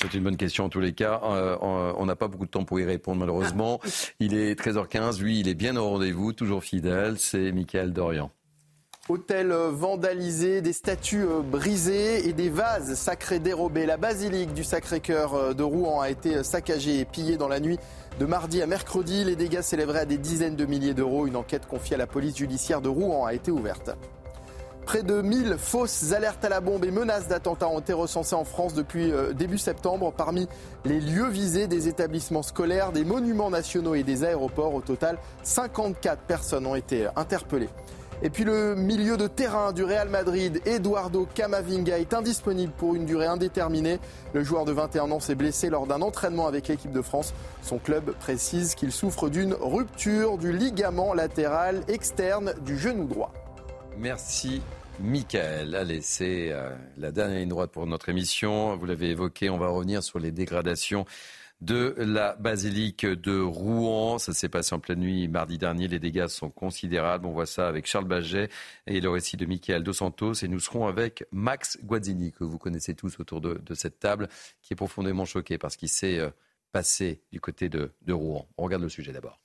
C'est 0.00 0.14
une 0.14 0.22
bonne 0.22 0.36
question 0.36 0.64
en 0.64 0.68
tous 0.68 0.80
les 0.80 0.92
cas. 0.92 1.20
Euh, 1.24 1.56
on 1.60 2.06
n'a 2.06 2.16
pas 2.16 2.28
beaucoup 2.28 2.46
de 2.46 2.50
temps 2.50 2.64
pour 2.64 2.78
y 2.78 2.84
répondre 2.84 3.20
malheureusement. 3.20 3.80
Ah. 3.84 3.88
Il 4.20 4.34
est 4.34 4.58
13h15, 4.58 5.20
lui 5.20 5.40
il 5.40 5.48
est 5.48 5.54
bien 5.54 5.76
au 5.76 5.88
rendez-vous, 5.88 6.32
toujours 6.32 6.62
fidèle, 6.62 7.18
c'est 7.18 7.52
Michael 7.52 7.92
Dorian. 7.92 8.30
Hôtel 9.08 9.52
vandalisé, 9.52 10.60
des 10.60 10.74
statues 10.74 11.24
euh, 11.24 11.40
brisées 11.40 12.28
et 12.28 12.34
des 12.34 12.50
vases 12.50 12.94
sacrés 12.94 13.38
dérobés. 13.38 13.86
La 13.86 13.96
basilique 13.96 14.52
du 14.52 14.64
Sacré-Cœur 14.64 15.34
euh, 15.34 15.54
de 15.54 15.62
Rouen 15.62 16.02
a 16.02 16.10
été 16.10 16.44
saccagée 16.44 17.00
et 17.00 17.04
pillée 17.06 17.38
dans 17.38 17.48
la 17.48 17.58
nuit 17.58 17.78
de 18.20 18.26
mardi 18.26 18.60
à 18.60 18.66
mercredi. 18.66 19.24
Les 19.24 19.34
dégâts 19.34 19.62
s'élèveraient 19.62 20.00
à 20.00 20.04
des 20.04 20.18
dizaines 20.18 20.56
de 20.56 20.66
milliers 20.66 20.92
d'euros. 20.92 21.26
Une 21.26 21.36
enquête 21.36 21.66
confiée 21.66 21.94
à 21.94 21.98
la 21.98 22.06
police 22.06 22.36
judiciaire 22.36 22.82
de 22.82 22.90
Rouen 22.90 23.24
a 23.24 23.32
été 23.32 23.50
ouverte. 23.50 23.90
Près 24.88 25.02
de 25.02 25.20
1000 25.20 25.56
fausses 25.58 26.12
alertes 26.14 26.42
à 26.46 26.48
la 26.48 26.62
bombe 26.62 26.82
et 26.82 26.90
menaces 26.90 27.28
d'attentats 27.28 27.68
ont 27.68 27.78
été 27.78 27.92
recensées 27.92 28.34
en 28.34 28.44
France 28.44 28.72
depuis 28.72 29.12
euh, 29.12 29.34
début 29.34 29.58
septembre. 29.58 30.14
Parmi 30.16 30.48
les 30.86 30.98
lieux 30.98 31.28
visés, 31.28 31.66
des 31.66 31.88
établissements 31.88 32.42
scolaires, 32.42 32.90
des 32.90 33.04
monuments 33.04 33.50
nationaux 33.50 33.94
et 33.94 34.02
des 34.02 34.24
aéroports. 34.24 34.72
Au 34.72 34.80
total, 34.80 35.18
54 35.42 36.22
personnes 36.22 36.66
ont 36.66 36.74
été 36.74 37.06
interpellées. 37.16 37.68
Et 38.22 38.30
puis 38.30 38.44
le 38.44 38.76
milieu 38.76 39.18
de 39.18 39.26
terrain 39.26 39.74
du 39.74 39.84
Real 39.84 40.08
Madrid, 40.08 40.62
Eduardo 40.64 41.28
Camavinga, 41.34 41.98
est 41.98 42.14
indisponible 42.14 42.72
pour 42.78 42.94
une 42.94 43.04
durée 43.04 43.26
indéterminée. 43.26 44.00
Le 44.32 44.42
joueur 44.42 44.64
de 44.64 44.72
21 44.72 45.10
ans 45.10 45.20
s'est 45.20 45.34
blessé 45.34 45.68
lors 45.68 45.86
d'un 45.86 46.00
entraînement 46.00 46.46
avec 46.46 46.66
l'équipe 46.66 46.92
de 46.92 47.02
France. 47.02 47.34
Son 47.60 47.76
club 47.76 48.12
précise 48.12 48.74
qu'il 48.74 48.92
souffre 48.92 49.28
d'une 49.28 49.52
rupture 49.52 50.38
du 50.38 50.50
ligament 50.50 51.12
latéral 51.12 51.82
externe 51.88 52.54
du 52.64 52.78
genou 52.78 53.04
droit. 53.04 53.34
Merci 53.98 54.62
Michael. 55.00 55.74
Allez, 55.74 56.00
c'est 56.00 56.52
euh, 56.52 56.74
la 56.96 57.12
dernière 57.12 57.38
ligne 57.38 57.48
droite 57.48 57.70
pour 57.70 57.86
notre 57.86 58.08
émission. 58.08 58.76
Vous 58.76 58.86
l'avez 58.86 59.10
évoqué, 59.10 59.50
on 59.50 59.58
va 59.58 59.68
revenir 59.68 60.02
sur 60.02 60.18
les 60.18 60.32
dégradations 60.32 61.04
de 61.60 61.94
la 61.98 62.34
basilique 62.36 63.06
de 63.06 63.40
Rouen. 63.40 64.18
Ça 64.18 64.32
s'est 64.32 64.48
passé 64.48 64.74
en 64.74 64.80
pleine 64.80 65.00
nuit 65.00 65.28
mardi 65.28 65.58
dernier. 65.58 65.88
Les 65.88 65.98
dégâts 65.98 66.26
sont 66.26 66.50
considérables. 66.50 67.26
On 67.26 67.32
voit 67.32 67.46
ça 67.46 67.68
avec 67.68 67.86
Charles 67.86 68.06
Baget 68.06 68.48
et 68.86 69.00
le 69.00 69.10
récit 69.10 69.36
de 69.36 69.46
Michael 69.46 69.82
Dos 69.82 69.92
Santos. 69.92 70.34
Et 70.42 70.48
nous 70.48 70.60
serons 70.60 70.86
avec 70.86 71.24
Max 71.32 71.78
Guazzini, 71.82 72.32
que 72.32 72.44
vous 72.44 72.58
connaissez 72.58 72.94
tous 72.94 73.20
autour 73.20 73.40
de, 73.40 73.74
cette 73.74 73.98
table, 73.98 74.28
qui 74.62 74.72
est 74.72 74.76
profondément 74.76 75.24
choqué 75.24 75.58
parce 75.58 75.76
qu'il 75.76 75.88
s'est 75.88 76.18
euh, 76.18 76.30
passé 76.72 77.22
du 77.32 77.40
côté 77.40 77.68
de 77.68 77.90
Rouen. 78.08 78.48
On 78.56 78.64
regarde 78.64 78.82
le 78.82 78.88
sujet 78.88 79.12
d'abord. 79.12 79.38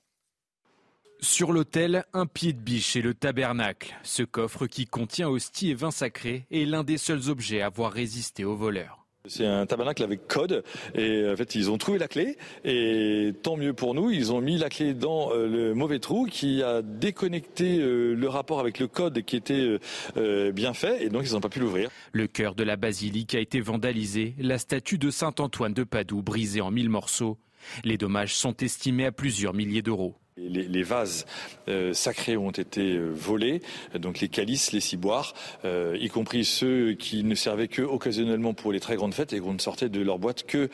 Sur 1.20 1.52
l'autel, 1.52 2.04
un 2.12 2.26
pied 2.26 2.52
de 2.52 2.60
biche 2.60 2.96
et 2.96 3.02
le 3.02 3.14
tabernacle. 3.14 3.94
Ce 4.02 4.22
coffre 4.22 4.66
qui 4.66 4.86
contient 4.86 5.28
hostie 5.28 5.70
et 5.70 5.74
vin 5.74 5.90
sacré 5.90 6.46
est 6.50 6.64
l'un 6.64 6.84
des 6.84 6.98
seuls 6.98 7.30
objets 7.30 7.62
à 7.62 7.66
avoir 7.66 7.92
résisté 7.92 8.44
aux 8.44 8.56
voleurs. 8.56 9.04
C'est 9.26 9.46
un 9.46 9.64
tabernacle 9.64 10.02
avec 10.02 10.28
code 10.28 10.62
et 10.94 11.26
en 11.26 11.34
fait 11.34 11.54
ils 11.54 11.70
ont 11.70 11.78
trouvé 11.78 11.96
la 11.98 12.08
clé 12.08 12.36
et 12.62 13.32
tant 13.42 13.56
mieux 13.56 13.72
pour 13.72 13.94
nous, 13.94 14.10
ils 14.10 14.34
ont 14.34 14.42
mis 14.42 14.58
la 14.58 14.68
clé 14.68 14.92
dans 14.92 15.32
euh, 15.32 15.46
le 15.48 15.74
mauvais 15.74 15.98
trou 15.98 16.26
qui 16.30 16.62
a 16.62 16.82
déconnecté 16.82 17.78
euh, 17.78 18.12
le 18.12 18.28
rapport 18.28 18.60
avec 18.60 18.78
le 18.78 18.86
code 18.86 19.22
qui 19.22 19.36
était 19.36 19.78
euh, 20.18 20.52
bien 20.52 20.74
fait 20.74 21.04
et 21.04 21.08
donc 21.08 21.22
ils 21.26 21.32
n'ont 21.32 21.40
pas 21.40 21.48
pu 21.48 21.60
l'ouvrir. 21.60 21.88
Le 22.12 22.26
cœur 22.26 22.54
de 22.54 22.64
la 22.64 22.76
basilique 22.76 23.34
a 23.34 23.40
été 23.40 23.62
vandalisé, 23.62 24.34
la 24.38 24.58
statue 24.58 24.98
de 24.98 25.08
Saint 25.08 25.34
Antoine 25.38 25.72
de 25.72 25.84
Padoue 25.84 26.20
brisée 26.20 26.60
en 26.60 26.70
mille 26.70 26.90
morceaux. 26.90 27.38
Les 27.82 27.96
dommages 27.96 28.34
sont 28.34 28.54
estimés 28.58 29.06
à 29.06 29.12
plusieurs 29.12 29.54
milliers 29.54 29.80
d'euros. 29.80 30.16
Les, 30.36 30.82
vases 30.82 31.26
euh, 31.68 31.92
sacrés 31.92 32.36
ont 32.36 32.50
été 32.50 32.96
euh, 32.96 33.08
volés, 33.08 33.62
donc 33.96 34.18
les 34.18 34.28
calices, 34.28 34.72
les 34.72 34.80
ciboires, 34.80 35.32
euh, 35.64 35.96
y 36.00 36.08
compris 36.08 36.44
ceux 36.44 36.94
qui 36.94 37.22
ne 37.22 37.36
servaient 37.36 37.68
que 37.68 37.82
occasionnellement 37.82 38.52
pour 38.52 38.72
les 38.72 38.80
très 38.80 38.96
grandes 38.96 39.14
fêtes 39.14 39.32
et 39.32 39.38
qu'on 39.38 39.54
ne 39.54 39.60
sortait 39.60 39.88
de 39.88 40.00
leur 40.00 40.18
boîte 40.18 40.42
que 40.42 40.68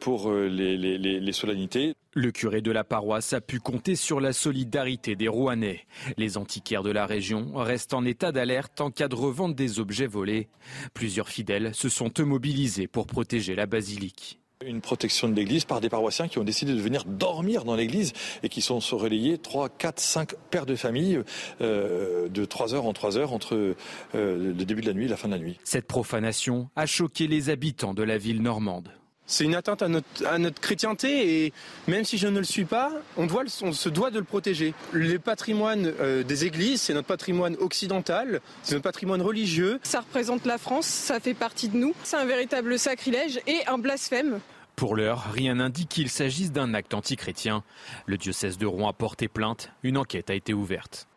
pour 0.00 0.32
les, 0.32 1.32
solennités. 1.32 1.94
Le 2.14 2.32
curé 2.32 2.62
de 2.62 2.72
la 2.72 2.82
paroisse 2.82 3.32
a 3.32 3.40
pu 3.40 3.60
compter 3.60 3.94
sur 3.94 4.18
la 4.18 4.32
solidarité 4.32 5.14
des 5.14 5.28
Rouennais. 5.28 5.86
Les 6.16 6.36
antiquaires 6.36 6.82
de 6.82 6.90
la 6.90 7.06
région 7.06 7.52
restent 7.54 7.94
en 7.94 8.04
état 8.04 8.32
d'alerte 8.32 8.80
en 8.80 8.90
cas 8.90 9.06
de 9.06 9.14
revente 9.14 9.54
des 9.54 9.78
objets 9.78 10.08
volés. 10.08 10.48
Plusieurs 10.94 11.28
fidèles 11.28 11.76
se 11.76 11.88
sont 11.88 12.10
mobilisés 12.18 12.88
pour 12.88 13.06
protéger 13.06 13.54
la 13.54 13.66
basilique. 13.66 14.40
Une 14.64 14.80
protection 14.80 15.28
de 15.28 15.34
l'église 15.34 15.66
par 15.66 15.82
des 15.82 15.90
paroissiens 15.90 16.28
qui 16.28 16.38
ont 16.38 16.44
décidé 16.44 16.72
de 16.72 16.80
venir 16.80 17.04
dormir 17.04 17.66
dans 17.66 17.76
l'église 17.76 18.14
et 18.42 18.48
qui 18.48 18.62
sont 18.62 18.78
relayés 18.78 19.36
3, 19.36 19.68
4, 19.68 20.00
5 20.00 20.34
pères 20.50 20.64
de 20.64 20.76
famille 20.76 21.20
euh, 21.60 22.30
de 22.30 22.44
3 22.46 22.74
heures 22.74 22.86
en 22.86 22.94
3 22.94 23.18
heures 23.18 23.34
entre 23.34 23.54
euh, 23.54 24.54
le 24.54 24.64
début 24.64 24.80
de 24.80 24.86
la 24.86 24.94
nuit 24.94 25.04
et 25.04 25.08
la 25.08 25.18
fin 25.18 25.28
de 25.28 25.34
la 25.34 25.38
nuit. 25.38 25.58
Cette 25.62 25.86
profanation 25.86 26.70
a 26.74 26.86
choqué 26.86 27.26
les 27.26 27.50
habitants 27.50 27.92
de 27.92 28.02
la 28.02 28.16
ville 28.16 28.40
normande. 28.40 28.88
C'est 29.26 29.44
une 29.44 29.54
atteinte 29.54 29.82
à 29.82 29.88
notre, 29.88 30.26
à 30.26 30.38
notre 30.38 30.60
chrétienté 30.60 31.44
et 31.44 31.52
même 31.88 32.04
si 32.04 32.18
je 32.18 32.28
ne 32.28 32.38
le 32.38 32.44
suis 32.44 32.64
pas, 32.64 32.92
on, 33.16 33.26
doit, 33.26 33.42
on 33.62 33.72
se 33.72 33.88
doit 33.88 34.10
de 34.10 34.18
le 34.18 34.24
protéger. 34.24 34.74
Le 34.92 35.18
patrimoine 35.18 35.92
euh, 36.00 36.22
des 36.22 36.44
églises, 36.44 36.82
c'est 36.82 36.94
notre 36.94 37.08
patrimoine 37.08 37.56
occidental, 37.58 38.40
c'est 38.62 38.74
notre 38.74 38.84
patrimoine 38.84 39.22
religieux. 39.22 39.80
Ça 39.82 40.00
représente 40.00 40.46
la 40.46 40.58
France, 40.58 40.86
ça 40.86 41.20
fait 41.20 41.34
partie 41.34 41.68
de 41.68 41.76
nous. 41.76 41.94
C'est 42.04 42.16
un 42.16 42.24
véritable 42.24 42.78
sacrilège 42.78 43.40
et 43.46 43.66
un 43.66 43.78
blasphème. 43.78 44.40
Pour 44.76 44.94
l'heure, 44.94 45.30
rien 45.32 45.54
n'indique 45.54 45.88
qu'il 45.88 46.10
s'agisse 46.10 46.52
d'un 46.52 46.74
acte 46.74 46.92
antichrétien. 46.92 47.64
Le 48.04 48.18
diocèse 48.18 48.58
de 48.58 48.66
Rouen 48.66 48.90
a 48.90 48.92
porté 48.92 49.26
plainte. 49.26 49.70
Une 49.82 49.96
enquête 49.96 50.28
a 50.28 50.34
été 50.34 50.52
ouverte. 50.52 51.08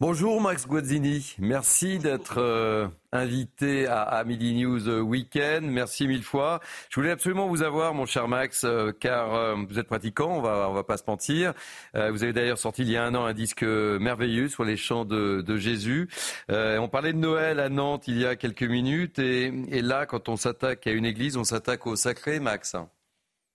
Bonjour 0.00 0.40
Max 0.40 0.66
Guazzini, 0.66 1.36
merci 1.38 2.00
d'être 2.00 2.38
euh, 2.38 2.88
invité 3.12 3.86
à, 3.86 4.24
Midi 4.24 4.52
News 4.56 4.88
euh, 4.88 4.98
Weekend, 4.98 5.70
merci 5.70 6.08
mille 6.08 6.24
fois. 6.24 6.58
Je 6.90 6.96
voulais 6.96 7.12
absolument 7.12 7.46
vous 7.46 7.62
avoir 7.62 7.94
mon 7.94 8.04
cher 8.04 8.26
Max, 8.26 8.64
euh, 8.64 8.90
car 8.90 9.56
vous 9.56 9.78
êtes 9.78 9.86
pratiquant, 9.86 10.38
on 10.38 10.40
va, 10.40 10.68
on 10.68 10.72
va 10.72 10.82
pas 10.82 10.96
se 10.96 11.04
mentir. 11.06 11.54
vous 11.94 12.24
avez 12.24 12.32
d'ailleurs 12.32 12.58
sorti 12.58 12.82
il 12.82 12.90
y 12.90 12.96
a 12.96 13.04
un 13.04 13.14
an 13.14 13.24
un 13.24 13.34
disque 13.34 13.62
merveilleux 13.62 14.48
sur 14.48 14.64
les 14.64 14.76
chants 14.76 15.04
de, 15.04 15.56
Jésus. 15.56 16.08
on 16.48 16.88
parlait 16.88 17.12
de 17.12 17.18
Noël 17.18 17.60
à 17.60 17.68
Nantes 17.68 18.08
il 18.08 18.18
y 18.18 18.26
a 18.26 18.34
quelques 18.34 18.64
minutes, 18.64 19.20
et, 19.20 19.46
et 19.68 19.80
là 19.80 20.06
quand 20.06 20.28
on 20.28 20.34
s'attaque 20.34 20.88
à 20.88 20.90
une 20.90 21.04
église, 21.04 21.36
on 21.36 21.44
s'attaque 21.44 21.86
au 21.86 21.94
sacré, 21.94 22.40
Max. 22.40 22.74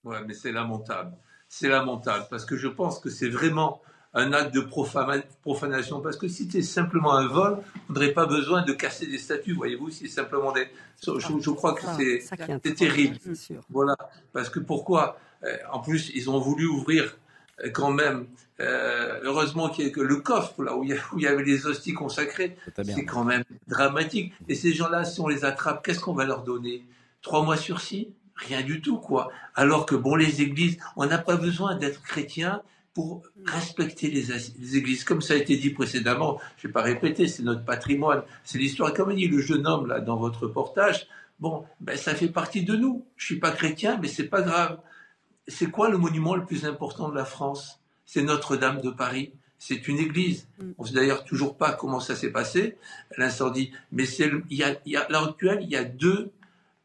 Ouais, 0.04 0.24
mais 0.26 0.32
c'est 0.32 0.52
lamentable, 0.52 1.12
c'est 1.50 1.68
lamentable, 1.68 2.28
parce 2.30 2.46
que 2.46 2.56
je 2.56 2.68
pense 2.68 2.98
que 2.98 3.10
c'est 3.10 3.28
vraiment 3.28 3.82
un 4.14 4.32
acte 4.32 4.54
de 4.54 4.60
profanation. 4.60 6.00
Parce 6.00 6.16
que 6.16 6.28
si 6.28 6.44
c'était 6.44 6.62
simplement 6.62 7.14
un 7.14 7.26
vol, 7.26 7.58
on 7.88 7.92
n'aurait 7.92 8.12
pas 8.12 8.26
besoin 8.26 8.62
de 8.62 8.72
casser 8.72 9.06
des 9.06 9.18
statues, 9.18 9.52
voyez-vous, 9.52 9.90
si 9.90 10.08
c'est 10.08 10.14
simplement 10.20 10.52
des... 10.52 10.68
Je, 11.02 11.50
crois 11.50 11.74
que 11.74 11.82
c'est 11.96 12.74
terrible. 12.74 13.16
Voilà. 13.70 13.96
Parce 14.32 14.50
que 14.50 14.58
pourquoi 14.58 15.18
euh, 15.44 15.56
En 15.72 15.80
plus, 15.80 16.10
ils 16.14 16.28
ont 16.28 16.38
voulu 16.38 16.66
ouvrir 16.66 17.16
euh, 17.64 17.70
quand 17.70 17.92
même, 17.92 18.26
euh, 18.60 19.20
heureusement 19.22 19.68
qu'il 19.68 19.86
y 19.86 19.88
a 19.88 19.90
que 19.90 20.00
le 20.00 20.16
coffre, 20.16 20.62
là 20.62 20.76
où 20.76 20.84
il, 20.84 20.98
y 21.22 21.26
avait 21.26 21.42
les 21.42 21.66
hosties 21.66 21.94
consacrées, 21.94 22.56
c'est 22.84 23.04
quand 23.04 23.24
même 23.24 23.44
dramatique. 23.68 24.34
Et 24.48 24.54
ces 24.54 24.72
gens-là, 24.72 25.04
si 25.04 25.20
on 25.20 25.28
les 25.28 25.44
attrape, 25.44 25.84
qu'est-ce 25.84 26.00
qu'on 26.00 26.14
va 26.14 26.24
leur 26.24 26.42
donner? 26.42 26.84
Trois 27.22 27.44
mois 27.44 27.56
sursis 27.56 28.12
Rien 28.36 28.62
du 28.62 28.80
tout, 28.80 28.96
quoi. 28.96 29.30
Alors 29.54 29.84
que, 29.84 29.94
bon, 29.94 30.14
les 30.14 30.40
églises, 30.40 30.78
on 30.96 31.04
n'a 31.04 31.18
pas 31.18 31.36
besoin 31.36 31.76
d'être 31.76 32.00
chrétien 32.00 32.62
pour 32.94 33.22
respecter 33.44 34.10
les, 34.10 34.76
églises. 34.76 35.04
Comme 35.04 35.20
ça 35.20 35.34
a 35.34 35.36
été 35.36 35.56
dit 35.56 35.70
précédemment, 35.70 36.40
je 36.56 36.66
ne 36.66 36.68
vais 36.68 36.72
pas 36.72 36.82
répéter, 36.82 37.28
c'est 37.28 37.42
notre 37.42 37.64
patrimoine, 37.64 38.22
c'est 38.44 38.58
l'histoire. 38.58 38.92
Comme 38.92 39.14
dit 39.14 39.28
le 39.28 39.40
jeune 39.40 39.66
homme 39.66 39.86
là 39.86 40.00
dans 40.00 40.16
votre 40.16 40.46
reportage, 40.46 41.06
bon, 41.38 41.64
ben, 41.80 41.96
ça 41.96 42.14
fait 42.14 42.28
partie 42.28 42.64
de 42.64 42.76
nous. 42.76 43.06
Je 43.16 43.26
suis 43.26 43.38
pas 43.38 43.52
chrétien, 43.52 43.98
mais 44.00 44.08
c'est 44.08 44.28
pas 44.28 44.42
grave. 44.42 44.80
C'est 45.46 45.70
quoi 45.70 45.88
le 45.88 45.98
monument 45.98 46.34
le 46.34 46.44
plus 46.44 46.64
important 46.64 47.08
de 47.08 47.14
la 47.14 47.24
France? 47.24 47.80
C'est 48.06 48.22
Notre-Dame 48.22 48.80
de 48.80 48.90
Paris. 48.90 49.32
C'est 49.58 49.86
une 49.88 49.98
église. 49.98 50.48
Mm. 50.58 50.70
On 50.78 50.82
ne 50.82 50.88
sait 50.88 50.94
d'ailleurs 50.94 51.24
toujours 51.24 51.56
pas 51.56 51.72
comment 51.72 52.00
ça 52.00 52.16
s'est 52.16 52.32
passé, 52.32 52.76
l'incendie. 53.16 53.72
Mais 53.92 54.06
c'est, 54.06 54.30
il 54.48 54.56
y 54.56 54.64
a, 54.64 54.76
y 54.86 54.96
a, 54.96 55.06
là 55.08 55.22
actuelle, 55.22 55.60
il 55.62 55.70
y 55.70 55.76
a 55.76 55.84
deux 55.84 56.32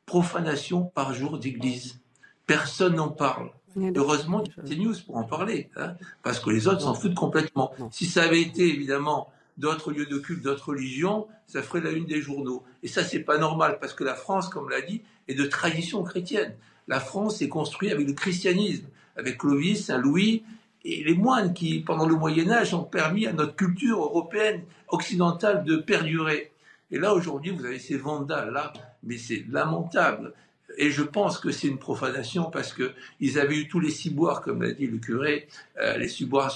profanations 0.05 0.83
par 0.83 1.13
jour 1.13 1.39
d'église. 1.39 1.99
Personne 2.45 2.95
n'en 2.95 3.09
parle. 3.09 3.49
Heureusement, 3.95 4.43
il 4.65 4.73
y 4.73 4.79
a 4.79 4.83
news 4.83 4.95
pour 5.05 5.17
en 5.17 5.23
parler, 5.23 5.69
hein, 5.75 5.95
parce 6.23 6.39
que 6.39 6.49
les 6.49 6.67
autres 6.67 6.81
s'en 6.81 6.93
foutent 6.93 7.15
complètement. 7.15 7.71
Si 7.91 8.05
ça 8.05 8.23
avait 8.23 8.41
été 8.41 8.67
évidemment 8.67 9.31
d'autres 9.57 9.91
lieux 9.91 10.05
de 10.05 10.17
culte, 10.17 10.43
d'autres 10.43 10.69
religions, 10.69 11.27
ça 11.47 11.61
ferait 11.61 11.81
la 11.81 11.91
une 11.91 12.05
des 12.05 12.21
journaux. 12.21 12.63
Et 12.83 12.87
ça, 12.87 13.03
c'est 13.03 13.19
pas 13.19 13.37
normal, 13.37 13.77
parce 13.79 13.93
que 13.93 14.03
la 14.03 14.15
France, 14.15 14.49
comme 14.49 14.69
l'a 14.69 14.81
dit, 14.81 15.01
est 15.27 15.35
de 15.35 15.45
tradition 15.45 16.03
chrétienne. 16.03 16.55
La 16.87 16.99
France 16.99 17.41
est 17.41 17.49
construite 17.49 17.91
avec 17.91 18.07
le 18.07 18.13
christianisme, 18.13 18.85
avec 19.17 19.37
Clovis, 19.37 19.85
Saint-Louis, 19.85 20.43
et 20.83 21.03
les 21.03 21.15
moines 21.15 21.53
qui, 21.53 21.79
pendant 21.79 22.05
le 22.05 22.15
Moyen 22.15 22.51
Âge, 22.51 22.73
ont 22.73 22.83
permis 22.83 23.25
à 23.25 23.33
notre 23.33 23.55
culture 23.55 24.03
européenne, 24.03 24.63
occidentale, 24.87 25.63
de 25.63 25.77
perdurer. 25.77 26.51
Et 26.91 26.99
là, 26.99 27.13
aujourd'hui, 27.13 27.51
vous 27.51 27.65
avez 27.65 27.79
ces 27.79 27.97
vandales-là, 27.97 28.71
mais 29.03 29.17
c'est 29.17 29.45
lamentable. 29.49 30.33
Et 30.77 30.91
je 30.91 31.03
pense 31.03 31.39
que 31.39 31.51
c'est 31.51 31.67
une 31.67 31.77
profanation 31.77 32.49
parce 32.51 32.73
qu'ils 32.73 33.39
avaient 33.39 33.57
eu 33.57 33.67
tous 33.67 33.79
les 33.79 33.91
ciboires, 33.91 34.41
comme 34.41 34.61
l'a 34.61 34.71
dit 34.71 34.87
le 34.87 34.97
curé, 34.97 35.47
euh, 35.79 35.97
les 35.97 36.07
ciboires 36.07 36.55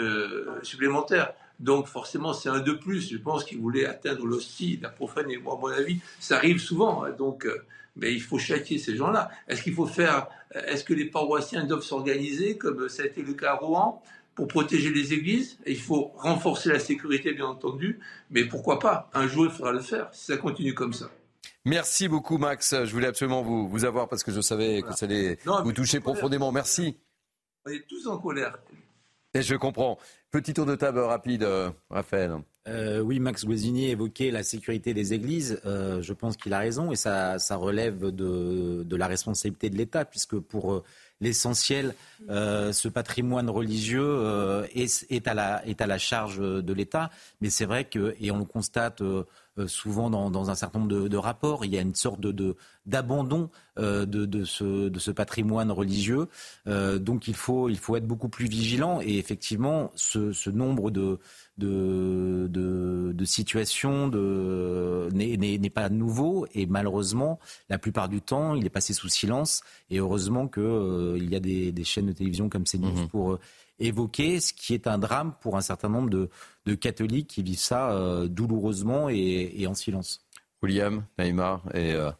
euh, 0.00 0.46
supplémentaires. 0.62 1.32
Donc 1.60 1.86
forcément, 1.86 2.32
c'est 2.32 2.48
un 2.48 2.60
de 2.60 2.72
plus. 2.72 3.10
Je 3.10 3.18
pense 3.18 3.44
qu'ils 3.44 3.58
voulaient 3.58 3.86
atteindre 3.86 4.26
l'hostie, 4.26 4.78
la 4.82 4.88
profaner. 4.88 5.38
Moi, 5.38 5.54
à 5.54 5.60
mon 5.60 5.68
avis, 5.68 5.98
ça 6.20 6.36
arrive 6.36 6.58
souvent. 6.58 7.04
Hein. 7.04 7.12
donc, 7.12 7.46
euh, 7.46 7.64
mais 7.96 8.12
il 8.12 8.20
faut 8.20 8.38
châtier 8.38 8.78
ces 8.78 8.96
gens-là. 8.96 9.30
Est-ce 9.46 9.62
qu'il 9.62 9.74
faut 9.74 9.86
faire 9.86 10.26
Est-ce 10.52 10.82
que 10.82 10.94
les 10.94 11.04
paroissiens 11.04 11.64
doivent 11.64 11.84
s'organiser, 11.84 12.58
comme 12.58 12.88
ça 12.88 13.04
a 13.04 13.06
été 13.06 13.22
le 13.22 13.34
cas 13.34 13.52
à 13.52 13.54
Rouen, 13.54 14.02
pour 14.34 14.48
protéger 14.48 14.90
les 14.90 15.12
églises? 15.14 15.58
Il 15.64 15.78
faut 15.78 16.10
renforcer 16.16 16.70
la 16.70 16.80
sécurité, 16.80 17.32
bien 17.32 17.46
entendu. 17.46 18.00
Mais 18.32 18.44
pourquoi 18.46 18.80
pas? 18.80 19.10
Un 19.14 19.28
jour, 19.28 19.44
il 19.44 19.52
faudra 19.52 19.70
le 19.70 19.80
faire. 19.80 20.08
Si 20.12 20.24
ça 20.24 20.36
continue 20.36 20.74
comme 20.74 20.92
ça. 20.92 21.08
Merci 21.64 22.08
beaucoup, 22.08 22.38
Max. 22.38 22.74
Je 22.84 22.92
voulais 22.92 23.06
absolument 23.06 23.42
vous, 23.42 23.68
vous 23.68 23.84
avoir 23.84 24.08
parce 24.08 24.22
que 24.22 24.32
je 24.32 24.40
savais 24.40 24.82
que 24.82 24.92
ça 24.94 25.06
allait 25.06 25.38
vous 25.44 25.72
toucher 25.72 26.00
profondément. 26.00 26.52
Merci. 26.52 26.96
On 27.66 27.70
est 27.70 27.86
tous 27.88 28.06
en 28.06 28.18
colère. 28.18 28.58
Et 29.34 29.42
je 29.42 29.56
comprends. 29.56 29.98
Petit 30.30 30.54
tour 30.54 30.66
de 30.66 30.74
table 30.76 31.00
rapide, 31.00 31.42
euh, 31.42 31.70
Raphaël. 31.90 32.36
Euh, 32.68 33.00
oui, 33.00 33.18
Max 33.18 33.44
Guazzini 33.44 33.90
évoquait 33.90 34.30
la 34.30 34.42
sécurité 34.42 34.94
des 34.94 35.12
églises. 35.12 35.60
Euh, 35.66 36.02
je 36.02 36.12
pense 36.12 36.36
qu'il 36.36 36.52
a 36.52 36.58
raison 36.58 36.92
et 36.92 36.96
ça, 36.96 37.38
ça 37.38 37.56
relève 37.56 38.10
de, 38.10 38.84
de, 38.84 38.96
la 38.96 39.06
responsabilité 39.06 39.70
de 39.70 39.76
l'État, 39.76 40.04
puisque 40.04 40.38
pour 40.38 40.82
l'essentiel, 41.20 41.94
ce 42.28 42.88
patrimoine 42.88 43.50
religieux 43.50 44.64
est, 44.74 45.06
est, 45.10 45.28
à 45.28 45.34
la, 45.34 45.66
est 45.66 45.80
à 45.80 45.86
la 45.86 45.98
charge 45.98 46.38
de 46.38 46.72
l'État. 46.72 47.10
Mais 47.40 47.50
c'est 47.50 47.66
vrai 47.66 47.84
que, 47.84 48.16
et 48.20 48.30
on 48.30 48.38
le 48.38 48.44
constate 48.44 49.02
euh, 49.02 49.24
souvent 49.66 50.10
dans, 50.10 50.50
un 50.50 50.54
certain 50.54 50.80
nombre 50.80 51.08
de, 51.08 51.16
rapports. 51.16 51.64
Il 51.64 51.72
y 51.72 51.78
a 51.78 51.80
une 51.80 51.94
sorte 51.94 52.20
de, 52.20 52.56
d'abandon 52.86 53.50
euh, 53.78 54.06
de, 54.06 54.44
ce, 54.44 54.88
de 54.88 54.98
ce 54.98 55.10
patrimoine 55.10 55.70
religieux. 55.70 56.28
Euh, 56.66 56.98
donc 56.98 57.28
il 57.28 57.34
faut, 57.34 57.68
il 57.68 57.78
faut 57.78 57.96
être 57.96 58.06
beaucoup 58.06 58.28
plus 58.28 58.46
vigilant. 58.46 59.00
Et 59.00 59.18
effectivement, 59.18 59.90
ce, 59.94 60.50
nombre 60.50 60.90
de, 60.90 61.18
de, 61.58 62.48
de, 62.48 63.24
situations 63.24 64.08
de, 64.08 65.08
n'est, 65.12 65.70
pas 65.70 65.88
nouveau. 65.88 66.46
Et 66.54 66.66
malheureusement, 66.66 67.38
la 67.68 67.78
plupart 67.78 68.08
du 68.08 68.20
temps, 68.20 68.54
il 68.54 68.66
est 68.66 68.70
passé 68.70 68.92
sous 68.92 69.08
silence. 69.08 69.62
Et 69.90 69.98
heureusement 69.98 70.48
qu'il 70.48 71.28
y 71.30 71.36
a 71.36 71.40
des, 71.40 71.84
chaînes 71.84 72.06
de 72.06 72.12
télévision 72.12 72.48
comme 72.48 72.64
CNews 72.64 73.04
mmh. 73.04 73.08
pour 73.08 73.38
évoquer, 73.78 74.40
ce 74.40 74.52
qui 74.52 74.74
est 74.74 74.86
un 74.86 74.98
drame 74.98 75.34
pour 75.40 75.56
un 75.56 75.60
certain 75.60 75.88
nombre 75.88 76.10
de, 76.10 76.74
catholiques 76.74 77.28
qui 77.28 77.42
vivent 77.42 77.58
ça 77.58 77.92
euh, 77.92 78.28
douloureusement 78.28 79.08
et, 79.08 79.66
en 79.66 79.74
silence. 79.74 80.24
William, 80.62 81.04
Naïma 81.18 81.60
et 81.74 81.92
euh, 81.92 82.10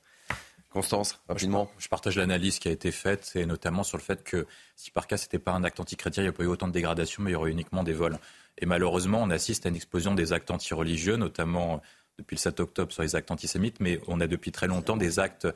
Constance, 0.74 1.20
rapidement. 1.28 1.70
Je, 1.78 1.86
partage 1.88 2.18
l'analyse 2.18 2.58
qui 2.58 2.66
a 2.66 2.72
été 2.72 2.90
faite, 2.90 3.30
et 3.36 3.46
notamment 3.46 3.84
sur 3.84 3.96
le 3.96 4.02
fait 4.02 4.24
que 4.24 4.44
si 4.74 4.90
par 4.90 5.06
cas 5.06 5.16
c'était 5.16 5.38
pas 5.38 5.52
un 5.52 5.62
acte 5.62 5.78
antichrétien, 5.78 6.24
il 6.24 6.26
n'y 6.26 6.30
a 6.30 6.32
pas 6.32 6.42
eu 6.42 6.48
autant 6.48 6.66
de 6.66 6.72
dégradation, 6.72 7.22
mais 7.22 7.30
il 7.30 7.34
y 7.34 7.36
aurait 7.36 7.52
uniquement 7.52 7.84
des 7.84 7.92
vols. 7.92 8.18
Et 8.58 8.66
malheureusement, 8.66 9.22
on 9.22 9.30
assiste 9.30 9.66
à 9.66 9.68
une 9.68 9.76
explosion 9.76 10.16
des 10.16 10.32
actes 10.32 10.50
antireligieux, 10.50 11.14
notamment 11.14 11.80
depuis 12.18 12.34
le 12.34 12.40
7 12.40 12.58
octobre 12.58 12.92
sur 12.92 13.02
les 13.02 13.14
actes 13.14 13.30
antisémites, 13.30 13.78
mais 13.78 14.00
on 14.08 14.20
a 14.20 14.26
depuis 14.26 14.50
très 14.50 14.66
longtemps 14.66 14.96
des 14.96 15.20
actes 15.20 15.46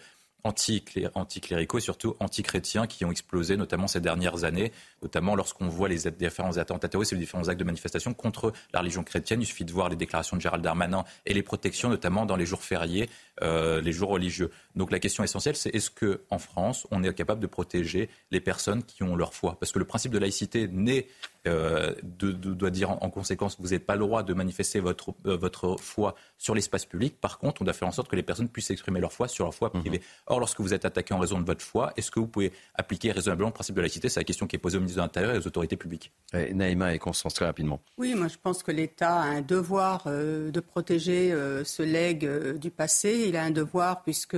anticléricaux 0.48 1.78
et 1.78 1.80
surtout 1.80 2.16
antichrétiens 2.20 2.86
qui 2.86 3.04
ont 3.04 3.10
explosé, 3.10 3.56
notamment 3.56 3.86
ces 3.86 4.00
dernières 4.00 4.44
années, 4.44 4.72
notamment 5.02 5.34
lorsqu'on 5.34 5.68
voit 5.68 5.88
les 5.88 6.10
différents 6.10 6.56
attentats 6.58 6.88
terroristes 6.88 7.12
et 7.12 7.16
les 7.16 7.20
différents 7.20 7.48
actes 7.48 7.60
de 7.60 7.64
manifestation 7.64 8.14
contre 8.14 8.52
la 8.72 8.80
religion 8.80 9.04
chrétienne. 9.04 9.40
Il 9.42 9.46
suffit 9.46 9.64
de 9.64 9.72
voir 9.72 9.88
les 9.88 9.96
déclarations 9.96 10.36
de 10.36 10.42
Gérald 10.42 10.62
Darmanin 10.62 11.04
et 11.26 11.34
les 11.34 11.42
protections, 11.42 11.88
notamment 11.88 12.26
dans 12.26 12.36
les 12.36 12.46
jours 12.46 12.62
fériés, 12.62 13.08
euh, 13.42 13.80
les 13.80 13.92
jours 13.92 14.10
religieux. 14.10 14.50
Donc 14.74 14.90
la 14.90 14.98
question 14.98 15.24
essentielle, 15.24 15.56
c'est 15.56 15.74
est-ce 15.74 15.90
qu'en 15.90 16.38
France, 16.38 16.86
on 16.90 17.02
est 17.02 17.14
capable 17.14 17.40
de 17.40 17.46
protéger 17.46 18.08
les 18.30 18.40
personnes 18.40 18.82
qui 18.82 19.02
ont 19.02 19.16
leur 19.16 19.34
foi? 19.34 19.56
Parce 19.58 19.72
que 19.72 19.78
le 19.78 19.84
principe 19.84 20.12
de 20.12 20.18
laïcité 20.18 20.68
naît 20.68 21.06
euh, 21.48 21.94
doit 22.02 22.70
dire 22.70 22.90
en, 22.90 23.10
conséquence 23.10 23.56
que 23.56 23.62
vous 23.62 23.68
n'avez 23.68 23.78
pas 23.78 23.94
le 23.94 24.00
droit 24.00 24.22
de 24.22 24.34
manifester 24.34 24.80
votre, 24.80 25.14
euh, 25.24 25.36
votre 25.36 25.76
foi 25.80 26.14
sur 26.36 26.54
l'espace 26.54 26.84
public. 26.84 27.20
Par 27.20 27.38
contre, 27.38 27.62
on 27.62 27.64
doit 27.64 27.72
faire 27.72 27.88
en 27.88 27.92
sorte 27.92 28.08
que 28.08 28.16
les 28.16 28.22
personnes 28.22 28.48
puissent 28.48 28.70
exprimer 28.70 29.00
leur 29.00 29.12
foi 29.12 29.28
sur 29.28 29.44
leur 29.44 29.54
foi 29.54 29.70
privée. 29.72 29.98
Mhm. 29.98 30.04
Or, 30.26 30.40
lorsque 30.40 30.60
vous 30.60 30.74
êtes 30.74 30.84
attaqué 30.84 31.14
en 31.14 31.18
raison 31.18 31.40
de 31.40 31.46
votre 31.46 31.64
foi, 31.64 31.92
est-ce 31.96 32.10
que 32.10 32.20
vous 32.20 32.26
pouvez 32.26 32.52
appliquer 32.74 33.12
raisonnablement 33.12 33.48
le 33.48 33.54
principe 33.54 33.76
de 33.76 33.80
laïcité? 33.80 34.08
C'est 34.08 34.20
la 34.20 34.24
question 34.24 34.46
qui 34.46 34.56
est 34.56 34.58
posée 34.58 34.76
au 34.76 34.80
ministre 34.80 35.00
de 35.00 35.04
l'Intérieur 35.04 35.34
et 35.34 35.38
aux 35.38 35.46
autorités 35.46 35.76
publiques. 35.76 36.12
Naïma 36.32 36.94
et 36.94 36.98
Constance, 36.98 37.34
très 37.34 37.46
rapidement. 37.46 37.80
Oui, 37.96 38.14
moi 38.14 38.28
je 38.28 38.36
pense 38.42 38.62
que 38.62 38.72
l'État 38.72 39.14
a 39.14 39.24
un 39.24 39.40
devoir 39.40 40.04
euh, 40.06 40.50
de 40.50 40.60
protéger 40.60 41.34
ce 41.64 41.82
legs 41.82 42.58
du 42.58 42.70
passé. 42.70 43.27
Il 43.28 43.36
a 43.36 43.42
un 43.42 43.50
devoir 43.50 44.02
puisque 44.02 44.36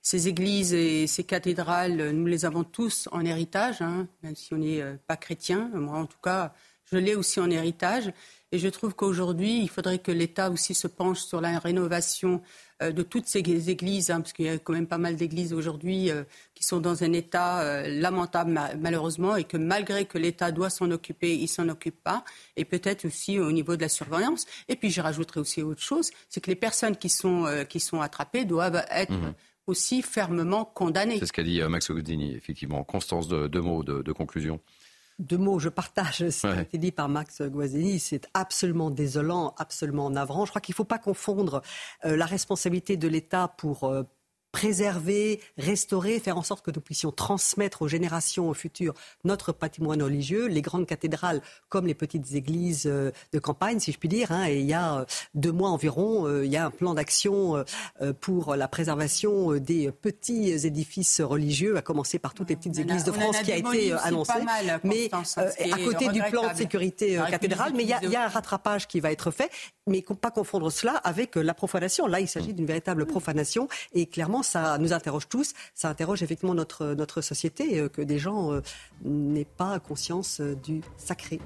ces 0.00 0.28
églises 0.28 0.72
et 0.72 1.06
ces 1.06 1.24
cathédrales, 1.24 2.10
nous 2.10 2.26
les 2.26 2.44
avons 2.44 2.64
tous 2.64 3.08
en 3.12 3.24
héritage, 3.24 3.82
hein, 3.82 4.06
même 4.22 4.36
si 4.36 4.54
on 4.54 4.58
n'est 4.58 4.80
euh, 4.80 4.96
pas 5.06 5.16
chrétien. 5.16 5.70
Moi, 5.74 5.98
en 5.98 6.06
tout 6.06 6.20
cas, 6.22 6.54
je 6.90 6.96
l'ai 6.96 7.14
aussi 7.14 7.40
en 7.40 7.50
héritage. 7.50 8.12
Et 8.50 8.58
je 8.58 8.68
trouve 8.68 8.94
qu'aujourd'hui, 8.94 9.60
il 9.60 9.68
faudrait 9.68 9.98
que 9.98 10.12
l'État 10.12 10.50
aussi 10.50 10.74
se 10.74 10.86
penche 10.86 11.20
sur 11.20 11.40
la 11.40 11.58
rénovation 11.58 12.40
de 12.80 13.02
toutes 13.02 13.26
ces 13.26 13.40
églises, 13.70 14.10
hein, 14.10 14.20
parce 14.20 14.32
qu'il 14.32 14.46
y 14.46 14.48
a 14.48 14.58
quand 14.58 14.72
même 14.72 14.86
pas 14.86 14.98
mal 14.98 15.16
d'églises 15.16 15.52
aujourd'hui 15.52 16.10
qui 16.54 16.64
sont 16.64 16.80
dans 16.80 17.02
un 17.02 17.12
état 17.12 17.86
lamentable 17.88 18.60
malheureusement 18.78 19.36
et 19.36 19.44
que 19.44 19.56
malgré 19.56 20.04
que 20.04 20.18
l'État 20.18 20.52
doit 20.52 20.70
s'en 20.70 20.90
occuper, 20.90 21.34
il 21.34 21.48
s'en 21.48 21.68
occupe 21.68 22.02
pas. 22.02 22.24
Et 22.56 22.64
peut-être 22.64 23.04
aussi 23.04 23.40
au 23.40 23.50
niveau 23.52 23.76
de 23.76 23.82
la 23.82 23.88
surveillance. 23.88 24.46
Et 24.68 24.76
puis 24.76 24.90
je 24.90 25.00
rajouterai 25.00 25.40
aussi 25.40 25.62
autre 25.62 25.82
chose, 25.82 26.10
c'est 26.28 26.40
que 26.40 26.50
les 26.50 26.56
personnes 26.56 26.96
qui 26.96 27.08
sont, 27.08 27.46
qui 27.68 27.80
sont 27.80 28.00
attrapées 28.00 28.44
doivent 28.44 28.84
être 28.90 29.12
mmh 29.12 29.34
aussi 29.66 30.00
fermement 30.00 30.64
condamnées. 30.64 31.18
C'est 31.18 31.26
ce 31.26 31.32
qu'a 31.32 31.42
dit 31.42 31.60
Max 31.68 31.90
Godini, 31.90 32.34
effectivement. 32.34 32.82
Constance, 32.84 33.28
deux 33.28 33.60
mots 33.60 33.82
de 33.84 34.12
conclusion 34.12 34.60
deux 35.18 35.38
mots, 35.38 35.58
je 35.58 35.68
partage 35.68 36.28
ce 36.28 36.40
qui 36.40 36.46
a 36.46 36.62
été 36.62 36.78
dit 36.78 36.92
par 36.92 37.08
Max 37.08 37.42
Guazzini. 37.42 37.98
C'est 37.98 38.28
absolument 38.34 38.90
désolant, 38.90 39.54
absolument 39.58 40.10
navrant. 40.10 40.44
Je 40.44 40.50
crois 40.50 40.60
qu'il 40.60 40.72
ne 40.72 40.76
faut 40.76 40.84
pas 40.84 40.98
confondre 40.98 41.62
euh, 42.04 42.16
la 42.16 42.26
responsabilité 42.26 42.96
de 42.96 43.08
l'État 43.08 43.48
pour 43.48 43.84
euh, 43.84 44.04
préserver, 44.52 45.40
restaurer, 45.58 46.18
faire 46.20 46.38
en 46.38 46.42
sorte 46.42 46.64
que 46.64 46.70
nous 46.70 46.80
puissions 46.80 47.12
transmettre 47.12 47.82
aux 47.82 47.88
générations 47.88 48.52
futures 48.54 48.94
notre 49.24 49.52
patrimoine 49.52 50.02
religieux, 50.02 50.46
les 50.46 50.62
grandes 50.62 50.86
cathédrales 50.86 51.42
comme 51.68 51.86
les 51.86 51.94
petites 51.94 52.32
églises 52.32 52.86
euh, 52.86 53.10
de 53.32 53.38
campagne, 53.38 53.78
si 53.78 53.92
je 53.92 53.98
puis 53.98 54.08
dire. 54.08 54.32
Hein. 54.32 54.46
et 54.48 54.60
il 54.60 54.66
y 54.66 54.74
a 54.74 55.00
euh, 55.00 55.04
deux 55.34 55.52
mois 55.52 55.70
environ, 55.70 56.26
euh, 56.26 56.46
il 56.46 56.50
y 56.50 56.56
a 56.56 56.64
un 56.64 56.70
plan 56.70 56.94
d'action 56.94 57.64
pour 58.20 58.56
la 58.56 58.68
préservation 58.68 59.52
des 59.54 59.90
petits 59.90 60.50
édifices 60.66 61.20
religieux, 61.20 61.76
à 61.76 61.82
commencer 61.82 62.18
par 62.18 62.34
toutes 62.34 62.50
les 62.50 62.56
petites 62.56 62.78
églises 62.78 63.04
de 63.04 63.12
France 63.12 63.38
qui 63.42 63.52
a 63.52 63.56
été 63.56 63.92
annoncé. 63.92 64.32
mais 64.84 65.10
à 65.12 65.78
côté 65.84 66.08
du 66.08 66.22
plan 66.22 66.50
de 66.52 66.56
sécurité 66.56 67.20
cathédrale, 67.30 67.72
mais 67.74 67.84
il 67.84 68.10
y, 68.10 68.16
a 68.16 68.24
un 68.24 68.28
rattrapage 68.28 68.86
qui 68.88 69.00
va 69.00 69.12
être 69.12 69.30
fait, 69.30 69.50
mais 69.86 70.02
pas 70.20 70.30
confondre 70.30 70.70
cela 70.70 70.92
avec 70.96 71.36
la 71.36 71.54
profanation. 71.54 72.06
Là, 72.06 72.20
il 72.20 72.28
s'agit 72.28 72.54
d'une 72.54 72.66
véritable 72.66 73.06
profanation 73.06 73.68
et 73.92 74.06
clairement 74.06 74.37
ça 74.42 74.78
nous 74.78 74.92
interroge 74.92 75.28
tous. 75.28 75.54
Ça 75.74 75.88
interroge 75.88 76.22
effectivement 76.22 76.54
notre, 76.54 76.94
notre 76.94 77.20
société, 77.20 77.80
euh, 77.80 77.88
que 77.88 78.02
des 78.02 78.18
gens 78.18 78.52
euh, 78.52 78.60
n'aient 79.04 79.44
pas 79.44 79.78
conscience 79.78 80.40
euh, 80.40 80.54
du 80.54 80.82
sacré. 80.96 81.40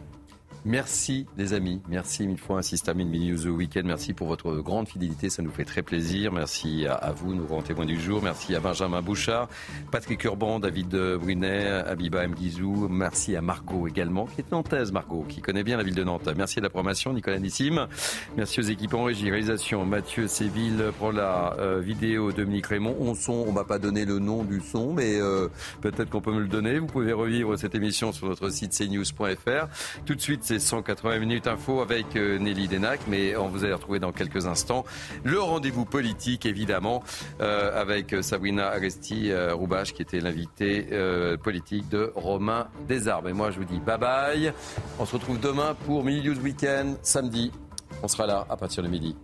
Merci 0.64 1.26
les 1.36 1.54
amis, 1.54 1.80
merci 1.88 2.24
mille 2.24 2.38
fois 2.38 2.58
Insistamine 2.58 3.08
Mini 3.08 3.32
News 3.32 3.48
Weekend, 3.48 3.84
merci 3.84 4.12
pour 4.12 4.28
votre 4.28 4.54
grande 4.58 4.86
fidélité, 4.86 5.28
ça 5.28 5.42
nous 5.42 5.50
fait 5.50 5.64
très 5.64 5.82
plaisir. 5.82 6.30
Merci 6.30 6.86
à, 6.86 7.10
vous, 7.10 7.34
nos 7.34 7.42
grands 7.42 7.62
témoins 7.62 7.84
du 7.84 8.00
jour, 8.00 8.22
merci 8.22 8.54
à 8.54 8.60
Benjamin 8.60 9.02
Bouchard, 9.02 9.48
Patrick 9.90 10.22
Urban, 10.22 10.60
David 10.60 10.94
Brunet, 11.20 11.66
Abiba 11.66 12.28
Mguizou, 12.28 12.86
merci 12.88 13.34
à 13.34 13.42
Margot 13.42 13.88
également, 13.88 14.26
qui 14.26 14.40
est 14.40 14.52
nantaise 14.52 14.92
Margot, 14.92 15.24
qui 15.28 15.40
connaît 15.40 15.64
bien 15.64 15.76
la 15.76 15.82
ville 15.82 15.96
de 15.96 16.04
Nantes. 16.04 16.28
Merci 16.36 16.60
à 16.60 16.62
la 16.62 16.70
promotion, 16.70 17.12
Nicolas 17.12 17.40
Nissim, 17.40 17.88
merci 18.36 18.60
aux 18.60 18.64
équipes 18.64 18.94
en 18.94 19.02
régie, 19.02 19.30
réalisation, 19.30 19.84
Mathieu 19.84 20.28
Séville 20.28 20.92
pour 21.00 21.10
la 21.10 21.56
euh, 21.58 21.80
vidéo, 21.80 22.30
Dominique 22.30 22.68
Raymond, 22.68 22.94
on 23.00 23.16
son, 23.16 23.44
on 23.48 23.52
va 23.52 23.64
pas 23.64 23.80
donner 23.80 24.04
le 24.04 24.20
nom 24.20 24.44
du 24.44 24.60
son, 24.60 24.92
mais 24.92 25.20
euh, 25.20 25.48
peut-être 25.80 26.08
qu'on 26.08 26.20
peut 26.20 26.32
me 26.32 26.40
le 26.40 26.48
donner. 26.48 26.78
Vous 26.78 26.86
pouvez 26.86 27.12
revivre 27.12 27.58
cette 27.58 27.74
émission 27.74 28.12
sur 28.12 28.28
notre 28.28 28.48
site 28.48 28.70
cnews.fr. 28.78 29.66
Tout 30.06 30.14
de 30.14 30.20
suite, 30.20 30.51
c'est 30.52 30.58
180 30.58 31.18
minutes 31.18 31.46
info 31.46 31.80
avec 31.80 32.14
euh, 32.14 32.38
Nelly 32.38 32.68
Denac, 32.68 33.00
mais 33.08 33.36
on 33.36 33.48
vous 33.48 33.64
allez 33.64 33.72
retrouver 33.72 34.00
dans 34.00 34.12
quelques 34.12 34.46
instants 34.46 34.84
le 35.24 35.40
rendez-vous 35.40 35.86
politique, 35.86 36.44
évidemment, 36.44 37.02
euh, 37.40 37.80
avec 37.80 38.14
Sabrina 38.20 38.68
Aresti-Roubache, 38.68 39.94
qui 39.94 40.02
était 40.02 40.20
l'invité 40.20 40.88
euh, 40.92 41.38
politique 41.38 41.88
de 41.88 42.12
Romain 42.14 42.68
Desarbes. 42.86 43.28
Et 43.28 43.32
moi, 43.32 43.50
je 43.50 43.60
vous 43.60 43.64
dis 43.64 43.80
bye 43.80 43.98
bye. 43.98 44.52
On 44.98 45.06
se 45.06 45.14
retrouve 45.14 45.40
demain 45.40 45.74
pour 45.86 46.04
Mini 46.04 46.28
News 46.28 46.38
Weekend, 46.40 46.98
samedi. 47.00 47.50
On 48.02 48.08
sera 48.08 48.26
là 48.26 48.46
à 48.50 48.56
partir 48.58 48.82
de 48.82 48.88
midi. 48.88 49.16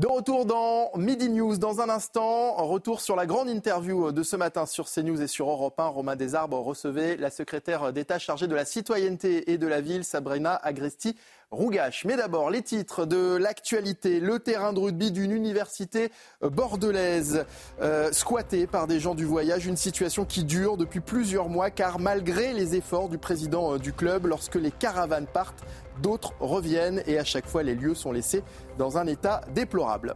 De 0.00 0.06
retour 0.06 0.46
dans 0.46 0.92
Midi 0.96 1.28
News 1.28 1.58
dans 1.58 1.82
un 1.82 1.90
instant. 1.90 2.54
Retour 2.54 3.02
sur 3.02 3.16
la 3.16 3.26
grande 3.26 3.50
interview 3.50 4.12
de 4.12 4.22
ce 4.22 4.34
matin 4.34 4.64
sur 4.64 4.88
CNews 4.88 5.20
et 5.20 5.26
sur 5.26 5.50
Europe 5.50 5.78
1. 5.78 5.88
Romain 5.88 6.16
Desarbres 6.16 6.58
recevait 6.58 7.18
la 7.18 7.28
secrétaire 7.28 7.92
d'État 7.92 8.18
chargée 8.18 8.46
de 8.46 8.54
la 8.54 8.64
citoyenneté 8.64 9.52
et 9.52 9.58
de 9.58 9.66
la 9.66 9.82
ville, 9.82 10.02
Sabrina 10.02 10.54
Agresti. 10.54 11.16
Rougache. 11.50 12.04
Mais 12.04 12.16
d'abord, 12.16 12.48
les 12.50 12.62
titres 12.62 13.06
de 13.06 13.36
l'actualité. 13.36 14.20
Le 14.20 14.38
terrain 14.38 14.72
de 14.72 14.78
rugby 14.78 15.10
d'une 15.10 15.32
université 15.32 16.12
bordelaise 16.42 17.44
euh, 17.80 18.12
squatté 18.12 18.68
par 18.68 18.86
des 18.86 19.00
gens 19.00 19.16
du 19.16 19.24
voyage. 19.24 19.66
Une 19.66 19.76
situation 19.76 20.24
qui 20.24 20.44
dure 20.44 20.76
depuis 20.76 21.00
plusieurs 21.00 21.48
mois 21.48 21.70
car 21.70 21.98
malgré 21.98 22.52
les 22.52 22.76
efforts 22.76 23.08
du 23.08 23.18
président 23.18 23.74
euh, 23.74 23.78
du 23.78 23.92
club, 23.92 24.26
lorsque 24.26 24.54
les 24.54 24.70
caravanes 24.70 25.26
partent, 25.26 25.64
d'autres 26.00 26.34
reviennent 26.38 27.02
et 27.06 27.18
à 27.18 27.24
chaque 27.24 27.46
fois 27.46 27.64
les 27.64 27.74
lieux 27.74 27.94
sont 27.94 28.12
laissés 28.12 28.44
dans 28.78 28.96
un 28.96 29.08
état 29.08 29.40
déplorable. 29.52 30.14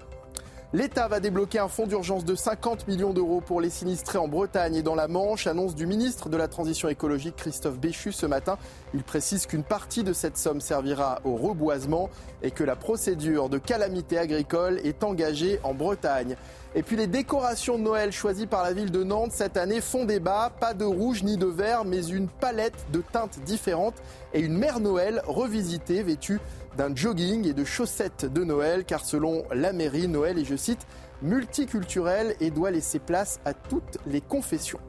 L'État 0.75 1.07
va 1.07 1.21
débloquer 1.21 1.61
un 1.61 1.69
fonds 1.69 1.87
d'urgence 1.87 2.25
de 2.25 2.35
50 2.35 2.89
millions 2.89 3.13
d'euros 3.13 3.41
pour 3.41 3.61
les 3.61 3.71
sinistrés 3.71 4.19
en 4.19 4.27
Bretagne 4.27 4.75
et 4.75 4.83
dans 4.83 4.97
la 4.97 5.07
Manche, 5.07 5.47
annonce 5.47 5.77
du 5.77 5.87
ministre 5.87 6.29
de 6.29 6.37
la 6.37 6.49
Transition 6.49 6.89
écologique 6.89 7.37
Christophe 7.37 7.79
Béchu 7.79 8.11
ce 8.11 8.27
matin. 8.27 8.59
Il 8.93 9.05
précise 9.05 9.47
qu'une 9.47 9.63
partie 9.63 10.03
de 10.03 10.13
cette 10.13 10.37
somme 10.37 10.61
servira 10.61 11.21
au 11.23 11.37
reboisement 11.37 12.11
et 12.43 12.51
que 12.51 12.65
la 12.65 12.75
procédure 12.75 13.49
de 13.49 13.59
calamité 13.59 14.19
agricole 14.19 14.81
est 14.83 15.05
engagée 15.05 15.61
en 15.63 15.75
Bretagne. 15.75 16.35
Et 16.75 16.83
puis 16.83 16.97
les 16.97 17.07
décorations 17.07 17.79
de 17.79 17.85
Noël 17.85 18.11
choisies 18.11 18.49
par 18.49 18.65
la 18.65 18.73
ville 18.73 18.91
de 18.91 19.05
Nantes 19.05 19.31
cette 19.31 19.57
année 19.57 19.81
font 19.81 20.05
débat. 20.05 20.51
Pas 20.59 20.75
de 20.75 20.85
rouge 20.85 21.23
ni 21.23 21.37
de 21.37 21.47
vert, 21.47 21.85
mais 21.85 22.05
une 22.05 22.27
palette 22.27 22.87
de 22.93 23.01
teintes 23.01 23.39
différentes 23.47 24.03
et 24.33 24.41
une 24.41 24.59
mère 24.59 24.81
Noël 24.81 25.23
revisitée, 25.29 26.03
vêtue 26.03 26.41
d'un 26.77 26.95
jogging 26.95 27.47
et 27.47 27.53
de 27.53 27.65
chaussettes 27.65 28.25
de 28.25 28.45
Noël, 28.45 28.85
car 28.85 29.05
selon 29.05 29.45
la 29.53 29.73
mairie, 29.73 30.09
Noël 30.09 30.39
est, 30.39 30.45
je 30.45 30.57
cite, 30.57 30.87
multiculturel 31.23 32.37
et 32.41 32.51
doit 32.51 32.71
laisser 32.71 32.99
place 32.99 33.41
à 33.45 33.55
toutes 33.55 33.99
les 34.07 34.21
confessions. 34.21 34.81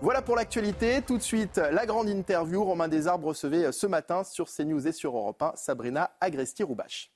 Voilà 0.00 0.22
pour 0.22 0.36
l'actualité. 0.36 1.02
Tout 1.02 1.18
de 1.18 1.22
suite, 1.22 1.56
la 1.56 1.84
grande 1.84 2.08
interview. 2.08 2.62
Romain 2.62 2.86
Desarbres 2.86 3.28
recevait 3.28 3.72
ce 3.72 3.86
matin 3.86 4.22
sur 4.22 4.48
CNews 4.48 4.86
et 4.86 4.92
sur 4.92 5.16
Europe 5.16 5.42
1 5.42 5.52
Sabrina 5.56 6.10
Agresti-Roubache. 6.20 7.10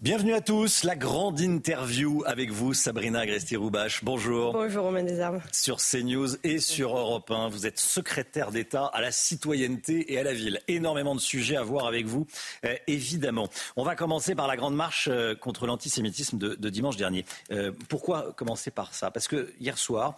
Bienvenue 0.00 0.34
à 0.34 0.40
tous, 0.40 0.82
la 0.82 0.96
grande 0.96 1.40
interview 1.40 2.24
avec 2.26 2.50
vous, 2.50 2.74
Sabrina 2.74 3.20
Agresti-Roubache. 3.20 4.02
Bonjour. 4.02 4.52
Bonjour 4.52 4.84
Romain 4.84 5.04
Desarmes. 5.04 5.40
Sur 5.52 5.78
CNews 5.78 6.36
et 6.42 6.58
sur 6.58 6.98
Europe 6.98 7.30
1, 7.30 7.48
vous 7.48 7.64
êtes 7.64 7.78
secrétaire 7.78 8.50
d'État 8.50 8.86
à 8.86 9.00
la 9.00 9.12
citoyenneté 9.12 10.12
et 10.12 10.18
à 10.18 10.24
la 10.24 10.34
ville. 10.34 10.60
Énormément 10.66 11.14
de 11.14 11.20
sujets 11.20 11.56
à 11.56 11.62
voir 11.62 11.86
avec 11.86 12.06
vous, 12.06 12.26
euh, 12.66 12.74
évidemment. 12.88 13.48
On 13.76 13.84
va 13.84 13.94
commencer 13.94 14.34
par 14.34 14.48
la 14.48 14.56
grande 14.56 14.74
marche 14.74 15.08
euh, 15.10 15.36
contre 15.36 15.66
l'antisémitisme 15.66 16.38
de, 16.38 16.68
dimanche 16.68 16.96
dernier. 16.96 17.24
Euh, 17.52 17.70
pourquoi 17.88 18.32
commencer 18.32 18.72
par 18.72 18.94
ça? 18.94 19.12
Parce 19.12 19.28
que 19.28 19.54
hier 19.60 19.78
soir, 19.78 20.16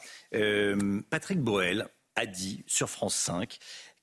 Patrick 1.10 1.40
Boel 1.40 1.86
a 2.16 2.24
dit 2.24 2.64
sur 2.66 2.88
France 2.88 3.14
5 3.14 3.58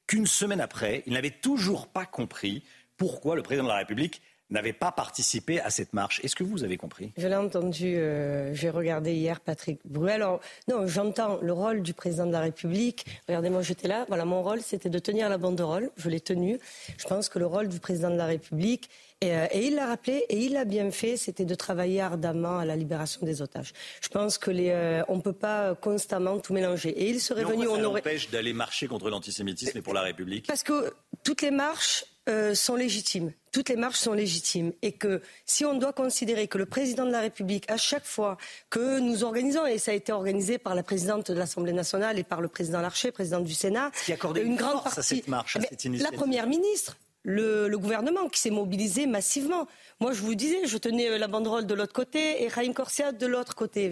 qu'une 0.06 0.28
semaine 0.28 0.62
après, 0.62 1.04
il 1.08 1.14
n'avait 1.14 1.32
toujours 1.32 1.88
pas 1.88 2.06
compris 2.06 2.64
pourquoi 2.96 3.36
le 3.36 3.42
président 3.42 3.64
de 3.64 3.70
la 3.70 3.78
République 3.78 4.22
n'avait 4.50 4.74
pas 4.74 4.92
participé 4.92 5.60
à 5.60 5.70
cette 5.70 5.94
marche. 5.94 6.20
Est-ce 6.24 6.36
que 6.36 6.44
vous 6.44 6.64
avez 6.64 6.78
compris? 6.78 7.12
Je 7.18 7.28
l'ai 7.28 7.36
entendu, 7.36 7.96
euh, 7.96 8.54
j'ai 8.54 8.70
regardé 8.70 9.14
hier 9.14 9.40
Patrick 9.40 9.80
Bruel. 9.86 10.22
Alors, 10.22 10.40
non, 10.68 10.88
j'entends 10.88 11.40
le 11.42 11.54
rôle 11.54 11.82
du 11.82 11.94
président 11.94 12.26
de 12.26 12.32
la 12.32 12.42
République. 12.42 13.06
Regardez, 13.28 13.50
moi 13.50 13.62
j'étais 13.62 13.88
là. 13.88 14.06
Voilà, 14.08 14.26
mon 14.26 14.44
rôle 14.44 14.62
c'était 14.62 14.90
de 14.90 15.00
tenir 15.00 15.30
la 15.30 15.38
banderole. 15.38 15.90
Je 15.98 16.10
l'ai 16.10 16.20
tenue. 16.20 16.60
Je 16.98 17.06
pense 17.06 17.30
que 17.30 17.40
le 17.40 17.46
rôle 17.46 17.68
du 17.68 17.80
président 17.80 18.10
de 18.10 18.18
la 18.18 18.26
République, 18.26 18.90
et, 19.22 19.34
euh, 19.34 19.48
il 19.54 19.76
l'a 19.76 19.88
rappelé, 19.88 20.26
et 20.30 20.38
il 20.38 20.54
l'a 20.54 20.66
bien 20.66 20.92
fait, 20.92 21.16
c'était 21.16 21.46
de 21.46 21.56
travailler 21.56 22.02
ardemment 22.02 22.60
à 22.60 22.66
la 22.66 22.76
libération 22.76 23.26
des 23.26 23.42
otages. 23.42 23.72
Je 24.02 24.10
pense 24.10 24.38
que 24.38 24.52
les, 24.52 24.70
euh, 24.70 25.02
on 25.08 25.16
ne 25.16 25.22
peut 25.22 25.34
pas 25.34 25.76
constamment 25.76 26.40
tout 26.40 26.54
mélanger. 26.54 26.90
Et 26.90 27.10
il 27.10 27.22
serait 27.22 27.46
venu, 27.46 27.68
on 27.68 27.82
aurait. 27.84 28.02
empêche 28.02 28.30
d'aller 28.30 28.54
marcher 28.54 28.88
contre 28.88 29.10
l'antisémitisme 29.10 29.78
et 29.78 29.82
pour 29.82 29.94
la 29.94 30.02
République 30.02 30.46
Parce 30.48 30.64
que 30.64 30.94
toutes 31.24 31.42
les 31.42 31.52
marches 31.52 32.06
sont 32.54 32.76
légitimes. 32.76 33.34
Toutes 33.54 33.70
les 33.70 33.76
marches 33.78 34.00
sont 34.00 34.14
légitimes. 34.14 34.74
Et 34.82 34.92
que 34.92 35.22
si 35.46 35.64
on 35.64 35.78
doit 35.78 35.94
considérer 35.94 36.48
que 36.48 36.58
le 36.58 36.66
président 36.66 37.06
de 37.06 37.12
la 37.12 37.22
République, 37.22 37.70
à 37.70 37.78
chaque 37.78 38.04
fois 38.04 38.38
que 38.70 39.00
nous 39.00 39.24
organisons, 39.24 39.66
et 39.66 39.78
ça 39.78 39.92
a 39.92 39.94
été 39.94 40.12
organisé 40.12 40.58
par 40.58 40.76
la 40.76 40.84
présidente 40.84 41.32
de 41.32 41.38
l'Assemblée 41.38 41.72
nationale 41.72 42.18
et 42.18 42.24
par 42.24 42.42
le 42.42 42.48
président 42.48 42.82
Larcher, 42.82 43.12
président 43.12 43.40
du 43.40 43.54
Sénat, 43.54 43.92
qui 44.04 44.12
accordait 44.12 44.42
une, 44.42 44.56
grande 44.56 44.84
partie 44.84 45.00
à 45.00 45.04
cette 45.04 45.28
marche, 45.28 45.56
à 45.56 45.60
eh 45.64 45.76
cette 45.80 46.02
La 46.02 46.12
première 46.12 46.48
ministre, 46.48 46.98
le, 47.24 47.78
gouvernement 47.78 48.28
qui 48.28 48.40
s'est 48.40 48.50
mobilisé 48.50 49.06
massivement. 49.06 49.68
Moi, 50.00 50.14
je 50.14 50.22
vous 50.22 50.36
disais, 50.36 50.66
je 50.66 50.78
tenais 50.78 51.10
euh, 51.10 51.18
la 51.18 51.28
banderole 51.28 51.66
de 51.66 51.74
l'autre 51.74 51.94
côté 51.94 52.44
et 52.44 52.48
Raïm 52.48 52.74
Corsia 52.74 53.12
de 53.12 53.26
l'autre 53.26 53.56
côté. 53.56 53.92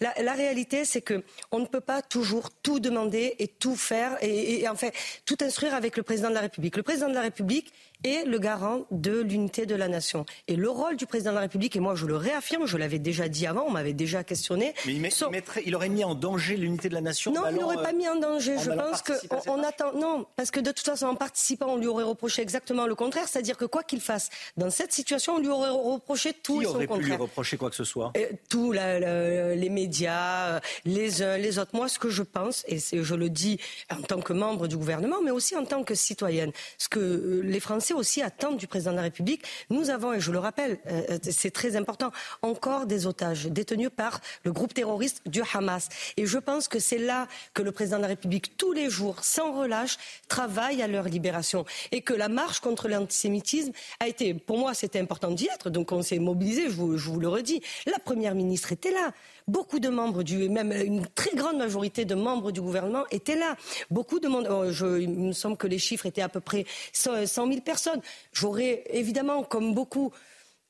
La, 0.00 0.14
la, 0.22 0.32
réalité, 0.34 0.84
c'est 0.84 1.02
que 1.02 1.24
on 1.50 1.58
ne 1.58 1.66
peut 1.66 1.80
pas 1.80 2.02
toujours 2.02 2.50
tout 2.50 2.80
demander 2.80 3.34
et 3.38 3.48
tout 3.48 3.76
faire 3.76 4.16
et, 4.22 4.60
et, 4.60 4.68
en 4.68 4.76
fait 4.76 4.94
tout 5.24 5.38
instruire 5.40 5.74
avec 5.74 5.96
le 5.96 6.02
président 6.02 6.28
de 6.28 6.34
la 6.34 6.40
République. 6.40 6.76
Le 6.76 6.82
président 6.82 7.08
de 7.08 7.14
la 7.14 7.22
République, 7.22 7.72
est 8.04 8.24
le 8.24 8.38
garant 8.38 8.86
de 8.90 9.20
l'unité 9.20 9.66
de 9.66 9.74
la 9.74 9.88
nation. 9.88 10.24
Et 10.46 10.56
le 10.56 10.70
rôle 10.70 10.96
du 10.96 11.06
président 11.06 11.30
de 11.30 11.36
la 11.36 11.42
République, 11.42 11.74
et 11.76 11.80
moi 11.80 11.94
je 11.94 12.06
le 12.06 12.16
réaffirme, 12.16 12.66
je 12.66 12.76
l'avais 12.76 12.98
déjà 12.98 13.28
dit 13.28 13.46
avant, 13.46 13.64
on 13.66 13.70
m'avait 13.70 13.92
déjà 13.92 14.24
questionné. 14.24 14.74
Mais 14.86 14.94
il, 14.94 15.10
il, 15.66 15.74
aurait 15.74 15.88
mis 15.88 16.04
en 16.04 16.14
danger 16.14 16.56
l'unité 16.56 16.88
de 16.88 16.94
la 16.94 17.00
nation 17.00 17.32
Non, 17.32 17.42
il 17.50 17.56
n'aurait 17.56 17.82
pas 17.82 17.92
mis 17.92 18.08
en 18.08 18.16
danger. 18.16 18.56
je 18.58 18.70
pense 18.70 19.02
qu'on 19.02 19.58
on 19.58 19.62
attend. 19.64 19.92
Non, 19.94 20.26
parce 20.36 20.50
que 20.50 20.60
de 20.60 20.70
toute 20.70 20.86
façon, 20.86 21.06
en 21.06 21.14
participant, 21.14 21.66
on 21.68 21.76
lui 21.76 21.86
aurait 21.86 22.04
reproché 22.04 22.42
exactement 22.42 22.86
le 22.86 22.94
contraire, 22.94 23.26
c'est-à-dire 23.28 23.56
que 23.56 23.64
quoi 23.64 23.82
qu'il 23.82 24.00
fasse, 24.00 24.30
dans 24.56 24.70
cette 24.70 24.92
situation, 24.92 25.34
on 25.36 25.38
lui 25.38 25.48
aurait 25.48 25.70
reproché 25.70 26.32
tout 26.32 26.60
Qui 26.60 26.66
son 26.66 26.74
aurait 26.74 26.86
contraire. 26.86 27.04
pu 27.04 27.10
lui 27.12 27.16
reprocher 27.16 27.56
quoi 27.56 27.70
que 27.70 27.76
ce 27.76 27.84
soit? 27.84 28.12
Tout, 28.48 28.72
les 28.72 29.68
médias, 29.70 30.60
les 30.84 31.22
uns, 31.22 31.36
les 31.36 31.58
autres. 31.58 31.70
Moi, 31.74 31.88
ce 31.88 31.98
que 31.98 32.08
je 32.08 32.22
pense, 32.22 32.64
et 32.68 32.78
je 32.78 33.14
le 33.14 33.30
dis 33.30 33.58
en 33.90 34.02
tant 34.02 34.20
que 34.20 34.32
membre 34.32 34.68
du 34.68 34.76
gouvernement, 34.76 35.16
mais 35.24 35.30
aussi 35.30 35.56
en 35.56 35.64
tant 35.64 35.82
que 35.84 35.94
citoyenne, 35.94 36.52
ce 36.78 36.88
que 36.88 37.00
euh, 37.00 37.40
les 37.42 37.60
Français 37.60 37.87
aussi 37.94 38.22
attendent 38.22 38.56
du 38.56 38.66
président 38.66 38.92
de 38.92 38.96
la 38.96 39.02
République, 39.02 39.42
nous 39.70 39.90
avons, 39.90 40.12
et 40.12 40.20
je 40.20 40.32
le 40.32 40.38
rappelle, 40.38 40.78
euh, 40.86 41.02
euh, 41.10 41.18
c'est 41.22 41.50
très 41.50 41.76
important, 41.76 42.10
encore 42.42 42.86
des 42.86 43.06
otages 43.06 43.46
détenus 43.46 43.90
par 43.94 44.20
le 44.44 44.52
groupe 44.52 44.74
terroriste 44.74 45.22
du 45.26 45.42
Hamas. 45.52 45.88
Et 46.16 46.26
je 46.26 46.38
pense 46.38 46.68
que 46.68 46.78
c'est 46.78 46.98
là 46.98 47.28
que 47.54 47.62
le 47.62 47.72
président 47.72 47.96
de 47.96 48.02
la 48.02 48.08
République, 48.08 48.56
tous 48.56 48.72
les 48.72 48.90
jours, 48.90 49.24
sans 49.24 49.58
relâche, 49.58 49.98
travaille 50.28 50.82
à 50.82 50.86
leur 50.86 51.04
libération. 51.04 51.64
Et 51.92 52.02
que 52.02 52.14
la 52.14 52.28
marche 52.28 52.60
contre 52.60 52.88
l'antisémitisme 52.88 53.72
a 54.00 54.08
été, 54.08 54.34
pour 54.34 54.58
moi, 54.58 54.74
c'était 54.74 55.00
important 55.00 55.30
d'y 55.30 55.46
être, 55.46 55.70
donc 55.70 55.92
on 55.92 56.02
s'est 56.02 56.18
mobilisé, 56.18 56.68
je 56.68 56.74
vous 56.74 57.20
le 57.20 57.28
redis. 57.28 57.60
La 57.86 57.98
première 57.98 58.34
ministre 58.34 58.72
était 58.72 58.90
là. 58.90 59.12
Beaucoup 59.48 59.80
de 59.80 59.88
membres 59.88 60.22
du, 60.22 60.48
même 60.48 60.72
une 60.72 61.06
très 61.06 61.34
grande 61.34 61.56
majorité 61.56 62.04
de 62.04 62.14
membres 62.14 62.52
du 62.52 62.60
gouvernement 62.60 63.04
étaient 63.10 63.36
là. 63.36 63.56
Beaucoup 63.90 64.20
de 64.20 64.28
oh, 64.28 64.70
je, 64.70 65.00
il 65.00 65.08
me 65.08 65.32
semble 65.32 65.56
que 65.56 65.66
les 65.66 65.78
chiffres 65.78 66.06
étaient 66.06 66.22
à 66.22 66.28
peu 66.28 66.40
près 66.40 66.66
100 66.92 67.26
000 67.26 67.60
personnes. 67.62 68.00
J'aurais 68.32 68.84
évidemment, 68.90 69.42
comme 69.42 69.74
beaucoup, 69.74 70.12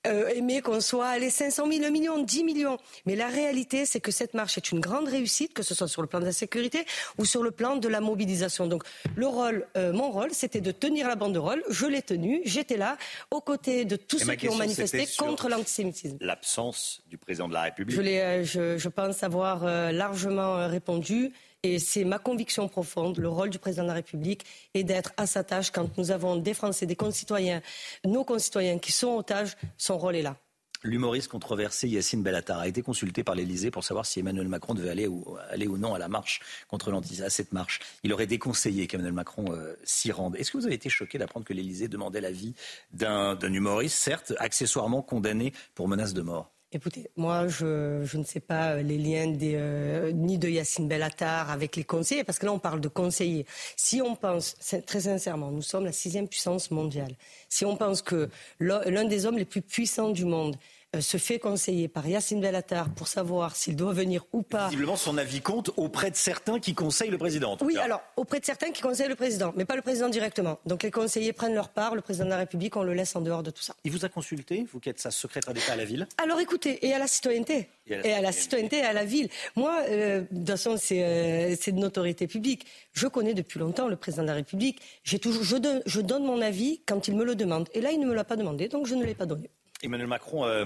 euh, 0.06 0.28
aimé 0.28 0.60
qu'on 0.62 0.80
soit 0.80 1.08
à 1.08 1.18
les 1.18 1.30
500 1.30 1.70
000, 1.70 1.84
1 1.84 1.90
million, 1.90 2.22
10 2.22 2.44
millions. 2.44 2.78
Mais 3.04 3.16
la 3.16 3.26
réalité, 3.26 3.84
c'est 3.84 4.00
que 4.00 4.12
cette 4.12 4.32
marche 4.32 4.56
est 4.56 4.70
une 4.70 4.80
grande 4.80 5.08
réussite, 5.08 5.52
que 5.54 5.62
ce 5.62 5.74
soit 5.74 5.88
sur 5.88 6.02
le 6.02 6.08
plan 6.08 6.20
de 6.20 6.24
la 6.24 6.32
sécurité 6.32 6.84
ou 7.18 7.24
sur 7.24 7.42
le 7.42 7.50
plan 7.50 7.76
de 7.76 7.88
la 7.88 8.00
mobilisation. 8.00 8.66
Donc, 8.66 8.84
le 9.16 9.26
rôle, 9.26 9.66
euh, 9.76 9.92
mon 9.92 10.10
rôle, 10.10 10.30
c'était 10.32 10.60
de 10.60 10.70
tenir 10.70 11.08
la 11.08 11.16
banderole. 11.16 11.62
Je 11.68 11.86
l'ai 11.86 12.02
tenue. 12.02 12.40
J'étais 12.44 12.76
là, 12.76 12.96
aux 13.30 13.40
côtés 13.40 13.84
de 13.84 13.96
tous 13.96 14.22
Et 14.22 14.24
ceux 14.24 14.34
qui 14.36 14.48
ont 14.48 14.56
manifesté 14.56 15.06
contre 15.18 15.48
l'antisémitisme. 15.48 16.16
L'absence 16.20 17.02
du 17.08 17.18
président 17.18 17.48
de 17.48 17.54
la 17.54 17.62
République. 17.62 17.96
Je, 17.96 18.02
euh, 18.02 18.44
je, 18.44 18.78
je 18.78 18.88
pense 18.88 19.22
avoir 19.22 19.64
largement 19.92 20.68
répondu. 20.68 21.32
Et 21.64 21.78
c'est 21.80 22.04
ma 22.04 22.18
conviction 22.18 22.68
profonde. 22.68 23.18
Le 23.18 23.28
rôle 23.28 23.50
du 23.50 23.58
président 23.58 23.82
de 23.82 23.88
la 23.88 23.94
République 23.94 24.44
est 24.74 24.84
d'être 24.84 25.12
à 25.16 25.26
sa 25.26 25.42
tâche 25.42 25.72
quand 25.72 25.96
nous 25.98 26.12
avons 26.12 26.36
des 26.36 26.54
Français, 26.54 26.86
des 26.86 26.94
concitoyens, 26.94 27.62
nos 28.04 28.24
concitoyens 28.24 28.78
qui 28.78 28.92
sont 28.92 29.16
otages. 29.16 29.56
Son 29.76 29.98
rôle 29.98 30.16
est 30.16 30.22
là. 30.22 30.36
L'humoriste 30.84 31.26
controversé 31.26 31.88
Yacine 31.88 32.22
Bellatar 32.22 32.60
a 32.60 32.68
été 32.68 32.82
consulté 32.82 33.24
par 33.24 33.34
l'Elysée 33.34 33.72
pour 33.72 33.82
savoir 33.82 34.06
si 34.06 34.20
Emmanuel 34.20 34.46
Macron 34.46 34.74
devait 34.74 34.90
aller 34.90 35.08
ou, 35.08 35.76
non 35.76 35.94
à 35.94 35.98
la 35.98 36.06
marche 36.06 36.40
contre 36.68 36.92
l'antisémitisme, 36.92 37.28
cette 37.30 37.52
marche. 37.52 37.80
Il 38.04 38.12
aurait 38.12 38.28
déconseillé 38.28 38.86
qu'Emmanuel 38.86 39.14
Macron 39.14 39.52
euh, 39.52 39.74
s'y 39.82 40.12
rende. 40.12 40.36
Est-ce 40.36 40.52
que 40.52 40.58
vous 40.58 40.66
avez 40.66 40.76
été 40.76 40.88
choqué 40.88 41.18
d'apprendre 41.18 41.44
que 41.44 41.52
l'Elysée 41.52 41.88
demandait 41.88 42.20
l'avis 42.20 42.54
d'un 42.92 43.36
humoriste, 43.40 43.96
certes 43.96 44.32
accessoirement 44.38 45.02
condamné 45.02 45.52
pour 45.74 45.88
menace 45.88 46.14
de 46.14 46.22
mort? 46.22 46.52
Écoutez, 46.70 47.10
moi, 47.16 47.48
je, 47.48 48.14
ne 48.14 48.24
sais 48.24 48.40
pas 48.40 48.72
euh, 48.72 48.82
les 48.82 48.98
liens 48.98 49.34
euh, 49.42 50.12
ni 50.12 50.36
de 50.36 50.50
Yacine 50.50 50.86
Bellatar 50.86 51.50
avec 51.50 51.76
les 51.76 51.84
conseillers, 51.84 52.24
parce 52.24 52.38
que 52.38 52.44
là, 52.44 52.52
on 52.52 52.58
parle 52.58 52.82
de 52.82 52.88
conseillers. 52.88 53.46
Si 53.74 54.02
on 54.02 54.14
pense, 54.14 54.54
très 54.84 55.00
sincèrement, 55.00 55.50
nous 55.50 55.62
sommes 55.62 55.86
la 55.86 55.92
sixième 55.92 56.28
puissance 56.28 56.70
mondiale. 56.70 57.14
Si 57.48 57.64
on 57.64 57.74
pense 57.74 58.02
que 58.02 58.28
l'un 58.60 59.04
des 59.04 59.24
hommes 59.24 59.38
les 59.38 59.46
plus 59.46 59.62
puissants 59.62 60.10
du 60.10 60.26
monde 60.26 60.56
se 61.00 61.18
fait 61.18 61.38
conseiller 61.38 61.86
par 61.86 62.06
Yacine 62.06 62.40
Bellatar 62.40 62.88
pour 62.90 63.08
savoir 63.08 63.56
s'il 63.56 63.76
doit 63.76 63.92
venir 63.92 64.24
ou 64.32 64.42
pas. 64.42 64.68
Visiblement, 64.68 64.96
son 64.96 65.18
avis 65.18 65.42
compte 65.42 65.70
auprès 65.76 66.10
de 66.10 66.16
certains 66.16 66.58
qui 66.60 66.74
conseillent 66.74 67.10
le 67.10 67.18
président. 67.18 67.52
En 67.52 67.56
tout 67.56 67.66
oui, 67.66 67.74
cas. 67.74 67.82
alors 67.82 68.00
auprès 68.16 68.40
de 68.40 68.44
certains 68.44 68.70
qui 68.70 68.80
conseillent 68.80 69.08
le 69.08 69.14
président, 69.14 69.52
mais 69.54 69.66
pas 69.66 69.76
le 69.76 69.82
président 69.82 70.08
directement. 70.08 70.58
Donc 70.64 70.82
les 70.82 70.90
conseillers 70.90 71.32
prennent 71.34 71.54
leur 71.54 71.68
part, 71.68 71.94
le 71.94 72.00
président 72.00 72.24
de 72.24 72.30
la 72.30 72.38
République, 72.38 72.76
on 72.76 72.82
le 72.82 72.94
laisse 72.94 73.14
en 73.16 73.20
dehors 73.20 73.42
de 73.42 73.50
tout 73.50 73.62
ça. 73.62 73.74
Il 73.84 73.92
vous 73.92 74.04
a 74.04 74.08
consulté, 74.08 74.66
vous 74.72 74.80
qui 74.80 74.88
êtes 74.88 75.00
sa 75.00 75.10
secrétaire 75.10 75.52
d'État 75.52 75.74
à 75.74 75.76
la 75.76 75.84
ville? 75.84 76.08
Alors 76.22 76.40
écoutez, 76.40 76.86
et 76.86 76.94
à 76.94 76.98
la 76.98 77.06
citoyenneté. 77.06 77.68
Et 77.86 77.94
à 77.94 77.98
la, 77.98 78.06
et 78.06 78.12
à 78.14 78.20
la 78.22 78.32
citoyenneté 78.32 78.78
et 78.78 78.82
à 78.82 78.92
la 78.94 79.04
ville. 79.04 79.28
Moi, 79.56 79.78
euh, 79.88 80.22
de 80.30 80.38
toute 80.38 80.48
façon, 80.48 80.76
c'est 80.78 81.02
euh, 81.02 81.54
de 81.54 81.78
notoriété 81.78 82.26
publique. 82.26 82.66
Je 82.92 83.06
connais 83.06 83.34
depuis 83.34 83.58
longtemps 83.58 83.88
le 83.88 83.96
président 83.96 84.22
de 84.22 84.28
la 84.28 84.34
République. 84.34 84.80
Toujours, 85.20 85.42
je, 85.42 85.56
donne, 85.56 85.82
je 85.84 86.00
donne 86.00 86.24
mon 86.24 86.40
avis 86.40 86.80
quand 86.86 87.08
il 87.08 87.16
me 87.16 87.24
le 87.24 87.34
demande. 87.34 87.68
Et 87.74 87.80
là, 87.80 87.90
il 87.92 88.00
ne 88.00 88.06
me 88.06 88.14
l'a 88.14 88.24
pas 88.24 88.36
demandé, 88.36 88.68
donc 88.68 88.86
je 88.86 88.94
ne 88.94 89.04
l'ai 89.04 89.14
pas 89.14 89.26
donné. 89.26 89.50
Emmanuel 89.82 90.08
Macron 90.08 90.44
euh, 90.44 90.64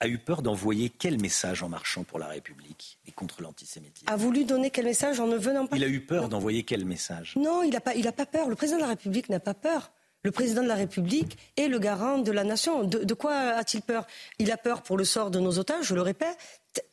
a 0.00 0.08
eu 0.08 0.18
peur 0.18 0.42
d'envoyer 0.42 0.90
quel 0.90 1.20
message 1.20 1.62
en 1.62 1.68
marchant 1.68 2.04
pour 2.04 2.18
la 2.18 2.26
République 2.26 2.98
et 3.06 3.12
contre 3.12 3.42
l'antisémitisme? 3.42 4.10
A 4.10 4.16
voulu 4.16 4.44
donner 4.44 4.70
quel 4.70 4.86
message 4.86 5.20
en 5.20 5.26
ne 5.26 5.36
venant 5.36 5.66
pas? 5.66 5.76
Il 5.76 5.84
a 5.84 5.88
eu 5.88 6.00
peur 6.00 6.28
d'envoyer 6.28 6.62
quel 6.64 6.84
message? 6.84 7.34
Non, 7.36 7.62
il 7.62 7.70
n'a 7.70 7.80
pas, 7.80 7.94
il 7.94 8.08
a 8.08 8.12
pas 8.12 8.26
peur. 8.26 8.48
Le 8.48 8.56
président 8.56 8.78
de 8.78 8.82
la 8.82 8.88
République 8.88 9.28
n'a 9.28 9.40
pas 9.40 9.54
peur. 9.54 9.92
Le 10.22 10.32
président 10.32 10.62
de 10.62 10.68
la 10.68 10.74
République 10.74 11.38
est 11.56 11.68
le 11.68 11.78
garant 11.78 12.18
de 12.18 12.30
la 12.30 12.44
nation. 12.44 12.84
De, 12.84 13.04
de 13.04 13.14
quoi 13.14 13.34
a-t-il 13.34 13.82
peur? 13.82 14.06
Il 14.38 14.50
a 14.52 14.58
peur 14.58 14.82
pour 14.82 14.98
le 14.98 15.04
sort 15.04 15.30
de 15.30 15.40
nos 15.40 15.58
otages, 15.58 15.86
je 15.86 15.94
le 15.94 16.02
répète. 16.02 16.36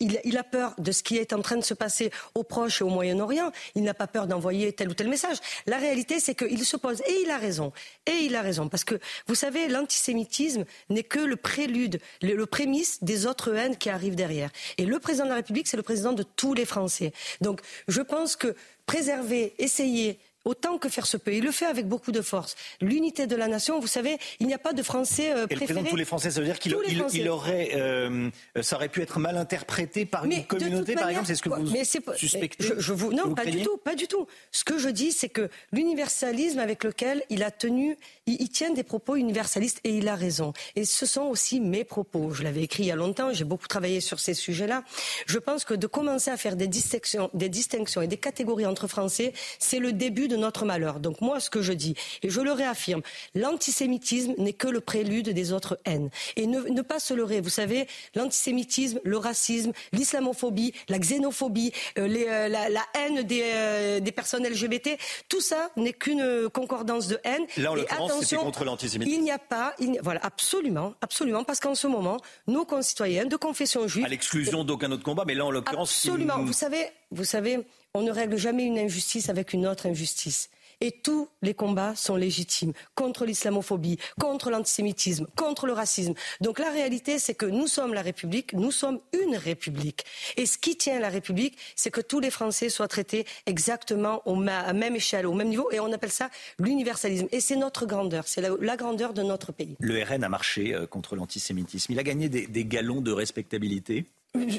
Il, 0.00 0.20
il, 0.24 0.36
a 0.36 0.44
peur 0.44 0.74
de 0.78 0.90
ce 0.90 1.02
qui 1.02 1.16
est 1.16 1.32
en 1.32 1.40
train 1.40 1.56
de 1.56 1.64
se 1.64 1.74
passer 1.74 2.10
au 2.34 2.42
Proche 2.42 2.80
et 2.80 2.84
au 2.84 2.88
Moyen-Orient. 2.88 3.52
Il 3.74 3.84
n'a 3.84 3.94
pas 3.94 4.06
peur 4.06 4.26
d'envoyer 4.26 4.72
tel 4.72 4.88
ou 4.88 4.94
tel 4.94 5.08
message. 5.08 5.38
La 5.66 5.78
réalité, 5.78 6.18
c'est 6.20 6.34
qu'il 6.34 6.64
se 6.64 6.76
pose, 6.76 7.00
et 7.02 7.22
il 7.22 7.30
a 7.30 7.38
raison, 7.38 7.72
et 8.06 8.24
il 8.24 8.34
a 8.34 8.42
raison, 8.42 8.68
parce 8.68 8.84
que 8.84 8.98
vous 9.26 9.34
savez, 9.34 9.68
l'antisémitisme 9.68 10.64
n'est 10.90 11.04
que 11.04 11.20
le 11.20 11.36
prélude, 11.36 12.00
le, 12.22 12.34
le, 12.34 12.46
prémisse 12.46 13.02
des 13.04 13.26
autres 13.26 13.54
haines 13.54 13.76
qui 13.76 13.88
arrivent 13.88 14.16
derrière. 14.16 14.50
Et 14.78 14.84
le 14.84 14.98
président 14.98 15.24
de 15.24 15.30
la 15.30 15.36
République, 15.36 15.68
c'est 15.68 15.76
le 15.76 15.82
président 15.82 16.12
de 16.12 16.24
tous 16.24 16.54
les 16.54 16.64
Français. 16.64 17.12
Donc, 17.40 17.60
je 17.86 18.02
pense 18.02 18.34
que 18.36 18.56
préserver, 18.86 19.54
essayer 19.58 20.18
autant 20.44 20.78
que 20.78 20.88
faire 20.88 21.06
se 21.06 21.16
peut. 21.16 21.34
Il 21.34 21.44
le 21.44 21.52
fait 21.52 21.66
avec 21.66 21.86
beaucoup 21.86 22.12
de 22.12 22.20
force. 22.20 22.56
L'unité 22.80 23.26
de 23.26 23.36
la 23.36 23.48
nation, 23.48 23.80
vous 23.80 23.86
savez, 23.86 24.18
il 24.40 24.46
n'y 24.46 24.54
a 24.54 24.58
pas 24.58 24.72
de 24.72 24.82
Français 24.82 25.32
euh, 25.34 25.46
président 25.46 25.82
de 25.82 25.88
tous 25.88 25.96
les 25.96 26.04
Français, 26.04 26.30
ça 26.30 26.40
veut 26.40 26.46
dire 26.46 26.58
qu'il 26.58 26.76
il, 26.88 27.04
il 27.12 27.28
aurait, 27.28 27.70
euh, 27.74 28.30
ça 28.60 28.76
aurait 28.76 28.88
pu 28.88 29.02
être 29.02 29.18
mal 29.18 29.36
interprété 29.36 30.06
par 30.06 30.26
mais 30.26 30.36
une 30.36 30.46
communauté, 30.46 30.94
par 30.94 31.08
exemple. 31.08 31.26
C'est 31.26 31.34
ce 31.34 31.42
que 31.42 31.48
vous 31.48 31.70
mais 31.70 31.84
suspectez 31.84 32.64
je, 32.64 32.74
je 32.78 32.92
vous, 32.92 33.12
Non, 33.12 33.24
vous 33.24 33.34
pas 33.34 33.42
craignez 33.42 33.58
du 33.58 33.64
tout, 33.64 33.76
pas 33.76 33.94
du 33.94 34.06
tout. 34.06 34.26
Ce 34.52 34.64
que 34.64 34.78
je 34.78 34.88
dis, 34.88 35.12
c'est 35.12 35.28
que 35.28 35.48
l'universalisme 35.72 36.58
avec 36.58 36.84
lequel 36.84 37.22
il 37.30 37.42
a 37.42 37.50
tenu, 37.50 37.96
il, 38.26 38.40
il, 38.40 38.48
tient 38.48 38.70
des 38.70 38.82
propos 38.82 39.16
universalistes 39.16 39.80
et 39.84 39.90
il 39.90 40.08
a 40.08 40.14
raison. 40.14 40.52
Et 40.76 40.84
ce 40.84 41.06
sont 41.06 41.22
aussi 41.22 41.60
mes 41.60 41.84
propos. 41.84 42.30
Je 42.30 42.42
l'avais 42.42 42.62
écrit 42.62 42.84
il 42.84 42.86
y 42.86 42.92
a 42.92 42.96
longtemps. 42.96 43.32
J'ai 43.32 43.44
beaucoup 43.44 43.68
travaillé 43.68 44.00
sur 44.00 44.20
ces 44.20 44.34
sujets-là. 44.34 44.84
Je 45.26 45.38
pense 45.38 45.64
que 45.64 45.74
de 45.74 45.86
commencer 45.86 46.30
à 46.30 46.36
faire 46.36 46.56
des 46.56 46.68
distinctions, 46.68 47.30
des 47.34 47.48
distinctions 47.48 48.02
et 48.02 48.06
des 48.06 48.16
catégories 48.16 48.66
entre 48.66 48.86
Français, 48.86 49.32
c'est 49.58 49.78
le 49.78 49.92
début 49.92 50.27
de 50.28 50.36
notre 50.36 50.64
malheur. 50.64 51.00
Donc 51.00 51.20
moi, 51.20 51.40
ce 51.40 51.50
que 51.50 51.62
je 51.62 51.72
dis, 51.72 51.94
et 52.22 52.30
je 52.30 52.40
le 52.40 52.52
réaffirme, 52.52 53.02
l'antisémitisme 53.34 54.34
n'est 54.38 54.52
que 54.52 54.68
le 54.68 54.80
prélude 54.80 55.30
des 55.30 55.52
autres 55.52 55.78
haines. 55.84 56.10
Et 56.36 56.46
ne, 56.46 56.60
ne 56.60 56.82
pas 56.82 57.00
se 57.00 57.14
leurrer, 57.14 57.40
vous 57.40 57.48
savez, 57.48 57.86
l'antisémitisme, 58.14 59.00
le 59.04 59.16
racisme, 59.16 59.72
l'islamophobie, 59.92 60.72
la 60.88 60.98
xénophobie, 60.98 61.72
euh, 61.98 62.06
les, 62.06 62.26
euh, 62.28 62.48
la, 62.48 62.68
la, 62.68 62.82
haine 62.94 63.22
des, 63.22 63.42
euh, 63.44 64.00
des, 64.00 64.12
personnes 64.12 64.46
LGBT, 64.46 64.90
tout 65.28 65.40
ça 65.40 65.70
n'est 65.76 65.92
qu'une 65.92 66.48
concordance 66.50 67.08
de 67.08 67.18
haine. 67.24 67.44
Là, 67.56 67.72
en 67.72 67.74
l'occurrence, 67.74 68.12
c'était 68.20 68.36
contre 68.36 68.64
l'antisémitisme. 68.64 69.18
il 69.18 69.22
n'y 69.24 69.30
a 69.30 69.38
pas, 69.38 69.74
il 69.78 69.90
n'y 69.92 69.98
a- 69.98 70.02
voilà, 70.02 70.20
absolument, 70.22 70.94
absolument, 71.00 71.44
parce 71.44 71.60
qu'en 71.60 71.74
ce 71.74 71.86
moment, 71.86 72.18
nos 72.46 72.64
concitoyens 72.64 73.26
de 73.26 73.36
confession 73.36 73.86
juive, 73.88 74.04
À 74.04 74.08
l'exclusion 74.08 74.64
d'aucun 74.64 74.90
autre 74.92 75.02
combat, 75.02 75.24
mais 75.26 75.34
là, 75.34 75.46
en 75.46 75.50
l'occurrence, 75.50 75.90
Absolument. 76.06 76.38
Vous 76.44 76.52
savez, 76.52 76.86
vous 77.10 77.24
savez, 77.24 77.58
on 77.94 78.02
ne 78.02 78.10
règle 78.10 78.36
jamais 78.36 78.64
une 78.64 78.78
injustice 78.78 79.28
avec 79.28 79.52
une 79.52 79.66
autre 79.66 79.86
injustice. 79.86 80.50
Et 80.80 80.92
tous 80.92 81.28
les 81.42 81.54
combats 81.54 81.96
sont 81.96 82.14
légitimes 82.14 82.72
contre 82.94 83.24
l'islamophobie, 83.24 83.98
contre 84.20 84.48
l'antisémitisme, 84.50 85.26
contre 85.34 85.66
le 85.66 85.72
racisme. 85.72 86.14
Donc 86.40 86.60
la 86.60 86.70
réalité, 86.70 87.18
c'est 87.18 87.34
que 87.34 87.46
nous 87.46 87.66
sommes 87.66 87.94
la 87.94 88.02
République, 88.02 88.52
nous 88.52 88.70
sommes 88.70 89.00
une 89.12 89.34
République. 89.36 90.04
Et 90.36 90.46
ce 90.46 90.56
qui 90.56 90.76
tient 90.76 91.00
la 91.00 91.08
République, 91.08 91.58
c'est 91.74 91.90
que 91.90 92.00
tous 92.00 92.20
les 92.20 92.30
Français 92.30 92.68
soient 92.68 92.86
traités 92.86 93.26
exactement 93.46 94.22
au 94.24 94.40
à 94.48 94.72
même 94.72 94.94
échelle, 94.94 95.26
au 95.26 95.34
même 95.34 95.48
niveau. 95.48 95.68
Et 95.72 95.80
on 95.80 95.92
appelle 95.92 96.12
ça 96.12 96.30
l'universalisme. 96.60 97.26
Et 97.32 97.40
c'est 97.40 97.56
notre 97.56 97.84
grandeur, 97.84 98.28
c'est 98.28 98.40
la, 98.40 98.50
la 98.60 98.76
grandeur 98.76 99.14
de 99.14 99.22
notre 99.22 99.50
pays. 99.50 99.74
le 99.80 100.00
RN 100.04 100.22
a 100.22 100.28
marché 100.28 100.74
euh, 100.74 100.86
contre 100.86 101.16
l'antisémitisme. 101.16 101.92
Il 101.92 101.98
a 101.98 102.04
gagné 102.04 102.28
des, 102.28 102.46
des 102.46 102.64
galons 102.64 103.00
de 103.00 103.10
respectabilité? 103.10 104.04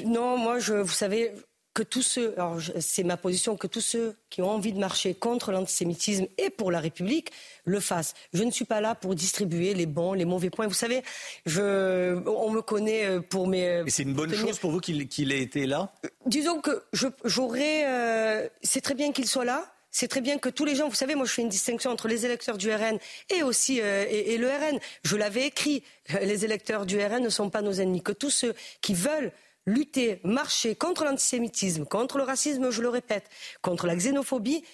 Non, 0.04 0.36
moi, 0.36 0.58
je, 0.58 0.74
vous 0.74 0.92
savez 0.92 1.32
que 1.72 1.82
tous 1.84 2.02
ceux, 2.02 2.32
alors 2.36 2.58
c'est 2.80 3.04
ma 3.04 3.16
position, 3.16 3.56
que 3.56 3.66
tous 3.68 3.80
ceux 3.80 4.16
qui 4.28 4.42
ont 4.42 4.50
envie 4.50 4.72
de 4.72 4.78
marcher 4.78 5.14
contre 5.14 5.52
l'antisémitisme 5.52 6.26
et 6.36 6.50
pour 6.50 6.70
la 6.72 6.80
République 6.80 7.30
le 7.64 7.78
fassent. 7.78 8.14
Je 8.32 8.42
ne 8.42 8.50
suis 8.50 8.64
pas 8.64 8.80
là 8.80 8.94
pour 8.96 9.14
distribuer 9.14 9.72
les 9.74 9.86
bons, 9.86 10.12
les 10.12 10.24
mauvais 10.24 10.50
points. 10.50 10.66
Vous 10.66 10.74
savez, 10.74 11.02
je, 11.46 12.16
on 12.28 12.50
me 12.50 12.60
connaît 12.60 13.06
euh, 13.06 13.20
pour 13.20 13.46
mes. 13.46 13.84
Et 13.86 13.90
c'est 13.90 14.02
une 14.02 14.14
bonne 14.14 14.30
tenir- 14.30 14.46
chose 14.48 14.58
pour 14.58 14.72
vous 14.72 14.80
qu'il 14.80 15.32
ait 15.32 15.40
été 15.42 15.66
là? 15.66 15.92
Disons 16.26 16.60
que 16.60 16.82
j'aurais. 17.24 17.84
euh, 17.86 18.48
c'est 18.62 18.80
très 18.80 18.94
bien 18.94 19.12
qu'il 19.12 19.28
soit 19.28 19.44
là. 19.44 19.72
c'est 19.92 20.08
très 20.08 20.20
bien 20.20 20.38
que 20.38 20.48
tous 20.48 20.64
les 20.64 20.74
gens, 20.74 20.88
vous 20.88 20.94
savez, 20.94 21.14
moi 21.14 21.24
je 21.26 21.32
fais 21.32 21.42
une 21.42 21.48
distinction 21.48 21.90
entre 21.90 22.08
les 22.08 22.24
électeurs 22.26 22.58
du 22.58 22.72
RN 22.72 22.98
et 23.36 23.42
aussi 23.42 23.80
euh, 23.80 24.04
et, 24.10 24.36
le 24.38 24.48
RN. 24.48 24.78
Je 25.04 25.16
l'avais 25.16 25.46
écrit, 25.46 25.82
les 26.20 26.44
électeurs 26.44 26.84
du 26.86 26.98
RN 26.98 27.22
ne 27.22 27.28
sont 27.28 27.48
pas 27.50 27.62
nos 27.62 27.72
ennemis. 27.74 28.02
Que 28.02 28.12
tous 28.12 28.30
ceux 28.30 28.54
qui 28.82 28.94
veulent 28.94 29.32
lutter, 29.66 30.20
marcher 30.24 30.74
contre 30.74 31.04
l'antisémitisme, 31.04 31.84
contre 31.84 32.18
le 32.18 32.24
racisme, 32.24 32.70
je 32.70 32.82
le 32.82 32.88
répète, 32.88 33.24
contre 33.62 33.86
la 33.86 33.94
xénophobie, 33.96 34.64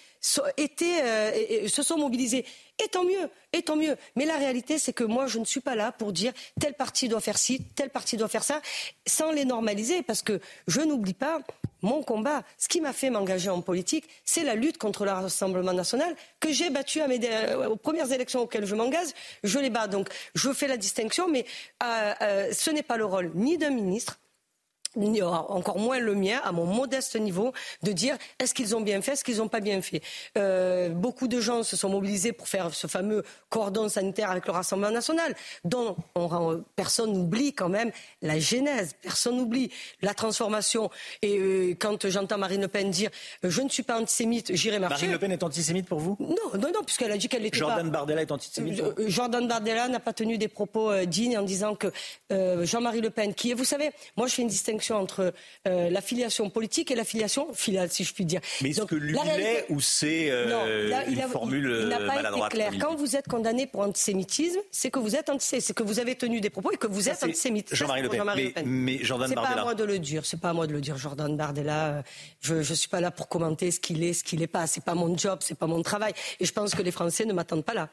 euh, 0.41 1.67
se 1.67 1.83
sont 1.83 1.97
mobilisés. 1.97 2.45
Et 2.83 2.87
tant 2.89 3.03
mieux, 3.03 3.29
tant 3.65 3.75
mieux. 3.75 3.95
Mais 4.15 4.25
la 4.25 4.37
réalité, 4.37 4.77
c'est 4.77 4.93
que 4.93 5.03
moi, 5.03 5.27
je 5.27 5.39
ne 5.39 5.45
suis 5.45 5.61
pas 5.61 5.75
là 5.75 5.91
pour 5.91 6.13
dire 6.13 6.33
tel 6.59 6.73
parti 6.73 7.07
doit 7.07 7.21
faire 7.21 7.37
ci, 7.37 7.63
tel 7.75 7.89
parti 7.89 8.17
doit 8.17 8.27
faire 8.27 8.43
ça, 8.43 8.61
sans 9.07 9.31
les 9.31 9.45
normaliser, 9.45 10.03
parce 10.03 10.21
que 10.21 10.39
je 10.67 10.81
n'oublie 10.81 11.13
pas 11.13 11.39
mon 11.81 12.03
combat. 12.03 12.43
Ce 12.57 12.67
qui 12.67 12.81
m'a 12.81 12.93
fait 12.93 13.09
m'engager 13.09 13.49
en 13.49 13.61
politique, 13.61 14.05
c'est 14.25 14.43
la 14.43 14.55
lutte 14.55 14.77
contre 14.77 15.05
le 15.05 15.11
Rassemblement 15.11 15.73
national 15.73 16.15
que 16.39 16.51
j'ai 16.51 16.69
battu 16.69 17.01
euh, 17.01 17.69
aux 17.69 17.75
premières 17.75 18.11
élections 18.11 18.41
auxquelles 18.41 18.65
je 18.65 18.75
m'engage. 18.75 19.09
Je 19.43 19.59
les 19.59 19.69
bats. 19.69 19.87
Donc, 19.87 20.09
je 20.33 20.51
fais 20.51 20.67
la 20.67 20.77
distinction, 20.77 21.27
mais 21.27 21.45
euh, 21.83 22.51
ce 22.53 22.69
n'est 22.71 22.83
pas 22.83 22.97
le 22.97 23.05
rôle 23.05 23.31
ni 23.35 23.57
d'un 23.57 23.69
ministre, 23.69 24.19
encore 25.23 25.79
moins 25.79 25.99
le 25.99 26.15
mien, 26.15 26.39
à 26.43 26.51
mon 26.51 26.65
modeste 26.65 27.15
niveau, 27.19 27.53
de 27.83 27.91
dire 27.91 28.17
est-ce 28.39 28.53
qu'ils 28.53 28.75
ont 28.75 28.81
bien 28.81 29.01
fait, 29.01 29.13
est-ce 29.13 29.23
qu'ils 29.23 29.37
n'ont 29.37 29.47
pas 29.47 29.59
bien 29.59 29.81
fait. 29.81 30.01
Euh, 30.37 30.89
beaucoup 30.89 31.27
de 31.27 31.39
gens 31.39 31.63
se 31.63 31.75
sont 31.75 31.89
mobilisés 31.89 32.33
pour 32.33 32.47
faire 32.47 32.73
ce 32.73 32.87
fameux 32.87 33.23
cordon 33.49 33.89
sanitaire 33.89 34.31
avec 34.31 34.45
le 34.45 34.51
Rassemblement 34.51 34.91
national, 34.91 35.35
dont 35.63 35.95
on, 36.15 36.63
personne 36.75 37.13
n'oublie 37.13 37.53
quand 37.53 37.69
même 37.69 37.91
la 38.21 38.39
genèse, 38.39 38.95
personne 39.01 39.37
n'oublie 39.37 39.71
la 40.01 40.13
transformation. 40.13 40.89
Et 41.21 41.37
euh, 41.37 41.75
quand 41.79 42.07
j'entends 42.07 42.37
Marine 42.37 42.61
Le 42.61 42.67
Pen 42.67 42.89
dire 42.89 43.09
je 43.43 43.61
ne 43.61 43.69
suis 43.69 43.83
pas 43.83 43.99
antisémite, 43.99 44.55
j'irai 44.55 44.79
marcher. 44.79 45.07
Marine 45.07 45.11
Le 45.11 45.19
Pen 45.19 45.31
est 45.31 45.43
antisémite 45.43 45.87
pour 45.87 45.99
vous? 45.99 46.17
Non, 46.19 46.59
non, 46.59 46.71
non, 46.73 46.83
puisqu'elle 46.85 47.11
a 47.11 47.17
dit 47.17 47.27
qu'elle 47.27 47.45
était 47.45 47.57
Jordan 47.57 47.89
Bardella 47.89 48.21
est 48.21 48.31
antisémite. 48.31 48.79
Euh, 48.79 48.93
Jordan 49.07 49.47
Bardella 49.47 49.87
n'a 49.87 49.99
pas 49.99 50.13
tenu 50.13 50.37
des 50.37 50.47
propos 50.47 50.93
dignes 51.05 51.37
en 51.37 51.43
disant 51.43 51.75
que 51.75 51.91
Jean-Marie 52.29 53.01
Le 53.01 53.09
Pen, 53.09 53.33
qui 53.33 53.51
est, 53.51 53.53
vous 53.53 53.65
savez, 53.65 53.91
moi 54.15 54.27
je 54.27 54.35
fais 54.35 54.41
une 54.41 54.47
distinction 54.47 54.86
entre 54.95 55.33
euh, 55.67 55.89
la 55.89 56.01
filiation 56.01 56.49
politique 56.49 56.91
et 56.91 56.95
la 56.95 57.03
filiation 57.03 57.53
filiale, 57.53 57.89
si 57.89 58.03
je 58.03 58.13
puis 58.13 58.25
dire. 58.25 58.41
Mais 58.61 58.69
est-ce 58.69 58.83
que 58.83 58.95
lui 58.95 59.17
réalité... 59.17 59.65
ou 59.69 59.81
c'est 59.81 60.29
euh, 60.29 61.03
une 61.07 61.21
formule 61.23 61.79
il 61.81 61.87
n'a 61.87 61.99
pas 61.99 62.21
été 62.21 62.49
clair. 62.49 62.71
Quand 62.79 62.95
vous 62.95 63.15
êtes 63.15 63.27
condamné 63.27 63.67
pour 63.67 63.81
antisémitisme, 63.81 64.59
c'est 64.71 64.91
que 64.91 64.99
vous 64.99 65.15
êtes 65.15 65.29
antisémite, 65.29 65.65
c'est 65.65 65.73
que 65.73 65.83
vous 65.83 65.99
avez 65.99 66.15
tenu 66.15 66.41
des 66.41 66.49
propos 66.49 66.71
et 66.71 66.77
que 66.77 66.87
vous 66.87 67.09
êtes 67.09 67.23
antisémite. 67.23 67.73
Jean-Marie 67.73 68.03
Le, 68.03 68.09
Pen. 68.09 68.65
Mais, 68.65 68.99
Jordan 69.03 69.33
Bardella. 69.33 69.49
C'est 69.49 69.55
pas 69.55 69.61
à 69.61 69.63
moi 69.63 69.75
de 69.75 69.83
le 69.83 69.99
dire. 69.99 70.25
C'est 70.25 70.39
pas 70.39 70.49
à 70.49 70.53
moi 70.53 70.67
de 70.67 70.73
le 70.73 70.81
dire. 70.81 70.97
Jordan 70.97 71.35
Bardella, 71.35 71.87
euh, 71.87 72.01
je 72.41 72.55
ne 72.55 72.63
suis 72.63 72.89
pas 72.89 73.01
là 73.01 73.11
pour 73.11 73.27
commenter 73.27 73.71
ce 73.71 73.79
qu'il 73.79 74.03
est, 74.03 74.13
ce 74.13 74.23
qu'il 74.23 74.39
n'est 74.39 74.47
pas. 74.47 74.67
C'est 74.67 74.83
pas 74.83 74.95
mon 74.95 75.17
job, 75.17 75.39
c'est 75.41 75.57
pas 75.57 75.67
mon 75.67 75.81
travail. 75.81 76.13
Et 76.39 76.45
je 76.45 76.53
pense 76.53 76.75
que 76.75 76.81
les 76.81 76.91
Français 76.91 77.25
ne 77.25 77.33
m'attendent 77.33 77.65
pas 77.65 77.73
là. 77.73 77.89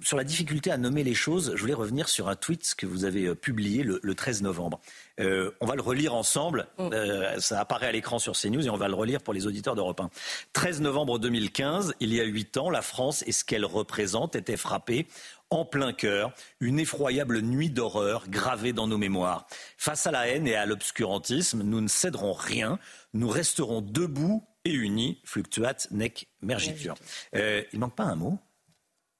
Sur 0.00 0.16
la 0.16 0.24
difficulté 0.24 0.70
à 0.70 0.78
nommer 0.78 1.04
les 1.04 1.14
choses, 1.14 1.52
je 1.54 1.60
voulais 1.60 1.74
revenir 1.74 2.08
sur 2.08 2.28
un 2.28 2.36
tweet 2.36 2.74
que 2.76 2.86
vous 2.86 3.04
avez 3.04 3.34
publié 3.34 3.82
le, 3.82 4.00
le 4.02 4.14
13 4.14 4.42
novembre. 4.42 4.80
Euh, 5.20 5.50
on 5.60 5.66
va 5.66 5.74
le 5.74 5.82
relire 5.82 6.14
ensemble. 6.14 6.68
Euh, 6.78 7.38
ça 7.38 7.60
apparaît 7.60 7.88
à 7.88 7.92
l'écran 7.92 8.18
sur 8.18 8.32
CNews 8.32 8.66
et 8.66 8.70
on 8.70 8.76
va 8.76 8.88
le 8.88 8.94
relire 8.94 9.20
pour 9.20 9.34
les 9.34 9.46
auditeurs 9.46 9.74
d'Europe 9.74 10.00
1. 10.00 10.10
13 10.52 10.80
novembre 10.80 11.18
2015, 11.18 11.94
il 12.00 12.14
y 12.14 12.20
a 12.20 12.24
huit 12.24 12.56
ans, 12.56 12.70
la 12.70 12.82
France 12.82 13.22
et 13.26 13.32
ce 13.32 13.44
qu'elle 13.44 13.64
représente 13.64 14.36
étaient 14.36 14.56
frappés 14.56 15.06
en 15.50 15.64
plein 15.64 15.92
cœur, 15.92 16.32
une 16.60 16.78
effroyable 16.78 17.40
nuit 17.40 17.70
d'horreur 17.70 18.28
gravée 18.28 18.72
dans 18.72 18.86
nos 18.86 18.98
mémoires. 18.98 19.46
Face 19.78 20.06
à 20.06 20.10
la 20.10 20.28
haine 20.28 20.46
et 20.46 20.54
à 20.54 20.66
l'obscurantisme, 20.66 21.62
nous 21.62 21.80
ne 21.80 21.88
céderons 21.88 22.34
rien, 22.34 22.78
nous 23.14 23.28
resterons 23.28 23.80
debout 23.80 24.44
et 24.64 24.72
unis, 24.72 25.20
fluctuat 25.24 25.76
nec 25.90 26.28
mergitur. 26.42 26.96
Euh, 27.34 27.62
il 27.72 27.78
manque 27.78 27.96
pas 27.96 28.04
un 28.04 28.16
mot? 28.16 28.38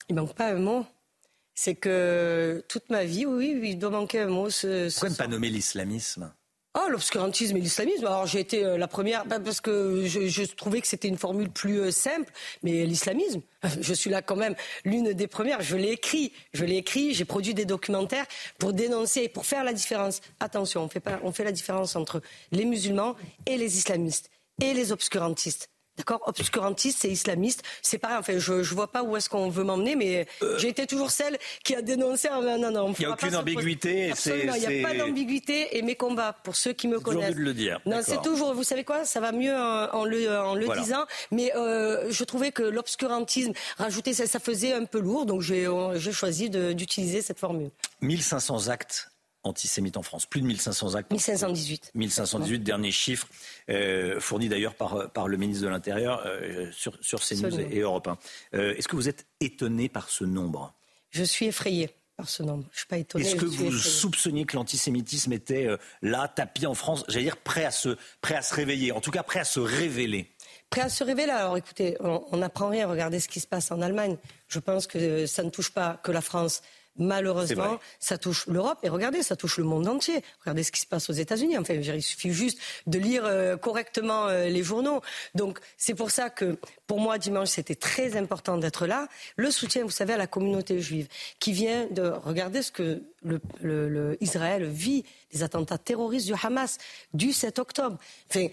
Il 0.09 0.15
manque 0.15 0.35
pas 0.35 0.49
un 0.49 0.59
mot 0.59 0.87
c'est 1.59 1.75
que 1.75 2.65
toute 2.69 2.89
ma 2.89 3.03
vie, 3.03 3.27
oui, 3.27 3.59
il 3.65 3.81
doit 3.81 3.91
manquer 3.91 4.21
un 4.21 4.29
mot. 4.29 4.49
Ce, 4.49 4.89
Pourquoi 4.93 5.09
ne 5.09 5.15
pas 5.17 5.27
nommer 5.27 5.49
l'islamisme? 5.49 6.33
Oh, 6.79 6.89
l'obscurantisme 6.89 7.57
et 7.57 7.61
l'islamisme. 7.61 8.07
Alors 8.07 8.27
j'ai 8.27 8.39
été 8.39 8.65
euh, 8.65 8.79
la 8.79 8.87
première 8.87 9.27
bah, 9.27 9.41
parce 9.41 9.61
que 9.61 10.07
je, 10.07 10.45
trouvais 10.55 10.81
que 10.81 10.87
c'était 10.87 11.09
une 11.09 11.19
formule 11.19 11.51
plus 11.51 11.81
euh, 11.81 11.91
simple, 11.91 12.33
mais 12.63 12.87
l'islamisme, 12.87 13.41
je 13.81 13.93
suis 13.93 14.09
là 14.09 14.23
quand 14.23 14.37
même 14.37 14.55
l'une 14.85 15.15
des 15.15 15.27
premières. 15.27 15.61
Je 15.61 15.77
l'ai 15.77 15.91
écrit, 15.91 16.33
je 16.53 16.65
l'ai 16.65 16.77
écrit, 16.77 17.13
j'ai 17.13 17.25
produit 17.25 17.55
des 17.55 17.65
documentaires 17.65 18.27
pour 18.61 18.73
dénoncer, 18.73 19.29
pour 19.29 19.45
faire 19.45 19.65
la 19.65 19.73
différence. 19.73 20.21
Attention, 20.39 20.85
on 20.85 20.89
fait 20.89 21.01
pas, 21.01 21.19
on 21.25 21.33
fait 21.33 21.45
la 21.45 21.53
différence 21.53 21.97
entre 21.97 22.23
les 22.53 22.67
musulmans 22.67 23.17
et 23.47 23.57
les 23.57 23.79
islamistes 23.79 24.31
et 24.63 24.75
les 24.75 24.93
obscurantistes. 24.93 25.71
D'accord 25.99 26.23
Obscurantiste 26.27 27.05
et 27.05 27.11
islamiste, 27.11 27.63
c'est 27.83 27.99
pareil. 27.99 28.17
Enfin, 28.19 28.39
je 28.39 28.55
ne 28.55 28.63
vois 28.63 28.91
pas 28.91 29.03
où 29.03 29.17
est-ce 29.17 29.29
qu'on 29.29 29.49
veut 29.49 29.65
m'emmener, 29.65 29.97
mais 29.97 30.27
euh. 30.43 30.57
j'ai 30.59 30.69
été 30.69 30.87
toujours 30.87 31.11
celle 31.11 31.37
qui 31.65 31.75
a 31.75 31.83
dénoncé. 31.83 32.29
Ah, 32.31 32.41
non, 32.41 32.71
non, 32.71 32.95
il 32.99 33.01
n'y 33.01 33.07
a 33.07 33.11
aucune 33.11 33.35
ambiguïté. 33.35 34.13
Absolument, 34.13 34.55
il 34.55 34.69
n'y 34.69 34.85
a 34.85 34.89
pas 34.89 34.95
d'ambiguïté. 34.95 35.77
Et 35.77 35.83
mes 35.83 35.97
combats, 35.97 36.35
pour 36.45 36.57
ceux 36.57 36.73
qui 36.73 36.89
me 36.89 37.01
connaissent. 37.01 37.35
de 37.35 37.41
le 37.41 37.53
dire. 37.53 37.81
Non, 37.85 38.01
c'est 38.03 38.23
toujours. 38.23 38.55
Vous 38.55 38.63
savez 38.63 38.85
quoi 38.85 39.05
Ça 39.05 39.21
va 39.21 39.33
mieux 39.33 39.55
en, 39.55 40.05
le, 40.05 40.39
en 40.39 40.55
le 40.55 40.69
disant. 40.79 41.05
Mais 41.33 41.53
euh, 41.57 42.11
je 42.11 42.25
trouvais 42.25 42.53
que 42.53 42.63
l'obscurantisme, 42.63 43.53
rajouter 43.77 44.15
ça, 44.15 44.27
ça 44.27 44.39
faisait 44.39 44.73
un 44.73 44.85
peu 44.85 45.01
lourd. 45.01 45.27
Donc 45.27 45.43
j'ai 45.43 45.67
choisi 46.13 46.49
d'utiliser 46.49 47.23
cette 47.23 47.39
formule. 47.39 47.71
1500 48.03 48.69
actes 48.69 49.11
antisémites 49.45 49.97
en 49.97 50.03
France. 50.03 50.27
Plus 50.27 50.41
de 50.41 50.47
1500 50.47 50.95
actes. 50.95 51.11
1518. 51.11 51.93
1518, 51.95 52.59
dernier 52.61 52.91
chiffre, 52.91 53.29
euh, 53.71 54.21
fourni 54.21 54.49
d'ailleurs 54.49 54.75
par, 54.75 55.11
par 55.11 55.29
le 55.29 55.37
ministre 55.37 55.65
de 55.65 55.69
l'Intérieur 55.69 56.23
euh, 56.27 56.71
sur, 56.73 56.97
sur 57.01 57.21
CNews 57.21 57.61
et, 57.61 57.77
et 57.77 57.81
Europe 57.81 58.09
1. 58.09 58.19
Euh, 58.55 58.75
est-ce 58.77 58.89
que 58.89 58.97
vous 58.97 59.09
êtes 59.09 59.27
étonné 59.41 59.89
par 59.89 60.09
ce 60.09 60.25
nombre? 60.25 60.75
Je 61.11 61.25
suis 61.25 61.47
effrayé 61.47 61.91
par 62.17 62.29
ce 62.29 62.43
nombre. 62.43 62.65
Je 62.73 62.79
suis 62.79 62.89
pas 62.89 62.99
étonné. 62.99 63.25
Est-ce 63.25 63.37
que 63.37 63.47
vous 63.47 63.73
soupçonniez 63.73 64.45
que 64.45 64.57
l'antisémitisme 64.57 65.33
était 65.33 65.69
là, 66.03 66.27
tapis 66.29 66.67
en 66.67 66.75
France, 66.75 67.05
j'allais 67.09 67.25
dire 67.25 67.37
prêt 67.37 67.65
à, 67.65 67.71
se, 67.71 67.97
prêt 68.21 68.35
à 68.35 68.43
se 68.43 68.55
réveiller, 68.55 68.91
en 68.93 69.01
tout 69.01 69.13
cas 69.13 69.23
prêt 69.23 69.41
à 69.41 69.45
se 69.45 69.61
révéler 69.61 70.35
Prêt 70.69 70.83
à 70.83 70.89
se 70.89 71.03
révéler 71.05 71.31
Alors 71.31 71.57
écoutez, 71.57 71.97
on 72.01 72.37
n'apprend 72.37 72.69
rien. 72.69 72.89
Regardez 72.89 73.21
ce 73.21 73.29
qui 73.29 73.41
se 73.41 73.47
passe 73.47 73.71
en 73.71 73.81
Allemagne. 73.81 74.17
Je 74.49 74.59
pense 74.59 74.87
que 74.87 75.27
ça 75.27 75.43
ne 75.43 75.51
touche 75.51 75.71
pas 75.71 75.99
que 76.03 76.13
la 76.13 76.21
France. 76.21 76.63
Malheureusement, 76.99 77.79
ça 78.01 78.19
touche 78.19 78.47
l'Europe 78.49 78.79
et 78.83 78.89
regardez, 78.89 79.23
ça 79.23 79.37
touche 79.37 79.59
le 79.59 79.65
monde 79.65 79.87
entier. 79.87 80.23
Regardez 80.41 80.65
ce 80.65 80.73
qui 80.73 80.81
se 80.81 80.87
passe 80.87 81.09
aux 81.09 81.15
États-Unis. 81.15 81.57
Enfin, 81.57 81.75
il 81.75 82.03
suffit 82.03 82.33
juste 82.33 82.59
de 82.87 82.99
lire 82.99 83.25
euh, 83.25 83.57
correctement 83.57 84.27
euh, 84.27 84.49
les 84.49 84.63
journaux. 84.63 85.01
Donc, 85.35 85.61
c'est 85.77 85.95
pour 85.95 86.11
ça 86.11 86.29
que, 86.29 86.59
pour 86.87 87.01
moi, 87.01 87.19
dimanche, 87.19 87.49
c'était 87.49 87.77
très 87.77 88.17
important 88.17 88.59
d'être 88.59 88.87
là. 88.87 89.07
Le 89.37 89.51
soutien, 89.51 89.85
vous 89.85 89.91
savez, 89.91 90.15
à 90.15 90.17
la 90.17 90.27
communauté 90.27 90.81
juive, 90.81 91.09
qui 91.39 91.53
vient 91.53 91.87
de 91.91 92.03
regarder 92.03 92.63
ce 92.63 92.73
que 92.73 93.03
le, 93.23 94.17
Israël 94.21 94.65
vit, 94.65 95.05
les 95.33 95.43
attentats 95.43 95.79
terroristes 95.79 96.27
du 96.27 96.35
Hamas 96.43 96.79
du 97.15 97.33
7 97.33 97.59
octobre. 97.59 97.99
Enfin, 98.31 98.49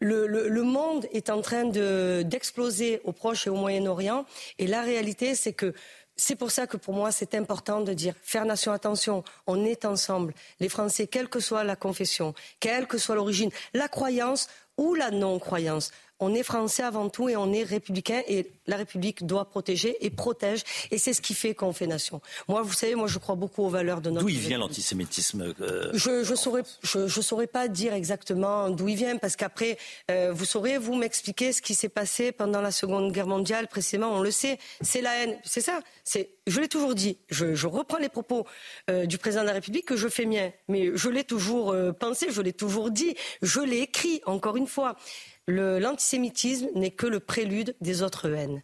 le, 0.00 0.26
le, 0.26 0.62
monde 0.62 1.06
est 1.12 1.30
en 1.30 1.40
train 1.40 1.64
d'exploser 1.64 3.00
au 3.04 3.12
Proche 3.12 3.46
et 3.46 3.50
au 3.50 3.54
Moyen-Orient. 3.54 4.26
Et 4.58 4.66
la 4.66 4.82
réalité, 4.82 5.34
c'est 5.34 5.52
que 5.52 5.72
c'est 6.16 6.36
pour 6.36 6.50
ça 6.50 6.66
que 6.66 6.76
pour 6.76 6.94
moi, 6.94 7.10
c'est 7.10 7.34
important 7.34 7.80
de 7.80 7.92
dire 7.92 8.14
faire 8.22 8.44
nation 8.44 8.72
attention, 8.72 9.24
on 9.46 9.64
est 9.64 9.84
ensemble. 9.84 10.34
Les 10.60 10.68
Français, 10.68 11.06
quelle 11.06 11.28
que 11.28 11.40
soit 11.40 11.64
la 11.64 11.76
confession, 11.76 12.34
quelle 12.60 12.86
que 12.86 12.98
soit 12.98 13.14
l'origine, 13.14 13.50
la 13.72 13.88
croyance 13.88 14.48
ou 14.76 14.94
la 14.94 15.10
non-croyance, 15.10 15.92
on 16.20 16.34
est 16.34 16.42
français 16.42 16.82
avant 16.82 17.08
tout 17.08 17.28
et 17.28 17.36
on 17.36 17.52
est 17.52 17.62
républicain 17.62 18.22
et 18.28 18.50
la 18.66 18.76
République 18.76 19.26
doit 19.26 19.44
protéger 19.46 19.96
et 20.04 20.10
protège 20.10 20.62
et 20.90 20.98
c'est 20.98 21.12
ce 21.12 21.20
qui 21.20 21.34
fait 21.34 21.54
qu'on 21.54 21.72
fait 21.72 21.86
nation. 21.86 22.20
Moi, 22.48 22.62
vous 22.62 22.72
savez, 22.72 22.94
moi 22.94 23.08
je 23.08 23.18
crois 23.18 23.34
beaucoup 23.34 23.62
aux 23.62 23.68
valeurs 23.68 24.00
de 24.00 24.10
notre. 24.10 24.24
D'où 24.24 24.30
il 24.30 24.38
vient 24.38 24.58
l'antisémitisme 24.58 25.54
euh, 25.60 25.90
Je 25.92 26.24
je 26.24 26.34
saurais 26.34 26.62
je, 26.82 27.08
je, 27.08 27.20
saurais 27.20 27.46
pas 27.46 27.68
dire 27.68 27.92
exactement 27.92 28.70
d'où 28.70 28.88
il 28.88 28.96
vient 28.96 29.16
parce 29.16 29.36
qu'après 29.36 29.76
euh, 30.10 30.32
vous 30.32 30.44
saurez 30.44 30.78
vous 30.78 30.94
m'expliquer 30.94 31.52
ce 31.52 31.60
qui 31.60 31.74
s'est 31.74 31.88
passé 31.88 32.32
pendant 32.32 32.60
la 32.60 32.70
Seconde 32.70 33.12
Guerre 33.12 33.26
mondiale 33.26 33.66
précisément. 33.68 34.12
On 34.12 34.20
le 34.20 34.30
sait, 34.30 34.58
c'est 34.80 35.00
la 35.00 35.14
haine, 35.16 35.36
c'est 35.44 35.60
ça. 35.60 35.80
C'est 36.04 36.30
je 36.46 36.60
l'ai 36.60 36.68
toujours 36.68 36.94
dit. 36.94 37.18
Je, 37.30 37.54
je, 37.54 37.66
reprends 37.66 37.98
les 37.98 38.10
propos 38.10 38.46
euh, 38.90 39.06
du 39.06 39.18
président 39.18 39.42
de 39.42 39.46
la 39.46 39.54
République 39.54 39.86
que 39.86 39.96
je 39.96 40.08
fais 40.08 40.26
mien, 40.26 40.50
mais 40.68 40.90
je 40.94 41.08
l'ai 41.08 41.24
toujours 41.24 41.74
pensé, 41.98 42.26
je 42.30 42.42
l'ai 42.42 42.52
toujours 42.52 42.90
dit, 42.90 43.14
je 43.42 43.60
l'ai 43.60 43.78
écrit 43.78 44.20
encore 44.26 44.56
une 44.56 44.66
fois 44.66 44.96
l'antisémitisme 45.48 46.68
n'est 46.74 46.90
que 46.90 47.06
le 47.06 47.20
prélude 47.20 47.74
des 47.80 48.02
autres 48.02 48.30
haines. 48.30 48.62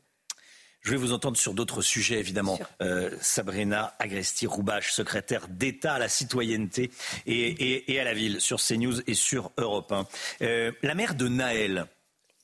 Je 0.82 0.92
vais 0.92 0.96
vous 0.96 1.12
entendre 1.12 1.36
sur 1.36 1.52
d'autres 1.52 1.82
sujets, 1.82 2.18
évidemment. 2.18 2.58
Euh, 2.80 3.10
Sabrina 3.20 3.94
Agresti-Roubache, 3.98 4.92
secrétaire 4.92 5.46
d'État 5.48 5.94
à 5.94 5.98
la 5.98 6.08
citoyenneté 6.08 6.90
et, 7.26 8.00
à 8.00 8.04
la 8.04 8.14
ville, 8.14 8.40
sur 8.40 8.58
CNews 8.58 9.02
et 9.06 9.14
sur 9.14 9.52
Europe 9.58 9.92
1. 9.92 10.06
Euh, 10.40 10.72
la 10.82 10.94
mère 10.94 11.14
de 11.14 11.28
Naël, 11.28 11.86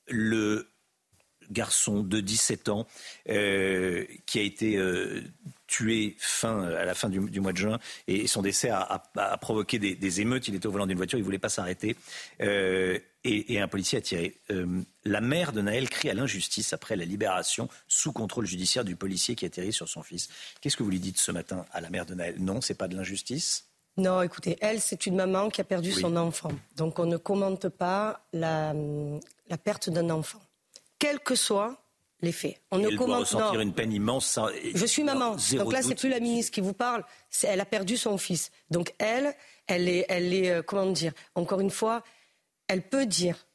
le 0.07 0.69
garçon 1.49 2.03
de 2.03 2.19
17 2.19 2.69
ans 2.69 2.85
euh, 3.29 4.05
qui 4.27 4.37
a 4.37 4.43
été 4.43 4.77
tué 5.67 6.15
fin, 6.17 6.63
à 6.63 6.85
la 6.85 6.95
fin 6.95 7.09
du, 7.09 7.39
mois 7.39 7.51
de 7.51 7.57
juin 7.57 7.79
et 8.07 8.25
son 8.27 8.41
décès 8.41 8.69
a, 8.69 9.03
provoqué 9.39 9.79
des, 9.79 9.95
des, 9.95 10.21
émeutes. 10.21 10.47
Il 10.47 10.55
était 10.55 10.67
au 10.67 10.71
volant 10.71 10.87
d'une 10.87 10.97
voiture, 10.97 11.19
il 11.19 11.21
ne 11.21 11.25
voulait 11.25 11.39
pas 11.39 11.49
s'arrêter 11.49 11.95
et, 13.27 13.59
un 13.59 13.67
policier 13.67 13.97
a 13.97 14.01
tiré. 14.01 14.35
Euh, 14.51 14.81
La 15.05 15.21
mère 15.21 15.51
de 15.51 15.61
Naël 15.61 15.89
crie 15.89 16.09
à 16.09 16.13
l'injustice 16.13 16.73
après 16.73 16.95
la 16.95 17.05
libération 17.05 17.69
sous 17.87 18.11
contrôle 18.11 18.45
judiciaire 18.45 18.83
du 18.83 18.95
policier 18.95 19.35
qui 19.35 19.45
atterrit 19.45 19.73
sur 19.73 19.89
son 19.89 20.03
fils. 20.03 20.29
Qu'est-ce 20.61 20.77
que 20.77 20.83
vous 20.83 20.89
lui 20.89 20.99
dites 20.99 21.17
ce 21.17 21.31
matin 21.31 21.65
à 21.71 21.81
la 21.81 21.89
mère 21.89 22.05
de 22.05 22.13
Naël? 22.13 22.35
Non, 22.39 22.61
c'est 22.61 22.75
pas 22.75 22.87
de 22.87 22.95
l'injustice? 22.95 23.65
Non, 23.97 24.21
écoutez, 24.21 24.57
elle, 24.61 24.79
c'est 24.79 25.07
une 25.07 25.15
maman 25.15 25.49
qui 25.49 25.59
a 25.59 25.63
perdu 25.63 25.91
son 25.91 26.15
enfant. 26.17 26.51
Donc 26.75 26.99
on 26.99 27.05
ne 27.05 27.17
commente 27.17 27.67
pas 27.69 28.21
la, 28.31 28.73
la 29.49 29.57
perte 29.57 29.89
d'un 29.89 30.09
enfant, 30.11 30.41
quels 30.99 31.19
que 31.19 31.35
soient 31.35 31.81
les 32.21 32.31
faits. 32.31 32.59
On 32.71 32.79
ne 32.79 32.89
elle 32.89 32.97
commente 32.97 33.21
ressentir 33.21 33.59
une 33.59 33.73
peine 33.73 33.93
immense. 33.93 34.39
Je 34.73 34.85
suis 34.85 35.03
maman. 35.03 35.35
Donc 35.53 35.73
là, 35.73 35.81
c'est 35.81 35.95
plus 35.95 36.09
la 36.09 36.19
ministre 36.19 36.51
qui 36.51 36.61
vous 36.61 36.73
parle. 36.73 37.03
Elle 37.43 37.59
a 37.59 37.65
perdu 37.65 37.97
son 37.97 38.17
fils. 38.17 38.51
Donc 38.69 38.93
elle, 38.97 39.35
elle 39.67 39.87
est, 39.87 40.05
elle 40.09 40.33
est, 40.33 40.49
euh, 40.49 40.61
comment 40.61 40.91
dire 40.91 41.13
Encore 41.35 41.59
une 41.59 41.71
fois, 41.71 42.03
elle 42.67 42.81
peut 42.81 43.05
dire 43.05 43.47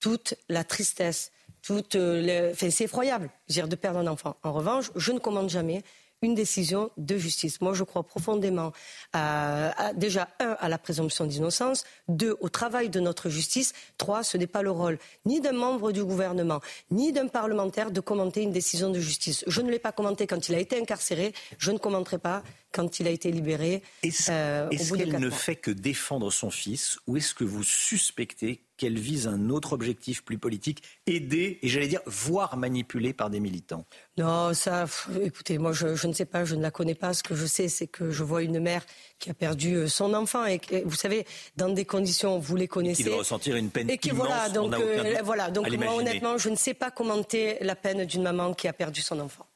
toute 0.00 0.34
la 0.48 0.64
tristesse, 0.64 1.30
toute, 1.62 1.94
euh, 1.94 2.50
enfin, 2.52 2.70
c'est 2.70 2.84
effroyable, 2.84 3.30
dire 3.48 3.68
de 3.68 3.76
perdre 3.76 4.00
un 4.00 4.06
enfant. 4.06 4.36
En 4.42 4.52
revanche, 4.52 4.90
je 4.96 5.12
ne 5.12 5.18
commande 5.18 5.48
jamais 5.48 5.82
une 6.22 6.34
décision 6.34 6.90
de 6.96 7.16
justice. 7.16 7.60
Moi, 7.60 7.74
je 7.74 7.84
crois 7.84 8.04
profondément 8.04 8.72
à, 9.12 9.92
déjà, 9.94 10.28
un, 10.40 10.56
à 10.60 10.68
la 10.68 10.78
présomption 10.78 11.26
d'innocence, 11.26 11.84
deux, 12.08 12.36
au 12.40 12.48
travail 12.48 12.88
de 12.88 13.00
notre 13.00 13.28
justice, 13.28 13.72
trois, 13.98 14.22
ce 14.22 14.36
n'est 14.36 14.46
pas 14.46 14.62
le 14.62 14.70
rôle 14.70 14.98
ni 15.26 15.40
d'un 15.40 15.52
membre 15.52 15.92
du 15.92 16.04
gouvernement, 16.04 16.60
ni 16.90 17.12
d'un 17.12 17.26
parlementaire 17.26 17.90
de 17.90 18.00
commenter 18.00 18.42
une 18.42 18.52
décision 18.52 18.90
de 18.90 19.00
justice. 19.00 19.44
Je 19.46 19.60
ne 19.60 19.70
l'ai 19.70 19.78
pas 19.78 19.92
commenté 19.92 20.26
quand 20.26 20.48
il 20.48 20.54
a 20.54 20.58
été 20.58 20.78
incarcéré, 20.80 21.32
je 21.58 21.70
ne 21.70 21.78
commenterai 21.78 22.18
pas 22.18 22.42
quand 22.72 23.00
il 23.00 23.06
a 23.06 23.10
été 23.10 23.30
libéré. 23.30 23.82
Est-ce 24.02 24.30
euh, 24.30 24.68
qu'elle 24.68 25.18
ne 25.18 25.30
fait 25.30 25.56
que 25.56 25.70
défendre 25.70 26.30
son 26.30 26.50
fils 26.50 26.98
ou 27.06 27.16
est-ce 27.16 27.34
que 27.34 27.44
vous 27.44 27.64
suspectez 27.64 28.62
qu'elle 28.82 28.98
vise 28.98 29.28
un 29.28 29.48
autre 29.48 29.74
objectif 29.74 30.24
plus 30.24 30.38
politique, 30.38 30.82
aider 31.06 31.60
et 31.62 31.68
j'allais 31.68 31.86
dire 31.86 32.00
voire 32.06 32.56
manipuler 32.56 33.12
par 33.12 33.30
des 33.30 33.38
militants 33.38 33.84
Non, 34.18 34.52
ça, 34.54 34.86
écoutez, 35.22 35.56
moi 35.58 35.72
je, 35.72 36.04
ne 36.04 36.12
sais 36.12 36.24
pas, 36.24 36.44
je 36.44 36.56
ne 36.56 36.62
la 36.62 36.72
connais 36.72 36.96
pas. 36.96 37.14
Ce 37.14 37.22
que 37.22 37.36
je 37.36 37.46
sais, 37.46 37.68
c'est 37.68 37.86
que 37.86 38.10
je 38.10 38.24
vois 38.24 38.42
une 38.42 38.58
mère 38.58 38.84
qui 39.20 39.30
a 39.30 39.34
perdu 39.34 39.76
euh, 39.76 39.86
son 39.86 40.14
enfant 40.14 40.44
et, 40.46 40.60
vous 40.84 40.96
savez, 40.96 41.24
dans 41.56 41.68
des 41.68 41.84
conditions, 41.84 42.40
vous 42.40 42.56
les 42.56 42.66
connaissez. 42.66 43.02
Et 43.02 43.04
qui 43.04 43.10
doit 43.10 43.18
ressentir 43.18 43.54
une 43.54 43.70
peine 43.70 43.88
et 43.88 43.98
qui, 43.98 44.08
immense, 44.08 44.26
voilà, 44.26 44.48
donc, 44.48 44.74
euh, 44.74 45.14
voilà, 45.22 45.50
donc 45.52 45.70
moi 45.70 45.94
honnêtement, 45.94 46.36
je 46.36 46.48
ne 46.48 46.56
sais 46.56 46.74
pas 46.74 46.90
commenter 46.90 47.58
la 47.60 47.76
peine 47.76 48.04
d'une 48.04 48.24
maman 48.24 48.52
qui 48.52 48.66
a 48.66 48.72
perdu 48.72 49.00
son 49.00 49.20
enfant. 49.20 49.46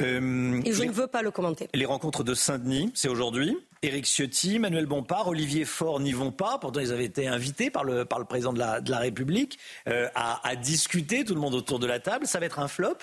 Euh, 0.00 0.60
et 0.64 0.72
je 0.72 0.82
ne 0.84 0.90
veux 0.90 1.06
pas 1.06 1.22
le 1.22 1.30
commenter. 1.30 1.68
Les 1.74 1.84
rencontres 1.84 2.24
de 2.24 2.34
Saint-Denis, 2.34 2.90
c'est 2.94 3.08
aujourd'hui. 3.08 3.56
Éric 3.82 4.06
Ciotti, 4.06 4.58
Manuel 4.58 4.86
Bompard, 4.86 5.28
Olivier 5.28 5.64
Faure 5.64 6.00
n'y 6.00 6.12
vont 6.12 6.32
pas. 6.32 6.58
Pourtant, 6.58 6.80
ils 6.80 6.92
avaient 6.92 7.04
été 7.04 7.28
invités 7.28 7.70
par 7.70 7.84
le, 7.84 8.04
par 8.04 8.18
le 8.18 8.24
président 8.24 8.52
de 8.52 8.58
la, 8.58 8.80
de 8.80 8.90
la 8.90 8.98
République 8.98 9.58
euh, 9.88 10.08
à, 10.14 10.46
à 10.46 10.56
discuter, 10.56 11.24
tout 11.24 11.34
le 11.34 11.40
monde 11.40 11.54
autour 11.54 11.78
de 11.78 11.86
la 11.86 11.98
table. 12.00 12.26
Ça 12.26 12.40
va 12.40 12.46
être 12.46 12.58
un 12.58 12.68
flop? 12.68 12.96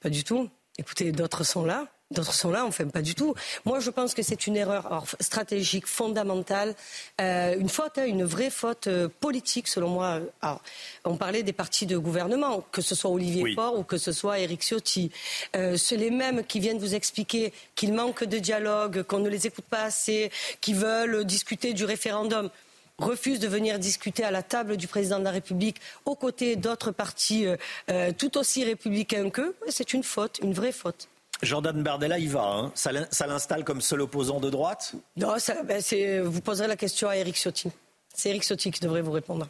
Pas 0.00 0.10
du 0.10 0.24
tout. 0.24 0.48
Écoutez, 0.78 1.12
d'autres 1.12 1.44
sont 1.44 1.64
là. 1.64 1.86
D'autres 2.10 2.32
sont 2.32 2.50
là, 2.50 2.66
fait 2.70 2.86
pas 2.86 3.02
du 3.02 3.14
tout. 3.14 3.34
Moi, 3.66 3.80
je 3.80 3.90
pense 3.90 4.14
que 4.14 4.22
c'est 4.22 4.46
une 4.46 4.56
erreur 4.56 5.04
stratégique 5.20 5.86
fondamentale, 5.86 6.74
euh, 7.20 7.54
une 7.58 7.68
faute, 7.68 7.98
hein, 7.98 8.06
une 8.06 8.24
vraie 8.24 8.48
faute 8.48 8.86
euh, 8.86 9.08
politique, 9.20 9.68
selon 9.68 9.90
moi. 9.90 10.20
Alors, 10.40 10.62
on 11.04 11.16
parlait 11.18 11.42
des 11.42 11.52
partis 11.52 11.84
de 11.84 11.98
gouvernement, 11.98 12.64
que 12.72 12.80
ce 12.80 12.94
soit 12.94 13.10
Olivier 13.10 13.54
Faure 13.54 13.78
ou 13.78 13.82
que 13.82 13.98
ce 13.98 14.12
soit 14.12 14.38
Éric 14.38 14.62
Ciotti. 14.62 15.10
Euh, 15.54 15.76
c'est 15.76 15.98
les 15.98 16.10
mêmes 16.10 16.44
qui 16.44 16.60
viennent 16.60 16.78
vous 16.78 16.94
expliquer 16.94 17.52
qu'il 17.74 17.92
manque 17.92 18.24
de 18.24 18.38
dialogue, 18.38 19.02
qu'on 19.02 19.18
ne 19.18 19.28
les 19.28 19.46
écoute 19.46 19.66
pas 19.66 19.82
assez, 19.82 20.30
qui 20.62 20.72
veulent 20.72 21.26
discuter 21.26 21.74
du 21.74 21.84
référendum 21.84 22.48
refusent 22.96 23.38
de 23.38 23.48
venir 23.48 23.78
discuter 23.78 24.24
à 24.24 24.30
la 24.30 24.42
table 24.42 24.78
du 24.78 24.88
président 24.88 25.18
de 25.18 25.24
la 25.24 25.30
République 25.30 25.76
aux 26.06 26.16
côtés 26.16 26.56
d'autres 26.56 26.90
partis 26.90 27.46
tout 28.18 28.36
aussi 28.36 28.64
républicains 28.64 29.30
qu'eux, 29.30 29.54
c'est 29.68 29.92
une 29.92 30.02
faute, 30.02 30.40
une 30.42 30.52
vraie 30.52 30.72
faute. 30.72 31.08
Jordan 31.42 31.82
Bardella 31.82 32.18
y 32.18 32.26
va. 32.26 32.44
Hein. 32.44 32.72
Ça 32.74 33.26
l'installe 33.26 33.64
comme 33.64 33.80
seul 33.80 34.02
opposant 34.02 34.40
de 34.40 34.50
droite? 34.50 34.94
Non, 35.16 35.34
ben, 35.64 35.82
vous 36.22 36.40
poserez 36.40 36.68
la 36.68 36.76
question 36.76 37.08
à 37.08 37.16
Eric 37.16 37.36
Ciotti. 37.36 37.70
C'est 38.18 38.30
Eric 38.30 38.42
Sotti 38.42 38.72
qui 38.72 38.80
devrait 38.80 39.00
vous 39.00 39.12
répondre. 39.12 39.46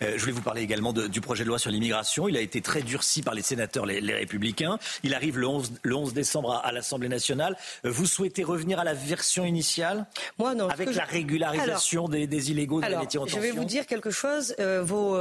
Euh, 0.00 0.12
je 0.14 0.20
voulais 0.20 0.32
vous 0.32 0.42
parler 0.42 0.62
également 0.62 0.92
du 0.92 1.20
projet 1.20 1.42
de 1.42 1.48
loi 1.48 1.58
sur 1.58 1.70
l'immigration. 1.70 2.28
Il 2.28 2.36
a 2.36 2.40
été 2.40 2.60
très 2.60 2.82
durci 2.82 3.20
par 3.20 3.34
les 3.34 3.42
sénateurs, 3.42 3.84
les, 3.84 4.14
républicains. 4.14 4.78
Il 5.02 5.14
arrive 5.14 5.38
le 5.38 5.48
11, 5.48 5.72
le 5.82 5.96
11 5.96 6.14
décembre 6.14 6.60
à, 6.62 6.70
l'Assemblée 6.70 7.08
nationale. 7.08 7.56
Euh, 7.84 7.90
vous 7.90 8.06
souhaitez 8.06 8.44
revenir 8.44 8.78
à 8.78 8.84
la 8.84 8.94
version 8.94 9.44
initiale? 9.44 10.06
Moi, 10.38 10.54
non. 10.54 10.68
Avec 10.68 10.94
la 10.94 11.04
régularisation 11.04 12.08
des, 12.08 12.50
illégaux 12.50 12.80
de 12.80 12.86
alors, 12.86 13.04
Je 13.26 13.38
vais 13.40 13.50
vous 13.50 13.64
dire 13.64 13.86
quelque 13.86 14.10
chose. 14.10 14.54
Euh, 14.60 14.82
vos, 14.84 15.18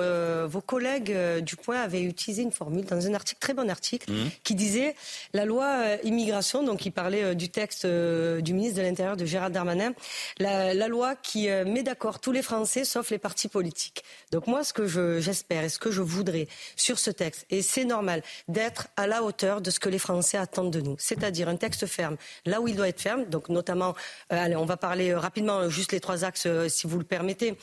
vos, 0.47 0.61
collègues 0.61 1.11
du 1.41 1.55
Point 1.55 1.81
avaient 1.81 2.03
utilisé 2.03 2.43
une 2.43 2.51
formule 2.51 2.85
dans 2.85 3.07
un 3.07 3.13
article, 3.15 3.39
très 3.39 3.53
bon 3.53 3.69
article, 3.69 4.11
mmh. 4.11 4.29
qui 4.43 4.53
disait 4.53 4.95
la 5.33 5.45
loi 5.45 5.97
immigration, 6.03 6.63
donc 6.63 6.85
il 6.85 6.91
parlait 6.91 7.33
du 7.35 7.49
texte 7.49 7.85
du 7.85 8.53
ministre 8.53 8.77
de 8.77 8.83
l'Intérieur 8.83 9.17
de 9.17 9.25
Gérald 9.25 9.53
Darmanin, 9.53 9.93
la, 10.37 10.73
la 10.73 10.87
loi 10.87 11.15
qui 11.15 11.47
met 11.47 11.83
d'accord 11.83 12.19
tous 12.19 12.31
les 12.31 12.43
Français 12.43 12.80
sauf 12.85 13.09
les 13.09 13.17
partis 13.17 13.47
politiques. 13.47 14.03
Donc 14.31 14.47
moi, 14.47 14.63
ce 14.63 14.73
que 14.73 14.87
j'espère 15.19 15.63
et 15.63 15.69
ce 15.69 15.79
que 15.79 15.91
je 15.91 16.01
voudrais 16.01 16.47
sur 16.75 16.99
ce 16.99 17.11
texte, 17.11 17.45
et 17.49 17.61
c'est 17.61 17.85
normal, 17.85 18.23
d'être 18.47 18.87
à 18.97 19.07
la 19.07 19.23
hauteur 19.23 19.61
de 19.61 19.71
ce 19.71 19.79
que 19.79 19.89
les 19.89 19.99
Français 19.99 20.37
attendent 20.37 20.71
de 20.71 20.81
nous, 20.81 20.95
c'est-à-dire 20.99 21.49
un 21.49 21.55
texte 21.55 21.85
ferme, 21.85 22.17
là 22.45 22.61
où 22.61 22.67
il 22.67 22.75
doit 22.75 22.87
être 22.87 23.01
ferme, 23.01 23.25
donc 23.25 23.49
notamment, 23.49 23.95
euh, 24.31 24.43
allez, 24.43 24.55
on 24.55 24.65
va 24.65 24.77
parler 24.77 25.11
euh, 25.11 25.19
rapidement, 25.19 25.59
euh, 25.59 25.69
juste 25.69 25.91
les 25.91 25.99
trois 25.99 26.23
axes, 26.23 26.47
si 26.67 26.87
vous 26.87 26.97
le 26.97 27.03
permettez, 27.03 27.55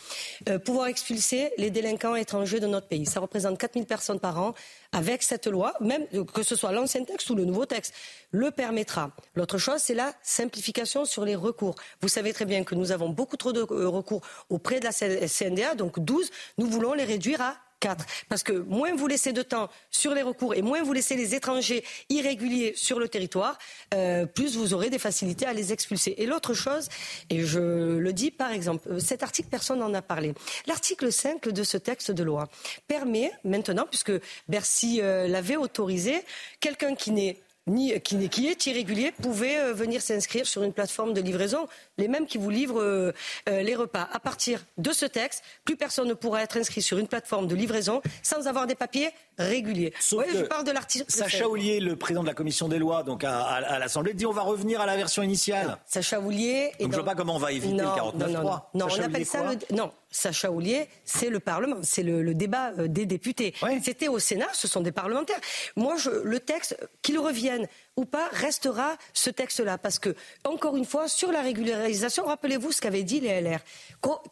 pouvoir 0.64 0.86
expulser 0.86 1.50
les 1.58 1.70
délinquants 1.70 2.14
étrangers 2.14 2.60
de 2.60 2.66
notre 2.66 2.88
pays. 2.88 3.06
Ça 3.06 3.20
représente 3.20 3.58
4000 3.58 3.86
personnes 3.86 4.20
par 4.20 4.38
an. 4.40 4.54
Avec 4.92 5.22
cette 5.22 5.46
loi, 5.46 5.74
même 5.80 6.06
que 6.32 6.42
ce 6.42 6.56
soit 6.56 6.72
l'ancien 6.72 7.04
texte 7.04 7.28
ou 7.28 7.34
le 7.34 7.44
nouveau 7.44 7.66
texte, 7.66 7.92
le 8.30 8.50
permettra. 8.50 9.10
L'autre 9.34 9.58
chose, 9.58 9.80
c'est 9.80 9.94
la 9.94 10.14
simplification 10.22 11.04
sur 11.04 11.26
les 11.26 11.36
recours. 11.36 11.74
Vous 12.00 12.08
savez 12.08 12.32
très 12.32 12.46
bien 12.46 12.64
que 12.64 12.74
nous 12.74 12.90
avons 12.90 13.10
beaucoup 13.10 13.36
trop 13.36 13.52
de 13.52 13.60
recours 13.60 14.22
auprès 14.48 14.80
de 14.80 14.84
la 14.84 14.92
CNDA, 14.92 15.74
donc 15.74 16.00
12, 16.00 16.30
nous 16.56 16.66
voulons 16.66 16.94
les 16.94 17.04
réduire 17.04 17.42
à 17.42 17.56
4. 17.80 18.04
Parce 18.28 18.42
que 18.42 18.52
moins 18.52 18.94
vous 18.94 19.06
laissez 19.06 19.32
de 19.32 19.42
temps 19.42 19.68
sur 19.90 20.14
les 20.14 20.22
recours 20.22 20.54
et 20.54 20.62
moins 20.62 20.82
vous 20.82 20.92
laissez 20.92 21.16
les 21.16 21.34
étrangers 21.34 21.84
irréguliers 22.08 22.72
sur 22.76 22.98
le 22.98 23.08
territoire, 23.08 23.58
euh, 23.94 24.26
plus 24.26 24.56
vous 24.56 24.74
aurez 24.74 24.90
des 24.90 24.98
facilités 24.98 25.46
à 25.46 25.52
les 25.52 25.72
expulser. 25.72 26.14
Et 26.18 26.26
l'autre 26.26 26.54
chose, 26.54 26.88
et 27.30 27.44
je 27.44 27.96
le 27.98 28.12
dis 28.12 28.30
par 28.30 28.52
exemple, 28.52 28.88
euh, 28.90 28.98
cet 28.98 29.22
article, 29.22 29.48
personne 29.48 29.78
n'en 29.78 29.94
a 29.94 30.02
parlé. 30.02 30.34
L'article 30.66 31.12
5 31.12 31.48
de 31.48 31.62
ce 31.62 31.76
texte 31.76 32.10
de 32.10 32.22
loi 32.22 32.48
permet 32.86 33.32
maintenant, 33.44 33.86
puisque 33.88 34.12
Bercy 34.48 35.00
euh, 35.00 35.28
l'avait 35.28 35.56
autorisé, 35.56 36.22
quelqu'un 36.60 36.94
qui 36.94 37.10
n'est 37.10 37.40
ni, 37.68 38.00
qui, 38.00 38.28
qui, 38.28 38.48
est 38.48 38.66
irrégulier 38.66 39.12
pouvait 39.12 39.58
euh, 39.58 39.72
venir 39.72 40.02
s'inscrire 40.02 40.46
sur 40.46 40.62
une 40.62 40.72
plateforme 40.72 41.12
de 41.12 41.20
livraison, 41.20 41.68
les 41.96 42.08
mêmes 42.08 42.26
qui 42.26 42.38
vous 42.38 42.50
livrent 42.50 42.80
euh, 42.80 43.12
euh, 43.48 43.62
les 43.62 43.74
repas. 43.74 44.08
À 44.12 44.18
partir 44.20 44.64
de 44.76 44.92
ce 44.92 45.06
texte, 45.06 45.42
plus 45.64 45.76
personne 45.76 46.08
ne 46.08 46.14
pourra 46.14 46.42
être 46.42 46.56
inscrit 46.56 46.82
sur 46.82 46.98
une 46.98 47.08
plateforme 47.08 47.46
de 47.46 47.54
livraison 47.54 48.02
sans 48.22 48.46
avoir 48.46 48.66
des 48.66 48.74
papiers 48.74 49.10
réguliers. 49.38 49.92
je 50.00 50.42
parle 50.42 50.64
de 50.64 50.72
l'article. 50.72 51.04
Sacha 51.08 51.48
Oulier, 51.48 51.80
le 51.80 51.96
président 51.96 52.22
de 52.22 52.28
la 52.28 52.34
commission 52.34 52.68
des 52.68 52.78
lois, 52.78 53.02
donc 53.02 53.24
à, 53.24 53.78
l'Assemblée, 53.78 54.14
dit 54.14 54.26
on 54.26 54.32
va 54.32 54.42
revenir 54.42 54.80
à 54.80 54.86
la 54.86 54.96
version 54.96 55.22
initiale. 55.22 55.78
Sacha 55.86 56.20
Oulier. 56.20 56.72
Donc 56.80 56.92
je 56.92 56.98
ne 56.98 57.02
vois 57.02 57.04
pas 57.04 57.14
comment 57.14 57.36
on 57.36 57.38
va 57.38 57.52
éviter 57.52 57.74
le 57.74 57.94
49 57.94 58.30
Non, 58.32 58.42
non, 58.42 58.60
non 58.74 58.86
on 58.90 59.02
appelle 59.02 59.26
ça 59.26 59.52
le... 59.52 59.76
non. 59.76 59.90
Sacha 60.10 60.50
Oulier, 60.50 60.88
c'est 61.04 61.28
le 61.28 61.40
Parlement, 61.40 61.76
c'est 61.82 62.02
le, 62.02 62.34
débat 62.34 62.72
des 62.72 63.06
députés. 63.06 63.54
C'était 63.82 64.08
au 64.08 64.18
Sénat, 64.18 64.48
ce 64.52 64.68
sont 64.68 64.80
des 64.80 64.92
parlementaires. 64.92 65.40
Moi, 65.76 65.96
je, 65.96 66.10
le 66.10 66.40
texte, 66.40 66.78
qu'il 67.02 67.18
revienne 67.18 67.66
ou 67.98 68.04
pas, 68.04 68.28
restera 68.32 68.96
ce 69.12 69.28
texte-là. 69.28 69.76
Parce 69.76 69.98
que, 69.98 70.14
encore 70.44 70.76
une 70.76 70.84
fois, 70.84 71.08
sur 71.08 71.32
la 71.32 71.42
régularisation, 71.42 72.24
rappelez-vous 72.24 72.70
ce 72.70 72.80
qu'avaient 72.80 73.02
dit 73.02 73.18
les 73.18 73.40
LR, 73.40 73.58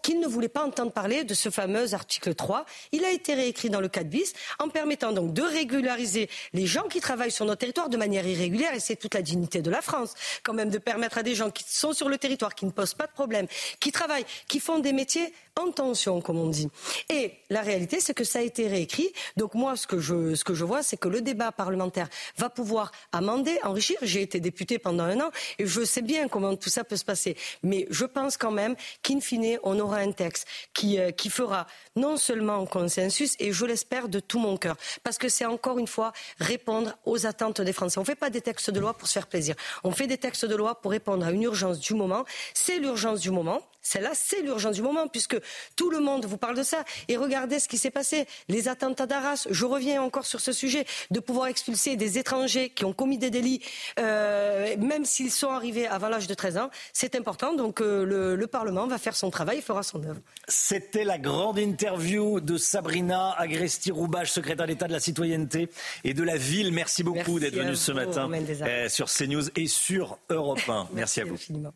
qu'ils 0.03 0.21
ne 0.21 0.29
voulaient 0.29 0.49
pas 0.49 0.65
entendre 0.65 0.93
parler 0.93 1.25
de 1.25 1.35
ce 1.35 1.51
fameux 1.51 1.93
article 1.93 2.35
3. 2.35 2.65
Il 2.93 3.05
a 3.05 3.11
été 3.11 3.35
réécrit 3.35 3.69
dans 3.69 3.81
le 3.81 3.89
4 3.89 4.09
bis, 4.09 4.35
en 4.61 4.69
permettant 4.69 5.11
donc 5.11 5.33
de 5.33 5.43
régulariser 5.43 6.31
les 6.53 6.67
gens 6.67 6.85
qui 6.85 7.01
travaillent 7.01 7.33
sur 7.33 7.45
notre 7.45 7.59
territoire 7.59 7.89
de 7.89 7.97
manière 7.97 8.25
irrégulière, 8.25 8.73
et 8.73 8.79
c'est 8.79 8.95
toute 8.95 9.15
la 9.15 9.23
dignité 9.23 9.63
de 9.63 9.71
la 9.71 9.83
France, 9.83 10.15
quand 10.45 10.55
même, 10.55 10.71
de 10.71 10.79
permettre 10.79 11.19
à 11.19 11.25
des 11.25 11.35
gens 11.35 11.51
qui 11.51 11.65
sont 11.67 11.93
sur 11.93 12.09
le 12.09 12.19
territoire, 12.19 12.55
qui 12.55 12.67
ne 12.67 12.71
posent 12.71 12.95
pas 12.95 13.09
de 13.09 13.13
problème, 13.13 13.49
qui 13.81 13.91
travaillent, 13.91 14.27
qui 14.47 14.61
font 14.61 14.79
des 14.79 14.93
métiers 14.93 15.35
en 15.59 15.73
tension, 15.73 16.21
comme 16.21 16.39
on 16.39 16.49
dit. 16.49 16.69
Et 17.09 17.33
la 17.51 17.63
réalité, 17.63 17.99
c'est 17.99 18.15
que 18.15 18.25
ça 18.25 18.41
a 18.41 18.43
été 18.43 18.69
réécrit. 18.69 19.11
Donc 19.37 19.55
moi, 19.55 19.75
ce 19.77 19.87
que 19.87 19.99
je, 19.99 20.35
ce 20.35 20.45
que 20.45 20.55
je 20.55 20.65
vois, 20.65 20.83
c'est 20.83 20.97
que 20.97 21.09
le 21.09 21.21
débat 21.21 21.51
parlementaire 21.51 22.09
va 22.37 22.51
pouvoir 22.51 22.93
amender, 23.13 23.56
enrichir. 23.63 23.97
J'ai 24.03 24.23
été 24.23 24.41
député 24.41 24.79
pendant 24.79 25.05
un 25.05 25.21
an 25.21 25.31
et 25.59 25.67
je 25.67 25.85
sais 25.85 26.03
bien 26.03 26.29
comment 26.29 26.57
tout 26.57 26.71
ça 26.71 26.85
peut 26.85 26.97
se 26.97 27.05
passer. 27.05 27.37
Mais 27.63 27.87
je 27.91 28.05
pense 28.05 28.37
quand 28.37 28.51
même 28.51 28.77
qu'in 29.03 29.21
fine, 29.21 29.59
on 29.63 29.79
aura 29.79 29.99
un 29.99 30.13
texte 30.13 30.47
qui, 30.73 30.99
euh, 30.99 31.11
qui 31.11 31.31
fera 31.31 31.67
non 31.95 32.17
seulement 32.17 32.67
consensus, 32.67 33.35
et 33.39 33.53
je 33.53 33.65
l'espère 33.65 34.09
de 34.09 34.21
tout 34.21 34.39
mon 34.39 34.57
cœur, 34.57 34.77
parce 35.03 35.19
que 35.19 35.29
c'est 35.29 35.47
encore 35.47 35.79
une 35.79 35.87
fois 35.87 36.13
répondre 36.39 36.97
aux 37.05 37.27
attentes 37.27 37.61
des 37.61 37.73
Français. 37.73 37.99
On 37.99 38.03
ne 38.03 38.07
fait 38.07 38.15
pas 38.15 38.31
des 38.31 38.41
textes 38.41 38.71
de 38.71 38.81
loi 38.81 38.95
pour 38.95 39.09
se 39.09 39.15
faire 39.15 39.27
plaisir. 39.27 39.55
On 39.85 39.91
fait 39.91 40.07
des 40.07 40.19
textes 40.19 40.45
de 40.45 40.55
loi 40.55 40.81
pour 40.81 40.91
répondre 40.91 41.25
à 41.27 41.31
une 41.31 41.43
urgence 41.43 41.79
du 41.79 41.95
moment. 41.95 42.25
C'est 42.55 42.79
l'urgence 42.79 43.21
du 43.21 43.31
moment. 43.31 43.63
Celle-là, 43.87 44.11
c'est 44.15 44.43
l'urgence 44.43 44.75
du 44.75 44.83
moment, 44.83 45.07
puisque 45.07 45.37
tout 45.77 45.91
le 45.91 46.01
monde 46.01 46.27
vous 46.27 46.39
parle 46.39 46.57
de 46.57 46.65
ça. 46.65 46.85
Et 47.07 47.17
regardez 47.17 47.61
ce 47.61 47.69
qui 47.69 47.79
s'est 47.79 47.93
passé. 47.93 48.27
Les 48.49 48.67
attentats 48.67 49.07
d'Arras, 49.07 49.47
je 49.49 49.65
reviens 49.65 50.03
encore 50.03 50.27
sur 50.27 50.41
ce 50.41 50.53
sujet, 50.53 50.85
de 51.13 51.21
pouvoir 51.21 51.47
expulser 51.47 51.95
des 51.95 52.19
étrangers 52.19 52.71
qui 52.71 52.85
ont 52.85 52.93
commis 52.93 53.17
des 53.17 53.31
délits, 53.31 53.63
euh, 54.01 54.77
même 54.79 55.05
s'ils 55.05 55.31
sont 55.31 55.51
arrivés 55.51 55.87
avant 55.87 56.09
l'âge 56.09 56.27
de 56.27 56.35
13 56.35 56.59
ans, 56.59 56.71
c'est 56.93 57.15
important. 57.15 57.55
Donc 57.55 57.81
euh, 57.81 58.05
le, 58.05 58.35
le, 58.35 58.47
Parlement 58.47 58.87
va 58.87 58.99
faire 58.99 59.15
son 59.15 59.31
travail, 59.31 59.61
fera 59.61 59.83
son 59.83 60.03
œuvre. 60.03 60.21
C'était 60.49 61.05
la 61.05 61.19
grande 61.19 61.59
interview 61.59 62.41
de 62.41 62.57
Sabrina 62.57 63.33
Agresti-Roubache, 63.39 64.31
secrétaire 64.31 64.67
d'État 64.67 64.89
de 64.89 64.93
la 64.93 65.01
citoyenneté 65.01 65.69
et 66.05 66.15
de 66.15 66.23
la 66.23 66.37
ville. 66.37 66.73
Merci 66.73 67.05
beaucoup 67.05 67.39
d'être 67.39 67.55
venue 67.55 67.77
ce 67.77 67.93
matin 67.93 68.31
euh, 68.33 68.89
sur 68.89 69.09
CNews 69.09 69.49
et 69.57 69.67
sur 69.67 70.19
Europe 70.29 70.61
1. 70.69 70.73
Merci, 70.73 70.95
Merci 70.95 71.21
à 71.21 71.25
vous. 71.25 71.35
Infiniment. 71.35 71.73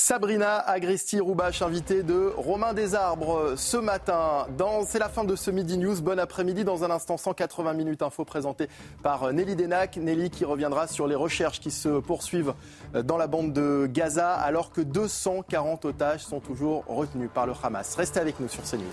Sabrina 0.00 0.58
Agresti-Roubache, 0.58 1.60
invitée 1.60 2.04
de 2.04 2.32
Romain 2.36 2.72
Desarbres 2.72 3.54
ce 3.56 3.76
matin. 3.76 4.46
C'est 4.86 5.00
la 5.00 5.08
fin 5.08 5.24
de 5.24 5.34
ce 5.34 5.50
Midi 5.50 5.76
News. 5.76 6.00
Bon 6.02 6.20
après-midi. 6.20 6.62
Dans 6.62 6.84
un 6.84 6.90
instant, 6.92 7.16
180 7.16 7.72
minutes 7.72 8.02
info 8.02 8.24
présentées 8.24 8.68
par 9.02 9.32
Nelly 9.32 9.56
Denac. 9.56 9.96
Nelly 9.96 10.30
qui 10.30 10.44
reviendra 10.44 10.86
sur 10.86 11.08
les 11.08 11.16
recherches 11.16 11.58
qui 11.58 11.72
se 11.72 11.98
poursuivent 11.98 12.54
dans 12.94 13.16
la 13.16 13.26
bande 13.26 13.52
de 13.52 13.90
Gaza 13.92 14.34
alors 14.34 14.70
que 14.70 14.82
240 14.82 15.84
otages 15.86 16.24
sont 16.24 16.38
toujours 16.38 16.84
retenus 16.86 17.28
par 17.34 17.48
le 17.48 17.52
Hamas. 17.60 17.96
Restez 17.96 18.20
avec 18.20 18.38
nous 18.38 18.48
sur 18.48 18.62
CNews. 18.62 18.84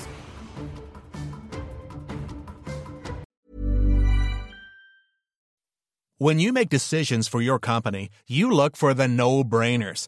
When 6.17 6.39
you 6.39 6.51
make 6.51 6.69
decisions 6.69 7.27
for 7.29 7.43
your 7.43 7.59
company, 7.59 8.09
you 8.27 8.49
look 8.49 8.75
for 8.75 8.95
the 8.95 9.07
no-brainers. 9.07 10.07